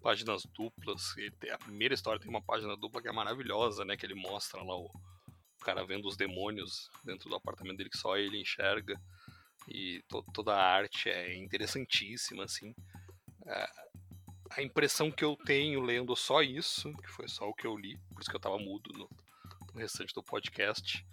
páginas 0.04 0.43
duplas. 0.54 1.16
a 1.49 1.58
primeira 1.58 1.93
história 1.93 2.20
tem 2.20 2.30
uma 2.30 2.43
página 2.43 2.76
dupla 2.76 3.01
que 3.01 3.08
é 3.08 3.12
maravilhosa, 3.12 3.86
né? 3.86 3.95
Que 3.95 4.06
ele 4.06 4.14
mostra 4.14 4.62
lá 4.62 4.76
o, 4.76 4.91
cara 5.64 5.86
vendo 5.86 6.10
os 6.10 6.18
demônios 6.18 6.89
dentro 7.06 7.30
do 7.30 7.36
apartamento 7.36 7.78
dele 7.78 7.89
que 7.89 7.97
só 7.97 8.18
ele 8.18 8.39
enxerga. 8.39 8.99
E 9.68 10.04
to, 10.10 10.22
toda 10.34 10.54
a 10.54 10.62
arte 10.62 11.10
é 11.10 11.38
interessantíssima, 11.38 12.43
assim. 12.43 12.76
É, 13.47 13.70
a 14.51 14.62
impressão 14.62 15.10
que 15.10 15.24
eu 15.24 15.38
tenho 15.38 15.82
lendo 15.82 16.14
só 16.18 16.41
isso, 16.41 16.91
que 16.97 17.08
foi 17.08 17.30
só 17.30 17.47
o 17.47 17.54
que 17.54 17.66
eu 17.66 17.78
li, 17.78 17.97
por 18.14 18.22
isso 18.22 18.30
que 18.30 18.36
eu 18.36 18.41
tava 18.41 18.60
mudo 18.60 18.91
no, 18.93 19.10
no 19.74 19.80
restante 19.80 20.14
do 20.14 20.22
podcast, 20.22 21.06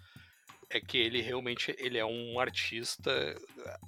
é 0.69 0.81
que 0.81 0.97
ele 0.97 1.21
realmente 1.21 1.73
ele 1.79 1.97
é 1.97 2.05
um 2.05 2.39
artista, 2.39 3.11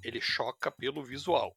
ele 0.02 0.20
choca 0.20 0.70
pelo 0.70 1.04
visual. 1.04 1.54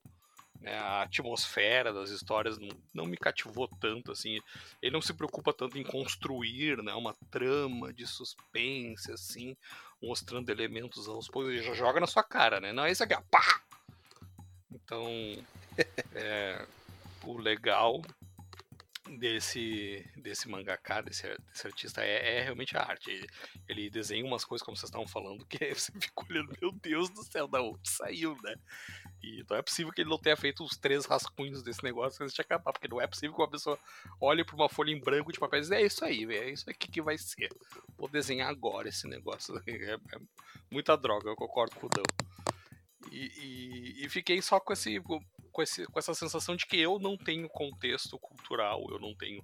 Né, 0.61 0.73
a 0.77 1.03
atmosfera 1.03 1.93
das 1.93 2.09
histórias 2.09 2.57
não, 2.57 2.69
não, 2.93 3.05
me 3.05 3.15
cativou 3.15 3.67
tanto 3.79 4.11
assim. 4.11 4.39
Ele 4.81 4.93
não 4.93 5.01
se 5.01 5.13
preocupa 5.13 5.53
tanto 5.53 5.77
em 5.77 5.83
construir 5.83 6.81
né, 6.81 6.93
uma 6.93 7.15
trama 7.29 7.93
de 7.93 8.07
suspense, 8.07 9.11
assim, 9.11 9.55
mostrando 10.01 10.49
elementos 10.49 11.07
aos 11.07 11.27
poucos. 11.27 11.51
Ele 11.51 11.63
já 11.63 11.73
joga 11.73 11.99
na 11.99 12.07
sua 12.07 12.23
cara, 12.23 12.59
né? 12.59 12.73
Não 12.73 12.85
é 12.85 12.91
isso 12.91 13.03
aqui, 13.03 13.13
ó, 13.13 13.21
pá! 13.29 13.61
Então, 14.71 15.07
é, 16.15 16.65
o 17.23 17.37
legal 17.37 18.01
desse, 19.15 20.05
desse 20.15 20.49
mangaká, 20.49 21.01
desse, 21.01 21.23
desse 21.49 21.67
artista, 21.67 22.03
é, 22.03 22.37
é, 22.37 22.41
realmente 22.43 22.75
a 22.75 22.81
arte. 22.81 23.09
Ele, 23.09 23.27
ele, 23.67 23.89
desenha 23.89 24.25
umas 24.25 24.43
coisas, 24.43 24.65
como 24.65 24.75
vocês 24.75 24.89
estavam 24.89 25.07
falando, 25.07 25.45
que 25.45 25.73
você 25.73 25.91
fica 25.99 26.25
olhando, 26.29 26.53
meu 26.61 26.71
Deus 26.71 27.09
do 27.09 27.23
céu, 27.23 27.47
da 27.47 27.61
onde 27.61 27.89
saiu, 27.89 28.35
né? 28.43 28.55
E 29.23 29.43
não 29.49 29.57
é 29.57 29.61
possível 29.61 29.91
que 29.91 30.01
ele 30.01 30.09
não 30.09 30.19
tenha 30.19 30.35
feito 30.35 30.63
os 30.63 30.77
três 30.77 31.05
rascunhos 31.05 31.63
desse 31.63 31.83
negócio 31.83 32.23
antes 32.23 32.35
de 32.35 32.41
acabar, 32.41 32.71
porque 32.71 32.87
não 32.87 33.01
é 33.01 33.07
possível 33.07 33.35
que 33.35 33.41
uma 33.41 33.49
pessoa 33.49 33.79
olhe 34.19 34.43
para 34.43 34.55
uma 34.55 34.69
folha 34.69 34.91
em 34.91 34.99
branco 34.99 35.31
de 35.31 35.39
papel 35.39 35.59
e 35.59 35.61
diz, 35.61 35.71
é 35.71 35.81
isso 35.81 36.03
aí, 36.05 36.25
é 36.25 36.51
isso 36.51 36.69
aqui 36.69 36.89
que 36.89 37.01
vai 37.01 37.17
ser. 37.17 37.49
Vou 37.97 38.09
desenhar 38.09 38.49
agora 38.49 38.89
esse 38.89 39.07
negócio. 39.07 39.55
É, 39.67 39.93
é 39.93 40.19
muita 40.71 40.97
droga, 40.97 41.29
eu 41.29 41.35
concordo 41.35 41.75
com 41.75 41.85
o 41.85 41.89
Dão. 41.89 42.03
E, 43.11 43.31
e, 43.37 44.05
e, 44.05 44.09
fiquei 44.09 44.41
só 44.41 44.59
com, 44.59 44.73
esse, 44.73 44.99
com, 45.57 45.63
esse, 45.63 45.87
com 45.87 45.97
essa 45.97 46.13
sensação 46.13 46.55
de 46.55 46.67
que 46.67 46.79
eu 46.79 46.99
não 46.99 47.17
tenho 47.17 47.49
contexto 47.49 48.19
cultural, 48.19 48.85
eu 48.91 48.99
não 48.99 49.15
tenho 49.15 49.43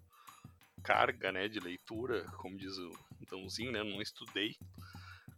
carga 0.84 1.32
né, 1.32 1.47
de 1.47 1.59
leitura, 1.59 2.24
como 2.38 2.55
diz 2.55 2.78
o 2.78 2.91
Dãozinho, 3.32 3.72
né, 3.72 3.84
não 3.84 3.99
estudei 3.99 4.55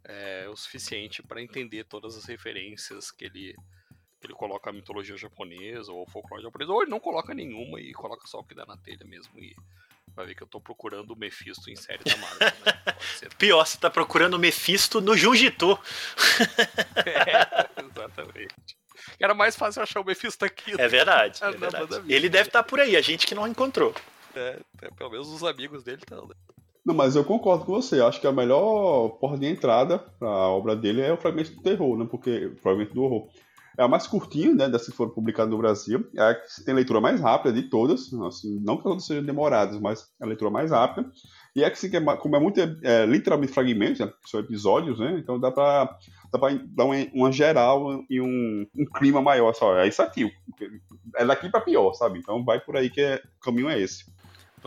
é, 0.04 0.46
o 0.50 0.54
suficiente 0.54 1.22
para 1.22 1.40
entender 1.40 1.84
todas 1.84 2.14
as 2.14 2.26
referências 2.26 3.10
que 3.10 3.24
ele 3.24 3.56
Ele 4.22 4.34
coloca 4.34 4.68
a 4.68 4.72
mitologia 4.72 5.16
japonesa 5.16 5.90
ou 5.92 6.02
o 6.02 6.10
folclore 6.10 6.42
japonês, 6.42 6.68
ou 6.68 6.82
ele 6.82 6.90
não 6.90 7.00
coloca 7.00 7.32
nenhuma 7.32 7.80
e 7.80 7.94
coloca 7.94 8.26
só 8.26 8.40
o 8.40 8.44
que 8.44 8.54
dá 8.54 8.66
na 8.66 8.76
telha 8.76 9.06
mesmo. 9.06 9.32
E 9.38 9.56
vai 10.14 10.26
ver 10.26 10.34
que 10.34 10.42
eu 10.42 10.46
tô 10.46 10.60
procurando 10.60 11.12
o 11.12 11.16
Mephisto 11.16 11.70
em 11.70 11.76
série 11.76 12.04
da 12.04 12.16
Marvel. 12.18 12.48
Né? 12.66 13.28
Pior, 13.38 13.64
você 13.64 13.78
tá 13.78 13.88
procurando 13.88 14.34
o 14.34 14.38
Mephisto 14.38 15.00
no 15.00 15.16
Jujitsu. 15.16 15.78
é, 17.06 17.82
exatamente. 17.82 18.76
Era 19.18 19.34
mais 19.34 19.56
fácil 19.56 19.82
achar 19.82 20.00
o 20.00 20.04
Mephisto 20.04 20.44
aqui. 20.44 20.74
É 20.78 20.88
verdade. 20.88 21.38
É 21.42 21.50
verdade. 21.50 22.02
Ele 22.08 22.28
deve 22.28 22.48
estar 22.48 22.62
tá 22.62 22.68
por 22.68 22.80
aí, 22.80 22.96
a 22.96 23.00
gente 23.00 23.26
que 23.26 23.34
não 23.34 23.46
encontrou. 23.46 23.94
É, 24.34 24.58
é, 24.82 24.90
pelo 24.90 25.10
menos 25.10 25.28
os 25.28 25.42
amigos 25.42 25.82
dele 25.82 25.98
estão. 25.98 26.26
Né? 26.26 26.34
Não, 26.84 26.94
mas 26.94 27.16
eu 27.16 27.24
concordo 27.24 27.64
com 27.64 27.72
você. 27.72 28.00
Acho 28.00 28.20
que 28.20 28.26
a 28.26 28.32
melhor 28.32 29.08
porta 29.20 29.38
de 29.38 29.46
entrada 29.46 29.98
para 29.98 30.28
a 30.28 30.48
obra 30.50 30.76
dele 30.76 31.00
é 31.00 31.12
o 31.12 31.16
Fragmento 31.16 31.52
do 31.52 31.62
Terror, 31.62 31.98
né? 31.98 32.06
Porque 32.08 32.52
Fragmento 32.62 32.94
do 32.94 33.02
Horror 33.02 33.28
é 33.78 33.82
a 33.82 33.88
mais 33.88 34.06
curtinha, 34.06 34.54
né, 34.54 34.68
das 34.68 34.86
que 34.86 34.92
foram 34.92 35.10
publicadas 35.10 35.50
no 35.50 35.58
Brasil. 35.58 36.06
É 36.16 36.22
a 36.22 36.34
que 36.34 36.64
tem 36.64 36.72
a 36.72 36.76
leitura 36.76 37.00
mais 37.00 37.20
rápida 37.20 37.52
de 37.52 37.68
todas. 37.68 38.12
Assim, 38.14 38.58
não 38.60 38.76
que 38.76 38.84
todas 38.84 39.04
sejam 39.04 39.24
demoradas, 39.24 39.78
mas 39.80 40.08
é 40.20 40.24
a 40.24 40.26
leitura 40.26 40.50
mais 40.50 40.70
rápida. 40.70 41.10
E 41.54 41.62
é 41.62 41.70
que, 41.70 41.78
se, 41.78 41.90
como 41.90 42.36
é 42.36 42.40
muito, 42.40 42.60
é, 42.60 43.04
literalmente 43.04 43.52
fragmentos, 43.52 43.98
né, 43.98 44.12
são 44.24 44.40
episódios, 44.40 44.98
né? 44.98 45.16
Então 45.18 45.38
dá 45.38 45.50
para 45.50 45.98
dá 46.32 46.38
pra 46.38 46.50
dar 46.52 46.84
uma, 46.84 47.32
geral 47.32 48.04
e 48.08 48.20
um, 48.20 48.66
um 48.74 48.84
clima 48.84 49.20
maior. 49.20 49.54
Só, 49.54 49.76
é 49.78 49.86
isso 49.86 50.02
aqui. 50.02 50.30
É 51.14 51.24
daqui 51.24 51.48
para 51.48 51.60
pior, 51.60 51.92
sabe? 51.94 52.18
Então 52.18 52.44
vai 52.44 52.60
por 52.60 52.76
aí 52.76 52.90
que 52.90 53.00
é, 53.00 53.22
o 53.38 53.44
caminho 53.44 53.68
é 53.68 53.78
esse 53.78 54.04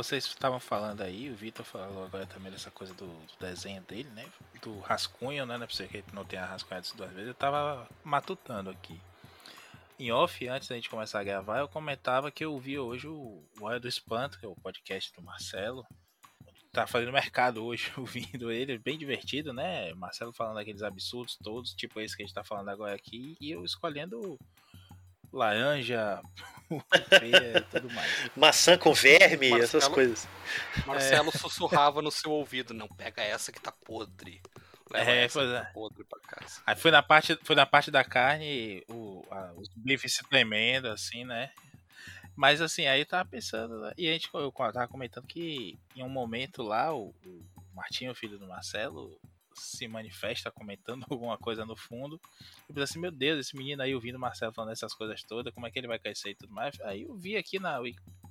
vocês 0.02 0.26
estavam 0.26 0.62
falando 0.62 1.02
aí, 1.02 1.30
o 1.30 1.36
Vitor 1.36 1.66
falou 1.66 2.06
agora 2.06 2.26
também 2.26 2.50
dessa 2.50 2.72
coisa 2.72 2.94
do, 2.94 3.06
do, 3.06 3.38
desenho 3.40 3.82
dele, 3.82 4.10
né? 4.12 4.26
Do 4.62 4.80
rascunho, 4.80 5.46
né? 5.46 5.58
Não 5.58 5.64
é 5.64 5.68
pra 5.68 5.76
você 5.76 5.88
que 5.88 6.04
não 6.14 6.24
tenha 6.24 6.46
rascunhado 6.46 6.86
isso 6.86 6.96
duas 6.96 7.12
vezes. 7.12 7.28
Eu 7.28 7.34
tava 7.34 7.86
matutando 8.02 8.70
aqui. 8.70 9.00
Em 10.00 10.10
off, 10.12 10.48
antes 10.48 10.70
da 10.70 10.76
gente 10.76 10.90
começar 10.90 11.20
a 11.20 11.24
gravar, 11.24 11.60
eu 11.60 11.68
comentava 11.68 12.32
que 12.32 12.46
eu 12.46 12.58
vi 12.58 12.80
hoje 12.80 13.08
o 13.08 13.44
Hora 13.60 13.78
do 13.78 13.90
Espanto, 13.90 14.40
que 14.40 14.46
é 14.46 14.48
o 14.48 14.56
podcast 14.56 15.14
do 15.14 15.22
Marcelo. 15.22 15.86
Tá 16.80 16.88
fazendo 16.88 17.12
mercado 17.12 17.66
hoje, 17.66 17.92
ouvindo 17.98 18.50
ele, 18.50 18.78
bem 18.78 18.98
divertido, 18.98 19.52
né? 19.52 19.94
Marcelo 19.96 20.32
falando 20.32 20.60
aqueles 20.60 20.82
absurdos 20.82 21.38
todos, 21.44 21.74
tipo 21.74 22.00
esse 22.00 22.16
que 22.16 22.24
a 22.24 22.26
gente 22.26 22.34
tá 22.34 22.42
falando 22.42 22.70
agora 22.70 22.96
aqui, 22.96 23.36
e 23.42 23.52
eu 23.52 23.66
escolhendo 23.66 24.40
laranja, 25.30 26.22
e 26.72 27.62
tudo 27.70 27.94
mais. 27.94 28.10
Maçã 28.34 28.78
com 28.78 28.94
verme, 28.94 29.50
Marcelo, 29.50 29.64
essas 29.64 29.88
coisas. 29.90 30.28
Marcelo 30.86 31.28
é. 31.28 31.32
sussurrava 31.38 32.02
no 32.02 32.12
seu 32.12 32.32
ouvido, 32.32 32.74
não 32.74 32.88
pega 32.88 33.22
essa 33.22 33.52
que 33.52 33.60
tá 33.60 33.74
podre. 33.74 34.42
Leva 34.90 35.12
é, 35.12 35.26
essa 35.26 35.42
é. 35.42 35.60
Tá 35.60 35.66
podre 35.74 36.06
pra 36.06 36.20
casa. 36.22 36.62
Aí 36.66 36.78
foi 36.78 36.92
na 36.92 37.04
parte, 37.04 37.38
foi 37.44 37.58
na 37.58 37.66
parte 37.66 37.92
da 37.92 38.06
carne, 38.06 38.86
o, 38.88 39.28
a, 39.30 39.52
os 39.58 39.68
bifes 39.76 40.16
se 40.16 40.24
tremendo, 40.30 40.88
assim, 40.88 41.26
né? 41.26 41.52
Mas 42.40 42.62
assim, 42.62 42.86
aí 42.86 43.02
eu 43.02 43.06
tava 43.06 43.28
pensando, 43.28 43.82
né? 43.82 43.92
e 43.98 44.08
a 44.08 44.14
gente 44.14 44.30
eu 44.34 44.50
tava 44.50 44.88
comentando 44.88 45.28
que 45.28 45.78
em 45.94 46.02
um 46.02 46.08
momento 46.08 46.64
lá, 46.64 46.96
o, 46.96 47.14
o 47.26 47.46
Martinho, 47.74 48.16
filho 48.16 48.40
do 48.40 48.48
Marcelo, 48.48 49.20
se 49.54 49.90
manifesta 49.90 50.50
comentando 50.50 51.04
alguma 51.12 51.38
coisa 51.38 51.66
no 51.66 51.76
fundo. 51.76 52.18
Eu 52.62 52.74
pensei 52.74 52.84
assim, 52.84 53.00
meu 53.00 53.12
Deus, 53.12 53.42
esse 53.42 53.58
menino 53.58 53.82
aí 53.82 53.94
ouvindo 53.94 54.16
o 54.16 54.20
Marcelo 54.22 54.54
falando 54.54 54.72
essas 54.72 54.94
coisas 54.94 55.22
todas, 55.22 55.54
como 55.54 55.68
é 55.68 55.70
que 55.70 55.78
ele 55.78 55.90
vai 55.90 56.00
crescer 56.00 56.30
e 56.30 56.36
tudo 56.36 56.54
mais. 56.54 56.80
Aí 56.80 57.02
eu 57.02 57.14
vi 57.14 57.36
aqui 57.36 57.60
na 57.60 57.78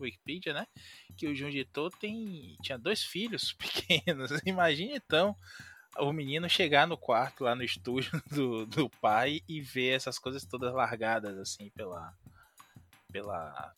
Wikipedia, 0.01 0.55
né, 0.55 0.67
que 1.15 1.29
o 1.29 1.37
Junji 1.37 1.69
tem 2.01 2.57
tinha 2.63 2.79
dois 2.79 3.03
filhos 3.03 3.53
pequenos. 3.61 4.31
Imagine 4.47 4.95
então 4.95 5.37
o 5.99 6.15
menino 6.15 6.49
chegar 6.49 6.87
no 6.87 6.97
quarto 6.97 7.45
lá 7.45 7.55
no 7.55 7.63
estúdio 7.63 8.11
do, 8.33 8.65
do 8.65 8.89
pai 8.89 9.43
e 9.47 9.61
ver 9.61 9.91
essas 9.91 10.19
coisas 10.19 10.47
todas 10.47 10.73
largadas 10.73 11.37
assim 11.37 11.69
pela 11.69 12.17
pela 13.13 13.77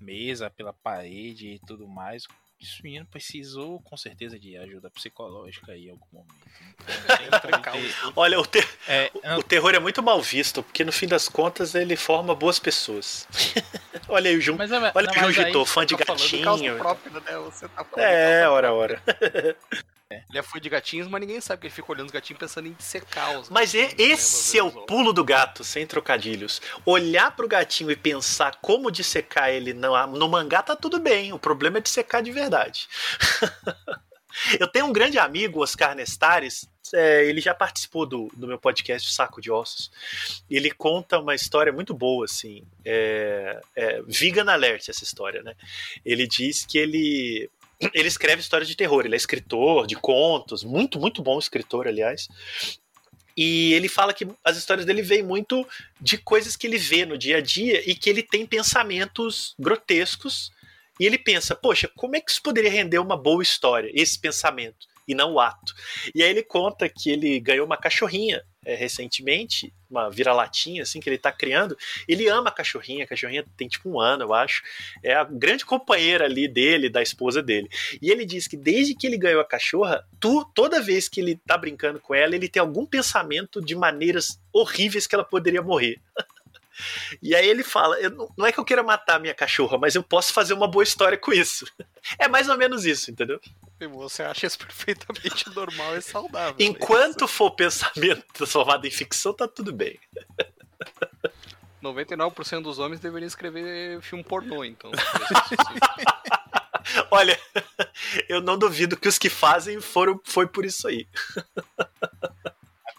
mesa, 0.00 0.50
pela 0.50 0.72
parede 0.72 1.48
e 1.48 1.58
tudo 1.60 1.86
mais 1.86 2.26
esse 2.60 2.82
menino 2.82 3.06
precisou 3.06 3.80
com 3.82 3.96
certeza 3.96 4.38
de 4.38 4.56
ajuda 4.56 4.90
psicológica 4.90 5.76
em 5.76 5.90
algum 5.90 6.06
momento. 6.12 6.34
Olha, 8.16 8.38
o, 8.40 8.46
ter... 8.46 8.66
é, 8.88 9.10
o, 9.36 9.42
terror 9.42 9.74
é 9.74 9.78
muito 9.78 10.02
mal 10.02 10.20
visto, 10.20 10.62
porque 10.62 10.84
no 10.84 10.92
fim 10.92 11.06
das 11.06 11.28
contas 11.28 11.74
ele 11.74 11.96
forma 11.96 12.34
boas 12.34 12.58
pessoas. 12.58 13.28
olha 14.08 14.30
aí 14.30 14.36
o 14.36 14.40
Jun, 14.40 14.56
mas, 14.56 14.70
olha 14.72 15.10
não, 15.14 15.28
o 15.28 15.32
Jun 15.32 15.64
fã 15.64 15.86
de 15.86 15.96
tá 15.96 16.04
gatinho. 16.04 16.76
Próprio, 16.78 17.12
né? 17.12 17.20
tá 17.20 17.86
é, 17.96 18.48
ora, 18.48 18.72
ora. 18.72 19.02
Ele 20.28 20.38
é 20.38 20.42
fã 20.42 20.60
de 20.60 20.68
gatinhos, 20.68 21.08
mas 21.08 21.20
ninguém 21.20 21.40
sabe 21.40 21.60
que 21.60 21.66
ele 21.68 21.74
fica 21.74 21.90
olhando 21.90 22.06
os 22.06 22.12
gatinhos 22.12 22.38
pensando 22.38 22.68
em 22.68 22.76
secar 22.78 23.38
os 23.38 23.48
Mas 23.48 23.72
gatinhos, 23.72 23.94
esse 23.98 24.54
né? 24.54 24.60
é 24.60 24.62
o 24.62 24.70
pulo 24.70 25.12
do 25.12 25.24
gato, 25.24 25.64
sem 25.64 25.86
trocadilhos. 25.86 26.60
Olhar 26.84 27.34
pro 27.34 27.48
gatinho 27.48 27.90
e 27.90 27.96
pensar 27.96 28.56
como 28.60 28.90
dissecar 28.90 29.48
ele 29.48 29.72
no, 29.72 30.06
no 30.08 30.28
mangá 30.28 30.62
tá 30.62 30.76
tudo 30.76 31.00
bem. 31.00 31.32
O 31.32 31.38
problema 31.38 31.78
é 31.78 31.80
dissecar 31.80 32.22
de 32.22 32.30
verdade. 32.30 32.88
Eu 34.60 34.68
tenho 34.68 34.86
um 34.86 34.92
grande 34.92 35.18
amigo, 35.18 35.62
Oscar 35.62 35.96
Nestares, 35.96 36.68
é, 36.94 37.24
ele 37.24 37.40
já 37.40 37.54
participou 37.54 38.06
do, 38.06 38.30
do 38.34 38.46
meu 38.46 38.58
podcast 38.58 39.12
Saco 39.12 39.40
de 39.40 39.50
Ossos. 39.50 39.90
Ele 40.48 40.70
conta 40.70 41.18
uma 41.18 41.34
história 41.34 41.72
muito 41.72 41.92
boa, 41.94 42.24
assim. 42.24 42.64
É, 42.84 43.60
é, 43.74 44.02
vegan 44.02 44.50
Alert, 44.50 44.88
essa 44.88 45.04
história, 45.04 45.42
né? 45.42 45.54
Ele 46.04 46.26
diz 46.26 46.64
que 46.64 46.78
ele 46.78 47.50
ele 47.94 48.08
escreve 48.08 48.40
histórias 48.40 48.68
de 48.68 48.76
terror, 48.76 49.04
ele 49.04 49.14
é 49.14 49.16
escritor 49.16 49.86
de 49.86 49.94
contos, 49.94 50.64
muito, 50.64 50.98
muito 50.98 51.22
bom 51.22 51.38
escritor, 51.38 51.86
aliás. 51.86 52.28
E 53.36 53.72
ele 53.74 53.88
fala 53.88 54.12
que 54.12 54.26
as 54.44 54.56
histórias 54.56 54.84
dele 54.84 55.00
vêm 55.00 55.22
muito 55.22 55.64
de 56.00 56.18
coisas 56.18 56.56
que 56.56 56.66
ele 56.66 56.76
vê 56.76 57.06
no 57.06 57.16
dia 57.16 57.36
a 57.36 57.40
dia 57.40 57.88
e 57.88 57.94
que 57.94 58.10
ele 58.10 58.20
tem 58.20 58.44
pensamentos 58.44 59.54
grotescos. 59.56 60.50
E 60.98 61.06
ele 61.06 61.16
pensa, 61.16 61.54
poxa, 61.54 61.88
como 61.94 62.16
é 62.16 62.20
que 62.20 62.32
isso 62.32 62.42
poderia 62.42 62.70
render 62.70 62.98
uma 62.98 63.16
boa 63.16 63.40
história, 63.40 63.92
esse 63.94 64.18
pensamento? 64.18 64.87
E 65.08 65.14
não 65.14 65.32
o 65.32 65.40
ato. 65.40 65.74
E 66.14 66.22
aí 66.22 66.28
ele 66.28 66.42
conta 66.42 66.88
que 66.88 67.10
ele 67.10 67.40
ganhou 67.40 67.64
uma 67.64 67.76
cachorrinha 67.76 68.44
é, 68.64 68.74
recentemente, 68.74 69.72
uma 69.90 70.10
vira-latinha 70.10 70.82
assim 70.82 71.00
que 71.00 71.08
ele 71.08 71.16
tá 71.16 71.32
criando. 71.32 71.74
Ele 72.06 72.28
ama 72.28 72.50
a 72.50 72.52
cachorrinha, 72.52 73.04
a 73.04 73.06
cachorrinha 73.06 73.42
tem 73.56 73.66
tipo 73.66 73.88
um 73.88 73.98
ano, 73.98 74.24
eu 74.24 74.34
acho. 74.34 74.62
É 75.02 75.14
a 75.14 75.24
grande 75.24 75.64
companheira 75.64 76.26
ali 76.26 76.46
dele, 76.46 76.90
da 76.90 77.00
esposa 77.00 77.42
dele. 77.42 77.68
E 78.02 78.10
ele 78.10 78.26
diz 78.26 78.46
que 78.46 78.56
desde 78.58 78.94
que 78.94 79.06
ele 79.06 79.16
ganhou 79.16 79.40
a 79.40 79.44
cachorra, 79.44 80.04
tu, 80.20 80.44
toda 80.54 80.82
vez 80.82 81.08
que 81.08 81.20
ele 81.20 81.40
tá 81.46 81.56
brincando 81.56 81.98
com 81.98 82.14
ela, 82.14 82.34
ele 82.34 82.48
tem 82.48 82.60
algum 82.60 82.84
pensamento 82.84 83.60
de 83.64 83.74
maneiras 83.74 84.38
horríveis 84.52 85.06
que 85.06 85.14
ela 85.14 85.24
poderia 85.24 85.62
morrer. 85.62 85.98
E 87.22 87.34
aí 87.34 87.48
ele 87.48 87.62
fala: 87.62 87.96
não 88.36 88.46
é 88.46 88.52
que 88.52 88.58
eu 88.58 88.64
queira 88.64 88.82
matar 88.82 89.16
a 89.16 89.18
minha 89.18 89.34
cachorra, 89.34 89.78
mas 89.78 89.94
eu 89.94 90.02
posso 90.02 90.32
fazer 90.32 90.54
uma 90.54 90.68
boa 90.68 90.82
história 90.82 91.18
com 91.18 91.32
isso. 91.32 91.66
É 92.18 92.26
mais 92.26 92.48
ou 92.48 92.56
menos 92.56 92.86
isso, 92.86 93.10
entendeu? 93.10 93.38
Você 93.96 94.22
acha 94.22 94.46
isso 94.46 94.56
perfeitamente 94.64 95.50
normal 95.54 95.94
e 95.96 96.00
saudável. 96.00 96.54
Enquanto 96.58 97.24
é 97.24 97.28
for 97.28 97.50
pensamento 97.50 98.24
transformado 98.32 98.86
em 98.86 98.90
ficção, 98.90 99.34
tá 99.34 99.46
tudo 99.46 99.72
bem. 99.72 99.98
99% 101.82 102.62
dos 102.62 102.78
homens 102.78 103.00
deveriam 103.00 103.26
escrever 103.26 104.00
filme 104.00 104.24
pornô, 104.24 104.64
então. 104.64 104.90
Olha, 107.10 107.38
eu 108.28 108.40
não 108.40 108.56
duvido 108.56 108.96
que 108.96 109.08
os 109.08 109.18
que 109.18 109.28
fazem 109.28 109.80
foram, 109.80 110.18
foi 110.24 110.46
por 110.46 110.64
isso 110.64 110.88
aí 110.88 111.06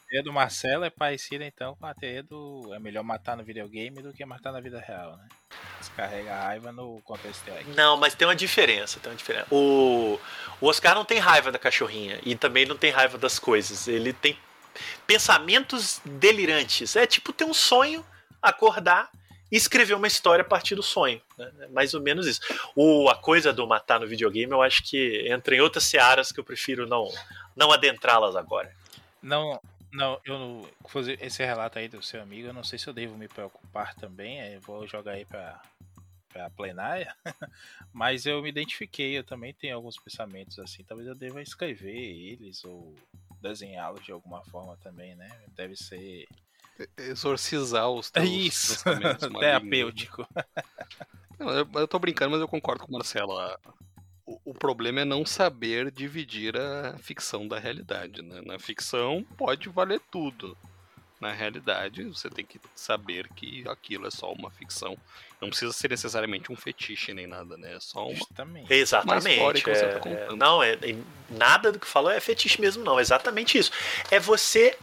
teoria 0.10 0.24
do 0.24 0.34
Marcelo 0.34 0.84
é 0.84 0.90
parecida 0.90 1.46
então 1.46 1.76
com 1.76 1.86
a 1.86 1.94
teoria 1.94 2.24
do 2.24 2.74
é 2.74 2.80
melhor 2.80 3.04
matar 3.04 3.38
no 3.38 3.44
videogame 3.44 4.02
do 4.02 4.12
que 4.12 4.26
matar 4.26 4.52
na 4.52 4.60
vida 4.60 4.80
real, 4.80 5.16
né? 5.18 5.28
Descarrega 5.80 6.34
a 6.34 6.44
raiva 6.44 6.72
no 6.72 7.00
contexto 7.04 7.44
teórico. 7.46 7.72
Não, 7.76 7.96
mas 7.96 8.16
tem 8.16 8.28
uma 8.28 8.36
diferença, 8.36 9.00
tem 9.00 9.12
uma 9.12 9.18
diferença. 9.18 9.48
O, 9.52 10.20
o 10.60 10.68
Oscar 10.68 10.96
não 10.96 11.06
tem 11.06 11.20
raiva 11.20 11.52
da 11.52 11.60
cachorrinha 11.60 12.20
e 12.24 12.36
também 12.36 12.66
não 12.66 12.76
tem 12.76 12.92
raiva 12.92 13.18
das 13.18 13.38
coisas. 13.38 13.88
Ele 13.88 14.12
tem 14.12 14.38
pensamentos 15.06 16.02
delirantes. 16.04 16.96
É 16.96 17.06
tipo 17.06 17.32
ter 17.32 17.46
um 17.46 17.54
sonho, 17.54 18.06
acordar 18.42 19.10
e 19.52 19.56
escrever 19.56 19.94
uma 19.94 20.08
história 20.08 20.42
a 20.42 20.48
partir 20.48 20.76
do 20.76 20.84
sonho. 20.84 21.22
Né? 21.38 21.52
É 21.62 21.68
mais 21.68 21.94
ou 21.94 22.02
menos 22.02 22.28
isso. 22.28 22.42
O, 22.76 23.10
a 23.10 23.16
coisa 23.16 23.54
do 23.54 23.66
matar 23.68 24.00
no 24.00 24.08
videogame, 24.08 24.52
eu 24.52 24.62
acho 24.62 24.84
que 24.84 25.28
entra 25.28 25.56
em 25.56 25.62
outras 25.62 25.86
searas 25.86 26.32
que 26.32 26.40
eu 26.40 26.44
prefiro 26.44 26.88
não, 26.88 27.08
não 27.56 27.72
adentrá-las 27.72 28.36
agora. 28.36 28.72
Não, 29.22 29.60
não, 29.92 30.20
eu 30.26 30.70
fazer 30.88 31.22
esse 31.22 31.44
relato 31.44 31.80
aí 31.80 31.88
do 31.88 32.02
seu 32.02 32.22
amigo, 32.22 32.48
eu 32.48 32.54
não 32.54 32.64
sei 32.64 32.78
se 32.78 32.88
eu 32.88 32.94
devo 32.94 33.18
me 33.18 33.28
preocupar 33.28 33.96
também, 33.96 34.40
eu 34.54 34.62
vou 34.62 34.88
jogar 34.88 35.14
aí 35.14 35.26
para 35.26 35.62
para 36.32 36.48
plenária, 36.52 37.16
mas 37.92 38.28
eu 38.28 38.40
me 38.42 38.50
identifiquei, 38.50 39.18
eu 39.18 39.24
também 39.24 39.52
tenho 39.52 39.76
alguns 39.76 39.98
pensamentos 39.98 40.60
assim, 40.60 40.84
talvez 40.84 41.08
eu 41.08 41.16
deva 41.16 41.42
escrever 41.42 41.98
eles 41.98 42.64
ou 42.64 42.94
desenhá-los 43.42 44.06
de 44.06 44.12
alguma 44.12 44.44
forma 44.44 44.78
também, 44.78 45.16
né? 45.16 45.28
Deve 45.56 45.76
ser 45.76 46.28
exorcizar 46.98 47.90
os 47.90 48.12
teus 48.12 48.30
Isso, 48.30 48.84
terapêutico. 49.40 50.28
Não, 51.38 51.50
eu, 51.50 51.68
eu 51.74 51.88
tô 51.88 51.98
brincando, 51.98 52.32
mas 52.32 52.42
eu 52.42 52.48
concordo 52.48 52.84
com 52.86 52.92
o 52.92 52.94
Marcelo 52.94 53.34
o, 54.46 54.54
problema 54.54 55.02
é 55.02 55.06
não 55.06 55.26
saber 55.26 55.92
dividir 55.92 56.56
a 56.58 56.98
ficção 56.98 57.48
da 57.48 57.58
realidade. 57.58 58.22
Né? 58.22 58.42
Na 58.46 58.60
ficção 58.60 59.26
pode 59.38 59.70
valer 59.70 60.02
tudo. 60.12 60.58
Na 61.20 61.34
realidade, 61.34 62.04
você 62.04 62.30
tem 62.30 62.46
que 62.46 62.60
saber 62.74 63.28
que 63.36 63.68
aquilo 63.68 64.08
é 64.08 64.12
só 64.12 64.32
uma 64.32 64.50
ficção. 64.50 64.98
Não 65.42 65.50
precisa 65.50 65.74
ser 65.74 65.90
necessariamente 65.90 66.50
um 66.50 66.56
fetiche 66.56 67.14
nem 67.14 67.28
nada, 67.28 67.58
né? 67.58 67.76
É 67.76 67.80
só 67.80 68.08
uma, 68.08 68.16
Justamente. 68.16 68.74
Exatamente. 68.74 69.26
uma 69.26 69.34
história 69.34 69.62
que 69.62 69.76
você 69.76 69.82
tá 69.82 69.88
é, 69.88 69.94
tá 69.94 70.00
contando. 70.00 70.36
Não, 70.38 70.64
é, 70.64 70.78
nada 71.30 71.74
do 71.74 71.80
que 71.80 71.88
falou 71.88 72.10
é 72.10 72.22
fetiche 72.22 72.62
mesmo, 72.62 72.86
não. 72.86 72.98
É 72.98 73.02
exatamente 73.02 73.58
isso. 73.58 73.70
É 74.10 74.18
você 74.18 74.78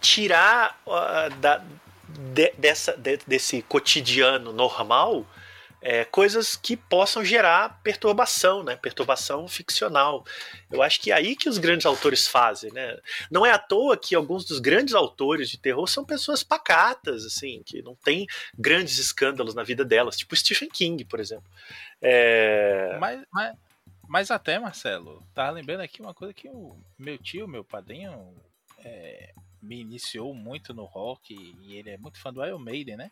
tirar 0.00 0.80
uh, 0.86 1.34
da, 1.36 1.62
de, 2.08 2.52
dessa, 2.56 2.96
de, 2.96 3.18
desse 3.26 3.60
cotidiano 3.62 4.50
normal 4.50 5.26
é, 5.82 6.04
coisas 6.04 6.54
que 6.54 6.76
possam 6.76 7.24
gerar 7.24 7.80
perturbação, 7.82 8.62
né? 8.62 8.76
Perturbação 8.76 9.48
ficcional. 9.48 10.24
Eu 10.70 10.80
acho 10.80 11.00
que 11.00 11.10
é 11.10 11.14
aí 11.14 11.34
que 11.34 11.48
os 11.48 11.58
grandes 11.58 11.84
autores 11.84 12.28
fazem, 12.28 12.72
né? 12.72 12.96
Não 13.28 13.44
é 13.44 13.50
à 13.50 13.58
toa 13.58 13.96
que 13.96 14.14
alguns 14.14 14.44
dos 14.44 14.60
grandes 14.60 14.94
autores 14.94 15.50
de 15.50 15.58
terror 15.58 15.88
são 15.88 16.04
pessoas 16.04 16.44
pacatas, 16.44 17.26
assim, 17.26 17.62
que 17.66 17.82
não 17.82 17.96
tem 17.96 18.28
grandes 18.56 18.98
escândalos 18.98 19.56
na 19.56 19.64
vida 19.64 19.84
delas, 19.84 20.16
tipo 20.16 20.36
Stephen 20.36 20.68
King, 20.68 21.04
por 21.04 21.18
exemplo. 21.18 21.50
É... 22.00 22.96
Mas, 23.00 23.24
mas, 23.32 23.56
mas 24.08 24.30
até, 24.30 24.60
Marcelo, 24.60 25.20
tá 25.34 25.50
lembrando 25.50 25.80
aqui 25.80 26.00
uma 26.00 26.14
coisa 26.14 26.32
que 26.32 26.48
o 26.48 26.76
meu 26.96 27.18
tio, 27.18 27.48
meu 27.48 27.64
padrinho, 27.64 28.32
é, 28.84 29.32
me 29.60 29.80
iniciou 29.80 30.32
muito 30.32 30.72
no 30.72 30.84
rock 30.84 31.34
e 31.34 31.76
ele 31.76 31.90
é 31.90 31.96
muito 31.96 32.20
fã 32.20 32.32
do 32.32 32.44
Iron 32.44 32.58
Maiden, 32.60 32.96
né? 32.96 33.10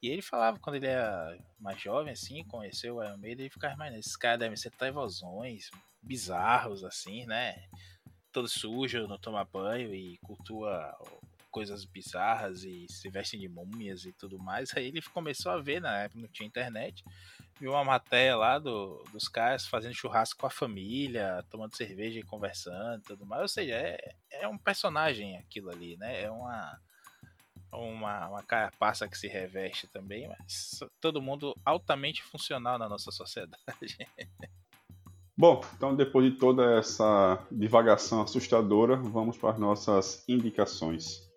E 0.00 0.08
ele 0.08 0.22
falava, 0.22 0.58
quando 0.60 0.76
ele 0.76 0.86
era 0.86 1.36
mais 1.58 1.80
jovem, 1.80 2.12
assim, 2.12 2.44
conheceu 2.44 2.96
o 2.96 3.04
Iron 3.04 3.18
Maiden, 3.18 3.46
ele 3.46 3.50
ficava 3.50 3.76
mais 3.76 3.94
esses 3.94 4.16
caras 4.16 4.38
devem 4.38 4.56
ser 4.56 4.70
trevosões 4.70 5.70
bizarros, 6.00 6.84
assim, 6.84 7.26
né? 7.26 7.68
Todo 8.32 8.48
sujo, 8.48 9.08
não 9.08 9.18
toma 9.18 9.44
banho 9.44 9.92
e 9.92 10.16
cultua 10.18 10.94
coisas 11.50 11.84
bizarras 11.84 12.62
e 12.62 12.86
se 12.88 13.08
vestem 13.08 13.40
de 13.40 13.48
múmias 13.48 14.04
e 14.04 14.12
tudo 14.12 14.38
mais. 14.38 14.70
Aí 14.76 14.86
ele 14.86 15.02
começou 15.02 15.50
a 15.50 15.60
ver, 15.60 15.80
na 15.80 16.02
época 16.02 16.20
não 16.20 16.28
tinha 16.28 16.46
internet, 16.46 17.02
viu 17.58 17.72
uma 17.72 17.84
matéria 17.84 18.36
lá 18.36 18.58
do, 18.58 19.02
dos 19.12 19.28
caras 19.28 19.66
fazendo 19.66 19.94
churrasco 19.94 20.38
com 20.38 20.46
a 20.46 20.50
família, 20.50 21.44
tomando 21.50 21.76
cerveja 21.76 22.20
e 22.20 22.22
conversando 22.22 23.02
tudo 23.02 23.26
mais. 23.26 23.42
Ou 23.42 23.48
seja, 23.48 23.74
é, 23.74 24.14
é 24.30 24.46
um 24.46 24.58
personagem 24.58 25.36
aquilo 25.38 25.70
ali, 25.70 25.96
né? 25.96 26.22
É 26.22 26.30
uma 26.30 26.78
uma, 27.72 28.28
uma 28.28 28.42
carapaça 28.42 29.08
que 29.08 29.18
se 29.18 29.28
reveste 29.28 29.86
também, 29.86 30.28
mas 30.28 30.80
todo 31.00 31.22
mundo 31.22 31.54
altamente 31.64 32.22
funcional 32.22 32.78
na 32.78 32.88
nossa 32.88 33.10
sociedade. 33.10 33.58
Bom, 35.36 35.60
então 35.76 35.94
depois 35.94 36.32
de 36.32 36.36
toda 36.36 36.78
essa 36.78 37.46
divagação 37.50 38.22
assustadora, 38.22 38.96
vamos 38.96 39.38
para 39.38 39.50
as 39.50 39.58
nossas 39.58 40.24
indicações. 40.28 41.27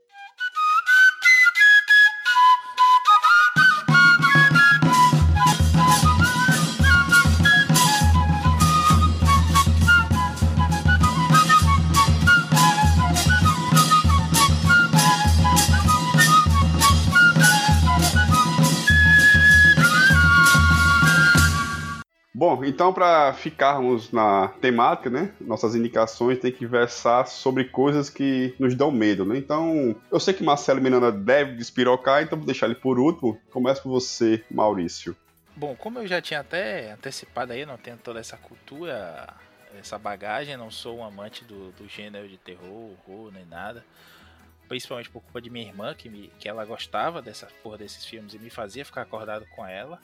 Então 22.67 22.93
para 22.93 23.33
ficarmos 23.33 24.11
na 24.11 24.49
temática, 24.59 25.09
né? 25.09 25.33
Nossas 25.39 25.75
indicações 25.75 26.39
tem 26.39 26.51
que 26.51 26.65
versar 26.65 27.27
sobre 27.27 27.65
coisas 27.65 28.09
que 28.09 28.55
nos 28.59 28.75
dão 28.75 28.91
medo, 28.91 29.25
né? 29.25 29.37
Então, 29.37 29.95
eu 30.11 30.19
sei 30.19 30.33
que 30.33 30.43
Marcelo 30.43 30.81
Miranda 30.81 31.11
deve 31.11 31.55
despirocar, 31.55 32.21
então 32.21 32.37
vou 32.37 32.45
deixar 32.45 32.65
ele 32.67 32.75
por 32.75 32.99
último. 32.99 33.39
Começa 33.51 33.81
com 33.81 33.89
você, 33.89 34.43
Maurício. 34.49 35.15
Bom, 35.55 35.75
como 35.75 35.99
eu 35.99 36.07
já 36.07 36.21
tinha 36.21 36.39
até 36.39 36.91
antecipado 36.91 37.53
aí, 37.53 37.65
não 37.65 37.77
tenho 37.77 37.97
toda 37.97 38.19
essa 38.19 38.37
cultura, 38.37 39.33
essa 39.79 39.97
bagagem, 39.97 40.57
não 40.57 40.71
sou 40.71 40.99
um 40.99 41.03
amante 41.03 41.43
do, 41.43 41.71
do 41.71 41.87
gênero 41.87 42.27
de 42.27 42.37
terror, 42.37 42.95
horror, 43.07 43.31
nem 43.31 43.45
nada. 43.45 43.83
Principalmente 44.67 45.09
por 45.09 45.21
culpa 45.21 45.41
de 45.41 45.49
minha 45.49 45.67
irmã, 45.67 45.93
que, 45.93 46.09
me, 46.09 46.31
que 46.39 46.47
ela 46.47 46.63
gostava 46.63 47.21
dessa 47.21 47.47
porra 47.61 47.79
desses 47.79 48.05
filmes 48.05 48.33
e 48.33 48.39
me 48.39 48.49
fazia 48.49 48.85
ficar 48.85 49.01
acordado 49.01 49.45
com 49.53 49.65
ela 49.65 49.99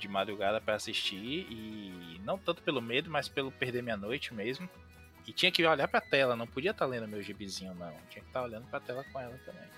de 0.00 0.08
madrugada 0.08 0.60
para 0.60 0.74
assistir 0.74 1.46
e 1.50 2.20
não 2.24 2.38
tanto 2.38 2.62
pelo 2.62 2.80
medo, 2.80 3.10
mas 3.10 3.28
pelo 3.28 3.52
perder 3.52 3.82
minha 3.82 3.96
noite 3.96 4.34
mesmo. 4.34 4.68
E 5.26 5.32
tinha 5.32 5.52
que 5.52 5.64
olhar 5.64 5.86
pra 5.86 6.00
tela, 6.00 6.34
não 6.34 6.46
podia 6.46 6.70
estar 6.70 6.86
tá 6.86 6.90
lendo 6.90 7.06
meu 7.06 7.22
gibizinho, 7.22 7.74
não. 7.74 7.92
Tinha 8.08 8.22
que 8.22 8.28
estar 8.28 8.40
tá 8.40 8.42
olhando 8.42 8.66
pra 8.66 8.80
tela 8.80 9.04
com 9.12 9.20
ela 9.20 9.38
também. 9.44 9.68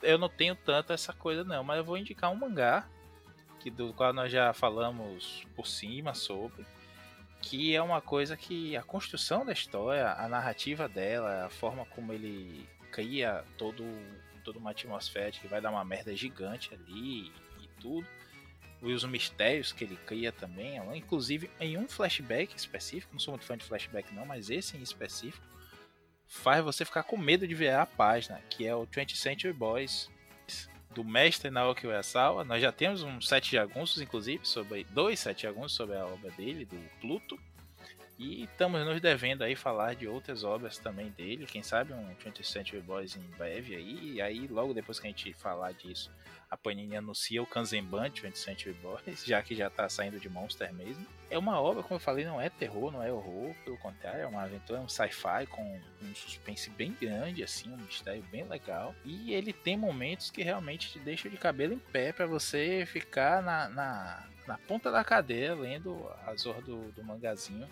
Eu 0.00 0.16
não 0.16 0.28
tenho 0.28 0.54
tanto 0.54 0.92
essa 0.92 1.12
coisa, 1.12 1.42
não, 1.42 1.64
mas 1.64 1.78
eu 1.78 1.84
vou 1.84 1.98
indicar 1.98 2.30
um 2.30 2.36
mangá, 2.36 2.88
que 3.58 3.70
do 3.70 3.92
qual 3.92 4.12
nós 4.12 4.30
já 4.30 4.52
falamos 4.52 5.44
por 5.56 5.66
cima 5.66 6.14
sobre, 6.14 6.64
que 7.40 7.74
é 7.74 7.82
uma 7.82 8.00
coisa 8.00 8.36
que 8.36 8.76
a 8.76 8.82
construção 8.82 9.44
da 9.44 9.52
história, 9.52 10.12
a 10.12 10.28
narrativa 10.28 10.88
dela, 10.88 11.46
a 11.46 11.50
forma 11.50 11.84
como 11.86 12.12
ele 12.12 12.68
cria 12.92 13.44
todo, 13.58 13.84
toda 14.44 14.58
uma 14.58 14.70
atmosfera 14.70 15.32
que 15.32 15.48
vai 15.48 15.60
dar 15.60 15.70
uma 15.70 15.84
merda 15.84 16.14
gigante 16.14 16.72
ali 16.72 17.32
e 17.60 17.68
tudo 17.80 18.06
e 18.82 18.92
os 18.92 19.04
mistérios 19.04 19.72
que 19.72 19.84
ele 19.84 19.96
cria 20.06 20.32
também, 20.32 20.76
inclusive 20.96 21.50
em 21.60 21.76
um 21.76 21.88
flashback 21.88 22.56
específico, 22.56 23.12
não 23.12 23.20
sou 23.20 23.32
muito 23.32 23.46
fã 23.46 23.56
de 23.56 23.64
flashback 23.64 24.12
não, 24.12 24.26
mas 24.26 24.50
esse 24.50 24.76
em 24.76 24.82
específico, 24.82 25.46
faz 26.26 26.64
você 26.64 26.84
ficar 26.84 27.02
com 27.02 27.16
medo 27.16 27.46
de 27.46 27.54
ver 27.54 27.74
a 27.74 27.86
página, 27.86 28.40
que 28.50 28.66
é 28.66 28.74
o 28.74 28.86
20th 28.86 29.16
Century 29.16 29.52
Boys, 29.52 30.10
do 30.94 31.04
mestre 31.04 31.50
Naoki 31.50 31.86
Uesawa. 31.86 32.44
Nós 32.44 32.60
já 32.60 32.72
temos 32.72 33.02
um 33.02 33.20
sete 33.20 33.52
jagunços, 33.52 34.00
inclusive, 34.00 34.46
sobre 34.46 34.84
dois 34.84 35.20
sete 35.20 35.42
jagunços 35.42 35.76
sobre 35.76 35.96
a 35.96 36.06
obra 36.06 36.30
dele, 36.32 36.64
do 36.64 36.78
Pluto. 37.00 37.38
E 38.18 38.44
estamos 38.44 38.84
nos 38.84 39.00
devendo 39.00 39.42
aí 39.42 39.56
falar 39.56 39.94
de 39.94 40.06
outras 40.06 40.44
obras 40.44 40.78
também 40.78 41.10
dele. 41.10 41.46
Quem 41.46 41.62
sabe 41.62 41.92
um 41.92 42.14
20th 42.16 42.44
Century 42.44 42.80
Boys 42.80 43.16
em 43.16 43.36
breve 43.36 43.74
aí. 43.74 44.12
E 44.14 44.22
aí, 44.22 44.46
logo 44.46 44.74
depois 44.74 45.00
que 45.00 45.06
a 45.06 45.10
gente 45.10 45.32
falar 45.32 45.72
disso, 45.72 46.10
a 46.52 46.56
Panini 46.56 46.94
anuncia 46.94 47.42
o 47.42 47.46
Kanzenban 47.46 48.10
20th 48.10 48.36
Century 48.36 48.74
Boys, 48.74 49.24
já 49.24 49.42
que 49.42 49.54
já 49.54 49.70
tá 49.70 49.88
saindo 49.88 50.20
de 50.20 50.28
Monster 50.28 50.70
mesmo. 50.74 51.06
É 51.30 51.38
uma 51.38 51.58
obra, 51.58 51.82
como 51.82 51.94
eu 51.94 51.98
falei, 51.98 52.26
não 52.26 52.38
é 52.38 52.50
terror, 52.50 52.92
não 52.92 53.02
é 53.02 53.10
horror, 53.10 53.54
pelo 53.64 53.78
contrário, 53.78 54.20
é 54.20 54.26
uma 54.26 54.42
aventura, 54.42 54.78
é 54.78 54.82
um 54.82 54.88
sci-fi 54.88 55.46
com 55.48 55.80
um 56.02 56.14
suspense 56.14 56.68
bem 56.68 56.94
grande, 57.00 57.42
assim, 57.42 57.72
um 57.72 57.78
mistério 57.78 58.22
bem 58.30 58.44
legal. 58.44 58.94
E 59.02 59.32
ele 59.32 59.50
tem 59.50 59.78
momentos 59.78 60.30
que 60.30 60.42
realmente 60.42 60.90
te 60.92 60.98
deixam 60.98 61.30
de 61.30 61.38
cabelo 61.38 61.72
em 61.72 61.78
pé 61.78 62.12
para 62.12 62.26
você 62.26 62.84
ficar 62.84 63.42
na, 63.42 63.70
na, 63.70 64.26
na, 64.46 64.58
ponta 64.58 64.90
da 64.90 65.02
cadeira 65.02 65.54
lendo 65.54 66.06
a 66.26 66.34
zorra 66.34 66.60
do, 66.60 66.92
do 66.92 67.02
mangazinho, 67.02 67.66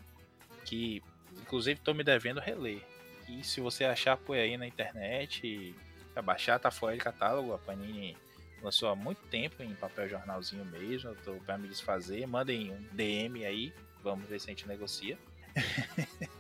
que 0.71 1.03
inclusive 1.43 1.81
tô 1.81 1.93
me 1.93 2.05
devendo 2.05 2.39
reler. 2.39 2.81
E 3.29 3.43
se 3.43 3.61
você 3.61 3.85
achar 3.85 4.17
por 4.17 4.37
aí 4.37 4.57
na 4.57 4.67
internet, 4.67 5.75
pra 6.15 6.23
baixar, 6.23 6.61
tá 6.61 6.71
fora 6.71 6.95
de 6.95 7.03
catálogo, 7.03 7.53
a 7.53 7.59
Panini 7.59 8.17
lançou 8.63 8.89
há 8.89 8.95
muito 8.95 9.21
tempo 9.29 9.63
em 9.63 9.75
papel 9.75 10.09
jornalzinho 10.09 10.65
mesmo. 10.65 11.11
Eu 11.11 11.17
tô 11.17 11.33
pra 11.45 11.59
me 11.59 11.67
desfazer. 11.69 12.25
Mandem 12.27 12.73
um 12.73 12.81
DM 12.93 13.45
aí. 13.45 13.73
Vamos 14.03 14.29
ver 14.29 14.41
se 14.41 14.47
a 14.47 14.51
gente 14.51 14.67
negocia. 14.67 15.19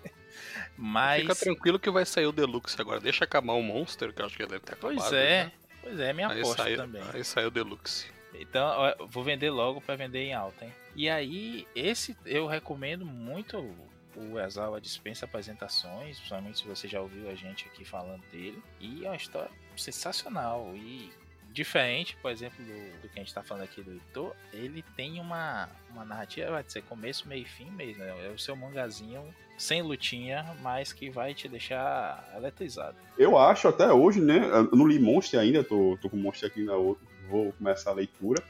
Mas. 0.78 1.23
Fica 1.23 1.35
tranquilo 1.35 1.78
que 1.78 1.90
vai 1.90 2.07
sair 2.07 2.27
o 2.27 2.32
Deluxe 2.32 2.81
agora. 2.81 3.01
Deixa 3.01 3.24
acabar 3.24 3.55
o 3.55 3.62
Monster, 3.62 4.12
que 4.12 4.23
eu 4.23 4.27
acho 4.27 4.36
que 4.36 4.47
deve 4.47 4.61
ter 4.61 4.74
acabado. 4.74 4.97
Pois 4.97 5.12
é, 5.12 5.44
né? 5.44 5.52
pois 5.82 6.01
é, 6.01 6.12
minha 6.12 6.28
aí 6.28 6.40
aposta 6.40 6.62
sai, 6.62 6.77
também. 6.77 7.02
Aí 7.12 7.24
saiu 7.24 7.48
o 7.48 7.51
Deluxe. 7.51 8.07
Então, 8.35 8.73
vou 9.09 9.24
vender 9.24 9.51
logo 9.51 9.81
para 9.81 9.97
vender 9.97 10.20
em 10.20 10.35
alta, 10.35 10.65
hein? 10.65 10.73
E 10.94 11.11
aí, 11.11 11.66
esse 11.74 12.16
eu 12.24 12.47
recomendo 12.47 13.05
muito 13.05 13.74
o 14.16 14.39
Exala 14.39 14.81
dispensa 14.81 15.24
apresentações, 15.24 16.16
principalmente 16.16 16.59
se 16.59 16.66
você 16.66 16.89
já 16.89 17.01
ouviu 17.01 17.31
a 17.31 17.35
gente 17.35 17.66
aqui 17.66 17.85
falando 17.85 18.23
dele. 18.31 18.62
E 18.81 19.05
é 19.05 19.09
uma 19.09 19.16
história 19.16 19.51
sensacional. 19.77 20.73
E 20.74 21.11
diferente, 21.53 22.16
por 22.23 22.31
exemplo, 22.31 22.65
do, 22.65 23.03
do 23.03 23.09
que 23.09 23.19
a 23.19 23.20
gente 23.20 23.28
está 23.28 23.43
falando 23.43 23.65
aqui 23.65 23.82
do 23.82 23.95
Ito, 23.95 24.35
ele 24.53 24.85
tem 24.97 25.20
uma, 25.20 25.69
uma 25.91 26.05
narrativa, 26.05 26.51
vai 26.51 26.65
ser 26.66 26.82
começo, 26.82 27.28
meio 27.28 27.43
e 27.43 27.49
fim 27.49 27.70
mesmo. 27.70 28.05
Né? 28.05 28.27
É 28.27 28.31
o 28.31 28.39
seu 28.39 28.57
mangazinho 28.57 29.23
sem 29.59 29.82
lutinha, 29.82 30.57
mas 30.62 30.93
que 30.93 31.11
vai 31.11 31.35
te 31.35 31.47
deixar 31.47 32.32
eletrizado. 32.35 32.97
Eu 33.19 33.37
acho 33.37 33.69
até 33.69 33.93
hoje, 33.93 34.20
né? 34.20 34.41
Eu 34.73 34.77
não 34.77 34.87
li 34.87 34.99
Monster 34.99 35.39
ainda, 35.39 35.62
tô, 35.62 35.99
tô 36.01 36.09
com 36.09 36.16
Monster 36.16 36.49
aqui 36.49 36.62
na 36.62 36.74
outra, 36.74 37.07
vou 37.28 37.53
começar 37.53 37.91
a 37.91 37.95
leitura. 37.95 38.43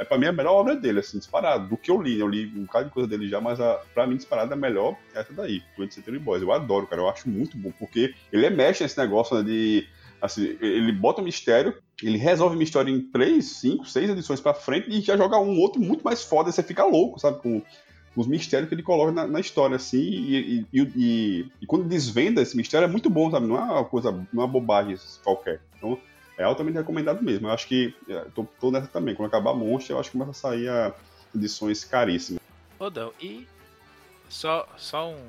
É 0.00 0.04
pra 0.04 0.16
mim 0.16 0.26
a 0.26 0.32
melhor 0.32 0.54
obra 0.54 0.74
dele, 0.74 1.00
assim, 1.00 1.18
disparado. 1.18 1.68
Do 1.68 1.76
que 1.76 1.90
eu 1.90 2.00
li, 2.00 2.18
eu 2.18 2.26
li 2.26 2.46
um 2.56 2.64
bocado 2.64 2.86
de 2.86 2.90
coisa 2.90 3.08
dele 3.08 3.28
já, 3.28 3.40
mas 3.40 3.60
a, 3.60 3.80
pra 3.92 4.06
mim 4.06 4.16
disparado 4.16 4.52
é 4.52 4.56
melhor 4.56 4.96
essa 5.14 5.32
daí, 5.32 5.62
Twenty 5.76 5.94
Century 5.94 6.18
Boys. 6.18 6.42
Eu 6.42 6.52
adoro, 6.52 6.86
cara, 6.86 7.02
eu 7.02 7.08
acho 7.08 7.28
muito 7.28 7.56
bom, 7.58 7.70
porque 7.78 8.14
ele 8.32 8.46
é 8.46 8.50
mexe 8.50 8.82
nesse 8.82 8.98
negócio 8.98 9.36
né, 9.36 9.42
de 9.42 9.86
Assim, 10.20 10.56
ele 10.60 10.92
bota 10.92 11.22
mistério, 11.22 11.74
ele 12.02 12.18
resolve 12.18 12.54
uma 12.54 12.62
história 12.62 12.90
em 12.90 13.00
3, 13.00 13.42
5, 13.42 13.86
6 13.86 14.10
edições 14.10 14.40
pra 14.40 14.52
frente 14.52 14.90
e 14.90 15.00
já 15.00 15.16
joga 15.16 15.38
um 15.38 15.58
outro 15.58 15.80
muito 15.80 16.04
mais 16.04 16.22
foda 16.22 16.52
você 16.52 16.62
fica 16.62 16.84
louco, 16.84 17.18
sabe? 17.18 17.40
Com, 17.40 17.60
com 18.14 18.20
os 18.20 18.26
mistérios 18.26 18.68
que 18.68 18.74
ele 18.74 18.82
coloca 18.82 19.12
na, 19.12 19.26
na 19.26 19.40
história, 19.40 19.76
assim, 19.76 19.98
e, 19.98 20.66
e, 20.72 20.80
e, 20.96 21.46
e, 21.62 21.66
quando 21.66 21.88
desvenda 21.88 22.42
esse 22.42 22.56
mistério 22.56 22.84
é 22.84 22.88
muito 22.88 23.08
bom, 23.08 23.30
sabe? 23.30 23.46
Não 23.46 23.56
é 23.56 23.60
uma 23.60 23.84
coisa, 23.84 24.12
não 24.12 24.42
é 24.42 24.44
uma 24.44 24.46
bobagem 24.46 24.96
qualquer. 25.24 25.62
Então, 25.78 25.98
é 26.40 26.44
altamente 26.44 26.78
recomendado 26.78 27.22
mesmo. 27.22 27.48
Eu 27.48 27.52
acho 27.52 27.68
que, 27.68 27.94
é, 28.08 28.24
tô, 28.34 28.46
tô 28.58 28.70
nessa 28.70 28.86
também, 28.86 29.14
quando 29.14 29.28
acabar 29.28 29.52
Monster, 29.52 29.94
eu 29.94 30.00
acho 30.00 30.10
que 30.10 30.18
começa 30.18 30.30
a 30.30 30.50
sair 30.50 30.68
a 30.68 30.94
edições 31.34 31.84
caríssimas. 31.84 32.40
Ô, 32.78 32.88
Dão, 32.88 33.12
e 33.20 33.46
só, 34.26 34.66
só 34.78 35.10
um 35.10 35.22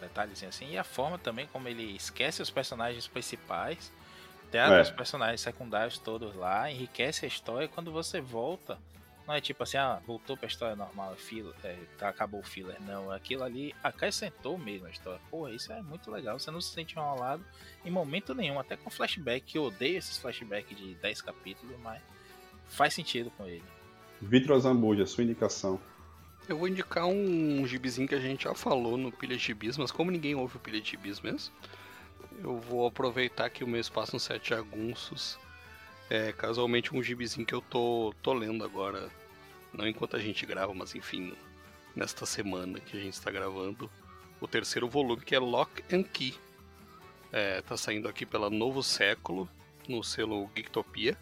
detalhezinho 0.00 0.48
assim, 0.48 0.72
e 0.72 0.78
a 0.78 0.82
forma 0.82 1.18
também 1.18 1.46
como 1.52 1.68
ele 1.68 1.94
esquece 1.94 2.42
os 2.42 2.50
personagens 2.50 3.06
principais, 3.06 3.92
tem 4.50 4.60
é. 4.60 4.80
os 4.80 4.90
personagens 4.90 5.40
secundários 5.40 5.98
todos 5.98 6.34
lá, 6.34 6.68
enriquece 6.68 7.24
a 7.24 7.28
história, 7.28 7.66
e 7.66 7.68
quando 7.68 7.92
você 7.92 8.20
volta, 8.20 8.76
não 9.30 9.36
é 9.36 9.40
tipo 9.40 9.62
assim, 9.62 9.76
ah, 9.76 10.02
voltou 10.04 10.36
pra 10.36 10.48
história 10.48 10.74
normal, 10.74 11.14
filler, 11.14 11.54
é, 11.62 11.78
tá, 11.96 12.08
acabou 12.08 12.40
o 12.40 12.42
filler. 12.42 12.82
Não, 12.82 13.12
aquilo 13.12 13.44
ali 13.44 13.72
acrescentou 13.80 14.58
mesmo 14.58 14.88
a 14.88 14.90
história. 14.90 15.20
Porra, 15.30 15.52
isso 15.52 15.72
é 15.72 15.80
muito 15.80 16.10
legal. 16.10 16.36
Você 16.36 16.50
não 16.50 16.60
se 16.60 16.74
sente 16.74 16.96
enrolado 16.96 17.44
em 17.84 17.92
momento 17.92 18.34
nenhum, 18.34 18.58
até 18.58 18.76
com 18.76 18.90
flashback, 18.90 19.46
que 19.46 19.56
eu 19.56 19.62
odeio 19.62 19.98
esses 19.98 20.18
flashbacks 20.18 20.76
de 20.76 20.96
10 20.96 21.22
capítulos, 21.22 21.76
mas 21.80 22.02
faz 22.66 22.92
sentido 22.92 23.30
com 23.30 23.46
ele. 23.46 23.62
Vitor 24.20 24.58
Zambuja, 24.58 25.06
sua 25.06 25.22
indicação. 25.22 25.80
Eu 26.48 26.58
vou 26.58 26.66
indicar 26.66 27.06
um 27.06 27.64
gibizinho 27.68 28.08
que 28.08 28.16
a 28.16 28.20
gente 28.20 28.44
já 28.44 28.54
falou 28.56 28.96
no 28.96 29.12
Pilha 29.12 29.36
de 29.36 29.44
Gibis, 29.44 29.78
mas 29.78 29.92
como 29.92 30.10
ninguém 30.10 30.34
ouve 30.34 30.56
o 30.56 30.60
Pilha 30.60 30.80
de 30.80 30.90
Gibis 30.90 31.20
mesmo, 31.20 31.54
eu 32.42 32.58
vou 32.58 32.84
aproveitar 32.84 33.48
que 33.48 33.62
o 33.62 33.68
meu 33.68 33.80
espaço 33.80 34.16
no 34.16 34.18
Sete 34.18 34.50
Jagunços 34.50 35.38
é 36.10 36.32
casualmente 36.32 36.92
um 36.92 37.00
gibizinho 37.00 37.46
que 37.46 37.54
eu 37.54 37.60
tô, 37.60 38.12
tô 38.20 38.32
lendo 38.32 38.64
agora 38.64 39.08
não 39.72 39.86
enquanto 39.86 40.16
a 40.16 40.18
gente 40.18 40.44
grava, 40.46 40.74
mas 40.74 40.94
enfim, 40.94 41.34
nesta 41.94 42.26
semana 42.26 42.80
que 42.80 42.96
a 42.96 43.00
gente 43.00 43.14
está 43.14 43.30
gravando, 43.30 43.90
o 44.40 44.48
terceiro 44.48 44.88
volume 44.88 45.22
que 45.22 45.34
é 45.34 45.38
Lock 45.38 45.82
and 45.94 46.04
Key. 46.04 46.34
É, 47.32 47.62
tá 47.62 47.76
saindo 47.76 48.08
aqui 48.08 48.26
pela 48.26 48.50
Novo 48.50 48.82
Século, 48.82 49.48
no 49.88 50.02
selo 50.02 50.50
Geektopia. 50.54 51.16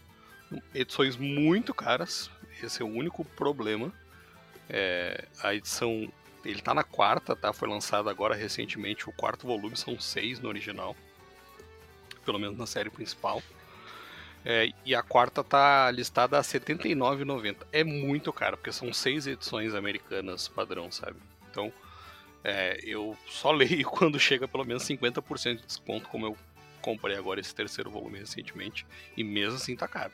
Edições 0.75 1.17
muito 1.17 1.75
caras, 1.75 2.31
esse 2.63 2.81
é 2.81 2.85
o 2.85 2.89
único 2.89 3.25
problema. 3.25 3.93
É, 4.69 5.27
a 5.43 5.55
edição, 5.55 6.11
ele 6.45 6.63
tá 6.63 6.73
na 6.73 6.85
quarta, 6.85 7.37
tá? 7.37 7.53
Foi 7.53 7.69
lançado 7.69 8.09
agora 8.09 8.35
recentemente 8.35 9.09
o 9.09 9.13
quarto 9.13 9.47
volume, 9.47 9.77
são 9.77 9.99
seis 10.01 10.41
no 10.41 10.49
original. 10.49 10.97
Pelo 12.25 12.39
menos 12.39 12.57
na 12.57 12.67
série 12.67 12.91
principal. 12.91 13.43
É, 14.45 14.73
e 14.85 14.95
a 14.95 15.03
quarta 15.03 15.43
tá 15.43 15.91
listada 15.91 16.37
a 16.37 16.41
R$ 16.41 16.47
79,90. 16.47 17.57
É 17.73 17.85
muito 17.85 18.33
caro, 18.33 18.57
porque 18.57 18.73
são 18.73 18.93
seis 18.93 19.27
edições 19.27 19.75
americanas 19.75 20.49
padrão, 20.49 20.91
sabe? 20.91 21.17
Então, 21.51 21.73
é, 22.45 22.79
eu 22.83 23.17
só 23.27 23.51
leio 23.53 23.89
quando 23.89 24.19
chega 24.19 24.49
pelo 24.49 24.65
menos 24.65 24.85
50% 24.85 25.57
de 25.57 25.67
desconto, 25.67 26.09
como 26.09 26.27
eu 26.27 26.37
comprei 26.81 27.17
agora 27.17 27.41
esse 27.41 27.55
terceiro 27.55 27.91
volume 27.91 28.21
recentemente, 28.21 28.87
e 29.17 29.25
mesmo 29.25 29.57
assim 29.57 29.77
tá 29.77 29.89
caro. 29.89 30.13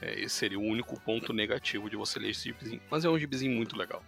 É, 0.00 0.20
esse 0.20 0.34
seria 0.34 0.58
o 0.58 0.62
único 0.62 1.00
ponto 1.00 1.32
negativo 1.32 1.88
de 1.88 1.96
você 1.96 2.18
ler 2.18 2.30
esse 2.30 2.44
gibizinho. 2.44 2.80
Mas 2.90 3.04
é 3.04 3.08
um 3.08 3.18
gibizinho 3.18 3.56
muito 3.56 3.76
legal. 3.76 4.02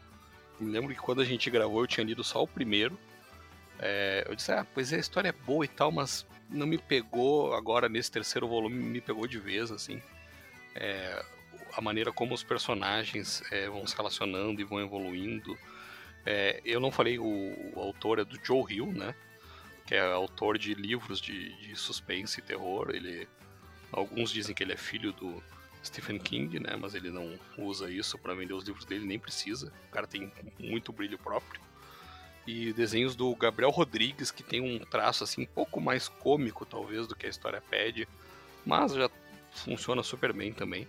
Me 0.60 0.70
lembro 0.70 0.94
que 0.94 1.00
quando 1.00 1.20
a 1.20 1.24
gente 1.24 1.50
gravou 1.50 1.82
eu 1.82 1.86
tinha 1.86 2.04
lido 2.04 2.22
só 2.22 2.42
o 2.42 2.48
primeiro. 2.48 2.98
É, 3.78 4.24
eu 4.28 4.34
disse, 4.34 4.52
ah, 4.52 4.66
pois 4.74 4.92
é, 4.92 4.96
a 4.96 5.00
história 5.00 5.28
é 5.28 5.32
boa 5.32 5.64
e 5.64 5.68
tal, 5.68 5.90
mas 5.90 6.26
não 6.48 6.66
me 6.66 6.78
pegou 6.78 7.55
agora 7.55 7.89
nesse 7.89 8.10
terceiro 8.10 8.48
volume, 8.48 8.77
me 8.77 9.01
pegou 9.01 9.27
de 9.27 9.39
vez, 9.39 9.70
assim. 9.70 10.01
É, 10.74 11.24
a 11.73 11.81
maneira 11.81 12.12
como 12.12 12.35
os 12.35 12.43
personagens 12.43 13.43
é, 13.51 13.68
vão 13.68 13.86
se 13.86 13.97
relacionando 13.97 14.60
e 14.60 14.64
vão 14.64 14.81
evoluindo. 14.81 15.56
É, 16.24 16.60
eu 16.64 16.81
não 16.81 16.90
falei, 16.90 17.18
o, 17.18 17.24
o, 17.24 17.81
autor 17.81 18.18
é 18.18 18.24
do 18.24 18.39
Joe 18.43 18.64
Hill, 18.73 18.93
né? 18.93 19.14
Que 19.86 19.94
é 19.94 20.01
autor 20.01 20.59
de 20.59 20.74
livros 20.74 21.20
de, 21.20 21.52
de 21.55 21.77
suspense 21.77 22.40
e 22.40 22.43
terror. 22.43 22.90
Ele, 22.90 23.28
alguns 23.93 24.31
dizem 24.31 24.55
que 24.55 24.62
ele 24.62 24.73
é 24.73 24.77
filho 24.77 25.12
do 25.12 25.43
Stephen 25.85 26.18
King, 26.18 26.59
né? 26.59 26.77
Mas 26.77 26.94
ele 26.94 27.10
não 27.10 27.39
usa 27.56 27.90
isso 27.90 28.18
para 28.18 28.35
vender 28.35 28.55
os 28.55 28.64
livros 28.64 28.85
dele, 28.85 29.06
nem 29.06 29.18
precisa. 29.18 29.73
O 29.89 29.90
cara 29.93 30.06
tem 30.06 30.32
muito 30.59 30.93
brilho 30.93 31.18
próprio 31.18 31.60
e 32.47 32.73
desenhos 32.73 33.16
do 33.16 33.35
Gabriel 33.35 33.70
Rodrigues, 33.70 34.31
que 34.31 34.43
tem 34.43 34.60
um 34.60 34.78
traço 34.78 35.24
assim 35.24 35.43
um 35.43 35.47
pouco 35.47 35.81
mais 35.81 36.09
cômico, 36.09 36.64
talvez, 36.64 37.06
do 37.06 37.16
que 37.16 37.27
a 37.27 37.28
história 37.28 37.62
pede, 37.68 38.06
mas 38.64 38.93
já 38.93 39.10
funciona 39.52 40.02
super 40.02 40.32
bem 40.32 40.52
também. 40.52 40.86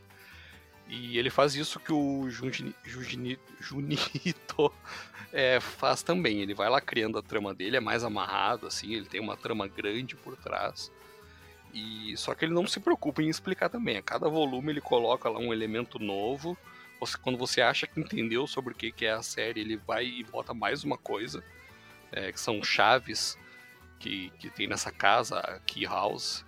E 0.88 1.18
ele 1.18 1.30
faz 1.30 1.56
isso 1.56 1.80
que 1.80 1.92
o 1.92 2.30
Junji, 2.30 2.74
Junji, 2.86 3.40
Junito 3.60 4.72
é, 5.34 5.60
faz 5.60 6.02
também. 6.02 6.42
Ele 6.42 6.54
vai 6.54 6.70
lá 6.70 6.80
criando 6.80 7.18
a 7.18 7.22
trama 7.22 7.54
dele, 7.54 7.78
é 7.78 7.82
mais 7.82 8.04
amarrado, 8.04 8.68
assim, 8.68 8.94
ele 8.94 9.06
tem 9.06 9.20
uma 9.20 9.36
trama 9.36 9.68
grande 9.68 10.16
por 10.16 10.38
trás. 10.38 10.92
E 11.74 12.16
só 12.16 12.34
que 12.34 12.46
ele 12.46 12.54
não 12.54 12.66
se 12.66 12.80
preocupa 12.80 13.22
em 13.22 13.30
explicar 13.30 13.70
também. 13.70 13.98
A 13.98 14.02
cada 14.02 14.30
volume 14.30 14.72
ele 14.72 14.82
coloca 14.82 15.30
lá 15.30 15.40
um 15.40 15.52
elemento 15.52 16.00
novo 16.00 16.58
você, 17.00 17.18
quando 17.18 17.38
você 17.38 17.62
acha 17.62 17.88
que 17.88 18.00
entendeu 18.00 18.48
sobre 18.48 18.74
o 18.74 18.76
que, 18.76 18.92
que 18.92 19.06
é 19.06 19.12
a 19.12 19.22
série, 19.22 19.62
ele 19.62 19.78
vai 19.78 20.06
e 20.06 20.24
bota 20.24 20.54
mais 20.54 20.84
uma 20.84 20.98
coisa, 20.98 21.44
é, 22.12 22.32
que 22.32 22.40
são 22.40 22.64
chaves 22.64 23.38
que, 24.00 24.32
que 24.40 24.50
tem 24.50 24.68
nessa 24.68 24.92
casa, 24.92 25.40
a 25.40 25.60
Key 25.60 25.86
House, 25.86 26.46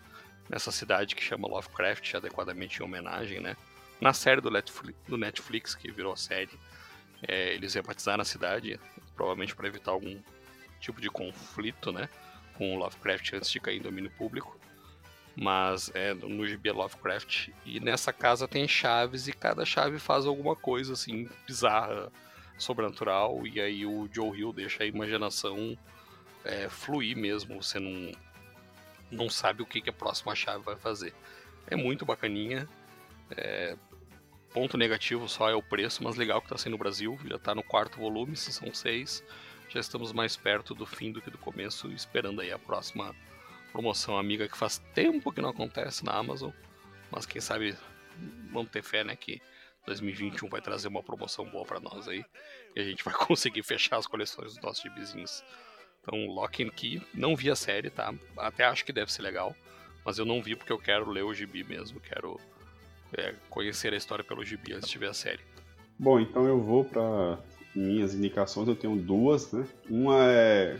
nessa 0.49 0.71
cidade 0.71 1.15
que 1.15 1.23
chama 1.23 1.47
Lovecraft, 1.47 2.15
adequadamente 2.15 2.79
em 2.79 2.83
homenagem, 2.83 3.39
né? 3.39 3.55
Na 4.01 4.13
série 4.13 4.41
do 4.41 4.49
Netflix, 4.49 4.99
do 5.07 5.17
Netflix 5.17 5.75
que 5.75 5.91
virou 5.91 6.13
a 6.13 6.17
série, 6.17 6.57
é, 7.27 7.53
eles 7.53 7.73
rebatizaram 7.73 8.21
a 8.21 8.25
cidade, 8.25 8.79
provavelmente 9.15 9.55
para 9.55 9.67
evitar 9.67 9.91
algum 9.91 10.19
tipo 10.79 11.01
de 11.01 11.09
conflito, 11.09 11.91
né? 11.91 12.09
Com 12.55 12.75
o 12.75 12.79
Lovecraft 12.79 13.33
antes 13.33 13.49
de 13.49 13.59
cair 13.59 13.77
em 13.77 13.81
domínio 13.81 14.11
público 14.11 14.58
mas 15.35 15.91
é 15.93 16.13
no 16.13 16.45
GB 16.45 16.71
Lovecraft. 16.71 17.49
E 17.65 17.79
nessa 17.79 18.11
casa 18.11 18.47
tem 18.47 18.67
chaves 18.67 19.27
e 19.27 19.33
cada 19.33 19.65
chave 19.65 19.99
faz 19.99 20.25
alguma 20.25 20.55
coisa 20.55 20.93
assim 20.93 21.29
bizarra, 21.47 22.11
sobrenatural. 22.57 23.45
E 23.47 23.59
aí 23.59 23.85
o 23.85 24.09
Joe 24.11 24.37
Hill 24.37 24.53
deixa 24.53 24.83
a 24.83 24.87
imaginação 24.87 25.77
é, 26.43 26.67
fluir 26.69 27.17
mesmo. 27.17 27.61
Você 27.61 27.79
não, 27.79 28.11
não 29.11 29.29
sabe 29.29 29.61
o 29.61 29.65
que, 29.65 29.81
que 29.81 29.89
a 29.89 29.93
próxima 29.93 30.35
chave 30.35 30.63
vai 30.63 30.75
fazer. 30.75 31.13
É 31.67 31.75
muito 31.75 32.05
bacaninha. 32.05 32.67
É, 33.31 33.77
ponto 34.53 34.77
negativo 34.77 35.27
só 35.29 35.49
é 35.49 35.55
o 35.55 35.61
preço, 35.61 36.03
mas 36.03 36.15
legal 36.15 36.41
que 36.41 36.49
tá 36.49 36.57
sendo 36.57 36.73
no 36.73 36.77
Brasil. 36.77 37.17
Já 37.25 37.37
tá 37.37 37.55
no 37.55 37.63
quarto 37.63 37.99
volume, 37.99 38.35
se 38.35 38.51
são 38.51 38.73
seis. 38.73 39.23
Já 39.69 39.79
estamos 39.79 40.11
mais 40.11 40.35
perto 40.35 40.73
do 40.73 40.85
fim 40.85 41.11
do 41.11 41.21
que 41.21 41.29
do 41.29 41.37
começo, 41.37 41.91
esperando 41.91 42.41
aí 42.41 42.51
a 42.51 42.57
próxima 42.57 43.15
promoção 43.71 44.17
amiga 44.17 44.47
que 44.47 44.57
faz 44.57 44.79
tempo 44.93 45.31
que 45.31 45.41
não 45.41 45.49
acontece 45.49 46.05
na 46.05 46.13
Amazon, 46.13 46.51
mas 47.11 47.25
quem 47.25 47.41
sabe 47.41 47.75
vamos 48.51 48.71
ter 48.71 48.83
fé, 48.83 49.03
né, 49.03 49.15
que 49.15 49.41
2021 49.85 50.49
vai 50.49 50.61
trazer 50.61 50.87
uma 50.87 51.01
promoção 51.01 51.45
boa 51.45 51.65
para 51.65 51.79
nós 51.79 52.07
aí 52.07 52.23
e 52.75 52.79
a 52.79 52.83
gente 52.83 53.03
vai 53.03 53.13
conseguir 53.27 53.63
fechar 53.63 53.97
as 53.97 54.07
coleções 54.07 54.53
dos 54.53 54.63
nossos 54.63 54.83
gibizinhos. 54.83 55.43
Então, 56.01 56.27
Lock 56.27 56.63
and 56.63 56.69
Key, 56.69 57.01
não 57.13 57.35
vi 57.35 57.49
a 57.49 57.55
série, 57.55 57.89
tá? 57.89 58.13
Até 58.37 58.63
acho 58.65 58.85
que 58.85 58.93
deve 58.93 59.11
ser 59.11 59.21
legal, 59.21 59.55
mas 60.05 60.17
eu 60.17 60.25
não 60.25 60.41
vi 60.41 60.55
porque 60.55 60.71
eu 60.71 60.79
quero 60.79 61.09
ler 61.09 61.23
o 61.23 61.33
gibi 61.33 61.63
mesmo, 61.63 61.99
quero 61.99 62.39
é, 63.13 63.33
conhecer 63.49 63.93
a 63.93 63.97
história 63.97 64.23
pelo 64.23 64.43
gibi 64.43 64.73
antes 64.73 64.89
de 64.89 64.97
ver 64.97 65.09
a 65.09 65.13
série. 65.13 65.41
Bom, 65.97 66.19
então 66.19 66.47
eu 66.47 66.61
vou 66.61 66.85
para 66.85 67.39
minhas 67.75 68.13
indicações, 68.13 68.67
eu 68.67 68.75
tenho 68.75 68.95
duas, 68.95 69.51
né? 69.51 69.67
Uma 69.89 70.25
é 70.31 70.79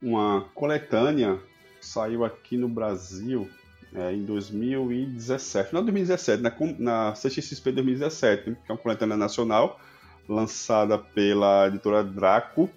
uma 0.00 0.48
coletânea 0.54 1.38
saiu 1.80 2.24
aqui 2.24 2.56
no 2.56 2.68
Brasil 2.68 3.48
é, 3.94 4.12
em 4.12 4.24
2017. 4.24 5.74
Não 5.74 5.82
2017, 5.82 6.42
na, 6.42 6.52
na 6.78 7.12
CXSP 7.12 7.72
2017, 7.72 8.44
que 8.44 8.50
é 8.68 8.72
uma 8.72 8.78
coletânea 8.78 9.16
nacional 9.16 9.80
lançada 10.28 10.96
pela 10.96 11.66
editora 11.66 12.04
Draco, 12.04 12.70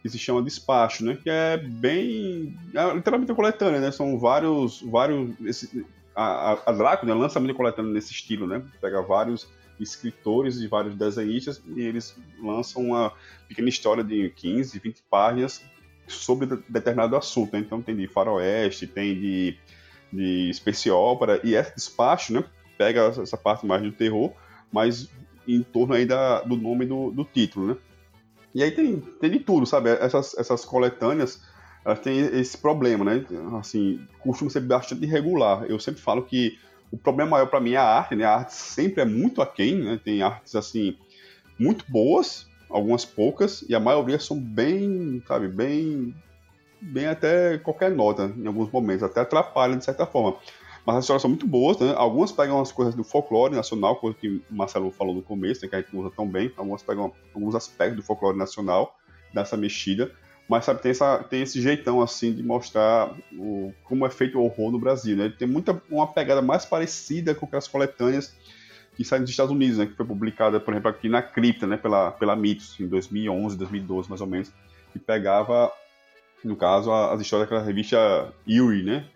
que 0.00 0.08
se 0.08 0.18
chama 0.18 0.42
Despacho, 0.42 1.04
né? 1.04 1.18
Que 1.20 1.30
é 1.30 1.56
bem. 1.56 2.56
É 2.74 2.94
literalmente 2.94 3.32
uma 3.32 3.36
coletânea, 3.36 3.80
né? 3.80 3.90
São 3.90 4.18
vários. 4.18 4.80
vários 4.82 5.34
esse, 5.40 5.84
a, 6.14 6.52
a, 6.66 6.72
Draco 6.72 7.04
né, 7.04 7.12
lança 7.12 7.40
muito 7.40 7.56
coletânea 7.56 7.92
nesse 7.92 8.12
estilo, 8.12 8.46
né? 8.46 8.62
Pega 8.80 9.02
vários 9.02 9.48
escritores 9.80 10.60
e 10.60 10.68
vários 10.68 10.94
desenhistas 10.94 11.60
e 11.74 11.80
eles 11.80 12.16
lançam 12.40 12.82
uma 12.82 13.12
pequena 13.48 13.68
história 13.68 14.04
de 14.04 14.30
15, 14.30 14.78
20 14.78 15.02
páginas 15.10 15.64
sobre 16.06 16.46
determinado 16.68 17.16
assunto. 17.16 17.52
Né? 17.52 17.60
Então 17.60 17.82
tem 17.82 17.96
de 17.96 18.06
faroeste, 18.06 18.86
tem 18.86 19.18
de, 19.18 19.56
de 20.12 20.52
space 20.54 20.90
opera, 20.90 21.40
e 21.42 21.54
esse 21.54 21.74
despacho 21.74 22.32
né, 22.32 22.44
pega 22.76 23.12
essa 23.20 23.36
parte 23.36 23.66
mais 23.66 23.82
do 23.82 23.92
terror, 23.92 24.32
mas 24.72 25.08
em 25.46 25.62
torno 25.62 25.94
aí 25.94 26.06
da, 26.06 26.40
do 26.42 26.56
nome 26.56 26.86
do, 26.86 27.10
do 27.10 27.24
título. 27.24 27.68
Né? 27.68 27.76
E 28.54 28.62
aí 28.62 28.70
tem, 28.70 29.00
tem 29.00 29.30
de 29.30 29.40
tudo, 29.40 29.66
sabe? 29.66 29.90
Essas, 29.90 30.36
essas 30.38 30.64
coletâneas, 30.64 31.42
elas 31.84 31.98
têm 31.98 32.20
esse 32.20 32.56
problema, 32.56 33.04
né? 33.04 33.24
Assim, 33.58 34.00
costuma 34.20 34.50
ser 34.50 34.60
bastante 34.60 35.04
irregular. 35.04 35.64
Eu 35.68 35.78
sempre 35.80 36.00
falo 36.00 36.22
que 36.22 36.58
o 36.90 36.96
problema 36.96 37.32
maior 37.32 37.46
para 37.46 37.60
mim 37.60 37.72
é 37.72 37.76
a 37.76 37.84
arte, 37.84 38.14
né? 38.14 38.24
A 38.24 38.36
arte 38.36 38.54
sempre 38.54 39.02
é 39.02 39.04
muito 39.04 39.42
aquém, 39.42 39.82
né? 39.82 40.00
Tem 40.02 40.22
artes, 40.22 40.54
assim, 40.54 40.96
muito 41.58 41.84
boas, 41.88 42.48
algumas 42.74 43.04
poucas, 43.04 43.64
e 43.68 43.74
a 43.74 43.78
maioria 43.78 44.18
são 44.18 44.36
bem, 44.36 45.22
sabe, 45.28 45.46
bem, 45.46 46.12
bem 46.80 47.06
até 47.06 47.56
qualquer 47.58 47.92
nota 47.92 48.34
em 48.36 48.48
alguns 48.48 48.68
momentos, 48.72 49.04
até 49.04 49.20
atrapalham 49.20 49.78
de 49.78 49.84
certa 49.84 50.04
forma. 50.04 50.36
Mas 50.84 50.96
as 50.96 51.04
histórias 51.04 51.22
são 51.22 51.30
muito 51.30 51.46
boas, 51.46 51.78
né? 51.78 51.94
Algumas 51.96 52.32
pegam 52.32 52.60
as 52.60 52.72
coisas 52.72 52.94
do 52.94 53.04
folclore 53.04 53.54
nacional, 53.54 53.96
coisa 53.96 54.18
que 54.18 54.28
o 54.28 54.42
Marcelo 54.50 54.90
falou 54.90 55.14
no 55.14 55.22
começo, 55.22 55.62
né, 55.62 55.68
que 55.68 55.76
a 55.76 55.80
gente 55.80 55.96
usa 55.96 56.10
tão 56.14 56.28
bem. 56.28 56.52
Algumas 56.56 56.82
pegam 56.82 57.12
alguns 57.32 57.54
aspectos 57.54 57.96
do 57.96 58.02
folclore 58.02 58.36
nacional, 58.36 58.98
dessa 59.32 59.56
mexida. 59.56 60.12
Mas, 60.46 60.66
sabe, 60.66 60.82
tem, 60.82 60.90
essa, 60.90 61.18
tem 61.18 61.40
esse 61.40 61.62
jeitão, 61.62 62.02
assim, 62.02 62.34
de 62.34 62.42
mostrar 62.42 63.14
o, 63.32 63.72
como 63.84 64.04
é 64.04 64.10
feito 64.10 64.38
o 64.38 64.44
horror 64.44 64.70
no 64.70 64.78
Brasil, 64.78 65.16
né? 65.16 65.26
Ele 65.26 65.34
tem 65.34 65.48
muita, 65.48 65.80
uma 65.88 66.06
pegada 66.06 66.42
mais 66.42 66.66
parecida 66.66 67.34
com 67.34 67.46
aquelas 67.46 67.66
coletâneas 67.66 68.34
que 68.96 69.04
saem 69.04 69.22
dos 69.22 69.30
Estados 69.30 69.52
Unidos, 69.52 69.78
né? 69.78 69.86
Que 69.86 69.94
foi 69.94 70.06
publicada, 70.06 70.60
por 70.60 70.72
exemplo, 70.72 70.90
aqui 70.90 71.08
na 71.08 71.22
Cripta, 71.22 71.66
né? 71.66 71.76
Pela, 71.76 72.12
pela 72.12 72.36
Mitos, 72.36 72.78
em 72.80 72.86
2011, 72.86 73.56
2012, 73.56 74.08
mais 74.08 74.20
ou 74.20 74.26
menos. 74.26 74.52
Que 74.92 74.98
pegava, 74.98 75.72
no 76.44 76.56
caso, 76.56 76.92
as 76.92 77.20
histórias 77.20 77.48
daquela 77.48 77.64
revista 77.66 78.32
Eerie, 78.46 78.82
né? 78.82 79.06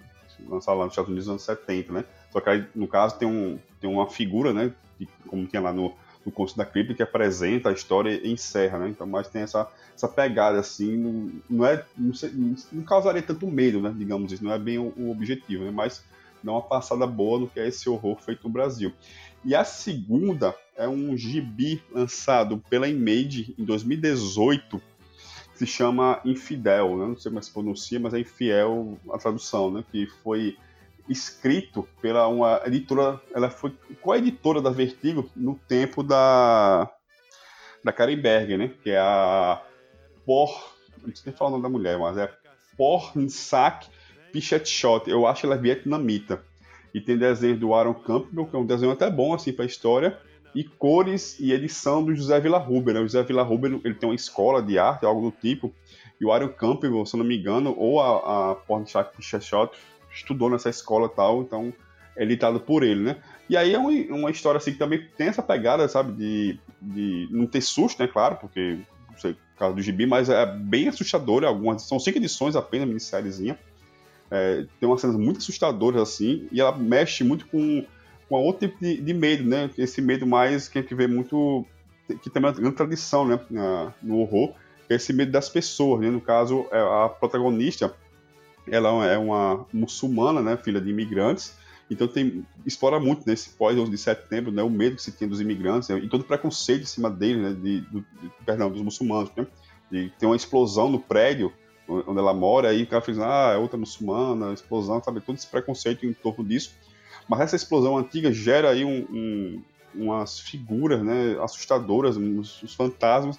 lançado 0.47 0.79
lá 0.79 0.85
nos 0.85 0.93
Estados 0.93 1.09
Unidos 1.09 1.27
nos 1.27 1.33
anos 1.33 1.43
70, 1.43 1.93
né? 1.93 2.05
Só 2.31 2.41
que 2.41 2.51
aí, 2.51 2.65
no 2.75 2.87
caso, 2.87 3.19
tem, 3.19 3.27
um, 3.27 3.59
tem 3.81 3.91
uma 3.91 4.07
figura, 4.07 4.53
né? 4.53 4.73
Que, 4.97 5.09
como 5.27 5.47
tinha 5.47 5.63
lá 5.63 5.73
no, 5.73 5.95
no 6.25 6.31
Conto 6.31 6.57
da 6.57 6.65
Cripta, 6.65 6.95
que 6.95 7.03
apresenta 7.03 7.71
a 7.71 7.73
história 7.73 8.21
e 8.23 8.31
encerra, 8.31 8.79
né? 8.79 8.89
Então, 8.89 9.07
mas 9.07 9.29
tem 9.29 9.43
essa, 9.43 9.69
essa 9.95 10.09
pegada, 10.09 10.59
assim, 10.59 10.97
não, 10.97 11.33
não 11.49 11.67
é... 11.67 11.85
Não, 11.97 12.15
sei, 12.15 12.31
não, 12.73 12.83
causaria 12.85 13.23
tanto 13.23 13.47
medo, 13.47 13.81
né? 13.81 13.93
Digamos 13.97 14.33
isso, 14.33 14.45
não 14.45 14.53
é 14.53 14.59
bem 14.59 14.79
o, 14.79 14.93
o 14.97 15.11
objetivo, 15.11 15.65
né? 15.65 15.71
Mas 15.71 16.05
dá 16.43 16.53
uma 16.53 16.63
passada 16.63 17.07
boa 17.07 17.41
no 17.41 17.49
que 17.49 17.59
é 17.59 17.69
esse 17.69 17.89
horror 17.89 18.21
feito 18.21 18.45
no 18.45 18.51
Brasil. 18.51 18.93
E 19.45 19.55
a 19.55 19.65
segunda 19.65 20.55
é 20.77 20.89
um 20.89 21.17
gibi 21.17 21.83
lançado 21.91 22.63
pela 22.69 22.89
Image 22.89 23.55
em 23.59 23.65
2018, 23.65 24.81
se 25.55 25.67
chama 25.67 26.21
Infidel, 26.25 26.97
né? 26.97 27.07
não 27.07 27.17
sei 27.17 27.31
como 27.31 27.41
é 27.41 27.43
se 27.43 27.51
pronuncia, 27.51 27.99
mas 27.99 28.15
é 28.15 28.21
Infiel 28.21 28.97
a 29.13 29.19
tradução, 29.19 29.71
né? 29.73 29.85
que 29.91 30.07
foi 30.23 30.57
escrito 31.09 31.89
pela 32.01 32.29
uma 32.29 32.61
editora, 32.65 33.21
ela 33.35 33.51
foi 33.51 33.77
co-editora 34.01 34.61
da 34.61 34.71
Vertigo 34.71 35.29
no 35.35 35.57
tempo 35.67 36.03
da 36.03 36.89
da 37.83 37.93
Karen 37.93 38.17
Berger, 38.17 38.59
né? 38.59 38.71
que 38.83 38.91
é 38.91 38.99
a 38.99 39.61
Por, 40.25 40.77
não 41.05 41.15
sei 41.15 41.25
nem 41.27 41.35
falar 41.35 41.51
o 41.51 41.53
nome 41.53 41.63
da 41.63 41.69
mulher, 41.69 41.99
mas 41.99 42.17
é 42.17 42.33
Pornsak 42.77 43.89
Pichetshot, 44.33 45.09
eu 45.11 45.27
acho 45.27 45.45
ela 45.47 45.57
é 45.57 45.59
vietnamita. 45.59 46.45
E 46.99 47.01
tem 47.01 47.17
desenho 47.17 47.57
do 47.57 47.73
Aaron 47.75 47.95
Campbell, 47.95 48.47
que 48.47 48.57
é 48.57 48.59
um 48.59 48.67
desenho 48.67 48.91
até 48.91 49.09
bom 49.09 49.33
assim 49.33 49.53
para 49.53 49.65
a 49.65 49.67
história, 49.67 50.19
e 50.53 50.65
cores 50.65 51.39
e 51.39 51.53
edição 51.53 52.03
do 52.03 52.13
José 52.13 52.41
Villarruber. 52.41 52.95
Né? 52.95 53.01
O 53.01 53.05
José 53.05 53.23
Villarruber 53.23 53.81
ele 53.85 53.95
tem 53.95 54.09
uma 54.09 54.15
escola 54.15 54.61
de 54.61 54.79
arte, 54.79 55.07
algo 55.07 55.31
do 55.31 55.31
tipo, 55.31 55.73
e 56.21 56.25
o 56.25 56.33
Aaron 56.33 56.49
Campbell, 56.49 57.07
se 57.07 57.15
eu 57.15 57.19
não 57.19 57.25
me 57.25 57.39
engano, 57.39 57.73
ou 57.79 58.01
a, 58.01 58.51
a 58.51 58.55
Pornchak 58.57 59.17
Pichachot 59.17 59.71
estudou 60.13 60.51
nessa 60.51 60.69
escola 60.69 61.09
tal, 61.09 61.43
então 61.43 61.73
é 62.17 62.25
editado 62.25 62.59
por 62.59 62.83
ele, 62.83 63.01
né? 63.01 63.17
E 63.49 63.57
aí 63.57 63.73
é 63.73 63.79
uma, 63.79 63.91
uma 64.17 64.31
história 64.31 64.59
assim 64.59 64.73
que 64.73 64.79
também 64.79 65.07
tem 65.17 65.29
essa 65.29 65.43
pegada, 65.43 65.89
sabe, 65.89 66.13
de, 66.13 66.59
de 66.83 67.29
não 67.31 67.47
ter 67.47 67.61
susto, 67.61 68.03
né, 68.03 68.09
claro, 68.09 68.37
porque 68.37 68.79
não 69.09 69.17
sei, 69.17 69.37
caso 69.57 69.77
do 69.77 69.81
gibi, 69.81 70.07
mas 70.07 70.29
é 70.29 70.45
bem 70.45 70.89
assustadora, 70.89 71.47
algumas, 71.47 71.83
são 71.83 72.01
cinco 72.01 72.19
edições 72.19 72.57
apenas, 72.57 72.89
minissériezinha, 72.89 73.57
é, 74.31 74.67
tem 74.79 74.89
umas 74.89 75.01
cenas 75.01 75.17
muito 75.17 75.39
assustadoras 75.39 76.03
assim, 76.03 76.49
e 76.53 76.61
ela 76.61 76.77
mexe 76.77 77.25
muito 77.25 77.47
com 77.47 77.85
com 78.29 78.43
outro 78.43 78.69
tipo 78.69 78.79
de, 78.81 79.01
de, 79.01 79.15
medo, 79.15 79.43
né? 79.43 79.71
Esse 79.79 80.03
medo 80.03 80.27
mais 80.27 80.69
que 80.69 80.79
a 80.79 80.83
gente 80.83 80.95
vê 80.95 81.07
muito, 81.07 81.65
que 82.23 82.29
também 82.29 82.51
é 82.51 82.53
uma 82.53 82.61
grande 82.61 82.77
tradição, 82.77 83.27
né? 83.27 83.41
no 84.03 84.19
horror, 84.19 84.53
que 84.87 84.93
é 84.93 84.97
esse 84.97 85.13
medo 85.13 85.33
das 85.33 85.49
pessoas, 85.49 86.01
né? 86.01 86.11
No 86.11 86.21
caso, 86.21 86.67
é 86.71 86.79
a 86.79 87.09
protagonista, 87.09 87.95
ela 88.71 89.07
é 89.07 89.17
uma 89.17 89.67
muçulmana, 89.73 90.43
né? 90.43 90.57
Filha 90.59 90.81
de 90.81 90.91
imigrantes, 90.91 91.57
então 91.91 92.07
tem 92.07 92.45
explora 92.67 93.01
muito 93.01 93.27
nesse 93.27 93.49
né, 93.49 93.55
pós 93.59 93.79
11 93.79 93.91
de 93.91 93.99
setembro, 93.99 94.53
né? 94.53 94.63
O 94.63 94.71
medo 94.71 94.97
que 94.97 95.03
se 95.03 95.13
tem 95.13 95.27
dos 95.27 95.41
imigrantes 95.41 95.89
né, 95.89 95.99
e 95.99 96.09
todo 96.09 96.21
o 96.21 96.25
preconceito 96.25 96.83
em 96.83 96.87
cima 96.87 97.11
deles, 97.11 97.43
né? 97.43 97.53
De, 97.55 97.81
do, 97.81 98.01
de, 98.01 98.31
perdão, 98.45 98.71
dos 98.71 98.83
muçulmanos, 98.83 99.31
né? 99.35 99.47
De 99.91 100.13
ter 100.19 100.27
uma 100.27 100.37
explosão 100.37 100.91
no 100.91 101.01
prédio 101.01 101.51
onde 101.89 102.19
ela 102.19 102.35
mora, 102.35 102.69
aí 102.69 102.83
o 102.83 102.87
cara 102.87 103.03
fala, 103.03 103.51
ah, 103.51 103.55
é 103.55 103.57
outra 103.57 103.79
muçulmana, 103.79 104.53
explosão, 104.53 105.03
sabe? 105.03 105.21
Todo 105.21 105.37
esse 105.37 105.47
preconceito 105.47 106.05
em 106.05 106.13
torno 106.13 106.45
disso. 106.45 106.75
Mas 107.29 107.41
essa 107.41 107.57
explosão 107.57 107.97
antiga 107.97 108.33
gera 108.33 108.71
aí 108.71 108.85
um, 108.85 109.07
um, 109.11 109.63
umas 109.95 110.39
figuras 110.39 111.03
né, 111.03 111.39
assustadoras, 111.43 112.17
os, 112.17 112.63
os 112.63 112.75
fantasmas 112.75 113.39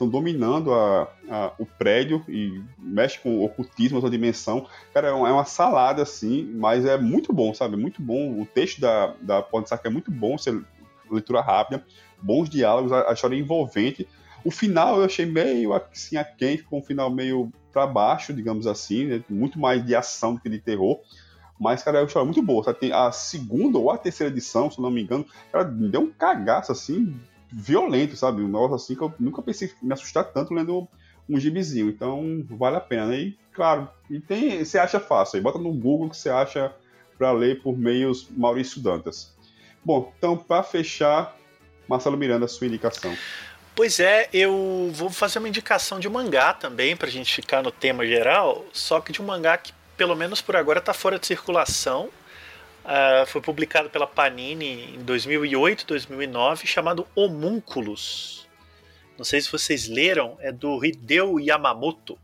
estão 0.00 0.08
dominando 0.08 0.72
a, 0.72 1.02
a, 1.28 1.52
o 1.58 1.66
prédio 1.66 2.24
e 2.26 2.62
mexe 2.78 3.18
com 3.18 3.36
o 3.36 3.44
ocultismo, 3.44 3.98
essa 3.98 4.08
dimensão. 4.08 4.66
Cara, 4.94 5.08
é 5.08 5.12
uma, 5.12 5.28
é 5.28 5.32
uma, 5.32 5.44
salada, 5.44 6.02
assim, 6.02 6.50
mas 6.54 6.86
é 6.86 6.96
muito 6.96 7.32
bom, 7.32 7.52
sabe? 7.52 7.76
Muito 7.76 8.00
bom. 8.00 8.40
O 8.40 8.46
texto 8.46 8.80
da, 8.80 9.14
da 9.20 9.42
Podsac 9.42 9.86
é 9.86 9.90
muito 9.90 10.10
bom, 10.10 10.38
você, 10.38 10.58
leitura 11.10 11.42
rápida, 11.42 11.84
bons 12.20 12.48
diálogos, 12.48 12.92
a, 12.92 13.10
a, 13.10 13.12
história 13.12 13.36
é 13.36 13.38
envolvente. 13.38 14.08
O 14.44 14.50
final 14.50 14.98
eu 14.98 15.04
achei 15.04 15.26
meio 15.26 15.72
assim, 15.72 16.16
a 16.16 16.24
quente, 16.24 16.62
com 16.62 16.78
um 16.78 16.82
final 16.82 17.10
meio 17.10 17.52
para 17.72 17.86
baixo, 17.86 18.32
digamos 18.32 18.66
assim, 18.66 19.06
né? 19.06 19.24
muito 19.28 19.58
mais 19.58 19.84
de 19.84 19.94
ação 19.94 20.34
do 20.34 20.40
que 20.40 20.48
de 20.48 20.58
terror. 20.58 21.00
Mas, 21.58 21.82
cara, 21.82 21.98
é 21.98 22.00
uma 22.00 22.06
história 22.06 22.24
muito 22.24 22.42
boa. 22.42 22.64
Sabe? 22.64 22.90
A 22.92 23.12
segunda 23.12 23.78
ou 23.78 23.90
a 23.90 23.98
terceira 23.98 24.32
edição, 24.32 24.70
se 24.70 24.80
não 24.80 24.90
me 24.90 25.02
engano, 25.02 25.26
me 25.72 25.88
deu 25.88 26.00
um 26.00 26.10
cagaço, 26.10 26.72
assim, 26.72 27.14
violento, 27.52 28.16
sabe? 28.16 28.42
Um 28.42 28.46
negócio 28.46 28.76
assim 28.76 28.94
que 28.94 29.02
eu 29.02 29.12
nunca 29.20 29.42
pensei 29.42 29.70
me 29.82 29.92
assustar 29.92 30.24
tanto 30.24 30.54
lendo 30.54 30.88
um 31.28 31.38
gibizinho. 31.38 31.90
Então, 31.90 32.44
vale 32.48 32.76
a 32.76 32.80
pena. 32.80 33.14
E, 33.14 33.36
claro, 33.52 33.88
e 34.08 34.18
tem, 34.18 34.64
você 34.64 34.78
acha 34.78 34.98
fácil. 34.98 35.36
Aí 35.36 35.42
bota 35.42 35.58
no 35.58 35.72
Google 35.72 36.08
que 36.08 36.16
você 36.16 36.30
acha 36.30 36.74
para 37.18 37.30
ler 37.32 37.62
por 37.62 37.76
meios 37.76 38.28
Maurício 38.34 38.80
Dantas. 38.80 39.36
Bom, 39.84 40.12
então, 40.16 40.38
para 40.38 40.62
fechar, 40.62 41.36
Marcelo 41.86 42.16
Miranda, 42.16 42.48
sua 42.48 42.66
indicação. 42.66 43.14
Pois 43.74 44.00
é, 44.00 44.28
eu 44.32 44.90
vou 44.92 45.10
fazer 45.10 45.38
uma 45.38 45.48
indicação 45.48 45.98
de 45.98 46.08
mangá 46.08 46.52
também, 46.52 46.96
pra 46.96 47.08
gente 47.08 47.34
ficar 47.34 47.62
no 47.62 47.70
tema 47.70 48.06
geral, 48.06 48.66
só 48.72 49.00
que 49.00 49.12
de 49.12 49.22
um 49.22 49.24
mangá 49.24 49.56
que 49.56 49.72
pelo 50.00 50.16
menos 50.16 50.40
por 50.40 50.56
agora, 50.56 50.78
está 50.78 50.94
fora 50.94 51.18
de 51.18 51.26
circulação. 51.26 52.08
Uh, 52.82 53.26
foi 53.26 53.42
publicado 53.42 53.90
pela 53.90 54.06
Panini 54.06 54.94
em 54.94 55.04
2008, 55.04 55.84
2009, 55.86 56.66
chamado 56.66 57.06
Homúnculos. 57.14 58.48
Não 59.18 59.24
sei 59.26 59.42
se 59.42 59.52
vocês 59.52 59.88
leram, 59.88 60.38
é 60.40 60.50
do 60.50 60.82
Hideo 60.82 61.38
Yamamoto. 61.38 62.18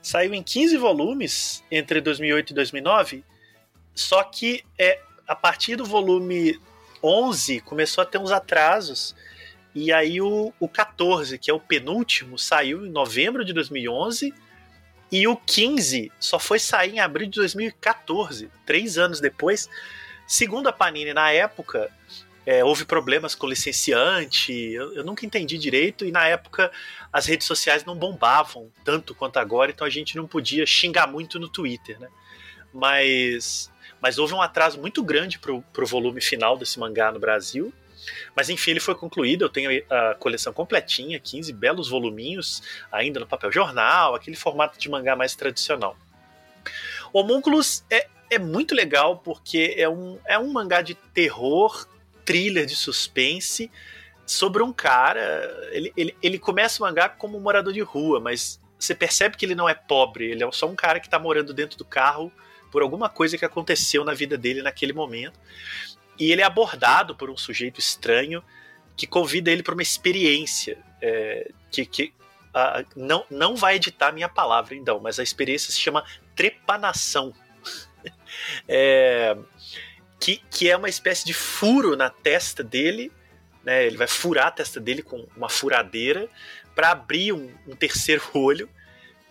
Saiu 0.00 0.32
em 0.32 0.42
15 0.42 0.78
volumes 0.78 1.62
entre 1.70 2.00
2008 2.00 2.48
e 2.48 2.54
2009, 2.54 3.24
só 3.94 4.24
que 4.24 4.64
é 4.78 4.98
a 5.28 5.36
partir 5.36 5.76
do 5.76 5.84
volume 5.84 6.58
11 7.02 7.60
começou 7.60 8.00
a 8.00 8.06
ter 8.06 8.16
uns 8.16 8.30
atrasos. 8.30 9.14
E 9.74 9.92
aí 9.92 10.20
o, 10.20 10.52
o 10.60 10.68
14, 10.68 11.38
que 11.38 11.50
é 11.50 11.54
o 11.54 11.60
penúltimo, 11.60 12.38
saiu 12.38 12.84
em 12.84 12.90
novembro 12.90 13.44
de 13.44 13.52
2011 13.52 14.34
e 15.10 15.26
o 15.26 15.36
15 15.36 16.10
só 16.18 16.38
foi 16.38 16.58
sair 16.58 16.94
em 16.94 17.00
abril 17.00 17.28
de 17.28 17.38
2014, 17.38 18.50
três 18.66 18.98
anos 18.98 19.20
depois. 19.20 19.68
Segundo 20.26 20.68
a 20.68 20.72
Panini, 20.72 21.12
na 21.12 21.30
época, 21.30 21.90
é, 22.44 22.64
houve 22.64 22.84
problemas 22.84 23.34
com 23.34 23.46
o 23.46 23.50
licenciante, 23.50 24.52
eu, 24.52 24.94
eu, 24.94 25.04
nunca 25.04 25.24
entendi 25.24 25.56
direito, 25.56 26.04
e 26.04 26.10
na 26.10 26.26
época 26.26 26.72
as 27.12 27.26
redes 27.26 27.46
sociais 27.46 27.84
não 27.84 27.94
bombavam 27.94 28.70
tanto 28.84 29.14
quanto 29.14 29.38
agora, 29.38 29.70
então 29.70 29.86
a 29.86 29.90
gente 29.90 30.16
não 30.16 30.26
podia 30.26 30.66
xingar 30.66 31.06
muito 31.06 31.38
no 31.38 31.48
Twitter, 31.48 32.00
né? 32.00 32.08
Mas, 32.72 33.70
mas 34.00 34.18
houve 34.18 34.32
um 34.32 34.40
atraso 34.40 34.80
muito 34.80 35.02
grande 35.02 35.38
pro, 35.38 35.62
pro 35.72 35.86
volume 35.86 36.20
final 36.20 36.56
desse 36.56 36.80
mangá 36.80 37.12
no 37.12 37.20
Brasil, 37.20 37.72
mas 38.34 38.48
enfim, 38.48 38.72
ele 38.72 38.80
foi 38.80 38.94
concluído. 38.94 39.44
Eu 39.44 39.48
tenho 39.48 39.70
a 39.90 40.14
coleção 40.14 40.52
completinha, 40.52 41.18
15 41.18 41.52
belos 41.52 41.88
voluminhos, 41.88 42.62
ainda 42.90 43.20
no 43.20 43.26
papel 43.26 43.50
jornal, 43.52 44.14
aquele 44.14 44.36
formato 44.36 44.78
de 44.78 44.88
mangá 44.88 45.14
mais 45.16 45.34
tradicional. 45.34 45.96
Homúnculos 47.12 47.84
é, 47.90 48.06
é 48.30 48.38
muito 48.38 48.74
legal 48.74 49.18
porque 49.18 49.74
é 49.76 49.88
um, 49.88 50.18
é 50.26 50.38
um 50.38 50.52
mangá 50.52 50.80
de 50.80 50.94
terror, 50.94 51.86
thriller 52.24 52.66
de 52.66 52.74
suspense 52.74 53.70
sobre 54.24 54.62
um 54.62 54.72
cara. 54.72 55.70
Ele, 55.72 55.92
ele, 55.96 56.16
ele 56.22 56.38
começa 56.38 56.82
o 56.82 56.86
mangá 56.86 57.08
como 57.08 57.36
um 57.36 57.40
morador 57.40 57.72
de 57.72 57.80
rua, 57.80 58.20
mas 58.20 58.60
você 58.78 58.94
percebe 58.94 59.36
que 59.36 59.44
ele 59.44 59.54
não 59.54 59.68
é 59.68 59.74
pobre, 59.74 60.30
ele 60.30 60.42
é 60.42 60.50
só 60.52 60.66
um 60.66 60.74
cara 60.74 60.98
que 60.98 61.06
está 61.06 61.18
morando 61.18 61.52
dentro 61.52 61.78
do 61.78 61.84
carro 61.84 62.32
por 62.70 62.82
alguma 62.82 63.08
coisa 63.08 63.36
que 63.36 63.44
aconteceu 63.44 64.02
na 64.02 64.14
vida 64.14 64.36
dele 64.36 64.62
naquele 64.62 64.92
momento. 64.94 65.38
E 66.22 66.30
ele 66.30 66.40
é 66.40 66.44
abordado 66.44 67.16
por 67.16 67.28
um 67.28 67.36
sujeito 67.36 67.80
estranho 67.80 68.44
que 68.96 69.08
convida 69.08 69.50
ele 69.50 69.60
para 69.60 69.74
uma 69.74 69.82
experiência 69.82 70.78
é, 71.00 71.50
que, 71.68 71.84
que 71.84 72.14
não, 72.94 73.26
não 73.28 73.56
vai 73.56 73.74
editar 73.74 74.12
minha 74.12 74.28
palavra, 74.28 74.76
então, 74.76 75.00
mas 75.00 75.18
a 75.18 75.22
experiência 75.24 75.72
se 75.72 75.80
chama 75.80 76.04
trepanação. 76.36 77.34
é, 78.68 79.36
que, 80.20 80.40
que 80.48 80.70
é 80.70 80.76
uma 80.76 80.88
espécie 80.88 81.24
de 81.24 81.34
furo 81.34 81.96
na 81.96 82.08
testa 82.08 82.62
dele, 82.62 83.10
né? 83.64 83.84
Ele 83.84 83.96
vai 83.96 84.06
furar 84.06 84.46
a 84.46 84.52
testa 84.52 84.78
dele 84.78 85.02
com 85.02 85.26
uma 85.36 85.48
furadeira 85.48 86.28
para 86.72 86.92
abrir 86.92 87.32
um, 87.32 87.52
um, 87.66 87.74
terceiro 87.74 88.22
olho 88.32 88.68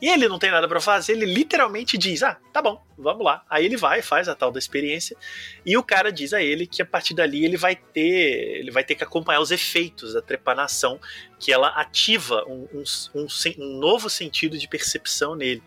E 0.01 0.09
ele 0.09 0.27
não 0.27 0.39
tem 0.39 0.49
nada 0.49 0.67
para 0.67 0.81
fazer, 0.81 1.13
ele 1.13 1.25
literalmente 1.25 1.95
diz: 1.95 2.23
Ah, 2.23 2.37
tá 2.51 2.59
bom, 2.59 2.83
vamos 2.97 3.23
lá. 3.23 3.45
Aí 3.47 3.63
ele 3.63 3.77
vai, 3.77 4.01
faz 4.01 4.27
a 4.27 4.33
tal 4.33 4.51
da 4.51 4.57
experiência, 4.57 5.15
e 5.63 5.77
o 5.77 5.83
cara 5.83 6.11
diz 6.11 6.33
a 6.33 6.41
ele 6.41 6.65
que 6.65 6.81
a 6.81 6.85
partir 6.85 7.13
dali 7.13 7.45
ele 7.45 7.55
vai 7.55 7.75
ter, 7.75 8.57
ele 8.57 8.71
vai 8.71 8.83
ter 8.83 8.95
que 8.95 9.03
acompanhar 9.03 9.39
os 9.39 9.51
efeitos 9.51 10.13
da 10.15 10.21
trepanação, 10.21 10.99
que 11.39 11.53
ela 11.53 11.67
ativa 11.69 12.43
um, 12.47 12.67
um, 12.73 12.83
um, 13.13 13.27
um 13.59 13.79
novo 13.79 14.09
sentido 14.09 14.57
de 14.57 14.67
percepção 14.67 15.35
nele. 15.35 15.61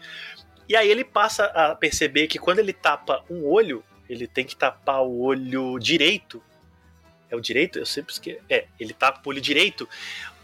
E 0.68 0.74
aí 0.74 0.90
ele 0.90 1.04
passa 1.04 1.44
a 1.44 1.74
perceber 1.76 2.26
que 2.26 2.38
quando 2.38 2.58
ele 2.58 2.72
tapa 2.72 3.22
um 3.30 3.44
olho, 3.44 3.84
ele 4.08 4.26
tem 4.26 4.44
que 4.44 4.56
tapar 4.56 5.02
o 5.02 5.20
olho 5.20 5.78
direito. 5.78 6.42
É 7.30 7.36
o 7.36 7.40
direito? 7.40 7.78
Eu 7.78 7.86
sempre 7.86 8.12
esqueço. 8.12 8.40
É, 8.48 8.66
ele 8.80 8.92
tapa 8.92 9.20
o 9.24 9.28
olho 9.28 9.40
direito. 9.40 9.88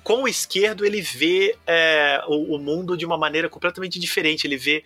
Com 0.03 0.23
o 0.23 0.29
esquerdo, 0.29 0.85
ele 0.85 1.01
vê 1.01 1.57
é, 1.67 2.23
o, 2.27 2.57
o, 2.57 2.59
mundo 2.59 2.97
de 2.97 3.05
uma 3.05 3.19
maneira 3.19 3.49
completamente 3.49 3.99
diferente. 3.99 4.47
Ele 4.47 4.57
vê 4.57 4.85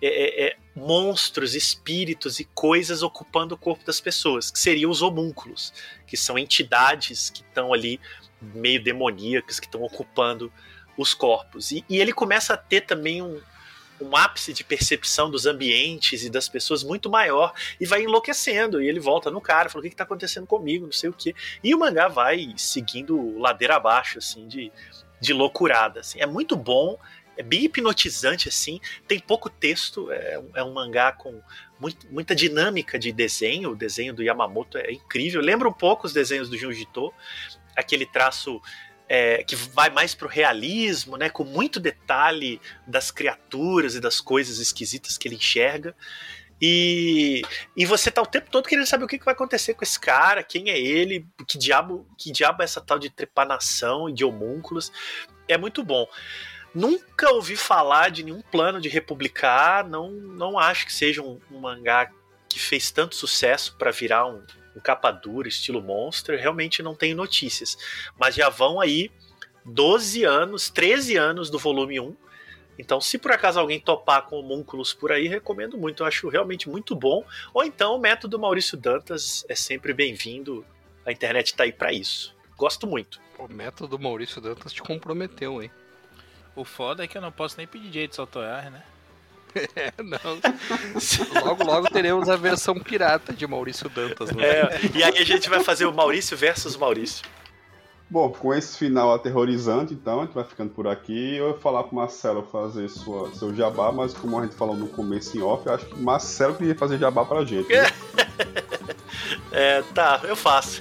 é, 0.00 0.06
é, 0.06 0.46
é, 0.46 0.56
monstros, 0.74 1.54
espíritos 1.54 2.38
e 2.40 2.44
coisas 2.44 3.02
ocupando 3.02 3.54
o 3.54 3.58
corpo 3.58 3.84
das 3.84 4.00
pessoas, 4.00 4.50
que 4.50 4.58
seriam 4.58 4.90
os 4.90 5.02
homúnculos, 5.02 5.72
que 6.06 6.16
são 6.16 6.38
entidades 6.38 7.30
que 7.30 7.42
estão 7.42 7.72
ali 7.72 8.00
meio 8.40 8.82
demoníacas, 8.82 9.58
que 9.58 9.66
estão 9.66 9.82
ocupando 9.82 10.52
os 10.96 11.14
corpos. 11.14 11.70
E, 11.70 11.84
e 11.88 12.00
ele 12.00 12.12
começa 12.12 12.54
a 12.54 12.56
ter 12.56 12.82
também 12.82 13.22
um, 13.22 13.40
um 14.00 14.16
ápice 14.16 14.52
de 14.52 14.64
percepção 14.64 15.30
dos 15.30 15.46
ambientes 15.46 16.24
e 16.24 16.30
das 16.30 16.48
pessoas 16.48 16.82
muito 16.82 17.10
maior 17.10 17.52
e 17.80 17.86
vai 17.86 18.02
enlouquecendo. 18.02 18.80
E 18.80 18.88
ele 18.88 19.00
volta 19.00 19.30
no 19.30 19.40
cara, 19.40 19.68
fala: 19.68 19.80
O 19.80 19.82
que 19.82 19.94
está 19.94 20.04
acontecendo 20.04 20.46
comigo? 20.46 20.86
Não 20.86 20.92
sei 20.92 21.10
o 21.10 21.12
que. 21.12 21.34
E 21.62 21.74
o 21.74 21.78
mangá 21.78 22.08
vai 22.08 22.54
seguindo 22.56 23.38
ladeira 23.38 23.76
abaixo, 23.76 24.18
assim, 24.18 24.46
de, 24.46 24.72
de 25.20 25.32
loucurada. 25.32 26.00
Assim. 26.00 26.20
É 26.20 26.26
muito 26.26 26.56
bom, 26.56 26.98
é 27.36 27.42
bem 27.42 27.64
hipnotizante, 27.64 28.48
assim. 28.48 28.80
Tem 29.06 29.18
pouco 29.18 29.48
texto, 29.48 30.10
é, 30.10 30.42
é 30.56 30.64
um 30.64 30.72
mangá 30.72 31.12
com 31.12 31.40
muita 32.10 32.34
dinâmica 32.34 32.98
de 32.98 33.12
desenho. 33.12 33.70
O 33.70 33.76
desenho 33.76 34.14
do 34.14 34.22
Yamamoto 34.22 34.78
é 34.78 34.92
incrível. 34.92 35.40
Lembra 35.40 35.68
um 35.68 35.72
pouco 35.72 36.06
os 36.06 36.12
desenhos 36.12 36.48
do 36.48 36.56
Junji 36.56 36.82
Ito, 36.82 37.12
aquele 37.76 38.06
traço 38.06 38.60
é, 39.08 39.42
que 39.42 39.56
vai 39.56 39.88
mais 39.88 40.14
pro 40.14 40.28
realismo, 40.28 41.16
né, 41.16 41.30
com 41.30 41.44
muito 41.44 41.80
detalhe 41.80 42.60
das 42.86 43.10
criaturas 43.10 43.94
e 43.94 44.00
das 44.00 44.20
coisas 44.20 44.58
esquisitas 44.58 45.16
que 45.16 45.26
ele 45.26 45.36
enxerga. 45.36 45.94
E, 46.60 47.42
e 47.76 47.86
você 47.86 48.10
tá 48.10 48.20
o 48.20 48.26
tempo 48.26 48.50
todo 48.50 48.68
querendo 48.68 48.86
saber 48.86 49.04
o 49.04 49.08
que, 49.08 49.18
que 49.18 49.24
vai 49.24 49.34
acontecer 49.34 49.74
com 49.74 49.84
esse 49.84 49.98
cara, 49.98 50.42
quem 50.42 50.70
é 50.70 50.78
ele, 50.78 51.24
que 51.46 51.56
diabo, 51.56 52.06
que 52.18 52.32
diabo 52.32 52.62
é 52.62 52.64
essa 52.64 52.80
tal 52.80 52.98
de 52.98 53.08
trepanação 53.08 54.08
e 54.08 54.12
de 54.12 54.24
homúnculos. 54.24 54.92
É 55.46 55.56
muito 55.56 55.84
bom. 55.84 56.06
Nunca 56.74 57.30
ouvi 57.30 57.56
falar 57.56 58.10
de 58.10 58.24
nenhum 58.24 58.42
plano 58.42 58.80
de 58.80 58.88
republicar, 58.88 59.88
não, 59.88 60.10
não 60.10 60.58
acho 60.58 60.84
que 60.84 60.92
seja 60.92 61.22
um, 61.22 61.40
um 61.50 61.60
mangá 61.60 62.10
que 62.48 62.58
fez 62.58 62.90
tanto 62.90 63.14
sucesso 63.14 63.76
para 63.78 63.90
virar 63.90 64.26
um, 64.26 64.42
um 64.76 64.80
capa 64.80 65.10
dura, 65.10 65.48
estilo 65.48 65.82
Monster, 65.82 66.38
realmente 66.38 66.82
não 66.82 66.94
tenho 66.94 67.16
notícias. 67.16 67.76
Mas 68.18 68.34
já 68.34 68.48
vão 68.48 68.80
aí 68.80 69.10
12 69.64 70.24
anos, 70.24 70.70
13 70.70 71.16
anos 71.16 71.50
do 71.50 71.58
volume 71.58 72.00
1. 72.00 72.16
Então, 72.78 73.00
se 73.00 73.18
por 73.18 73.32
acaso 73.32 73.58
alguém 73.58 73.80
topar 73.80 74.22
com 74.22 74.38
homúnculos 74.38 74.94
por 74.94 75.10
aí, 75.10 75.26
recomendo 75.26 75.76
muito. 75.76 76.02
Eu 76.02 76.06
acho 76.06 76.28
realmente 76.28 76.68
muito 76.68 76.94
bom. 76.94 77.24
Ou 77.52 77.64
então, 77.64 77.96
o 77.96 77.98
método 77.98 78.38
Maurício 78.38 78.78
Dantas 78.78 79.44
é 79.48 79.54
sempre 79.54 79.92
bem-vindo. 79.92 80.64
A 81.04 81.10
internet 81.10 81.46
está 81.46 81.64
aí 81.64 81.72
para 81.72 81.92
isso. 81.92 82.36
Gosto 82.56 82.86
muito. 82.86 83.20
O 83.36 83.48
método 83.48 83.98
Maurício 83.98 84.40
Dantas 84.40 84.72
te 84.72 84.82
comprometeu, 84.82 85.60
hein? 85.62 85.70
O 86.54 86.64
foda 86.64 87.04
é 87.04 87.08
que 87.08 87.16
eu 87.16 87.22
não 87.22 87.32
posso 87.32 87.56
nem 87.56 87.66
pedir 87.66 87.90
direito 87.90 88.14
de 88.14 88.20
autorar, 88.20 88.70
né? 88.70 88.82
É, 89.76 89.92
não. 90.02 91.44
logo, 91.44 91.64
logo 91.64 91.88
teremos 91.90 92.28
a 92.28 92.36
versão 92.36 92.74
pirata 92.74 93.32
de 93.32 93.46
Maurício 93.46 93.88
Dantas. 93.88 94.30
Né? 94.32 94.44
É, 94.44 94.80
e 94.94 95.02
aí 95.02 95.18
a 95.18 95.24
gente 95.24 95.48
vai 95.48 95.60
fazer 95.60 95.86
o 95.86 95.92
Maurício 95.92 96.36
versus 96.36 96.76
Maurício. 96.76 97.24
Bom, 98.10 98.30
com 98.30 98.54
esse 98.54 98.78
final 98.78 99.12
aterrorizante, 99.12 99.92
então, 99.92 100.20
a 100.20 100.24
gente 100.24 100.34
vai 100.34 100.44
ficando 100.44 100.70
por 100.70 100.86
aqui. 100.88 101.36
Eu 101.36 101.48
ia 101.48 101.54
falar 101.58 101.84
pro 101.84 101.94
Marcelo 101.94 102.42
fazer 102.50 102.88
sua, 102.88 103.30
seu 103.34 103.54
jabá, 103.54 103.92
mas 103.92 104.14
como 104.14 104.38
a 104.38 104.44
gente 104.44 104.54
falou 104.54 104.74
no 104.74 104.88
começo 104.88 105.36
em 105.36 105.42
off, 105.42 105.66
eu 105.66 105.74
acho 105.74 105.84
que 105.84 106.00
Marcelo 106.00 106.54
queria 106.54 106.74
fazer 106.74 106.96
jabá 106.96 107.24
pra 107.26 107.44
gente. 107.44 107.68
Né? 107.68 107.86
é, 109.52 109.82
tá, 109.94 110.22
eu 110.24 110.34
faço. 110.34 110.80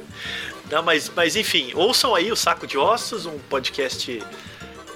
Não, 0.70 0.82
mas, 0.82 1.10
mas 1.16 1.34
enfim, 1.34 1.72
ouçam 1.74 2.14
aí 2.14 2.30
o 2.30 2.36
Saco 2.36 2.66
de 2.66 2.76
Ossos, 2.76 3.24
um 3.24 3.38
podcast 3.38 4.22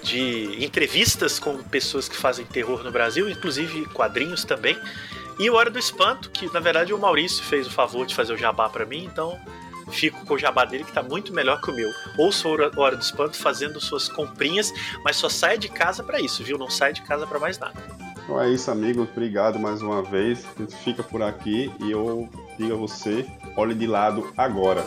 de 0.05 0.63
entrevistas 0.63 1.39
com 1.39 1.57
pessoas 1.57 2.09
que 2.09 2.17
fazem 2.17 2.45
terror 2.45 2.85
no 2.85 2.93
Brasil, 2.93 3.29
inclusive 3.29 3.87
quadrinhos 3.87 4.45
também. 4.45 4.79
E 5.39 5.51
o 5.51 5.55
Hora 5.55 5.71
do 5.71 5.79
Espanto, 5.79 6.31
que 6.31 6.53
na 6.53 6.61
verdade 6.61 6.93
o 6.93 6.99
Maurício 6.99 7.43
fez 7.43 7.67
o 7.67 7.71
favor 7.71 8.07
de 8.07 8.15
fazer 8.15 8.35
o 8.35 8.37
jabá 8.37 8.69
para 8.69 8.85
mim, 8.85 9.05
então 9.05 9.41
fico 9.91 10.25
com 10.25 10.35
o 10.35 10.39
jabá 10.39 10.65
dele 10.65 10.85
que 10.85 10.93
tá 10.93 11.03
muito 11.03 11.33
melhor 11.33 11.61
que 11.61 11.71
o 11.71 11.75
meu. 11.75 11.91
Ouça 12.19 12.47
o 12.47 12.53
Hora 12.53 12.97
do 12.97 13.03
Espanto 13.03 13.37
fazendo 13.37 13.81
suas 13.81 14.09
comprinhas, 14.09 14.73
mas 15.03 15.17
só 15.17 15.29
saia 15.29 15.59
de 15.59 15.69
casa 15.69 16.05
para 16.05 16.21
isso, 16.21 16.45
viu? 16.45 16.59
Não 16.59 16.71
saia 16.71 16.93
de 16.93 17.03
casa 17.03 17.27
para 17.27 17.39
mais 17.39 17.59
nada. 17.59 17.83
Então 18.23 18.41
é 18.41 18.51
isso, 18.51 18.71
amigos. 18.71 19.09
Obrigado 19.11 19.59
mais 19.59 19.83
uma 19.83 20.03
vez. 20.03 20.47
A 20.57 20.61
gente 20.63 20.77
fica 20.77 21.03
por 21.03 21.23
aqui 21.23 21.73
e 21.81 21.91
eu 21.91 22.29
digo 22.59 22.75
a 22.75 22.77
você, 22.77 23.27
olhe 23.57 23.75
de 23.75 23.87
lado 23.87 24.33
agora. 24.37 24.85